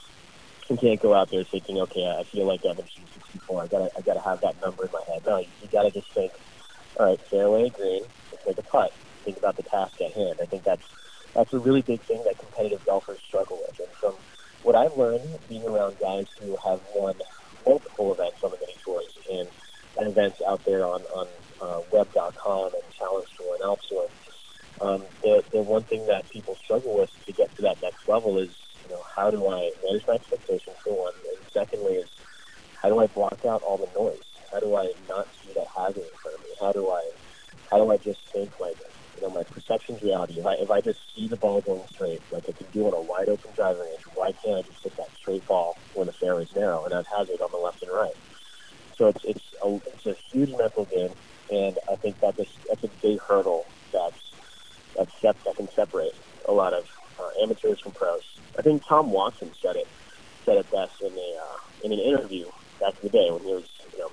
You 0.69 0.77
can't 0.77 1.01
go 1.01 1.15
out 1.15 1.31
there 1.31 1.45
thinking, 1.45 1.79
okay, 1.83 2.05
I 2.07 2.25
feel 2.25 2.47
like 2.47 2.61
I'm 2.65 2.77
shooting 2.77 3.09
64. 3.15 3.63
I 3.63 3.67
gotta 3.67 3.91
I 3.97 4.01
gotta 4.01 4.21
have 4.21 4.41
that 4.41 4.61
number 4.61 4.87
in 4.87 4.91
my 4.93 5.03
head. 5.07 5.23
No, 5.27 5.39
you, 5.39 5.47
you 5.63 5.69
gotta 5.71 5.91
just 5.91 6.11
think, 6.15 6.33
all 6.99 7.07
right, 7.07 7.21
fairway 7.31 7.71
green, 7.71 8.03
let's 8.33 8.47
make 8.47 8.59
a 8.59 8.63
putt. 8.63 8.93
Think 9.25 9.39
about 9.39 9.57
the 9.57 9.63
task 9.63 9.95
at 10.01 10.13
hand. 10.13 10.39
I 10.43 10.47
think 10.47 10.65
that's 10.65 10.83
that's 11.35 11.53
a 11.53 11.59
really 11.59 11.83
big 11.83 12.01
thing 12.03 12.23
that 12.25 12.39
competitive 12.39 12.85
golfers 12.87 13.21
struggle 13.29 13.63
with. 13.67 13.79
And 13.79 13.89
from 14.01 14.15
what 14.63 14.75
I've 14.75 14.97
learned 14.97 15.29
being 15.49 15.65
around 15.65 15.99
guys 16.01 16.27
who 16.41 16.57
have 16.65 16.81
won 16.95 17.15
multiple 17.67 18.13
events 18.15 18.39
on 18.43 18.51
the 18.51 18.57
mini 18.59 18.77
tours 18.85 19.19
and, 19.31 19.49
and 19.99 20.09
events 20.09 20.41
out 20.47 20.65
there 20.65 20.85
on, 20.85 21.03
on 21.03 21.29
uh, 21.65 21.81
web.com 21.91 22.75
and 22.75 22.85
Challenge 22.99 23.29
Tour 23.37 23.57
and 23.61 23.79
Tour, 23.89 24.09
um, 24.81 25.05
the, 25.23 25.43
the 25.53 25.63
one 25.63 25.85
thing 25.85 26.07
that 26.07 26.29
people 26.29 26.59
struggle 26.65 26.99
with 26.99 27.11
to 27.27 27.33
get 27.33 27.55
to 27.57 27.63
that 27.63 27.81
next 27.81 28.07
level 28.07 28.39
is, 28.39 28.51
you 28.85 28.91
know, 28.91 29.03
how 29.17 29.31
do 29.31 29.49
I 29.49 29.71
manage 29.83 30.07
my 30.07 30.15
expectations 30.15 30.77
for 30.85 30.93
one, 31.09 31.15
and 31.29 31.39
secondly 31.55 31.95
is 31.95 32.09
how 32.83 32.89
do 32.91 32.99
I 32.99 33.07
block 33.07 33.39
out 33.49 33.63
all 33.63 33.79
the 33.79 33.89
noise? 33.99 34.19
How 34.53 34.61
do 34.61 34.75
I 34.77 34.93
not 35.09 35.27
see 35.43 35.53
that 35.55 35.67
hazard 35.75 36.05
in 36.05 36.19
front 36.23 36.37
of 36.37 36.43
me? 36.43 36.53
How 36.61 36.73
do 36.73 36.91
I, 36.91 37.03
how 37.71 37.79
do 37.79 37.91
I 37.91 37.97
just 37.97 38.21
think 38.33 38.51
like, 38.61 38.77
you 39.17 39.23
know, 39.23 39.31
my 39.31 39.43
perception's 39.45 40.03
reality. 40.03 40.35
If 40.39 40.47
I 40.47 40.55
if 40.55 40.71
I 40.71 40.81
just 40.81 40.99
see 41.17 41.29
the 41.29 41.37
ball 41.37 41.61
going 41.63 41.89
straight, 41.95 42.21
like 42.31 42.45
I 42.49 42.53
can 42.53 42.67
do 42.73 42.87
on 42.87 42.93
a 42.93 43.01
wide 43.01 43.29
open 43.29 43.53
driving 43.57 43.81
range, 43.81 44.05
why 44.15 44.33
can't 44.45 44.59
I 44.59 44.63
just 44.63 44.83
hit 44.83 44.97
that 44.97 45.09
straight 45.21 45.47
ball 45.47 45.79
when 45.95 46.07
the 46.07 46.13
fairway's 46.13 46.55
narrow 46.55 46.85
and 46.85 46.93
have 46.93 47.07
hazard 47.07 47.41
on 47.41 47.51
the 47.51 47.57
left 47.57 47.83
and 47.83 47.91
right? 47.91 48.17
So 48.99 49.09
it's 49.09 49.25
it's 49.25 49.45
a 49.63 49.81
it's 49.95 50.07
a 50.07 50.15
huge 50.31 50.51
mental 50.51 50.85
game, 50.85 51.11
and 51.55 51.79
I 51.91 51.97
think 51.97 52.21
that 52.21 52.37
this, 52.37 52.49
that's 52.69 52.83
a 52.85 52.91
big 53.03 53.21
hurdle 53.21 53.67
that's 53.93 54.21
that's 54.97 55.13
sep- 55.21 55.43
that 55.45 55.57
can 55.57 55.69
separate 55.75 56.15
a 56.47 56.53
lot 56.53 56.73
of 56.73 56.87
uh, 57.19 57.43
amateurs 57.43 57.81
from 57.81 57.93
pros. 57.93 58.23
I 58.59 58.63
think 58.63 58.85
Tom 58.87 59.11
Watson 59.11 59.53
said 59.63 59.77
it 59.77 59.89
said 60.45 60.57
it 60.57 60.71
best 60.71 61.01
in 61.01 61.13
a 61.13 61.39
uh, 61.41 61.59
in 61.85 61.93
an 61.93 62.01
interview 62.01 62.47
back 62.81 62.95
in 63.03 63.09
the 63.09 63.11
day 63.11 63.31
when 63.31 63.43
he 63.43 63.53
was 63.53 63.69
you 63.93 63.99
know 63.99 64.11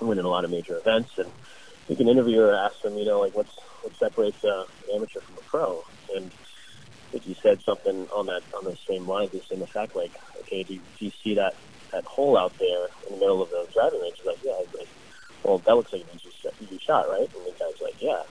winning 0.00 0.24
a 0.24 0.28
lot 0.28 0.44
of 0.44 0.50
major 0.50 0.78
events 0.78 1.10
and 1.18 1.26
I 1.26 1.88
think 1.88 2.00
an 2.00 2.08
interviewer 2.08 2.52
asked 2.52 2.84
him, 2.84 2.98
you 2.98 3.04
know, 3.04 3.20
like 3.20 3.32
what's 3.32 3.54
what 3.82 3.94
separates 3.96 4.42
an 4.42 4.64
amateur 4.92 5.20
from 5.20 5.38
a 5.38 5.40
pro, 5.42 5.84
and 6.16 6.32
I 6.32 7.12
think 7.12 7.22
he 7.22 7.36
said 7.40 7.60
something 7.62 8.08
on 8.12 8.26
that 8.26 8.42
on 8.58 8.64
the 8.64 8.76
same 8.88 9.06
line, 9.06 9.30
the 9.32 9.66
fact, 9.68 9.94
like, 9.94 10.10
okay, 10.40 10.64
do 10.64 10.74
you, 10.74 10.80
do 10.98 11.04
you 11.04 11.12
see 11.22 11.34
that 11.34 11.54
that 11.92 12.04
hole 12.04 12.36
out 12.36 12.58
there 12.58 12.88
in 13.06 13.14
the 13.14 13.20
middle 13.20 13.40
of 13.40 13.50
the 13.50 13.68
driving 13.72 14.00
range? 14.00 14.16
He's 14.16 14.26
like, 14.26 14.38
yeah. 14.42 14.95
Well, 15.46 15.62
that 15.64 15.76
looks 15.76 15.92
like 15.92 16.02
an 16.02 16.08
easy, 16.14 16.34
shot- 16.42 16.54
easy 16.60 16.80
shot, 16.84 17.08
right? 17.08 17.30
And 17.30 17.46
the 17.46 17.54
guy's 17.54 17.80
like, 17.80 17.94
yeah. 18.02 18.22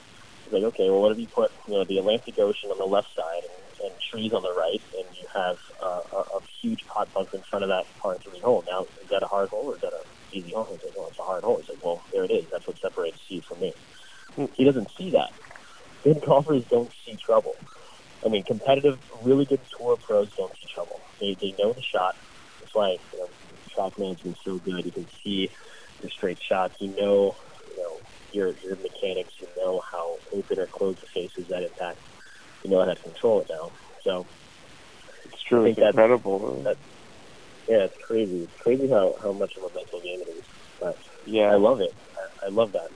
He's 0.43 0.53
like, 0.53 0.63
okay, 0.75 0.89
well, 0.89 1.01
what 1.01 1.11
if 1.13 1.17
you 1.17 1.27
put 1.27 1.51
you 1.67 1.73
know 1.73 1.85
the 1.85 1.97
Atlantic 1.97 2.37
Ocean 2.37 2.69
on 2.69 2.77
the 2.77 2.85
left 2.85 3.07
side 3.15 3.43
and, 3.47 3.87
and 3.87 3.93
trees 4.11 4.33
on 4.33 4.43
the 4.43 4.53
right, 4.53 4.81
and 4.99 5.07
you 5.15 5.25
have 5.33 5.57
uh, 5.81 6.01
a, 6.11 6.19
a 6.37 6.39
huge 6.61 6.85
pot 6.85 7.11
bunker 7.13 7.37
in 7.37 7.43
front 7.49 7.63
of 7.63 7.69
that 7.69 7.85
par 8.01 8.17
three 8.21 8.39
hole? 8.39 8.63
Now, 8.67 8.83
is 9.01 9.09
that 9.09 9.23
a 9.23 9.27
hard 9.27 9.49
hole 9.49 9.71
or 9.71 9.75
is 9.75 9.81
that 9.81 9.93
a 9.93 10.03
easy 10.35 10.51
hole? 10.51 10.67
He's 10.69 10.83
like, 10.83 10.97
well, 10.97 11.07
it's 11.07 11.19
a 11.19 11.23
hard 11.23 11.43
hole. 11.43 11.57
He's 11.57 11.69
like, 11.69 11.83
well, 11.83 12.03
there 12.11 12.25
it 12.25 12.31
is. 12.31 12.45
That's 12.51 12.67
what 12.67 12.77
separates 12.79 13.17
you 13.29 13.41
from 13.41 13.59
me. 13.61 13.73
He 14.53 14.65
doesn't 14.65 14.89
see 14.97 15.11
that. 15.11 15.31
Good 16.03 16.21
golfers 16.25 16.63
don't 16.69 16.91
see 17.05 17.17
trouble. 17.25 17.55
I 18.23 18.29
mean, 18.29 18.43
competitive, 18.43 18.99
really 19.23 19.45
good 19.45 19.61
tour 19.77 19.97
pros 19.97 20.29
don't 20.35 20.53
see 20.53 20.67
trouble. 20.73 20.99
They 21.19 21.37
they 21.39 21.55
know 21.57 21.73
the 21.73 21.81
shot. 21.81 22.15
That's 22.59 22.75
why 22.75 22.97
you 23.13 23.17
know, 23.17 23.29
track 23.73 23.97
management's 23.97 24.39
so 24.43 24.57
good. 24.57 24.85
You 24.85 24.91
can 24.91 25.07
see 25.23 25.49
straight 26.09 26.37
shots. 26.41 26.75
You 26.79 26.89
know, 26.89 27.35
you 27.69 27.77
know 27.77 27.97
your 28.31 28.47
your 28.63 28.75
mechanics. 28.77 29.31
You 29.39 29.47
know 29.57 29.81
how 29.91 30.17
open 30.33 30.59
or 30.59 30.67
closed 30.67 31.01
the 31.01 31.07
face 31.07 31.31
is 31.37 31.47
that 31.47 31.63
impact. 31.63 31.99
You 32.63 32.71
know 32.71 32.79
how 32.79 32.85
to 32.93 32.95
control 32.95 33.41
it 33.41 33.47
now. 33.49 33.71
So 34.03 34.25
It's 35.25 35.41
true. 35.43 35.65
It's 35.65 35.77
incredible. 35.77 36.61
that- 36.63 36.77
yeah, 37.67 37.85
it's 37.85 37.97
crazy. 38.05 38.43
It's 38.43 38.61
crazy 38.61 38.87
how 38.87 39.15
how 39.21 39.31
much 39.33 39.57
of 39.57 39.63
a 39.63 39.73
mental 39.75 39.99
game 40.01 40.21
it 40.21 40.27
is. 40.29 40.43
But 40.79 40.97
yeah. 41.25 41.51
I 41.51 41.55
love 41.55 41.81
it. 41.81 41.93
I, 42.43 42.45
I 42.47 42.49
love 42.49 42.73
that. 42.73 42.89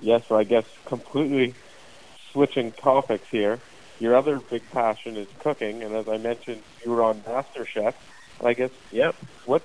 Yeah, 0.00 0.18
so 0.28 0.36
I 0.36 0.44
guess 0.44 0.64
completely 0.86 1.54
switching 2.32 2.72
topics 2.72 3.28
here. 3.30 3.60
Your 4.00 4.16
other 4.16 4.40
big 4.40 4.68
passion 4.72 5.16
is 5.16 5.28
cooking, 5.38 5.82
and 5.82 5.94
as 5.94 6.08
I 6.08 6.18
mentioned, 6.18 6.62
you 6.84 6.90
were 6.90 7.02
on 7.02 7.22
MasterChef. 7.22 7.94
And 8.40 8.48
I 8.48 8.52
guess 8.54 8.70
Yep. 8.90 9.14
what 9.46 9.62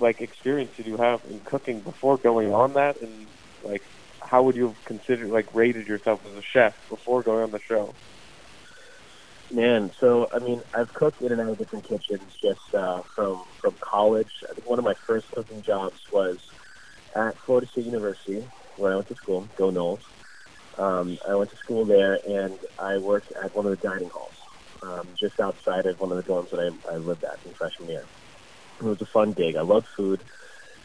like 0.00 0.20
experience 0.20 0.70
did 0.76 0.86
you 0.86 0.96
have 0.96 1.20
in 1.28 1.40
cooking 1.40 1.80
before 1.80 2.16
going 2.18 2.52
on 2.52 2.74
that, 2.74 3.00
and 3.00 3.26
like 3.64 3.82
how 4.20 4.42
would 4.42 4.56
you 4.56 4.68
have 4.68 4.84
considered 4.84 5.30
like 5.30 5.54
rated 5.54 5.86
yourself 5.86 6.20
as 6.26 6.32
a 6.36 6.42
chef 6.52 6.74
before 6.88 7.22
going 7.22 7.44
on 7.44 7.50
the 7.50 7.60
show? 7.68 7.94
Man, 9.50 9.90
so 9.98 10.28
I 10.32 10.40
mean, 10.40 10.62
I've 10.74 10.92
cooked 10.92 11.22
in 11.22 11.32
and 11.32 11.40
out 11.40 11.48
of 11.48 11.58
different 11.58 11.88
kitchens 11.88 12.20
just 12.42 12.74
uh, 12.74 13.02
from 13.14 13.42
from 13.60 13.74
college. 13.80 14.30
I 14.48 14.54
think 14.54 14.68
one 14.68 14.78
of 14.78 14.84
my 14.84 14.94
first 15.06 15.30
cooking 15.34 15.62
jobs 15.62 15.96
was 16.12 16.38
at 17.16 17.38
Florida 17.46 17.66
State 17.72 17.86
University, 17.86 18.44
where 18.76 18.92
I 18.92 18.96
went 18.96 19.08
to 19.08 19.16
school. 19.16 19.48
Go 19.56 19.70
Noles! 19.70 20.00
Um, 20.76 21.18
I 21.26 21.34
went 21.34 21.50
to 21.50 21.56
school 21.56 21.86
there, 21.86 22.18
and 22.26 22.58
I 22.78 22.98
worked 22.98 23.32
at 23.42 23.54
one 23.56 23.66
of 23.66 23.70
the 23.70 23.88
dining 23.88 24.10
halls, 24.10 24.34
um, 24.82 25.08
just 25.18 25.40
outside 25.40 25.86
of 25.86 25.98
one 25.98 26.12
of 26.12 26.22
the 26.22 26.30
dorms 26.30 26.50
that 26.50 26.60
I, 26.60 26.94
I 26.94 26.96
lived 26.98 27.24
at 27.24 27.38
in 27.44 27.54
freshman 27.54 27.88
year. 27.88 28.04
It 28.80 28.84
was 28.84 29.00
a 29.00 29.06
fun 29.06 29.32
gig. 29.32 29.56
I 29.56 29.62
loved 29.62 29.86
food. 29.96 30.20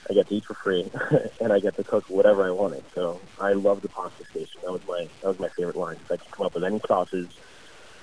I 0.09 0.13
get 0.13 0.27
to 0.27 0.35
eat 0.35 0.43
for 0.45 0.55
free, 0.63 0.89
and 1.39 1.53
I 1.53 1.59
get 1.59 1.77
to 1.77 1.83
cook 1.83 2.03
whatever 2.09 2.45
I 2.45 2.51
wanted. 2.51 2.83
So 2.93 3.21
I 3.39 3.53
loved 3.53 3.83
the 3.83 3.89
pasta 3.89 4.23
station. 4.31 4.61
That 4.63 4.71
was 4.71 4.81
my 4.87 5.07
that 5.21 5.27
was 5.29 5.39
my 5.39 5.49
favorite 5.55 5.77
line. 5.77 5.97
If 5.97 6.11
I 6.11 6.17
could 6.17 6.31
come 6.35 6.45
up 6.45 6.55
with 6.55 6.63
any 6.63 6.81
sauces, 6.87 7.29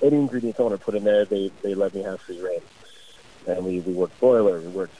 any 0.01 0.17
ingredients 0.17 0.59
I 0.59 0.63
want 0.63 0.79
to 0.79 0.83
put 0.83 0.95
in 0.95 1.03
there, 1.03 1.25
they 1.25 1.51
they 1.63 1.75
let 1.75 1.93
me 1.93 2.03
have 2.03 2.19
free 2.21 2.39
reign. 2.39 2.61
And 3.47 3.65
we 3.65 3.81
we 3.81 3.93
worked 3.93 4.19
boiler, 4.19 4.61
we 4.61 4.69
worked 4.69 4.95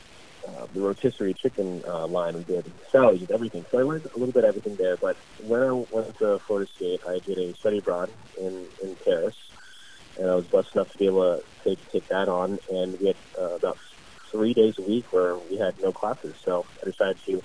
uh, 0.47 0.67
the 0.73 0.81
rotisserie 0.81 1.35
chicken 1.41 1.83
uh, 1.87 2.07
line, 2.07 2.35
we 2.35 2.43
did 2.43 2.71
salad, 2.91 3.13
we 3.13 3.19
did 3.25 3.31
everything. 3.31 3.65
So 3.71 3.79
I 3.79 3.83
learned 3.83 4.05
a 4.05 4.17
little 4.17 4.33
bit 4.33 4.43
of 4.43 4.49
everything 4.49 4.75
there. 4.77 4.97
But 4.97 5.15
when 5.39 5.61
I 5.61 5.71
went 5.71 6.17
to 6.19 6.39
Florida 6.45 6.69
State, 6.75 6.99
I 7.07 7.19
did 7.25 7.37
a 7.37 7.55
study 7.61 7.79
abroad 7.79 8.11
in 8.39 8.67
in 8.83 8.95
Paris, 9.05 9.35
and 10.19 10.29
I 10.29 10.35
was 10.35 10.45
blessed 10.45 10.69
enough 10.75 10.91
to 10.91 10.97
be 10.99 11.07
able 11.07 11.39
to 11.39 11.69
take 11.69 11.79
take 11.91 12.07
that 12.09 12.29
on. 12.29 12.59
And 12.69 12.99
we 12.99 13.07
had 13.07 13.17
uh, 13.39 13.55
about 13.55 13.77
three 14.31 14.53
days 14.53 14.77
a 14.77 14.81
week 14.81 15.11
where 15.11 15.37
we 15.37 15.57
had 15.57 15.79
no 15.81 15.91
classes. 15.91 16.35
So 16.43 16.65
I 16.81 16.85
decided 16.85 17.17
to 17.25 17.43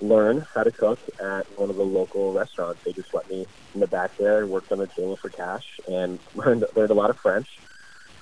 learn 0.00 0.46
how 0.54 0.62
to 0.62 0.70
cook 0.70 1.00
at 1.20 1.46
one 1.58 1.70
of 1.70 1.76
the 1.76 1.84
local 1.84 2.32
restaurants. 2.32 2.82
They 2.84 2.92
just 2.92 3.12
let 3.12 3.28
me 3.28 3.46
in 3.74 3.80
the 3.80 3.86
back 3.86 4.16
there, 4.16 4.46
worked 4.46 4.72
on 4.72 4.78
the 4.78 4.86
table 4.86 5.16
for 5.16 5.28
cash, 5.28 5.80
and 5.88 6.18
learned 6.34 6.64
learned 6.74 6.90
a 6.90 6.94
lot 6.94 7.10
of 7.10 7.18
French. 7.18 7.48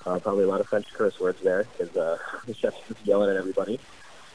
Uh, 0.05 0.19
probably 0.19 0.45
a 0.45 0.47
lot 0.47 0.61
of 0.61 0.67
French 0.67 0.87
curse 0.93 1.19
words 1.19 1.41
there 1.41 1.65
because 1.65 1.95
uh, 1.95 2.17
the 2.47 2.53
chef 2.53 2.73
was 2.87 2.97
yelling 3.03 3.29
at 3.29 3.35
everybody. 3.35 3.79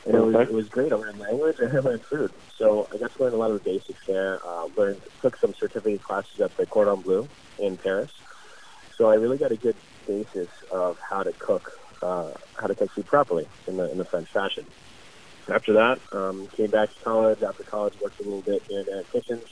And 0.04 0.16
it 0.16 0.20
was, 0.20 0.34
it 0.48 0.52
was 0.52 0.68
great. 0.68 0.92
I 0.92 0.96
learned 0.96 1.20
language 1.20 1.56
and 1.60 1.76
I 1.76 1.80
learned 1.80 2.02
food. 2.02 2.32
So 2.58 2.88
I 2.92 2.98
got 2.98 3.14
to 3.14 3.22
learn 3.22 3.32
a 3.32 3.36
lot 3.36 3.50
of 3.52 3.62
the 3.62 3.70
basics 3.70 4.04
there. 4.06 4.40
Uh, 4.44 4.66
learned 4.76 5.00
took 5.20 5.36
some 5.36 5.54
certificate 5.54 6.02
classes 6.02 6.40
at 6.40 6.56
the 6.56 6.66
Cordon 6.66 7.00
Bleu 7.00 7.28
in 7.58 7.76
Paris. 7.76 8.10
So 8.98 9.10
I 9.10 9.14
really 9.14 9.38
got 9.38 9.52
a 9.52 9.56
good 9.56 9.76
basis 10.06 10.48
of 10.70 10.98
how 10.98 11.22
to 11.22 11.32
cook, 11.32 11.72
uh, 12.02 12.32
how 12.54 12.66
to 12.66 12.74
cook 12.74 12.90
food 12.94 13.06
properly 13.06 13.46
in 13.66 13.76
the 13.76 13.90
in 13.90 13.98
the 13.98 14.04
French 14.04 14.28
fashion. 14.32 14.66
After 15.48 15.72
that, 15.74 15.98
um, 16.12 16.48
came 16.56 16.70
back 16.70 16.88
to 16.96 17.04
college. 17.04 17.42
After 17.42 17.64
college, 17.64 17.94
worked 18.00 18.20
a 18.20 18.22
little 18.22 18.42
bit 18.42 18.62
in 18.70 19.04
kitchens, 19.12 19.42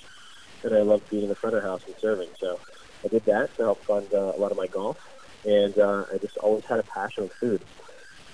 and 0.63 0.75
I 0.75 0.83
loved 0.83 1.09
being 1.11 1.25
in 1.25 1.29
the 1.29 1.35
front 1.35 1.57
of 1.57 1.63
house 1.63 1.83
and 1.87 1.95
serving. 2.01 2.29
So 2.41 2.61
I 3.05 3.09
did 3.09 3.25
that 3.27 3.57
to 3.57 3.63
help 3.63 3.85
fund 3.87 4.07
uh, 4.13 4.33
a 4.37 4.39
lot 4.39 4.53
of 4.53 4.57
my 4.57 4.67
golf, 4.67 4.97
and 5.45 5.77
uh, 5.79 6.05
I 6.13 6.19
just 6.19 6.37
always 6.39 6.65
had 6.69 6.79
a 6.79 6.85
passion 6.85 7.25
with 7.25 7.33
food. 7.41 7.63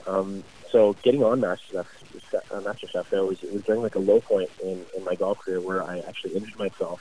Um, 0.07 0.45
so 0.71 0.97
getting 1.03 1.23
on 1.23 1.41
MasterChef, 1.41 1.87
uh, 2.35 2.61
MasterChef, 2.61 3.09
there 3.11 3.25
was 3.25 3.39
it 3.43 3.53
was 3.53 3.63
during 3.65 3.83
like 3.83 3.95
a 3.95 4.01
low 4.01 4.21
point 4.21 4.51
in, 4.63 4.85
in 4.97 5.05
my 5.05 5.15
golf 5.15 5.39
career 5.39 5.61
where 5.61 5.83
I 5.83 6.01
actually 6.01 6.37
injured 6.37 6.59
myself 6.59 7.01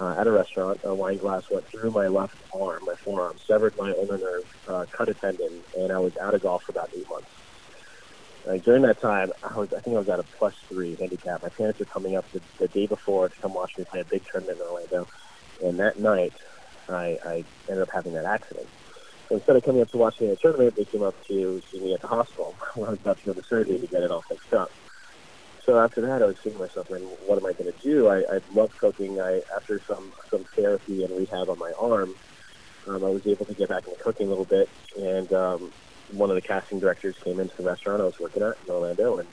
uh, 0.00 0.16
at 0.18 0.26
a 0.26 0.30
restaurant. 0.30 0.80
A 0.84 0.94
wine 0.94 1.18
glass 1.18 1.48
went 1.50 1.66
through 1.66 1.90
my 1.90 2.08
left 2.08 2.36
arm, 2.54 2.84
my 2.86 2.94
forearm, 2.96 3.36
severed 3.46 3.76
my 3.76 3.92
ulnar 3.92 4.18
nerve, 4.18 4.56
uh, 4.68 4.86
cut 4.92 5.08
a 5.08 5.14
tendon, 5.14 5.62
and 5.76 5.92
I 5.92 5.98
was 5.98 6.16
out 6.16 6.34
of 6.34 6.42
golf 6.42 6.64
for 6.64 6.72
about 6.72 6.90
eight 6.96 7.08
months. 7.08 7.28
Like 8.44 8.64
during 8.64 8.82
that 8.82 9.00
time, 9.00 9.32
I 9.42 9.56
was 9.56 9.72
I 9.72 9.80
think 9.80 9.94
I 9.96 10.00
was 10.00 10.08
at 10.08 10.18
a 10.18 10.24
plus 10.24 10.54
three 10.68 10.96
handicap. 10.96 11.42
My 11.42 11.48
parents 11.48 11.78
were 11.78 11.86
coming 11.86 12.16
up 12.16 12.30
the, 12.32 12.40
the 12.58 12.68
day 12.68 12.86
before 12.86 13.28
to 13.28 13.34
come 13.40 13.54
watch 13.54 13.78
me 13.78 13.84
play 13.84 14.00
a 14.00 14.04
big 14.04 14.22
tournament 14.30 14.58
in 14.58 14.66
Orlando, 14.66 15.08
and 15.62 15.78
that 15.78 15.98
night, 15.98 16.32
I, 16.88 17.18
I 17.24 17.44
ended 17.68 17.82
up 17.82 17.90
having 17.92 18.14
that 18.14 18.24
accident. 18.24 18.66
So 19.28 19.36
instead 19.36 19.56
of 19.56 19.64
coming 19.64 19.80
up 19.80 19.90
to 19.92 19.96
watch 19.96 20.20
me 20.20 20.26
in 20.26 20.30
the 20.32 20.36
tournament, 20.36 20.74
they 20.76 20.84
came 20.84 21.02
up 21.02 21.14
to 21.28 21.62
see 21.70 21.78
me 21.78 21.94
at 21.94 22.00
the 22.00 22.08
hospital 22.08 22.56
when 22.74 22.88
I 22.88 22.90
was 22.90 23.00
about 23.00 23.18
to 23.18 23.26
go 23.26 23.32
to 23.32 23.42
surgery 23.44 23.78
to 23.78 23.86
get 23.86 24.02
it 24.02 24.10
all 24.10 24.22
fixed 24.22 24.52
up. 24.52 24.70
So 25.64 25.78
after 25.78 26.00
that, 26.00 26.22
I 26.22 26.26
was 26.26 26.36
thinking 26.36 26.54
to 26.54 26.66
myself, 26.66 26.90
man, 26.90 27.02
what 27.26 27.38
am 27.38 27.46
I 27.46 27.52
going 27.52 27.72
to 27.72 27.78
do? 27.78 28.08
I, 28.08 28.18
I 28.18 28.40
love 28.52 28.76
cooking. 28.78 29.20
I 29.20 29.42
after 29.54 29.80
some 29.86 30.12
some 30.30 30.44
therapy 30.56 31.04
and 31.04 31.16
rehab 31.16 31.48
on 31.48 31.58
my 31.58 31.72
arm, 31.78 32.14
um, 32.88 33.04
I 33.04 33.08
was 33.08 33.26
able 33.26 33.46
to 33.46 33.54
get 33.54 33.68
back 33.68 33.86
into 33.86 34.00
cooking 34.02 34.26
a 34.26 34.30
little 34.30 34.44
bit, 34.44 34.68
and 34.98 35.32
um, 35.32 35.72
one 36.10 36.30
of 36.30 36.34
the 36.34 36.42
casting 36.42 36.80
directors 36.80 37.16
came 37.22 37.38
into 37.38 37.56
the 37.56 37.62
restaurant 37.62 38.02
I 38.02 38.06
was 38.06 38.18
working 38.18 38.42
at 38.42 38.56
in 38.66 38.72
Orlando, 38.72 39.18
and 39.18 39.28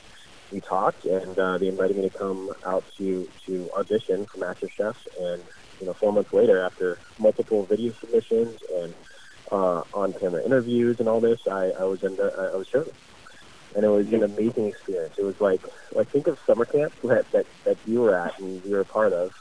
we 0.51 0.59
talked, 0.59 1.05
and 1.05 1.37
uh, 1.37 1.57
they 1.57 1.67
invited 1.67 1.97
me 1.97 2.07
to 2.07 2.15
come 2.15 2.51
out 2.63 2.83
to 2.97 3.27
to 3.47 3.69
audition 3.75 4.25
for 4.27 4.37
MasterChef. 4.37 4.95
And 5.19 5.41
you 5.79 5.87
know, 5.87 5.93
four 5.93 6.13
months 6.13 6.31
later, 6.31 6.61
after 6.61 6.99
multiple 7.17 7.65
video 7.65 7.93
submissions 7.93 8.61
and 8.75 8.93
uh, 9.51 9.81
on-camera 9.93 10.43
interviews 10.45 10.99
and 10.99 11.09
all 11.09 11.21
this, 11.21 11.39
I, 11.47 11.71
I 11.71 11.83
was 11.85 12.03
in 12.03 12.15
the, 12.17 12.51
I 12.53 12.55
was 12.55 12.67
chosen, 12.67 12.93
and 13.75 13.83
it 13.83 13.87
was 13.87 14.11
an 14.11 14.23
amazing 14.23 14.67
experience. 14.67 15.15
It 15.17 15.23
was 15.23 15.39
like 15.39 15.61
like 15.91 16.09
think 16.09 16.27
of 16.27 16.37
summer 16.45 16.65
camp 16.65 16.93
that 17.03 17.31
that, 17.31 17.45
that 17.65 17.77
you 17.85 18.01
were 18.01 18.15
at 18.15 18.39
and 18.39 18.63
you 18.63 18.71
were 18.71 18.81
a 18.81 18.85
part 18.85 19.13
of, 19.13 19.33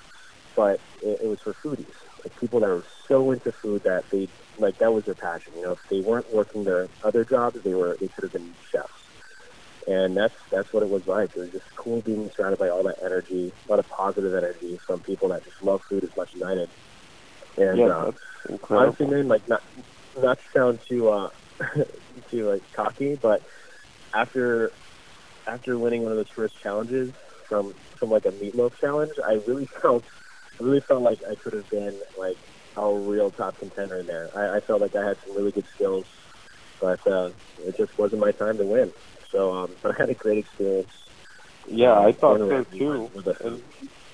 but 0.55 0.81
it, 1.03 1.21
it 1.23 1.27
was 1.27 1.41
for 1.41 1.55
foodies, 1.55 1.87
like 2.25 2.39
people 2.41 2.61
that 2.61 2.69
were 2.69 2.85
so 3.07 3.31
into 3.31 3.53
food 3.53 3.85
that 3.85 4.05
they 4.11 4.29
like 4.59 4.79
that 4.79 4.93
was 4.93 5.05
their 5.05 5.15
passion. 5.15 5.53
You 5.57 5.63
know, 5.63 5.73
if 5.73 5.89
they 5.89 6.01
weren't 6.01 6.33
working 6.33 6.65
their 6.65 6.89
other 7.03 7.25
jobs, 7.25 7.63
they 7.63 7.75
were 7.75 7.97
they 8.01 8.09
could 8.09 8.25
have 8.25 8.33
been 8.33 8.55
chefs. 8.71 8.93
And 9.87 10.17
that's 10.17 10.35
that's 10.51 10.71
what 10.73 10.83
it 10.83 10.91
was 10.91 11.07
like. 11.07 11.31
It 11.35 11.39
was 11.39 11.53
just 11.53 11.65
cool 11.75 12.03
being 12.03 12.31
surrounded 12.37 12.59
by 12.59 12.69
all 12.69 12.83
that 12.83 12.99
energy, 13.03 13.53
a 13.67 13.71
lot 13.71 13.79
of 13.79 13.89
positive 13.89 14.35
energy 14.35 14.79
from 14.87 15.01
people 15.01 15.29
that 15.31 15.45
just 15.45 15.63
love 15.63 15.83
food 15.89 16.05
as 16.05 16.15
much 16.15 16.35
as 16.35 16.43
I 16.43 16.55
did. 16.55 16.71
And 17.57 17.79
yeah, 17.79 17.87
uh, 17.89 18.13
honestly, 18.69 19.07
man, 19.07 19.29
like 19.29 19.49
not 19.49 19.63
not 20.21 20.39
to 20.39 20.45
sound 20.53 20.81
too 20.87 21.09
uh 21.09 21.31
too 22.31 22.51
like 22.51 22.73
cocky, 22.73 23.15
but 23.15 23.43
after 24.15 24.73
after 25.47 25.79
winning 25.79 26.03
one 26.03 26.13
of 26.13 26.19
those 26.19 26.31
first 26.37 26.55
challenges 26.63 27.13
from 27.49 27.75
from 27.99 28.11
like 28.11 28.25
a 28.27 28.31
meatloaf 28.31 28.73
challenge, 28.81 29.13
I 29.25 29.39
really 29.47 29.69
felt 29.83 30.05
I 30.61 30.65
really 30.65 30.83
felt 30.87 31.03
like 31.03 31.19
I 31.31 31.35
could 31.37 31.55
have 31.55 31.69
been 31.71 31.99
like 32.19 32.37
a 32.77 32.95
real 32.95 33.31
top 33.31 33.59
contender 33.59 33.99
in 33.99 34.07
there. 34.07 34.31
I, 34.37 34.59
I 34.59 34.61
felt 34.61 34.81
like 34.81 34.95
I 34.95 35.07
had 35.07 35.17
some 35.27 35.37
really 35.37 35.53
good 35.53 35.67
skills, 35.75 36.07
but 36.81 37.05
uh, 37.07 37.31
it 37.67 37.77
just 37.77 37.99
wasn't 37.99 38.21
my 38.21 38.33
time 38.33 38.59
to 38.59 38.65
win. 38.65 38.93
So, 39.33 39.53
um, 39.53 39.71
but 39.83 39.93
I 39.99 40.03
had 40.03 40.11
a 40.11 40.15
great 40.15 40.39
experience. 40.39 40.89
yeah, 41.71 41.93
I 41.93 42.13
thought 42.13 42.39
so 42.39 42.65
too. 42.79 43.11
with 43.15 43.25
the- 43.25 43.61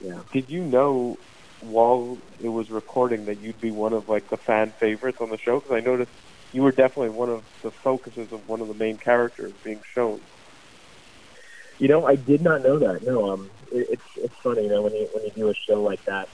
Yeah. 0.00 0.20
did 0.32 0.50
you 0.50 0.64
know 0.64 1.16
while 1.60 2.18
it 2.42 2.48
was 2.48 2.68
recording 2.70 3.24
that 3.26 3.38
you'd 3.38 3.60
be 3.60 3.70
one 3.70 3.92
of 3.92 4.08
like 4.08 4.28
the 4.30 4.36
fan 4.36 4.72
favorites 4.80 5.18
on 5.20 5.30
the 5.30 5.38
show? 5.38 5.60
Because 5.60 5.72
I 5.76 5.80
noticed 5.80 6.10
you 6.54 6.62
were 6.62 6.70
definitely 6.70 7.10
one 7.10 7.28
of 7.28 7.44
the 7.62 7.72
focuses 7.72 8.32
of 8.32 8.48
one 8.48 8.60
of 8.60 8.68
the 8.68 8.74
main 8.74 8.96
characters 8.96 9.52
being 9.64 9.82
shown. 9.92 10.20
You 11.78 11.88
know, 11.88 12.06
I 12.06 12.14
did 12.14 12.42
not 12.42 12.62
know 12.62 12.78
that. 12.78 13.04
No, 13.04 13.30
um, 13.30 13.50
it, 13.72 13.88
it's 13.90 14.02
it's 14.16 14.34
funny, 14.36 14.62
you 14.62 14.68
know, 14.68 14.82
when 14.82 14.94
you 14.94 15.08
when 15.12 15.24
you 15.24 15.32
do 15.32 15.48
a 15.50 15.54
show 15.54 15.82
like 15.82 16.04
that, 16.04 16.28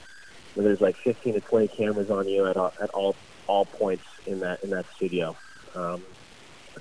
where 0.55 0.65
there's 0.65 0.81
like 0.83 0.97
15 0.97 1.35
to 1.35 1.41
20 1.41 1.69
cameras 1.69 2.11
on 2.11 2.29
you 2.29 2.47
at 2.47 2.59
all, 2.59 2.73
at 2.81 2.91
all 2.91 3.17
all 3.47 3.65
points 3.65 4.05
in 4.27 4.41
that 4.41 4.63
in 4.63 4.71
that 4.71 4.85
studio. 4.97 5.35
Um, 5.75 6.03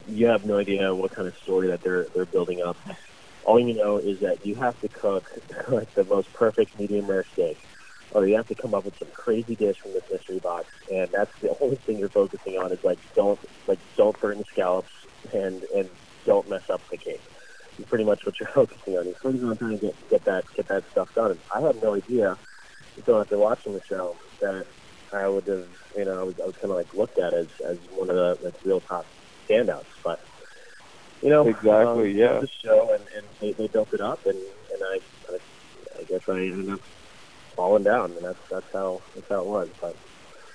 you 0.09 0.27
have 0.27 0.45
no 0.45 0.57
idea 0.57 0.93
what 0.93 1.11
kind 1.11 1.27
of 1.27 1.37
story 1.37 1.69
that 1.69 1.81
they're 1.81 2.07
they're 2.13 2.25
building 2.25 2.61
up. 2.61 2.75
All 3.45 3.57
you 3.57 3.73
know 3.73 3.99
is 3.99 4.19
that 4.19 4.45
you 4.45 4.55
have 4.55 4.79
to 4.81 4.89
cook 4.89 5.31
like 5.69 5.93
the 5.93 6.03
most 6.03 6.33
perfect 6.33 6.77
medium 6.77 7.07
rare 7.07 7.23
steak, 7.31 7.57
or 8.11 8.27
you 8.27 8.35
have 8.35 8.47
to 8.47 8.55
come 8.55 8.73
up 8.73 8.85
with 8.85 8.97
some 8.97 9.07
crazy 9.13 9.55
dish 9.55 9.77
from 9.79 9.93
this 9.93 10.03
mystery 10.11 10.39
box, 10.39 10.67
and 10.91 11.09
that's 11.11 11.31
the 11.41 11.55
only 11.61 11.75
thing 11.75 11.99
you're 11.99 12.09
focusing 12.09 12.57
on 12.57 12.71
is 12.71 12.83
like 12.83 12.97
don't 13.15 13.39
like 13.67 13.79
don't 13.95 14.19
burn 14.19 14.37
the 14.39 14.45
scallops 14.45 14.91
and 15.33 15.63
and 15.75 15.89
don't 16.25 16.49
mess 16.49 16.67
up 16.69 16.81
the 16.89 16.97
cake. 16.97 17.21
Is 17.77 17.85
pretty 17.85 18.03
much 18.03 18.25
what 18.25 18.39
you're 18.39 18.49
focusing 18.53 18.97
on. 18.97 19.05
You're 19.05 19.15
focusing 19.15 19.47
on 19.47 19.57
trying 19.57 19.79
to 19.79 19.85
get 19.85 20.09
get 20.09 20.25
that 20.25 20.45
get 20.55 20.67
that 20.67 20.89
stuff 20.91 21.13
done. 21.13 21.31
And 21.31 21.39
I 21.53 21.61
had 21.61 21.81
no 21.81 21.95
idea 21.95 22.37
until 22.97 23.21
after 23.21 23.37
watching 23.37 23.73
the 23.73 23.83
show 23.83 24.15
that 24.41 24.65
I 25.13 25.27
would 25.27 25.45
have 25.45 25.67
you 25.95 26.05
know 26.05 26.19
I 26.19 26.23
was 26.23 26.39
I 26.39 26.45
was 26.45 26.55
kind 26.55 26.71
of 26.71 26.77
like 26.77 26.93
looked 26.93 27.19
at 27.19 27.33
as 27.33 27.47
as 27.65 27.77
one 27.95 28.09
of 28.09 28.15
the 28.15 28.37
like 28.43 28.55
real 28.63 28.79
top 28.81 29.05
standouts, 29.47 29.85
but. 30.03 30.19
You 31.21 31.29
know, 31.29 31.45
Exactly, 31.45 32.11
um, 32.11 32.17
yeah. 32.17 32.39
The 32.39 32.47
show 32.63 32.93
and, 32.93 33.03
and 33.13 33.25
they, 33.41 33.51
they 33.51 33.67
built 33.67 33.93
it 33.93 33.99
up, 33.99 34.25
and 34.25 34.37
and 34.37 34.81
I, 34.81 34.99
I, 35.29 35.99
I 35.99 36.03
guess 36.03 36.21
I 36.29 36.31
ended 36.31 36.69
up 36.69 36.79
falling 37.59 37.83
down, 37.83 38.11
and 38.11 38.23
that's 38.23 38.49
that's 38.49 38.71
how 38.71 39.01
that's 39.13 39.27
how 39.27 39.41
it 39.41 39.45
was. 39.45 39.69
But 39.81 39.93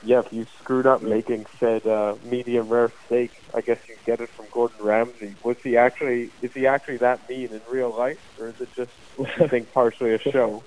Yeah, 0.02 0.20
if 0.20 0.32
you 0.32 0.46
screwed 0.59 0.86
up 0.86 1.02
making 1.02 1.44
said 1.61 1.86
uh, 1.86 2.14
medium 2.24 2.68
rare 2.68 2.90
steak, 3.05 3.30
I 3.52 3.61
guess 3.61 3.78
you 3.86 3.96
get 4.07 4.20
it 4.20 4.30
from 4.30 4.46
Gordon 4.50 4.82
Ramsay. 4.82 5.34
Was 5.42 5.59
he 5.62 5.76
actually 5.76 6.30
is 6.40 6.55
he 6.55 6.66
actually 6.66 6.96
that 6.98 7.28
mean 7.28 7.50
in 7.52 7.61
real 7.68 7.90
life, 7.90 8.18
or 8.40 8.48
is 8.48 8.59
it 8.59 8.74
just 8.74 8.92
you 9.18 9.48
think 9.48 9.70
partially 9.74 10.14
a 10.14 10.18
show? 10.18 10.62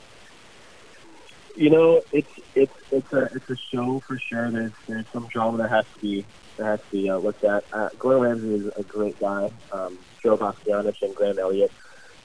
you 1.56 1.72
know, 1.72 2.04
it's 2.12 2.30
it's 2.54 2.78
it's 2.92 3.12
a 3.12 3.30
it's 3.34 3.50
a 3.50 3.56
show 3.56 4.00
for 4.02 4.20
sure. 4.20 4.52
There's 4.52 4.74
there's 4.88 5.08
some 5.12 5.26
drama 5.26 5.58
that 5.58 5.72
has 5.72 5.86
to 5.96 6.00
be 6.00 6.24
that 6.58 6.66
has 6.66 6.80
to 6.82 6.92
be 6.92 7.10
uh, 7.10 7.18
looked 7.18 7.44
at. 7.44 7.64
Uh, 7.74 7.90
Gordon 7.98 8.22
Ramsay 8.22 8.68
is 8.68 8.72
a 8.78 8.84
great 8.84 9.20
guy. 9.20 9.50
Um, 9.72 9.98
Joe 10.22 10.38
Bastianich 10.38 11.02
and 11.02 11.16
Graham 11.16 11.40
Elliott, 11.40 11.72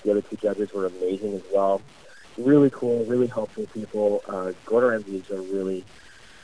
the 0.05 0.11
other 0.11 0.21
two 0.21 0.37
judges, 0.37 0.71
were 0.75 0.85
amazing 0.85 1.35
as 1.35 1.43
well. 1.51 1.81
Really 2.39 2.71
cool, 2.71 3.05
really 3.05 3.29
helpful 3.29 3.67
people. 3.75 4.23
Uh, 4.27 4.53
Gordon 4.67 4.91
Ramsay 4.91 5.17
is 5.17 5.31
a 5.31 5.41
really 5.41 5.85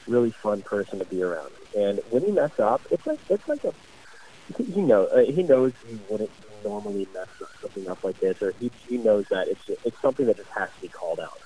really 0.07 0.34
fun 0.43 0.62
person 0.62 0.99
to 0.99 1.05
be 1.05 1.22
around. 1.22 1.51
And 1.76 2.01
when 2.11 2.24
he 2.24 2.32
mess 2.32 2.51
up, 2.59 2.80
it's 2.91 3.07
like 3.07 3.20
it's 3.28 3.47
like 3.49 3.64
a 3.64 3.72
he 4.59 4.80
knows 4.80 5.09
uh, 5.14 5.20
he 5.20 5.43
knows 5.43 5.72
he 5.86 5.99
wouldn't 6.09 6.30
normally 6.64 7.07
mess 7.12 7.28
something 7.62 7.89
up 7.89 8.03
like 8.03 8.18
this, 8.20 8.36
or 8.41 8.55
he 8.59 8.70
he 8.89 8.99
knows 8.99 9.24
that 9.30 9.49
it's 9.49 9.78
it's 9.84 9.97
something 10.03 10.26
that 10.26 10.36
just 10.36 10.49
has 10.57 10.68
to 10.74 10.80
be 10.82 10.89
called 10.89 11.20
out 11.20 11.41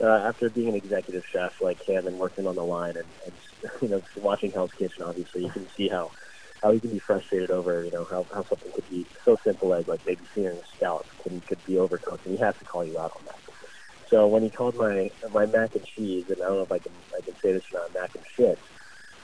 uh, 0.00 0.28
after 0.28 0.50
being 0.50 0.68
an 0.68 0.74
executive 0.76 1.22
chef 1.32 1.52
like 1.60 1.78
him 1.86 2.06
and 2.06 2.18
working 2.18 2.46
on 2.46 2.54
the 2.54 2.64
line 2.64 2.96
and, 2.96 3.06
and 3.24 3.72
you 3.82 3.88
know 3.88 4.02
watching 4.16 4.52
Hell's 4.52 4.72
Kitchen, 4.78 5.02
obviously 5.04 5.42
you 5.42 5.50
can 5.50 5.66
see 5.76 5.88
how 5.88 6.12
how 6.62 6.72
he 6.72 6.80
can 6.80 6.90
be 6.90 7.00
frustrated 7.00 7.50
over 7.50 7.84
you 7.84 7.90
know 7.90 8.06
how, 8.10 8.26
how 8.32 8.44
something 8.48 8.72
could 8.74 8.88
be 8.88 9.06
so 9.24 9.36
simple 9.44 9.74
as 9.74 9.86
like 9.86 10.00
maybe 10.06 10.22
searing 10.34 10.58
a 10.58 10.76
scallop 10.76 11.06
can 11.22 11.40
could 11.42 11.64
be 11.66 11.74
overcooked, 11.74 12.24
and 12.24 12.36
he 12.36 12.42
has 12.42 12.54
to 12.58 12.64
call 12.64 12.84
you 12.84 12.98
out 12.98 13.12
on 13.16 13.24
that. 13.24 13.45
So 14.10 14.26
when 14.26 14.42
he 14.42 14.50
called 14.50 14.76
my 14.76 15.10
my 15.32 15.46
mac 15.46 15.74
and 15.74 15.84
cheese, 15.96 16.24
and 16.28 16.42
I 16.42 16.46
don't 16.46 16.56
know 16.56 16.62
if 16.62 16.72
I 16.72 16.78
can 16.78 16.92
I 17.16 17.20
can 17.22 17.34
say 17.42 17.52
this 17.52 17.62
or 17.72 17.80
not, 17.80 17.94
mac 17.94 18.10
and 18.14 18.24
shit, 18.36 18.58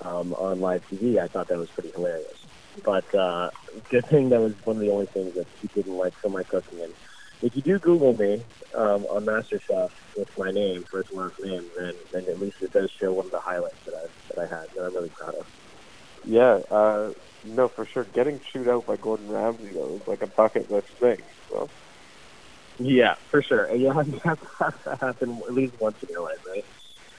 um, 0.05 0.35
on 0.35 0.61
live 0.61 0.83
TV, 0.91 1.19
I 1.19 1.29
thought 1.29 1.49
that 1.49 1.59
was 1.59 1.69
pretty 1.71 1.91
hilarious. 1.95 2.39
But 2.85 3.15
uh, 3.15 3.51
good 3.91 4.09
thing 4.11 4.31
that 4.31 4.41
was 4.41 4.53
one 4.65 4.77
of 4.77 4.83
the 4.83 4.91
only 4.91 5.07
things 5.07 5.35
that 5.37 5.47
he 5.61 5.69
didn't 5.75 5.97
like 5.97 6.15
for 6.23 6.31
my 6.31 6.43
cooking. 6.45 6.81
And 6.83 6.93
if 7.43 7.55
you 7.55 7.63
do 7.63 7.79
Google 7.79 8.15
me 8.15 8.43
um, 8.75 9.05
on 9.07 9.27
MasterChef 9.27 9.91
with 10.17 10.29
my 10.39 10.51
name, 10.51 10.85
first 10.91 11.13
last 11.13 11.35
name, 11.43 11.65
then, 11.79 11.93
then 12.13 12.25
at 12.29 12.41
least 12.41 12.57
it 12.61 12.73
does 12.73 12.91
show 13.01 13.13
one 13.13 13.27
of 13.27 13.33
the 13.33 13.41
highlights 13.41 13.77
that 13.87 13.95
I 13.95 14.07
that 14.35 14.41
I 14.41 14.61
had 14.61 14.67
that 14.75 14.83
I'm 14.85 14.95
really 14.95 15.11
proud 15.11 15.35
of. 15.35 15.47
Yeah, 16.25 16.61
uh, 16.71 17.11
no, 17.45 17.69
for 17.69 17.87
sure. 17.93 18.07
Getting 18.15 18.41
chewed 18.53 18.69
out 18.69 18.87
by 18.87 18.97
Gordon 18.97 19.29
Ramsay 19.29 19.73
though 19.75 20.01
is 20.01 20.09
like 20.09 20.23
a 20.23 20.27
bucket 20.27 20.71
list 20.71 20.89
thing. 21.01 21.19
So 21.51 21.69
Yeah, 22.85 23.15
for 23.31 23.43
sure. 23.43 23.65
And 23.67 23.81
you 23.81 23.93
have 23.93 24.07
to 24.07 24.19
have 24.25 24.39
that 24.85 24.99
happen 25.01 25.41
at 25.49 25.55
least 25.55 25.75
once 25.81 25.97
in 26.03 26.09
your 26.11 26.23
life, 26.23 26.39
right? 26.47 26.65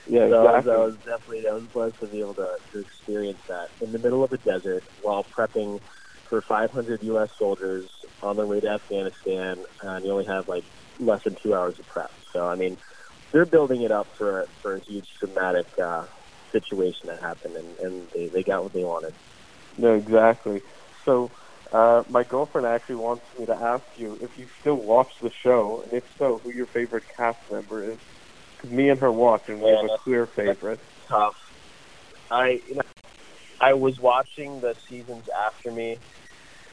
yeah, 0.07 0.21
So 0.21 0.43
exactly. 0.43 0.71
that 0.71 0.79
was 0.79 0.95
definitely 1.05 1.41
that 1.45 1.53
was 1.53 1.63
blessed 1.73 1.99
to 2.01 2.07
be 2.07 2.19
able 2.19 2.35
to, 2.35 2.47
to 2.73 2.79
experience 2.79 3.39
that 3.47 3.67
in 3.81 3.91
the 3.91 3.99
middle 3.99 4.23
of 4.23 4.31
a 4.31 4.37
desert 4.37 4.83
while 5.01 5.25
prepping 5.37 5.79
for 6.29 6.43
500 6.47 7.01
U.S. 7.03 7.29
soldiers 7.37 7.89
on 8.21 8.37
their 8.37 8.47
way 8.47 8.59
to 8.59 8.67
Afghanistan, 8.67 9.63
and 9.81 10.05
you 10.05 10.11
only 10.11 10.25
have 10.25 10.47
like 10.47 10.63
less 10.99 11.21
than 11.23 11.35
two 11.43 11.53
hours 11.53 11.75
of 11.79 11.87
prep. 11.87 12.11
So 12.33 12.47
I 12.47 12.55
mean, 12.55 12.77
they're 13.31 13.45
building 13.45 13.83
it 13.83 13.91
up 13.91 14.07
for 14.17 14.47
for 14.61 14.77
a 14.77 14.81
huge 14.87 15.07
dramatic 15.19 15.67
uh, 15.83 16.05
situation 16.51 17.07
that 17.07 17.21
happened, 17.21 17.55
and, 17.57 17.77
and 17.79 18.07
they, 18.13 18.29
they 18.33 18.43
got 18.43 18.63
what 18.63 18.73
they 18.73 18.83
wanted. 18.83 19.13
No, 19.77 19.95
exactly. 19.95 20.61
So, 21.05 21.31
uh, 21.73 22.03
my 22.09 22.23
girlfriend 22.23 22.67
actually 22.67 22.95
wants 22.95 23.23
me 23.37 23.45
to 23.47 23.55
ask 23.55 23.85
you 23.97 24.17
if 24.21 24.37
you 24.37 24.47
still 24.61 24.75
watch 24.75 25.09
the 25.21 25.31
show, 25.43 25.81
and 25.83 25.93
if 25.93 26.03
so, 26.17 26.39
who 26.43 26.51
your 26.51 26.67
favorite 26.67 27.03
cast 27.17 27.39
member 27.51 27.83
is. 27.91 27.97
Because 28.57 28.71
me 28.71 28.89
and 28.89 28.99
her 28.99 29.11
watch, 29.11 29.49
and 29.49 29.59
we 29.59 29.69
Yeah, 29.69 29.81
have 29.81 29.89
a 29.91 29.97
clear 29.97 30.25
favorite. 30.27 30.79
tough. 31.07 31.35
I 32.31 32.61
you 32.67 32.75
know, 32.75 32.81
I 33.59 33.73
was 33.73 33.99
watching 33.99 34.61
the 34.61 34.75
seasons 34.87 35.29
after 35.29 35.71
me, 35.71 35.97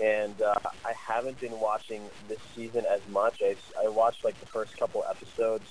and 0.03 0.41
uh, 0.41 0.55
I 0.85 0.93
haven't 0.93 1.41
been 1.41 1.59
watching 1.59 2.03
this 2.29 2.41
season 2.55 2.85
as 2.85 3.01
much. 3.09 3.43
I, 3.43 3.57
I 3.83 3.89
watched 3.89 4.25
like 4.25 4.39
the 4.41 4.47
first 4.47 4.79
couple 4.79 5.05
episodes. 5.09 5.69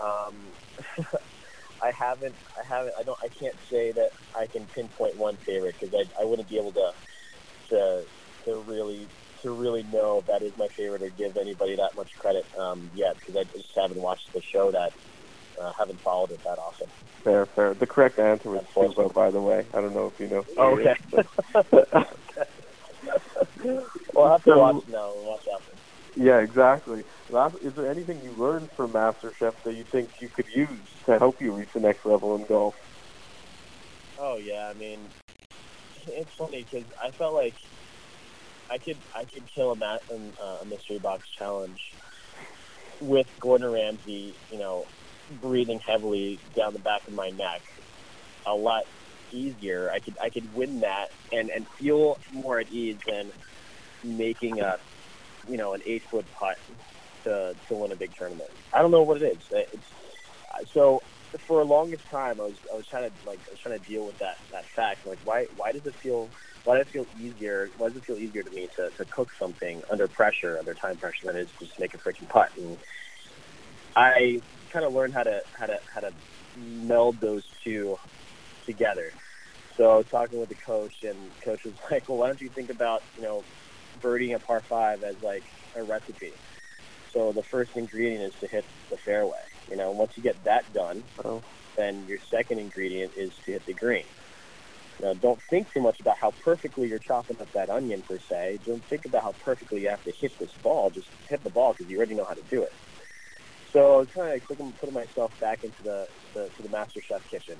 Um, 0.00 0.34
I 1.82 1.90
haven't, 1.90 2.34
I 2.58 2.66
haven't, 2.66 2.94
I 2.98 3.02
don't, 3.02 3.18
I 3.22 3.28
can't 3.28 3.56
say 3.68 3.92
that 3.92 4.12
I 4.36 4.46
can 4.46 4.66
pinpoint 4.66 5.16
one 5.16 5.36
favorite 5.36 5.74
because 5.78 5.94
I, 5.94 6.22
I 6.22 6.24
wouldn't 6.24 6.48
be 6.48 6.58
able 6.58 6.72
to, 6.72 6.92
to, 7.70 8.02
to 8.46 8.56
really, 8.66 9.06
to 9.42 9.50
really 9.50 9.82
know 9.92 10.24
that 10.26 10.42
is 10.42 10.52
my 10.56 10.68
favorite 10.76 11.02
or 11.02 11.10
give 11.10 11.36
anybody 11.36 11.76
that 11.76 11.94
much 11.94 12.08
credit 12.18 12.46
um, 12.58 12.90
yet 12.94 13.14
because 13.16 13.36
I 13.36 13.44
just 13.56 13.68
haven't 13.76 14.00
watched 14.00 14.32
the 14.32 14.40
show 14.52 14.70
that, 14.72 14.92
uh, 15.60 15.72
haven't 15.78 16.00
followed 16.00 16.30
it 16.30 16.42
that 16.44 16.58
often. 16.58 16.88
Fair, 17.24 17.46
fair. 17.54 17.74
The 17.74 17.86
correct 17.86 18.18
answer 18.18 18.50
was 18.50 18.64
Silva, 18.72 19.08
by 19.12 19.30
the 19.30 19.40
way. 19.40 19.64
I 19.74 19.80
don't 19.80 19.94
know 19.94 20.12
if 20.14 20.20
you 20.20 20.28
know. 20.28 20.44
Oh, 20.56 20.78
okay. 20.78 20.94
well, 24.14 24.26
I'll 24.26 24.32
have 24.32 24.44
to 24.44 24.56
watch 24.56 24.84
now 24.88 25.12
and 25.12 25.26
watch 25.26 25.40
after. 25.52 25.72
Yeah, 26.16 26.38
exactly. 26.38 27.02
Last, 27.30 27.56
is 27.62 27.74
there 27.74 27.90
anything 27.90 28.20
you 28.22 28.32
learned 28.38 28.70
from 28.76 28.92
MasterChef 28.92 29.52
that 29.64 29.74
you 29.74 29.84
think 29.92 30.08
you 30.20 30.28
could 30.28 30.46
use 30.54 30.88
to 31.06 31.18
help 31.18 31.42
you 31.42 31.52
reach 31.52 31.68
the 31.74 31.80
next 31.80 32.06
level 32.06 32.36
in 32.36 32.46
golf? 32.46 32.74
Oh 34.18 34.38
yeah, 34.38 34.70
I 34.70 34.78
mean, 34.78 35.00
it's 36.08 36.30
funny 36.38 36.66
because 36.70 36.86
I 37.02 37.10
felt 37.10 37.34
like 37.34 37.54
I 38.70 38.78
could 38.78 38.98
I 39.14 39.24
could 39.24 39.44
kill 39.54 39.72
a, 39.72 39.76
mat, 39.76 40.02
uh, 40.10 40.58
a 40.62 40.64
mystery 40.64 40.98
box 40.98 41.22
challenge 41.38 41.80
with 43.00 43.28
Gordon 43.40 43.70
Ramsay, 43.70 44.34
you 44.50 44.58
know, 44.58 44.86
breathing 45.40 45.80
heavily 45.80 46.38
down 46.54 46.72
the 46.72 46.78
back 46.78 47.06
of 47.06 47.14
my 47.14 47.30
neck 47.30 47.62
a 48.46 48.54
lot 48.54 48.84
easier. 49.32 49.90
I 49.92 49.98
could 49.98 50.16
I 50.22 50.30
could 50.30 50.54
win 50.54 50.80
that 50.80 51.08
and 51.32 51.50
and 51.50 51.66
feel 51.68 52.18
more 52.32 52.60
at 52.60 52.70
ease 52.70 52.98
than 53.06 53.30
making 54.04 54.60
a 54.60 54.78
you 55.48 55.56
know 55.56 55.74
an 55.74 55.82
eight 55.84 56.02
foot 56.04 56.24
putt 56.34 56.58
to 57.24 57.54
to 57.68 57.74
win 57.74 57.92
a 57.92 57.96
big 57.96 58.14
tournament. 58.16 58.50
I 58.72 58.82
don't 58.82 58.90
know 58.90 59.02
what 59.02 59.20
it 59.22 59.36
is. 59.36 59.38
It's 59.50 60.72
so 60.72 61.02
for 61.46 61.60
a 61.60 61.64
longest 61.64 62.08
time 62.08 62.40
I 62.40 62.44
was 62.44 62.56
I 62.72 62.76
was 62.76 62.86
trying 62.86 63.10
to 63.10 63.26
like 63.26 63.40
I 63.48 63.50
was 63.50 63.60
trying 63.60 63.78
to 63.78 63.84
deal 63.84 64.06
with 64.06 64.18
that 64.18 64.38
that 64.52 64.64
fact. 64.64 65.06
Like 65.06 65.18
why 65.24 65.46
why 65.56 65.72
does 65.72 65.84
it 65.86 65.94
feel 65.94 66.30
why 66.66 66.78
does 66.78 66.88
it 66.88 66.90
feel 66.90 67.06
easier 67.22 67.70
why 67.78 67.88
does 67.88 67.96
it 67.96 68.04
feel 68.04 68.16
easier 68.16 68.42
to 68.42 68.50
me 68.50 68.68
to, 68.76 68.90
to 68.90 69.04
cook 69.06 69.28
something 69.38 69.82
under 69.88 70.08
pressure, 70.08 70.58
under 70.58 70.74
time 70.74 70.96
pressure 70.96 71.26
than 71.26 71.36
it 71.36 71.42
is 71.42 71.48
to 71.58 71.64
just 71.64 71.78
make 71.78 71.94
a 71.94 71.98
freaking 71.98 72.28
putt? 72.28 72.50
And 72.56 72.76
I 73.94 74.42
kind 74.70 74.84
of 74.84 74.92
learned 74.92 75.14
how 75.14 75.22
to 75.22 75.40
how 75.58 75.66
to 75.66 75.78
how 75.94 76.00
to 76.00 76.12
meld 76.56 77.20
those 77.20 77.44
two 77.64 77.98
together. 78.66 79.12
So 79.76 79.90
I 79.92 79.96
was 79.96 80.06
talking 80.08 80.40
with 80.40 80.48
the 80.48 80.54
coach, 80.56 81.02
and 81.02 81.16
the 81.38 81.44
coach 81.44 81.64
was 81.64 81.74
like, 81.90 82.08
"Well, 82.08 82.18
why 82.18 82.26
don't 82.26 82.40
you 82.40 82.48
think 82.48 82.70
about 82.70 83.02
you 83.16 83.22
know 83.22 83.44
birdieing 84.02 84.34
a 84.34 84.38
par 84.40 84.60
five 84.68 85.02
as 85.04 85.22
like 85.22 85.44
a 85.76 85.82
recipe?" 85.82 86.32
So 87.12 87.32
the 87.32 87.42
first 87.44 87.76
ingredient 87.76 88.24
is 88.24 88.34
to 88.40 88.46
hit 88.48 88.64
the 88.90 88.96
fairway. 88.96 89.38
You 89.70 89.76
know, 89.76 89.92
once 89.92 90.12
you 90.16 90.22
get 90.22 90.42
that 90.44 90.72
done, 90.74 91.04
Oh. 91.24 91.42
then 91.76 92.06
your 92.06 92.18
second 92.30 92.58
ingredient 92.58 93.12
is 93.16 93.32
to 93.46 93.52
hit 93.52 93.64
the 93.66 93.72
green. 93.72 94.04
Now, 95.00 95.12
don't 95.14 95.40
think 95.50 95.72
too 95.74 95.80
much 95.80 96.00
about 96.00 96.16
how 96.18 96.32
perfectly 96.42 96.88
you're 96.88 96.98
chopping 96.98 97.36
up 97.40 97.52
that 97.52 97.68
onion 97.68 98.02
per 98.02 98.18
se. 98.18 98.60
Don't 98.64 98.82
think 98.88 99.04
about 99.04 99.22
how 99.22 99.34
perfectly 99.44 99.82
you 99.82 99.88
have 99.88 100.02
to 100.04 100.12
hit 100.12 100.32
this 100.38 100.50
ball. 100.62 100.90
Just 100.90 101.08
hit 101.28 101.44
the 101.44 101.50
ball 101.50 101.74
because 101.74 101.90
you 101.90 101.98
already 101.98 102.14
know 102.14 102.24
how 102.24 102.34
to 102.34 102.42
do 102.50 102.62
it. 102.62 102.72
So 103.72 103.80
I 103.80 103.96
was 103.98 104.08
kind 104.14 104.28
of 104.28 104.32
like 104.34 104.48
putting, 104.48 104.72
putting 104.72 104.94
myself 104.94 105.32
back 105.38 105.62
into 105.62 105.82
the, 105.82 106.06
the 106.32 106.48
to 106.56 106.62
the 106.62 106.68
Master 106.70 107.00
Chef 107.06 107.20
kitchen 107.30 107.58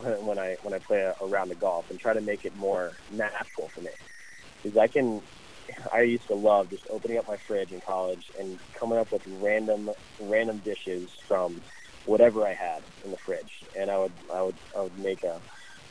when, 0.00 0.24
when 0.24 0.38
I 0.38 0.56
when 0.62 0.72
I 0.72 0.78
play 0.78 1.00
a, 1.00 1.14
a 1.22 1.26
round 1.26 1.52
of 1.52 1.60
golf 1.60 1.84
and 1.90 2.00
try 2.00 2.14
to 2.14 2.22
make 2.22 2.46
it 2.46 2.56
more 2.56 2.96
natural 3.12 3.68
for 3.74 3.82
me. 3.82 3.90
Because 4.62 4.78
I 4.78 4.86
can, 4.88 5.20
I 5.92 6.02
used 6.02 6.26
to 6.28 6.34
love 6.34 6.70
just 6.70 6.84
opening 6.90 7.18
up 7.18 7.28
my 7.28 7.36
fridge 7.46 7.70
in 7.70 7.82
college 7.82 8.24
and 8.38 8.58
coming 8.80 8.98
up 8.98 9.12
with 9.12 9.22
random 9.26 9.90
random 10.18 10.62
dishes 10.64 11.10
from 11.26 11.60
whatever 12.06 12.46
I 12.46 12.54
had 12.54 12.82
in 13.04 13.10
the 13.10 13.18
fridge, 13.26 13.52
and 13.78 13.90
I 13.90 13.98
would 13.98 14.12
I 14.32 14.42
would 14.42 14.56
I 14.74 14.80
would 14.80 14.98
make 14.98 15.22
a 15.22 15.38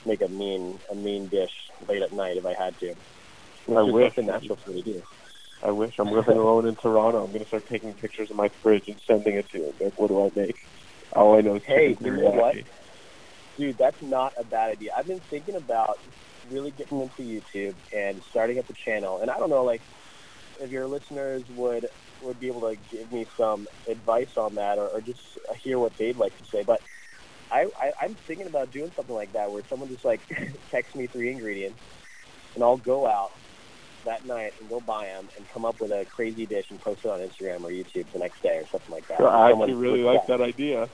make 0.08 0.22
a 0.22 0.28
mean 0.28 0.80
a 0.92 0.96
mean 0.96 1.28
dish 1.28 1.52
late 1.88 2.02
at 2.02 2.12
night 2.12 2.38
if 2.38 2.46
I 2.46 2.54
had 2.54 2.78
to. 2.80 2.96
I 3.70 3.82
wish. 3.84 4.18
natural 4.18 4.56
for 4.56 4.72
me 4.72 4.82
to 4.82 4.94
do. 4.94 5.04
I 5.62 5.72
wish 5.72 5.96
I'm 6.00 6.12
living 6.12 6.38
alone 6.38 6.68
in 6.68 6.76
Toronto. 6.76 7.24
I'm 7.24 7.32
going 7.32 7.42
to 7.42 7.48
start 7.48 7.68
taking 7.68 7.94
pictures 7.94 8.30
of 8.30 8.36
my 8.36 8.48
fridge 8.48 8.88
and 8.88 9.00
sending 9.08 9.36
it 9.36 9.50
to 9.50 9.58
you. 9.58 9.74
Like, 9.80 10.00
what 10.00 10.10
do 10.10 10.24
I 10.24 10.32
make? 10.40 10.58
All 11.14 11.36
I 11.36 11.42
know 11.42 11.56
is 11.56 11.64
Hey, 11.64 11.98
you 12.00 12.12
know 12.12 12.30
what? 12.30 12.56
Dude, 13.58 13.78
that's 13.78 14.02
not 14.04 14.34
a 14.38 14.44
bad 14.44 14.72
idea. 14.72 14.92
I've 14.96 15.08
been 15.08 15.20
thinking 15.20 15.56
about 15.56 16.00
really 16.52 16.72
getting 16.72 17.02
into 17.02 17.24
YouTube 17.24 17.74
and 17.92 18.22
starting 18.30 18.60
up 18.60 18.70
a 18.70 18.74
channel. 18.74 19.20
And 19.20 19.32
I 19.32 19.40
don't 19.40 19.50
know, 19.50 19.64
like, 19.64 19.82
if 20.62 20.72
your 20.72 20.88
listeners 20.88 21.44
would 21.56 21.90
would 22.22 22.40
be 22.40 22.48
able 22.48 22.62
to 22.62 22.76
give 22.90 23.12
me 23.12 23.28
some 23.38 23.68
advice 23.88 24.38
on 24.38 24.56
that, 24.56 24.80
or, 24.80 24.88
or 24.88 25.02
just 25.02 25.20
hear 25.62 25.78
what 25.78 25.96
they'd 25.98 26.18
like 26.18 26.36
to 26.38 26.46
say. 26.46 26.64
But 26.64 26.82
I, 27.52 27.68
I 27.80 27.94
I'm 28.02 28.16
thinking 28.16 28.48
about 28.48 28.72
doing 28.72 28.92
something 28.96 29.16
like 29.16 29.34
that, 29.34 29.52
where 29.52 29.64
someone 29.70 29.90
just 29.90 30.06
like 30.06 30.22
texts 30.72 30.96
me 30.96 31.08
three 31.08 31.32
ingredients, 31.32 31.80
and 32.56 32.64
I'll 32.64 32.78
go 32.78 33.08
out 33.08 33.32
that 34.06 34.26
night 34.26 34.54
and 34.60 34.70
go 34.70 34.80
buy 34.80 35.06
them 35.08 35.28
and 35.38 35.50
come 35.50 35.66
up 35.66 35.80
with 35.80 35.92
a 35.92 36.06
crazy 36.06 36.46
dish 36.46 36.70
and 36.70 36.80
post 36.80 37.04
it 37.04 37.12
on 37.12 37.20
Instagram 37.20 37.64
or 37.64 37.70
YouTube 37.70 38.06
the 38.14 38.20
next 38.20 38.42
day 38.42 38.58
or 38.58 38.68
something 38.68 38.94
like 38.94 39.08
that. 39.08 39.22
I 39.22 39.52
actually 39.52 39.74
really 39.74 40.04
like 40.04 40.28
that 40.28 40.42
idea. 40.42 40.88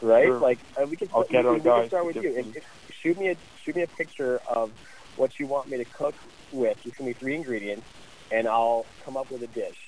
right? 0.00 0.26
Sure. 0.26 0.38
Like 0.38 0.58
uh, 0.80 0.86
we 0.86 0.96
can, 0.96 1.08
I'll 1.14 1.26
we, 1.30 1.38
we, 1.38 1.60
can 1.60 1.88
start 1.88 2.06
with 2.06 2.16
you. 2.16 2.34
If, 2.36 2.56
if, 2.56 2.64
shoot 3.02 3.18
me 3.18 3.30
a 3.30 3.36
shoot 3.64 3.76
me 3.76 3.82
a 3.82 3.86
picture 3.86 4.40
of 4.48 4.70
what 5.16 5.38
you 5.38 5.46
want 5.46 5.68
me 5.68 5.76
to 5.78 5.84
cook 5.84 6.14
with. 6.52 6.82
Just 6.82 6.96
give 6.96 7.06
me 7.06 7.12
three 7.12 7.34
ingredients, 7.34 7.86
and 8.30 8.48
I'll 8.48 8.86
come 9.04 9.16
up 9.16 9.30
with 9.30 9.42
a 9.42 9.46
dish. 9.48 9.78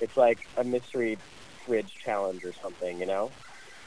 It's 0.00 0.16
like 0.16 0.46
a 0.56 0.64
mystery 0.64 1.18
fridge 1.66 1.94
challenge 2.02 2.44
or 2.44 2.52
something, 2.52 3.00
you 3.00 3.06
know? 3.06 3.30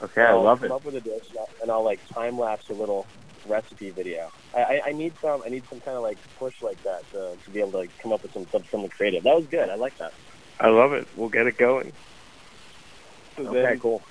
Okay, 0.01 0.21
I 0.21 0.29
I'll 0.31 0.43
love 0.43 0.59
come 0.59 0.71
it. 0.71 0.75
up 0.75 0.83
with 0.85 0.95
a 0.95 1.01
dish, 1.01 1.23
and 1.29 1.37
I'll- 1.39 1.49
and 1.61 1.71
I'll 1.71 1.83
like 1.83 1.99
time 2.13 2.37
lapse 2.39 2.69
a 2.69 2.73
little 2.73 3.05
recipe 3.45 3.89
video. 3.91 4.31
I, 4.53 4.59
I, 4.59 4.81
I 4.87 4.91
need 4.93 5.13
some 5.21 5.41
I 5.45 5.49
need 5.49 5.63
some 5.69 5.79
kind 5.81 5.97
of 5.97 6.03
like 6.03 6.17
push 6.37 6.53
like 6.61 6.81
that 6.83 7.01
to, 7.11 7.35
to 7.43 7.51
be 7.51 7.59
able 7.59 7.71
to 7.73 7.77
like, 7.79 7.91
come 8.01 8.11
up 8.13 8.21
with 8.23 8.33
some 8.33 8.47
some- 8.51 8.63
something 8.71 8.89
creative. 8.89 9.23
That 9.23 9.35
was 9.35 9.45
good. 9.49 9.69
I 9.69 9.75
like 9.75 9.97
that. 9.99 10.13
I 10.59 10.67
love 10.69 10.93
it. 10.93 11.07
We'll 11.15 11.29
get 11.29 11.47
it 11.47 11.57
going. 11.57 11.91
So 13.37 13.43
Okay, 13.47 13.61
then, 13.61 13.79
cool. 13.79 14.01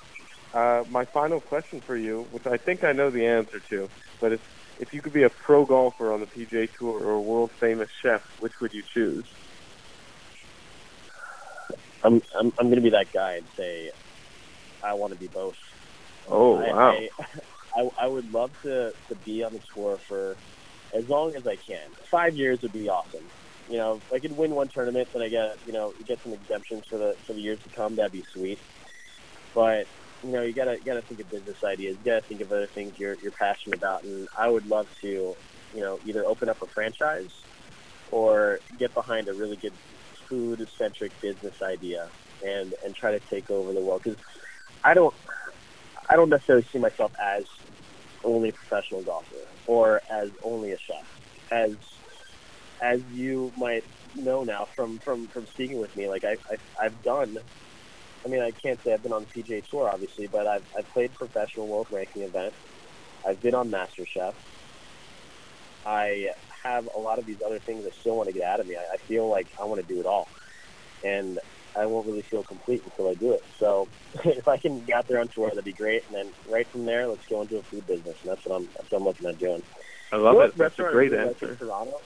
uh, 0.55 0.85
my 0.91 1.05
final 1.07 1.41
question 1.41 1.81
for 1.83 1.97
you, 1.97 2.27
which 2.33 2.47
I 2.47 2.57
think 2.57 2.85
I 2.85 2.93
know 2.93 3.11
the 3.11 3.27
answer 3.27 3.61
to, 3.71 3.89
but 4.21 4.33
it's 4.33 4.43
if 4.81 4.93
you 4.95 5.03
could 5.03 5.13
be 5.13 5.25
a 5.25 5.31
pro 5.31 5.65
golfer 5.67 6.13
on 6.13 6.21
the 6.21 6.27
PGA 6.27 6.69
Tour 6.79 7.01
or 7.03 7.13
a 7.13 7.21
world 7.21 7.51
famous 7.61 7.89
chef, 8.03 8.23
which 8.41 8.53
would 8.61 8.73
you 8.73 8.83
choose? 8.95 9.25
I'm 12.03 12.23
I'm 12.39 12.53
I'm 12.59 12.69
gonna 12.71 12.81
be 12.81 12.91
that 12.91 13.13
guy 13.13 13.35
and 13.35 13.47
say 13.57 13.91
I 14.83 14.95
want 14.95 15.13
to 15.13 15.19
be 15.19 15.27
both. 15.27 15.57
Oh 16.31 16.55
wow! 16.55 16.99
I, 17.77 17.81
I, 17.81 18.05
I 18.05 18.07
would 18.07 18.31
love 18.33 18.51
to, 18.65 18.91
to 19.09 19.15
be 19.25 19.43
on 19.43 19.53
the 19.53 19.61
tour 19.75 19.99
for 20.09 20.37
as 20.97 21.05
long 21.09 21.35
as 21.37 21.47
I 21.47 21.57
can. 21.67 21.91
Five 22.11 22.35
years 22.35 22.59
would 22.63 22.73
be 22.73 22.89
awesome. 22.89 23.25
You 23.69 23.77
know, 23.77 24.01
if 24.11 24.15
I 24.15 24.21
could 24.21 24.37
win 24.37 24.53
one 24.53 24.69
tournament, 24.73 25.09
then 25.13 25.23
I 25.23 25.29
get 25.29 25.57
you 25.67 25.73
know 25.73 25.93
get 26.07 26.19
some 26.23 26.33
exemptions 26.33 26.85
for 26.89 26.99
the 26.99 27.15
for 27.27 27.33
the 27.35 27.41
years 27.41 27.59
to 27.65 27.77
come. 27.77 27.97
That'd 27.97 28.13
be 28.13 28.25
sweet. 28.33 28.59
But 29.55 29.85
you 30.23 30.33
know, 30.33 30.43
you 30.43 30.55
gotta 30.55 30.77
you 30.79 30.85
gotta 30.85 31.03
think 31.03 31.21
of 31.21 31.31
business 31.31 31.57
ideas. 31.65 31.97
You 32.03 32.11
gotta 32.13 32.27
think 32.27 32.41
of 32.41 32.53
other 32.53 32.69
things 32.75 32.95
you're 32.97 33.17
you're 33.23 33.33
passionate 33.33 33.77
about. 33.77 34.05
And 34.05 34.29
I 34.39 34.49
would 34.49 34.67
love 34.67 34.87
to, 35.03 35.07
you 35.07 35.81
know, 35.81 35.99
either 36.05 36.25
open 36.25 36.49
up 36.49 36.63
a 36.63 36.67
franchise 36.75 37.31
or 38.11 38.61
get 38.79 38.95
behind 38.95 39.29
a 39.29 39.35
really 39.35 39.57
good 39.57 39.75
food 40.29 40.61
centric 40.79 41.13
business 41.23 41.55
idea 41.63 42.11
and 42.43 42.73
and 42.85 42.95
try 42.95 43.13
to 43.13 43.21
take 43.31 43.51
over 43.51 43.73
the 43.73 43.81
world. 43.81 44.03
Because 44.05 44.19
I 44.85 44.95
don't 44.95 45.15
I 46.09 46.17
don't 46.17 46.31
necessarily 46.31 46.67
see 46.73 46.79
myself 46.79 47.13
as 47.21 47.45
only 48.25 48.49
a 48.49 48.53
professional 48.53 49.03
golfer 49.03 49.37
or 49.67 50.03
as 50.11 50.31
only 50.43 50.73
a 50.73 50.79
chef. 50.79 51.07
As 51.51 51.73
as 52.81 53.01
you 53.13 53.53
might 53.57 53.85
know 54.15 54.45
now 54.45 54.69
from 54.75 54.99
from 54.99 55.27
from 55.29 55.47
speaking 55.47 55.79
with 55.79 55.95
me, 55.97 56.09
like 56.09 56.25
I, 56.25 56.37
I 56.51 56.87
I've 56.87 57.03
done. 57.03 57.39
I 58.25 58.29
mean, 58.29 58.41
I 58.41 58.51
can't 58.51 58.83
say 58.83 58.93
I've 58.93 59.03
been 59.03 59.13
on 59.13 59.27
the 59.33 59.43
PGA 59.43 59.63
Tour, 59.71 59.89
obviously, 59.89 60.27
but 60.27 60.47
I've 60.47 60.65
I've 60.77 60.89
played 60.89 61.15
professional 61.15 61.69
world 61.69 61.87
ranking 61.91 62.23
events. 62.23 62.57
I've 63.27 63.41
been 63.43 63.55
on 63.55 63.71
MasterChef. 63.71 64.35
I 65.87 66.31
have 66.63 66.89
a 66.95 66.99
lot 66.99 67.19
of 67.19 67.27
these 67.27 67.41
other 67.45 67.59
things 67.59 67.85
I 67.87 67.91
still 68.01 68.17
want 68.17 68.29
to 68.29 68.33
get 68.33 68.43
out 68.43 68.61
of 68.61 68.67
me. 68.67 68.77
I, 68.77 68.95
I 68.95 68.97
feel 68.97 69.29
like 69.29 69.47
I 69.61 69.65
want 69.65 69.81
to 69.81 69.95
do 69.95 70.01
it 70.01 70.07
all, 70.07 70.29
and 71.05 71.39
I 71.77 71.87
won't 71.87 72.07
really 72.07 72.23
feel 72.23 72.43
complete 72.43 72.83
until 72.85 73.09
I 73.09 73.15
do 73.15 73.33
it. 73.33 73.45
So 73.59 73.89
if 74.25 74.49
I 74.49 74.57
can 74.57 74.85
get 74.85 74.97
out 74.97 75.09
there 75.09 75.21
on 75.21 75.29
tour, 75.29 75.49
that'd 75.49 75.65
be 75.65 75.73
great. 75.73 76.05
And 76.07 76.15
then 76.15 76.33
right 76.49 76.67
from 76.69 76.85
there, 76.85 77.07
let's 77.09 77.27
go 77.27 77.43
into 77.43 77.59
a 77.59 77.63
food 77.63 77.87
business, 77.87 78.17
and 78.23 78.31
that's 78.31 78.45
what 78.45 78.57
I'm 78.57 78.69
that's 78.77 78.91
what 78.91 78.99
I'm 78.99 79.05
looking 79.05 79.27
at 79.27 79.39
doing. 79.39 79.63
I 80.13 80.17
love 80.17 80.35
You 80.35 80.39
know 80.41 80.45
it. 80.47 80.57
That's 80.57 80.79
a 80.79 80.83
great 80.83 81.13
I 81.13 81.17
like 81.17 81.27
answer. 81.29 81.57
Toronto. 81.57 82.01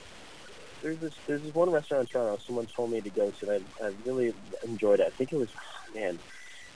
There's 0.81 0.99
this 0.99 1.13
there's 1.27 1.41
this 1.41 1.55
one 1.55 1.69
restaurant 1.71 2.01
in 2.01 2.07
Toronto. 2.07 2.41
Someone 2.45 2.67
told 2.67 2.91
me 2.91 3.01
to 3.01 3.09
go 3.09 3.31
to, 3.31 3.49
and 3.49 3.65
I, 3.81 3.85
I 3.87 3.93
really 4.05 4.33
enjoyed 4.63 4.99
it. 4.99 5.07
I 5.07 5.11
think 5.11 5.31
it 5.31 5.37
was 5.37 5.49
oh, 5.55 5.95
man, 5.95 6.19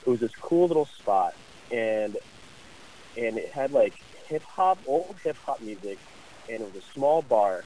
it 0.06 0.10
was 0.10 0.20
this 0.20 0.34
cool 0.36 0.66
little 0.66 0.86
spot, 0.86 1.34
and 1.70 2.16
and 3.16 3.36
it 3.38 3.50
had 3.50 3.72
like 3.72 3.94
hip 4.28 4.42
hop, 4.42 4.78
old 4.86 5.16
hip 5.22 5.36
hop 5.44 5.60
music, 5.60 5.98
and 6.48 6.60
it 6.62 6.64
was 6.64 6.76
a 6.76 6.92
small 6.94 7.20
bar, 7.22 7.64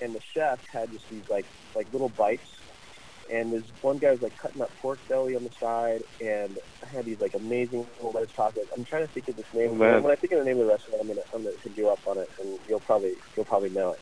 and 0.00 0.14
the 0.14 0.20
chef 0.20 0.64
had 0.66 0.90
just 0.90 1.08
these 1.08 1.28
like 1.30 1.46
like 1.74 1.92
little 1.92 2.08
bites, 2.08 2.57
and 3.30 3.52
this 3.52 3.62
one 3.82 3.98
guy 3.98 4.10
was 4.10 4.22
like 4.22 4.36
cutting 4.38 4.62
up 4.62 4.70
pork 4.80 4.98
belly 5.08 5.36
on 5.36 5.44
the 5.44 5.50
side, 5.60 6.02
and 6.20 6.56
I 6.82 6.88
had 6.88 7.04
these 7.04 7.20
like 7.20 7.34
amazing 7.34 7.86
little 7.96 8.12
lettuce 8.12 8.30
tacos. 8.36 8.66
I'm 8.76 8.84
trying 8.84 9.06
to 9.06 9.12
think 9.12 9.28
of 9.28 9.36
this 9.36 9.46
name. 9.54 9.80
Oh, 9.80 10.00
when 10.00 10.12
I 10.12 10.16
think 10.16 10.32
of 10.32 10.38
the 10.38 10.44
name 10.44 10.58
of 10.58 10.66
the 10.66 10.72
restaurant, 10.72 11.00
I'm 11.00 11.08
gonna 11.08 11.20
I'm 11.34 11.44
gonna 11.44 11.56
hit 11.62 11.72
you 11.76 11.88
up 11.88 12.00
on 12.06 12.18
it, 12.18 12.30
and 12.40 12.58
you'll 12.68 12.80
probably 12.80 13.14
you'll 13.36 13.44
probably 13.44 13.70
know 13.70 13.92
it. 13.92 14.00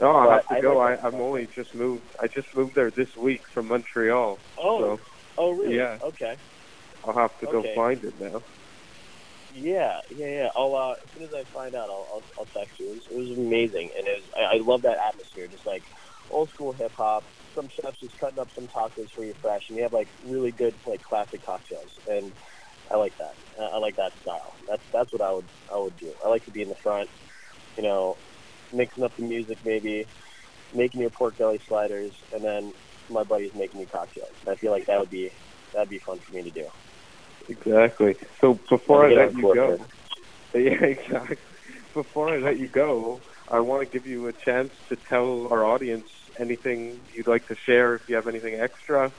No, 0.00 0.16
I 0.16 0.34
have 0.34 0.48
to 0.48 0.54
I 0.54 0.60
go. 0.60 0.78
Like 0.78 1.02
I, 1.02 1.08
I'm 1.08 1.16
only 1.16 1.48
just 1.54 1.74
moved. 1.74 2.04
I 2.20 2.28
just 2.28 2.48
moved 2.54 2.74
there 2.74 2.90
this 2.90 3.08
week 3.16 3.42
from 3.52 3.68
Montreal. 3.68 4.38
Oh, 4.58 4.78
So 4.78 5.00
oh 5.38 5.50
really? 5.52 5.76
yeah. 5.76 5.98
Okay. 6.02 6.36
I'll 7.04 7.16
have 7.16 7.38
to 7.40 7.46
go 7.46 7.64
find 7.74 8.02
it 8.04 8.20
now. 8.20 8.42
Yeah, 9.54 10.00
yeah, 10.10 10.26
yeah. 10.26 10.48
I'll 10.54 10.74
uh, 10.74 10.92
as 10.92 10.98
soon 11.14 11.24
as 11.24 11.34
I 11.34 11.42
find 11.52 11.74
out, 11.74 11.88
I'll 11.88 12.08
I'll, 12.12 12.22
I'll 12.38 12.46
text 12.46 12.78
you. 12.78 12.90
It 12.90 12.94
was, 12.94 13.02
it 13.10 13.16
was 13.16 13.38
amazing, 13.38 13.90
and 13.96 14.06
it 14.06 14.22
was, 14.22 14.30
I, 14.36 14.56
I 14.56 14.60
love 14.60 14.82
that 14.82 14.98
atmosphere, 14.98 15.48
just 15.48 15.66
like 15.66 15.82
old 16.30 16.50
school 16.50 16.72
hip 16.72 16.92
hop. 16.96 17.24
Some 17.58 17.68
chefs 17.70 17.98
just 17.98 18.16
cutting 18.20 18.38
up 18.38 18.46
some 18.54 18.68
tacos 18.68 19.10
for 19.10 19.24
you 19.24 19.34
fresh, 19.42 19.68
and 19.68 19.76
you 19.76 19.82
have 19.82 19.92
like 19.92 20.06
really 20.24 20.52
good 20.52 20.74
like 20.86 21.02
classic 21.02 21.44
cocktails, 21.44 21.98
and 22.08 22.32
I 22.88 22.96
like 22.96 23.18
that. 23.18 23.34
I, 23.60 23.78
like 23.78 23.96
that 23.96 24.12
style. 24.22 24.54
That's 24.68 24.82
that's 24.92 25.10
what 25.10 25.20
I 25.20 25.32
would 25.32 25.48
I 25.72 25.76
would 25.76 25.98
do. 25.98 26.12
I 26.24 26.28
like 26.28 26.44
to 26.44 26.52
be 26.52 26.62
in 26.62 26.68
the 26.68 26.76
front, 26.76 27.10
you 27.76 27.82
know, 27.82 28.16
mixing 28.72 29.02
up 29.02 29.16
the 29.16 29.24
music, 29.24 29.58
maybe 29.64 30.06
making 30.72 31.00
your 31.00 31.10
pork 31.10 31.36
belly 31.36 31.60
sliders, 31.66 32.12
and 32.32 32.44
then 32.44 32.72
my 33.10 33.24
buddies 33.24 33.52
making 33.56 33.80
you 33.80 33.86
cocktails. 33.86 34.30
I 34.46 34.54
feel 34.54 34.70
like 34.70 34.86
that 34.86 35.00
would 35.00 35.10
be 35.10 35.32
that'd 35.72 35.88
be 35.88 35.98
fun 35.98 36.20
for 36.20 36.36
me 36.36 36.44
to 36.44 36.50
do. 36.50 36.66
Exactly. 37.48 38.14
So 38.40 38.54
before 38.68 39.04
I 39.04 39.14
let 39.14 39.34
you 39.34 39.52
go, 39.52 39.78
man. 39.78 39.88
yeah, 40.64 40.84
exactly. 40.84 41.38
Before 41.92 42.28
I 42.28 42.38
let 42.38 42.60
you 42.60 42.68
go, 42.68 43.20
I 43.50 43.58
want 43.58 43.82
to 43.82 43.98
give 43.98 44.06
you 44.06 44.28
a 44.28 44.32
chance 44.32 44.72
to 44.90 44.94
tell 44.94 45.48
our 45.50 45.64
audience 45.64 46.06
anything 46.38 47.00
you'd 47.14 47.26
like 47.26 47.46
to 47.48 47.54
share. 47.56 47.94
If 47.96 48.08
you 48.08 48.14
have 48.16 48.28
anything 48.28 48.54
extra, 48.60 49.12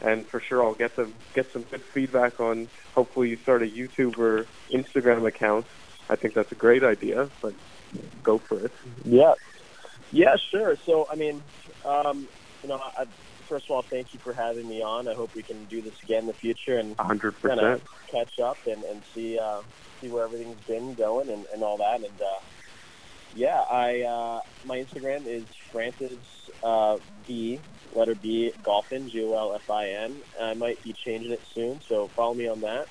and 0.00 0.26
for 0.26 0.40
sure 0.40 0.64
I'll 0.64 0.74
get 0.74 0.96
them 0.96 1.14
get 1.34 1.52
some 1.52 1.62
good 1.62 1.82
feedback 1.82 2.40
on. 2.40 2.68
Hopefully, 2.94 3.28
you 3.30 3.36
start 3.36 3.62
a 3.62 3.66
YouTube 3.66 4.18
or 4.18 4.46
Instagram 4.70 5.26
account. 5.26 5.66
I 6.10 6.16
think 6.16 6.34
that's 6.34 6.52
a 6.52 6.56
great 6.56 6.82
idea, 6.84 7.30
but 7.40 7.54
go 8.22 8.38
for 8.38 8.58
it. 8.66 8.72
Yeah. 9.04 9.34
Yeah, 10.10 10.36
sure. 10.50 10.76
So, 10.84 11.08
I 11.10 11.14
mean, 11.14 11.42
um, 11.86 12.28
you 12.62 12.68
know, 12.68 12.74
I, 12.74 13.06
first 13.48 13.64
of 13.66 13.70
all, 13.70 13.80
thank 13.80 14.12
you 14.12 14.20
for 14.20 14.34
having 14.34 14.68
me 14.68 14.82
on. 14.82 15.08
I 15.08 15.14
hope 15.14 15.34
we 15.34 15.42
can 15.42 15.64
do 15.66 15.80
this 15.80 15.94
again 16.02 16.20
in 16.20 16.26
the 16.26 16.34
future 16.34 16.76
and 16.76 16.94
A 16.98 17.04
hundred 17.04 17.40
kind 17.40 17.58
of 17.60 17.82
percent. 17.82 17.82
catch 18.10 18.40
up 18.40 18.58
and, 18.66 18.84
and 18.84 19.00
see 19.14 19.38
uh, 19.38 19.62
see 20.02 20.08
where 20.10 20.24
everything's 20.24 20.60
been 20.66 20.92
going 20.94 21.30
and, 21.30 21.46
and 21.54 21.62
all 21.62 21.78
that. 21.78 21.96
And 21.96 22.20
uh, 22.20 22.40
yeah, 23.34 23.60
I 23.60 24.02
uh, 24.02 24.40
my 24.64 24.78
Instagram 24.78 25.26
is 25.26 25.44
Francis 25.70 26.12
uh, 26.62 26.98
B 27.26 27.60
letter 27.94 28.14
B 28.14 28.52
Golfin 28.64 29.10
G 29.10 29.22
O 29.22 29.34
L 29.34 29.54
F 29.54 29.70
I 29.70 29.88
N. 29.88 30.22
I 30.40 30.54
might 30.54 30.82
be 30.82 30.94
changing 31.04 31.32
it 31.32 31.42
soon, 31.54 31.80
so 31.88 32.10
follow 32.14 32.34
me 32.34 32.48
on 32.48 32.60
that. 32.60 32.86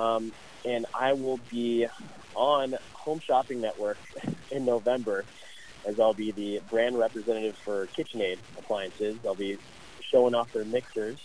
Um, 0.00 0.32
and 0.64 0.86
I 0.98 1.12
will 1.14 1.40
be 1.50 1.86
on 2.34 2.74
Home 2.92 3.20
Shopping 3.26 3.60
Network 3.60 3.98
in 4.50 4.64
November, 4.64 5.24
as 5.86 5.98
I'll 5.98 6.14
be 6.14 6.32
the 6.32 6.60
brand 6.70 6.98
representative 6.98 7.56
for 7.64 7.88
KitchenAid 7.98 8.38
appliances. 8.58 9.16
I'll 9.26 9.34
be 9.34 9.58
showing 10.12 10.34
off 10.34 10.52
their 10.52 10.64
mixers. 10.64 11.18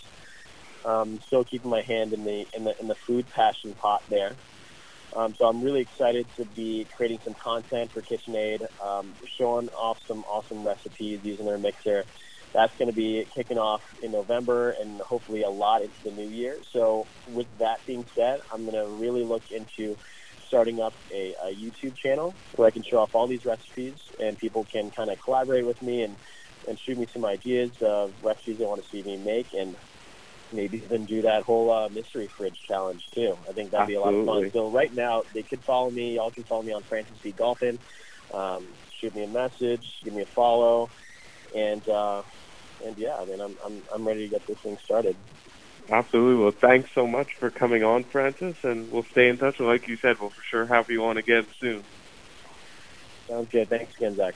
Um, 0.86 1.20
still 1.28 1.46
keeping 1.46 1.70
my 1.70 1.82
hand 1.82 2.14
in 2.14 2.26
the 2.26 2.46
in 2.54 2.64
the 2.64 2.80
in 2.80 2.88
the 2.88 2.96
food 3.08 3.26
passion 3.34 3.74
pot 3.76 4.04
there. 4.10 4.36
Um, 5.15 5.35
so 5.38 5.45
I'm 5.45 5.61
really 5.61 5.81
excited 5.81 6.26
to 6.38 6.45
be 6.45 6.88
creating 6.98 7.19
some 7.23 7.35
content 7.44 7.91
for 7.94 8.02
KitchenAid, 8.02 8.61
um, 8.84 9.14
showing 9.38 9.69
off 9.69 9.98
some 10.07 10.23
awesome 10.23 10.65
recipes 10.65 11.19
using 11.23 11.45
their 11.45 11.57
mixer. 11.57 12.06
That's 12.53 12.73
going 12.77 12.88
to 12.88 12.95
be 12.95 13.26
kicking 13.35 13.57
off 13.57 13.81
in 14.02 14.11
November 14.11 14.76
and 14.80 15.02
hopefully 15.02 15.44
a 15.44 15.49
lot 15.49 15.81
into 15.81 15.98
the 16.03 16.11
new 16.11 16.27
year. 16.27 16.57
So 16.72 17.07
with 17.27 17.48
that 17.60 17.77
being 17.85 18.06
said, 18.15 18.40
I'm 18.52 18.61
going 18.61 18.76
to 18.76 18.88
really 18.88 19.23
look 19.23 19.44
into 19.52 19.98
starting 20.48 20.80
up 20.80 20.94
a, 21.11 21.34
a 21.44 21.56
YouTube 21.56 21.98
channel 21.98 22.35
where 22.56 22.68
I 22.68 22.72
can 22.72 22.84
show 22.84 22.98
off 22.98 23.10
all 23.14 23.27
these 23.27 23.45
recipes 23.45 23.95
and 24.19 24.38
people 24.38 24.68
can 24.72 24.91
kind 24.91 25.10
of 25.10 25.18
collaborate 25.23 25.65
with 25.65 25.81
me 25.81 26.03
and, 26.03 26.15
and 26.68 26.77
shoot 26.85 26.98
me 26.98 27.07
some 27.11 27.26
ideas 27.26 27.72
of 27.81 28.14
recipes 28.22 28.60
they 28.60 28.65
want 28.65 28.84
to 28.84 28.90
see 28.90 29.02
me 29.02 29.18
make 29.18 29.48
and 29.53 29.76
maybe 30.54 30.84
even 30.86 31.06
do 31.06 31.24
that 31.24 31.44
whole 31.44 31.72
uh, 31.72 31.90
mystery 31.90 32.30
fridge 32.38 32.58
challenge 32.68 33.02
too. 33.14 33.38
I 33.50 33.54
think 33.54 33.72
that'd 33.72 33.88
be 33.88 33.96
a 33.96 34.00
lot 34.00 34.14
of 34.14 34.26
fun. 34.26 34.50
So 34.54 34.72
right 34.72 34.94
now 34.94 35.24
they 35.34 35.44
could 35.44 35.62
follow 35.62 35.90
me. 35.90 36.16
Y'all 36.16 36.32
can 36.32 36.44
follow 36.44 36.62
me 36.62 36.72
on 36.74 36.84
Francis 36.84 37.18
B 37.24 37.34
Golfin. 37.38 37.78
Um, 38.34 38.68
shoot 39.00 39.16
me 39.16 39.24
a 39.24 39.28
message, 39.28 39.84
give 40.04 40.14
me 40.14 40.24
a 40.24 40.28
follow, 40.36 40.90
and 41.56 41.88
uh, 41.88 42.22
and 42.86 42.98
yeah, 42.98 43.16
I 43.16 43.26
mean 43.26 43.42
I'm 43.42 43.58
I'm 43.66 43.84
I'm 43.94 44.08
ready 44.08 44.28
to 44.28 44.30
get 44.30 44.48
this 44.48 44.58
thing 44.64 44.78
started. 44.86 45.16
Absolutely. 45.92 46.44
Well, 46.44 46.54
thanks 46.62 46.90
so 46.96 47.06
much 47.06 47.28
for 47.40 47.50
coming 47.50 47.84
on, 47.84 48.06
Francis, 48.06 48.56
and 48.64 48.90
we'll 48.90 49.06
stay 49.12 49.28
in 49.28 49.38
touch. 49.38 49.56
And 49.60 49.68
like 49.68 49.88
you 49.88 49.98
said, 50.02 50.16
we'll 50.20 50.30
for 50.30 50.44
sure 50.50 50.66
have 50.66 50.90
you 50.90 51.04
on 51.04 51.18
again 51.18 51.46
soon. 51.60 51.84
Sounds 53.28 53.50
good. 53.52 53.70
Thanks 53.70 53.94
again, 53.98 54.16
Zack. 54.16 54.36